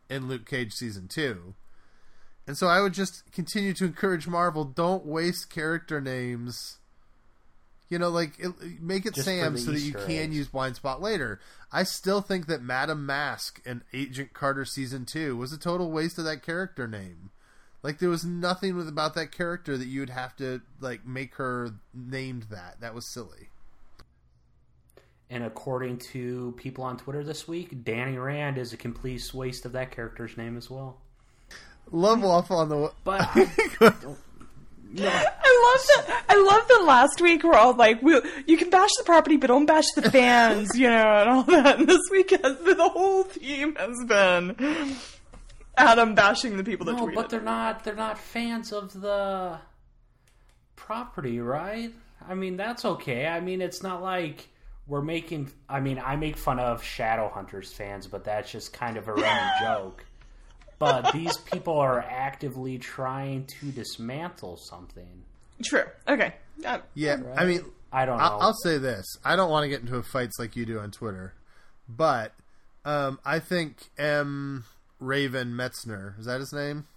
in 0.09 0.30
Luke 0.30 0.45
Cage 0.45 0.73
season 0.73 1.07
two. 1.07 1.55
And 2.47 2.57
so 2.57 2.67
I 2.67 2.81
would 2.81 2.93
just 2.93 3.31
continue 3.31 3.73
to 3.73 3.85
encourage 3.85 4.27
Marvel: 4.27 4.63
don't 4.63 5.05
waste 5.05 5.49
character 5.49 5.99
names. 6.01 6.78
You 7.89 7.97
know, 7.97 8.09
like 8.09 8.37
it, 8.39 8.51
make 8.79 9.05
it 9.05 9.15
Just 9.15 9.25
Sam 9.25 9.53
the 9.53 9.59
so 9.59 9.71
that 9.71 9.79
you 9.79 9.87
Easter 9.87 10.05
can 10.05 10.15
eggs. 10.15 10.35
use 10.35 10.47
Blind 10.47 10.75
Spot 10.75 11.01
later. 11.01 11.39
I 11.71 11.83
still 11.83 12.21
think 12.21 12.45
that 12.47 12.61
Madam 12.61 13.05
Mask 13.05 13.61
and 13.65 13.81
Agent 13.93 14.33
Carter 14.33 14.63
season 14.65 15.05
two 15.05 15.35
was 15.37 15.51
a 15.51 15.57
total 15.57 15.91
waste 15.91 16.17
of 16.19 16.25
that 16.25 16.43
character 16.43 16.87
name. 16.87 17.31
Like 17.81 17.99
there 17.99 18.09
was 18.09 18.25
nothing 18.25 18.75
with 18.75 18.87
about 18.87 19.15
that 19.15 19.31
character 19.31 19.77
that 19.77 19.87
you 19.87 20.01
would 20.01 20.09
have 20.11 20.35
to 20.37 20.61
like 20.79 21.05
make 21.05 21.35
her 21.35 21.71
named 21.93 22.43
that. 22.51 22.81
That 22.81 22.93
was 22.93 23.11
silly. 23.11 23.49
And 25.31 25.43
according 25.43 25.99
to 25.99 26.53
people 26.57 26.83
on 26.83 26.97
Twitter 26.97 27.23
this 27.23 27.47
week, 27.47 27.83
Danny 27.83 28.17
Rand 28.17 28.57
is 28.57 28.73
a 28.73 28.77
complete 28.77 29.31
waste 29.33 29.65
of 29.65 29.71
that 29.73 29.91
character's 29.91 30.35
name 30.37 30.57
as 30.57 30.69
well. 30.69 30.97
Love 31.91 32.21
waffle 32.21 32.57
on 32.57 32.69
the. 32.69 32.91
But 33.03 33.21
I 33.35 34.03
love 34.93 35.01
that. 36.07 36.23
I 36.29 36.35
love 36.41 36.67
that 36.67 36.83
last 36.85 37.21
week 37.21 37.43
we're 37.43 37.53
all 37.55 37.73
like, 37.73 38.01
we, 38.01 38.19
"You 38.47 38.57
can 38.57 38.69
bash 38.69 38.89
the 38.97 39.03
property, 39.03 39.37
but 39.37 39.47
don't 39.47 39.65
bash 39.65 39.85
the 39.95 40.09
fans," 40.09 40.77
you 40.77 40.89
know, 40.89 40.95
and 41.19 41.29
all 41.29 41.43
that. 41.43 41.79
And 41.79 41.87
this 41.87 42.01
week 42.11 42.31
has 42.31 42.57
been 42.57 42.77
the 42.77 42.89
whole 42.89 43.23
theme 43.23 43.75
has 43.75 44.03
been 44.07 44.95
Adam 45.77 46.15
bashing 46.15 46.57
the 46.57 46.63
people 46.63 46.85
that 46.87 46.93
no, 46.95 47.05
tweeted. 47.07 47.15
but 47.15 47.29
they're 47.29 47.41
not. 47.41 47.83
They're 47.83 47.95
not 47.95 48.17
fans 48.17 48.71
of 48.73 48.99
the 48.99 49.59
property, 50.75 51.39
right? 51.39 51.93
I 52.27 52.33
mean, 52.35 52.57
that's 52.57 52.85
okay. 52.85 53.27
I 53.27 53.39
mean, 53.39 53.61
it's 53.61 53.81
not 53.83 54.01
like 54.01 54.47
we're 54.87 55.01
making. 55.01 55.51
I 55.69 55.79
mean, 55.79 56.01
I 56.03 56.15
make 56.15 56.35
fun 56.35 56.59
of 56.59 56.81
Shadowhunters 56.81 57.73
fans, 57.73 58.07
but 58.07 58.23
that's 58.23 58.51
just 58.51 58.73
kind 58.73 58.97
of 58.97 59.07
a 59.07 59.13
running 59.13 59.51
joke. 59.61 60.03
But 60.80 61.11
these 61.14 61.35
people 61.38 61.77
are 61.77 61.99
actively 61.99 62.77
trying 62.77 63.45
to 63.60 63.72
dismantle 63.72 64.57
something. 64.57 65.23
True. 65.64 65.84
Okay. 66.07 66.34
Uh, 66.65 66.80
Yeah, 66.95 67.18
I 67.38 67.45
mean, 67.45 67.65
I 67.91 68.06
don't 68.06 68.18
know. 68.18 68.23
I'll, 68.23 68.41
I'll 68.41 68.53
say 68.53 68.77
this: 68.77 69.06
I 69.23 69.35
don't 69.35 69.49
want 69.49 69.64
to 69.65 69.69
get 69.69 69.81
into 69.81 70.01
fights 70.01 70.39
like 70.39 70.56
you 70.56 70.65
do 70.65 70.80
on 70.80 70.91
Twitter, 70.91 71.34
but 71.88 72.34
um, 72.85 73.19
I 73.26 73.39
think 73.39 73.89
M. 73.97 74.64
Raven 74.99 75.49
Metzner 75.51 76.18
is 76.19 76.26
that 76.26 76.39
his 76.39 76.53
name? 76.53 76.88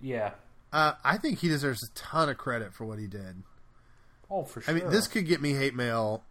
yeah. 0.00 0.32
Uh, 0.72 0.94
I 1.04 1.18
think 1.18 1.40
he 1.40 1.48
deserves 1.48 1.82
a 1.84 1.94
ton 1.94 2.30
of 2.30 2.38
credit 2.38 2.72
for 2.72 2.86
what 2.86 2.98
he 2.98 3.06
did. 3.06 3.42
Oh, 4.30 4.44
for 4.44 4.62
sure. 4.62 4.74
I 4.74 4.78
mean, 4.78 4.88
this 4.88 5.06
could 5.06 5.26
get 5.26 5.42
me 5.42 5.52
hate 5.52 5.74
mail. 5.74 6.24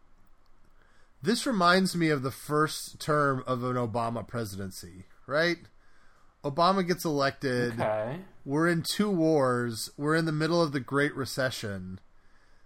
This 1.22 1.45
reminds 1.45 1.95
me 1.95 2.10
of 2.10 2.24
the 2.24 2.32
first 2.32 2.99
term 2.99 3.44
of 3.45 3.64
an 3.64 3.76
Obama 3.76 4.28
presidency, 4.28 5.06
right? 5.28 5.58
Obama 6.43 6.88
gets 6.88 7.05
elected. 7.05 7.73
Okay. 7.73 8.18
We're 8.45 8.68
in 8.68 8.84
two 8.84 9.09
wars. 9.09 9.91
We're 9.97 10.15
in 10.15 10.26
the 10.26 10.31
middle 10.31 10.61
of 10.61 10.72
the 10.72 10.80
Great 10.80 11.15
Recession. 11.15 11.99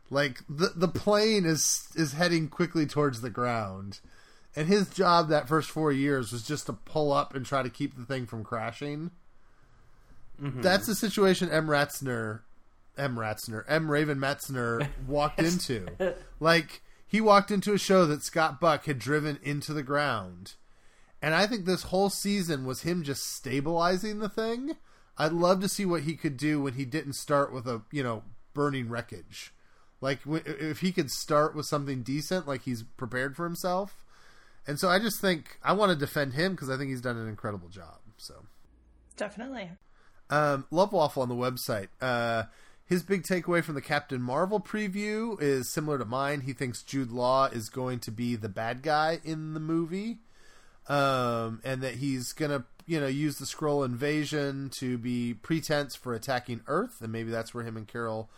Like 0.10 0.42
the 0.48 0.72
the 0.76 0.88
plane 0.88 1.46
is 1.46 1.88
is 1.96 2.14
heading 2.14 2.48
quickly 2.48 2.86
towards 2.86 3.22
the 3.22 3.30
ground. 3.30 4.00
And 4.56 4.68
his 4.70 4.90
job 4.90 5.28
that 5.30 5.50
first 5.50 5.70
4 5.70 5.92
years 5.92 6.32
was 6.32 6.42
just 6.44 6.68
to 6.68 6.74
pull 6.74 7.12
up 7.12 7.36
and 7.36 7.46
try 7.46 7.62
to 7.62 7.70
keep 7.70 7.98
the 7.98 8.06
thing 8.06 8.26
from 8.26 8.44
crashing. 8.46 9.12
Mm-hmm. 10.42 10.62
That's 10.62 10.88
the 10.88 10.96
situation 10.96 11.50
M 11.50 11.68
Ratzner 11.68 12.42
M 12.98 13.18
Ratzner 13.18 13.64
M 13.68 13.92
Raven 13.92 14.18
Metzner 14.18 14.88
walked 15.08 15.40
into. 15.42 15.88
Like 16.40 16.82
he 17.06 17.20
walked 17.20 17.52
into 17.52 17.74
a 17.74 17.78
show 17.78 18.06
that 18.06 18.24
Scott 18.24 18.62
Buck 18.62 18.86
had 18.86 19.00
driven 19.00 19.40
into 19.44 19.74
the 19.74 19.84
ground. 19.84 20.54
And 21.26 21.34
I 21.34 21.48
think 21.48 21.66
this 21.66 21.82
whole 21.82 22.12
season 22.12 22.66
was 22.66 22.84
him 22.84 23.02
just 23.02 23.34
stabilizing 23.34 24.20
the 24.20 24.30
thing. 24.30 24.76
I'd 25.18 25.32
love 25.32 25.60
to 25.62 25.68
see 25.68 25.84
what 25.84 26.04
he 26.04 26.14
could 26.14 26.38
do 26.38 26.62
when 26.62 26.76
he 26.76 26.86
didn't 26.86 27.14
start 27.14 27.52
with 27.52 27.66
a, 27.66 27.82
you 27.92 28.04
know, 28.04 28.22
burning 28.54 28.90
wreckage. 28.90 29.52
Like 30.02 30.20
if 30.28 30.82
he 30.82 30.92
could 30.92 31.10
start 31.10 31.56
with 31.56 31.66
something 31.66 32.04
decent, 32.04 32.48
like 32.48 32.62
he's 32.62 32.84
prepared 32.84 33.36
for 33.36 33.44
himself. 33.44 34.06
And 34.68 34.80
so 34.80 34.88
I 34.88 35.00
just 35.00 35.20
think 35.20 35.58
I 35.64 35.74
want 35.74 35.92
to 35.92 35.98
defend 35.98 36.34
him 36.34 36.52
because 36.52 36.70
I 36.70 36.78
think 36.78 36.92
he's 36.92 37.02
done 37.02 37.18
an 37.18 37.28
incredible 37.28 37.70
job. 37.70 38.02
So 38.18 38.46
definitely. 39.18 39.72
um, 40.30 40.68
Love 40.70 40.94
Waffle 40.94 41.24
on 41.24 41.30
the 41.30 41.34
website. 41.34 41.88
Uh, 42.00 42.44
his 42.86 43.02
big 43.02 43.24
takeaway 43.24 43.64
from 43.64 43.74
the 43.74 43.82
Captain 43.82 44.22
Marvel 44.22 44.60
preview 44.60 45.42
is 45.42 45.74
similar 45.74 45.98
to 45.98 46.06
mine. 46.06 46.42
He 46.42 46.54
thinks 46.54 46.84
Jude 46.84 47.10
Law 47.10 47.46
is 47.48 47.70
going 47.70 47.98
to 48.02 48.12
be 48.12 48.36
the 48.36 48.48
bad 48.48 48.84
guy 48.84 49.22
in 49.24 49.56
the 49.56 49.60
movie, 49.60 50.20
um, 50.88 51.62
and 51.64 51.82
that 51.82 51.96
he's 51.96 52.34
gonna, 52.34 52.66
you 52.86 53.00
know, 53.00 53.08
use 53.08 53.38
the 53.38 53.46
Skrull 53.46 53.86
invasion 53.86 54.70
to 54.76 54.98
be 54.98 55.34
pretense 55.34 55.96
for 55.96 56.14
attacking 56.14 56.62
Earth, 56.68 57.02
and 57.02 57.12
maybe 57.12 57.32
that's 57.32 57.54
where 57.54 57.64
him 57.64 57.78
and 57.78 57.88
Carol 57.88 58.30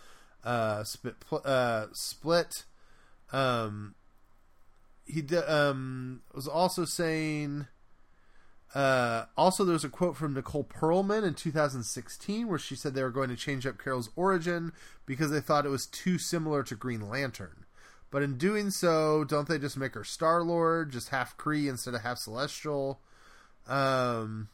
uh, 0.44 0.84
split. 0.84 1.16
Uh, 1.32 1.88
split. 1.92 2.64
Um, 3.32 3.96
he 5.06 5.24
um, 5.36 6.22
was 6.34 6.48
also 6.48 6.86
saying. 6.86 7.68
Uh, 8.76 9.26
also, 9.38 9.64
there's 9.64 9.86
a 9.86 9.90
quote 9.90 10.18
from 10.18 10.34
Nicole 10.34 10.66
Perlman 10.66 11.24
in 11.24 11.34
2016 11.34 12.48
where 12.48 12.60
she 12.60 12.76
said 12.76 12.94
they 12.94 13.02
were 13.02 13.10
going 13.10 13.30
to 13.30 13.36
change 13.36 13.66
up 13.66 13.82
Carol's 13.82 14.10
origin 14.16 14.74
because 15.06 15.32
they 15.32 15.40
thought 15.40 15.66
it 15.66 15.70
was 15.70 15.88
too 15.88 16.18
similar 16.18 16.64
to 16.64 16.76
Green 16.76 17.10
Lantern. 17.10 17.66
But 18.10 18.24
in 18.24 18.38
doing 18.38 18.72
so, 18.72 19.24
don't 19.24 19.48
they 19.48 19.60
just 19.60 19.78
make 19.78 19.94
her 19.94 20.04
Star 20.04 20.42
Lord, 20.42 20.92
just 20.92 21.10
half 21.10 21.38
Kree 21.38 21.70
instead 21.70 21.94
of 21.94 22.02
half 22.02 22.18
Celestial? 22.18 23.02
Um, 23.68 24.50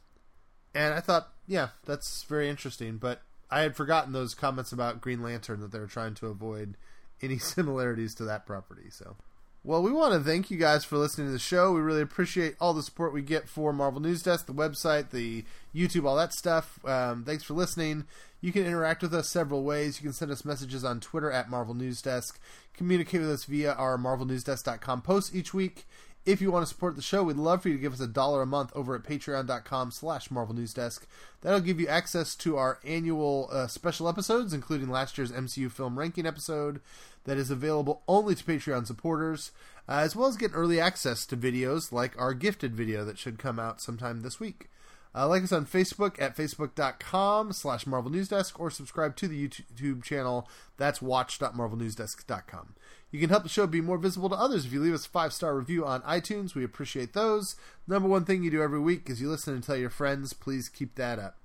and 0.74 0.94
I 0.94 1.00
thought, 1.00 1.30
yeah, 1.48 1.70
that's 1.86 2.24
very 2.24 2.50
interesting. 2.50 2.98
But 2.98 3.22
I 3.52 3.62
had 3.62 3.76
forgotten 3.76 4.12
those 4.14 4.34
comments 4.34 4.72
about 4.72 5.02
Green 5.02 5.22
Lantern 5.22 5.62
that 5.62 5.72
they 5.72 5.80
were 5.80 5.88
trying 5.88 6.16
to 6.16 6.28
avoid 6.28 6.78
any 7.22 7.38
similarities 7.40 8.16
to 8.16 8.24
that 8.26 8.46
property. 8.46 8.90
So. 8.90 9.18
Well, 9.66 9.82
we 9.82 9.94
want 9.94 10.14
to 10.14 10.20
thank 10.20 10.52
you 10.52 10.58
guys 10.58 10.84
for 10.84 10.98
listening 10.98 11.28
to 11.28 11.32
the 11.32 11.40
show. 11.40 11.72
We 11.72 11.80
really 11.80 12.02
appreciate 12.02 12.56
all 12.60 12.74
the 12.74 12.84
support 12.84 13.14
we 13.14 13.22
get 13.22 13.48
for 13.48 13.72
Marvel 13.72 14.02
News 14.02 14.22
Desk, 14.22 14.46
the 14.46 14.54
website, 14.54 15.12
the 15.12 15.46
YouTube, 15.74 16.06
all 16.06 16.18
that 16.18 16.34
stuff. 16.34 16.84
Um, 16.84 17.24
thanks 17.24 17.44
for 17.44 17.54
listening. 17.54 18.06
You 18.44 18.52
can 18.52 18.65
interact 18.65 19.02
with 19.02 19.14
us 19.14 19.30
several 19.30 19.64
ways. 19.64 20.02
You 20.02 20.03
can 20.03 20.11
send 20.11 20.30
us 20.30 20.44
messages 20.44 20.84
on 20.84 20.99
Twitter 20.99 21.32
at 21.32 21.49
Marvel 21.49 21.74
News 21.74 22.02
Desk. 22.02 22.38
Communicate 22.74 23.22
with 23.22 23.32
us 23.32 23.45
via 23.45 23.72
our 23.72 23.98
MarvelNewsDesk.com 23.98 25.02
posts 25.02 25.34
each 25.34 25.53
week. 25.53 25.86
If 26.26 26.41
you 26.41 26.52
want 26.52 26.64
to 26.64 26.70
support 26.70 26.98
the 26.98 27.02
show, 27.02 27.24
we'd 27.24 27.38
love 27.38 27.61
for 27.61 27.70
you 27.70 27.76
to 27.76 27.82
give 27.82 27.94
us 27.94 28.02
a 28.02 28.07
dollar 28.07 28.41
a 28.41 28.45
month 28.45 28.74
over 28.76 28.95
at 28.95 29.03
patreon.com 29.03 29.91
slash 29.91 30.30
Marvel 30.30 30.53
News 30.53 30.74
Desk. 30.74 31.07
That'll 31.40 31.61
give 31.61 31.80
you 31.80 31.88
access 31.88 32.36
to 32.36 32.57
our 32.57 32.80
annual 32.84 33.48
uh, 33.49 33.68
special 33.68 34.10
episodes, 34.10 34.53
including 34.53 34.90
last 34.90 35.18
year's 35.18 35.32
MCU 35.32 35.72
film 35.72 35.98
ranking 35.98 36.26
episode 36.26 36.82
that 37.24 37.38
is 37.38 37.49
available 37.49 38.02
only 38.10 38.36
to 38.36 38.44
Patreon 38.44 38.86
supporters, 38.86 39.52
uh, 39.88 39.99
as 39.99 40.18
well 40.18 40.28
as 40.28 40.36
get 40.36 40.52
early 40.53 40.82
access 40.82 41.26
to 41.28 41.38
videos 41.38 41.94
like 41.94 42.20
our 42.20 42.34
gifted 42.34 42.76
video 42.76 43.06
that 43.06 43.18
should 43.18 43.40
come 43.40 43.57
out 43.57 43.80
sometime 43.80 44.20
this 44.20 44.41
week. 44.41 44.68
Uh, 45.15 45.27
like 45.27 45.44
us 45.44 45.52
on 45.52 45.65
Facebook 45.65 46.19
at 46.19 46.35
facebook.com 46.35 47.53
slash 47.53 47.85
Marvel 47.85 48.11
News 48.11 48.30
Desk 48.30 48.60
or 48.60 48.72
subscribe 48.72 49.15
to 49.18 49.27
the 49.27 49.48
YouTube 49.48 50.03
channel. 50.03 50.49
That's 50.77 51.02
watch.marvelnewsdesk.com. 51.02 52.76
You 53.11 53.19
can 53.19 53.30
help 53.30 53.44
the 53.44 53.49
show 53.49 53.68
be 53.68 53.80
more 53.80 53.99
visible 53.99 54.30
to 54.30 54.35
others 54.35 54.65
if 54.65 54.73
you 54.73 54.81
leave 54.81 54.95
us 54.95 55.06
a 55.06 55.10
five 55.10 55.34
star 55.34 55.56
review 55.56 55.85
on 55.85 56.02
iTunes. 56.02 56.56
We 56.56 56.64
appreciate 56.64 57.14
those. 57.14 57.56
Number 57.88 58.10
one 58.10 58.26
thing 58.26 58.41
you 58.41 58.49
do 58.49 58.64
every 58.64 58.80
week 58.80 59.07
is 59.07 59.22
you 59.22 59.30
listen 59.30 59.53
and 59.53 59.64
tell 59.64 59.76
your 59.76 59.91
friends. 59.91 60.34
Please 60.34 60.68
keep 60.68 60.95
that 60.95 61.19
up. 61.19 61.38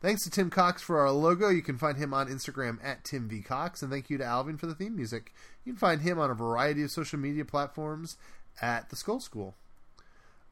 Thanks 0.00 0.22
to 0.22 0.30
Tim 0.30 0.50
Cox 0.50 0.82
for 0.82 1.00
our 1.00 1.10
logo. 1.10 1.48
You 1.48 1.62
can 1.62 1.78
find 1.78 1.98
him 1.98 2.14
on 2.14 2.28
Instagram 2.28 2.78
at 2.84 3.02
Tim 3.02 3.28
V 3.28 3.40
Cox, 3.42 3.82
and 3.82 3.90
thank 3.90 4.08
you 4.08 4.18
to 4.18 4.24
Alvin 4.24 4.56
for 4.56 4.66
the 4.66 4.74
theme 4.74 4.94
music. 4.94 5.34
You 5.64 5.72
can 5.72 5.78
find 5.78 6.02
him 6.02 6.18
on 6.20 6.30
a 6.30 6.34
variety 6.34 6.84
of 6.84 6.92
social 6.92 7.18
media 7.18 7.44
platforms 7.44 8.16
at 8.62 8.90
the 8.90 8.96
Skull 8.96 9.18
School. 9.18 9.56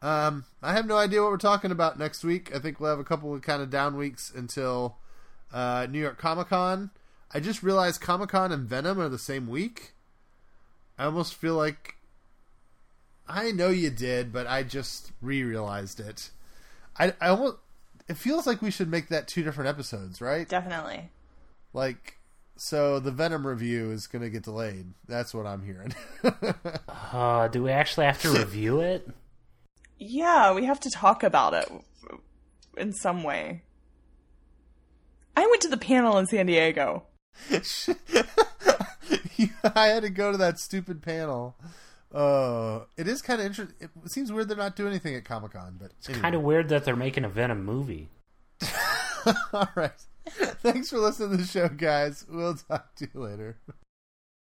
Um, 0.04 0.44
I 0.62 0.74
have 0.74 0.86
no 0.86 0.98
idea 0.98 1.22
what 1.22 1.30
we're 1.30 1.38
talking 1.38 1.70
about 1.70 1.98
next 1.98 2.22
week. 2.22 2.54
I 2.54 2.58
think 2.58 2.78
we'll 2.78 2.90
have 2.90 2.98
a 2.98 3.04
couple 3.04 3.34
of 3.34 3.40
kind 3.40 3.62
of 3.62 3.70
down 3.70 3.96
weeks 3.96 4.30
until 4.34 4.98
uh, 5.50 5.86
New 5.88 5.98
York 5.98 6.18
Comic 6.18 6.48
Con. 6.48 6.90
I 7.32 7.40
just 7.40 7.62
realized 7.62 8.02
Comic 8.02 8.28
Con 8.28 8.52
and 8.52 8.68
Venom 8.68 9.00
are 9.00 9.08
the 9.08 9.18
same 9.18 9.48
week. 9.48 9.94
I 10.98 11.06
almost 11.06 11.34
feel 11.34 11.54
like 11.54 11.96
I 13.26 13.50
know 13.50 13.70
you 13.70 13.88
did, 13.88 14.30
but 14.30 14.46
I 14.46 14.62
just 14.62 15.12
re-realized 15.22 16.00
it. 16.00 16.30
I, 16.98 17.14
I 17.18 17.28
almost 17.28 17.56
it 18.06 18.18
feels 18.18 18.46
like 18.46 18.60
we 18.60 18.70
should 18.70 18.90
make 18.90 19.08
that 19.08 19.26
two 19.26 19.42
different 19.42 19.70
episodes, 19.70 20.20
right? 20.20 20.46
Definitely. 20.46 21.08
Like, 21.72 22.18
so 22.56 23.00
the 23.00 23.10
Venom 23.10 23.46
review 23.46 23.90
is 23.90 24.06
going 24.06 24.20
to 24.20 24.28
get 24.28 24.42
delayed. 24.42 24.92
That's 25.08 25.32
what 25.32 25.46
I'm 25.46 25.64
hearing. 25.64 25.94
Uh, 27.12 27.46
do 27.46 27.62
we 27.62 27.70
actually 27.70 28.06
have 28.06 28.20
to 28.20 28.28
review 28.30 28.80
it? 28.80 29.08
Yeah, 30.06 30.52
we 30.52 30.66
have 30.66 30.80
to 30.80 30.90
talk 30.90 31.22
about 31.22 31.54
it 31.54 31.66
in 32.76 32.92
some 32.92 33.22
way. 33.22 33.62
I 35.34 35.46
went 35.46 35.62
to 35.62 35.68
the 35.68 35.78
panel 35.78 36.18
in 36.18 36.26
San 36.26 36.44
Diego. 36.44 37.04
I 37.50 37.62
had 39.86 40.02
to 40.02 40.10
go 40.10 40.30
to 40.30 40.36
that 40.38 40.58
stupid 40.58 41.00
panel. 41.02 41.56
Uh, 42.12 42.80
it 42.98 43.08
is 43.08 43.22
kind 43.22 43.40
of 43.40 43.46
interesting. 43.46 43.76
It 43.80 43.90
seems 44.10 44.30
weird 44.30 44.48
they're 44.48 44.58
not 44.58 44.76
doing 44.76 44.90
anything 44.90 45.14
at 45.14 45.24
Comic 45.24 45.52
Con, 45.52 45.78
but 45.80 45.92
anyway. 46.06 46.20
Kind 46.20 46.34
of 46.34 46.42
weird 46.42 46.68
that 46.68 46.84
they're 46.84 46.96
making 46.96 47.24
a 47.24 47.30
Venom 47.30 47.64
movie. 47.64 48.10
All 49.54 49.70
right. 49.74 49.90
Thanks 50.28 50.90
for 50.90 50.98
listening 50.98 51.30
to 51.30 51.38
the 51.38 51.46
show, 51.46 51.68
guys. 51.68 52.26
We'll 52.28 52.56
talk 52.56 52.94
to 52.96 53.08
you 53.12 53.20
later. 53.20 53.56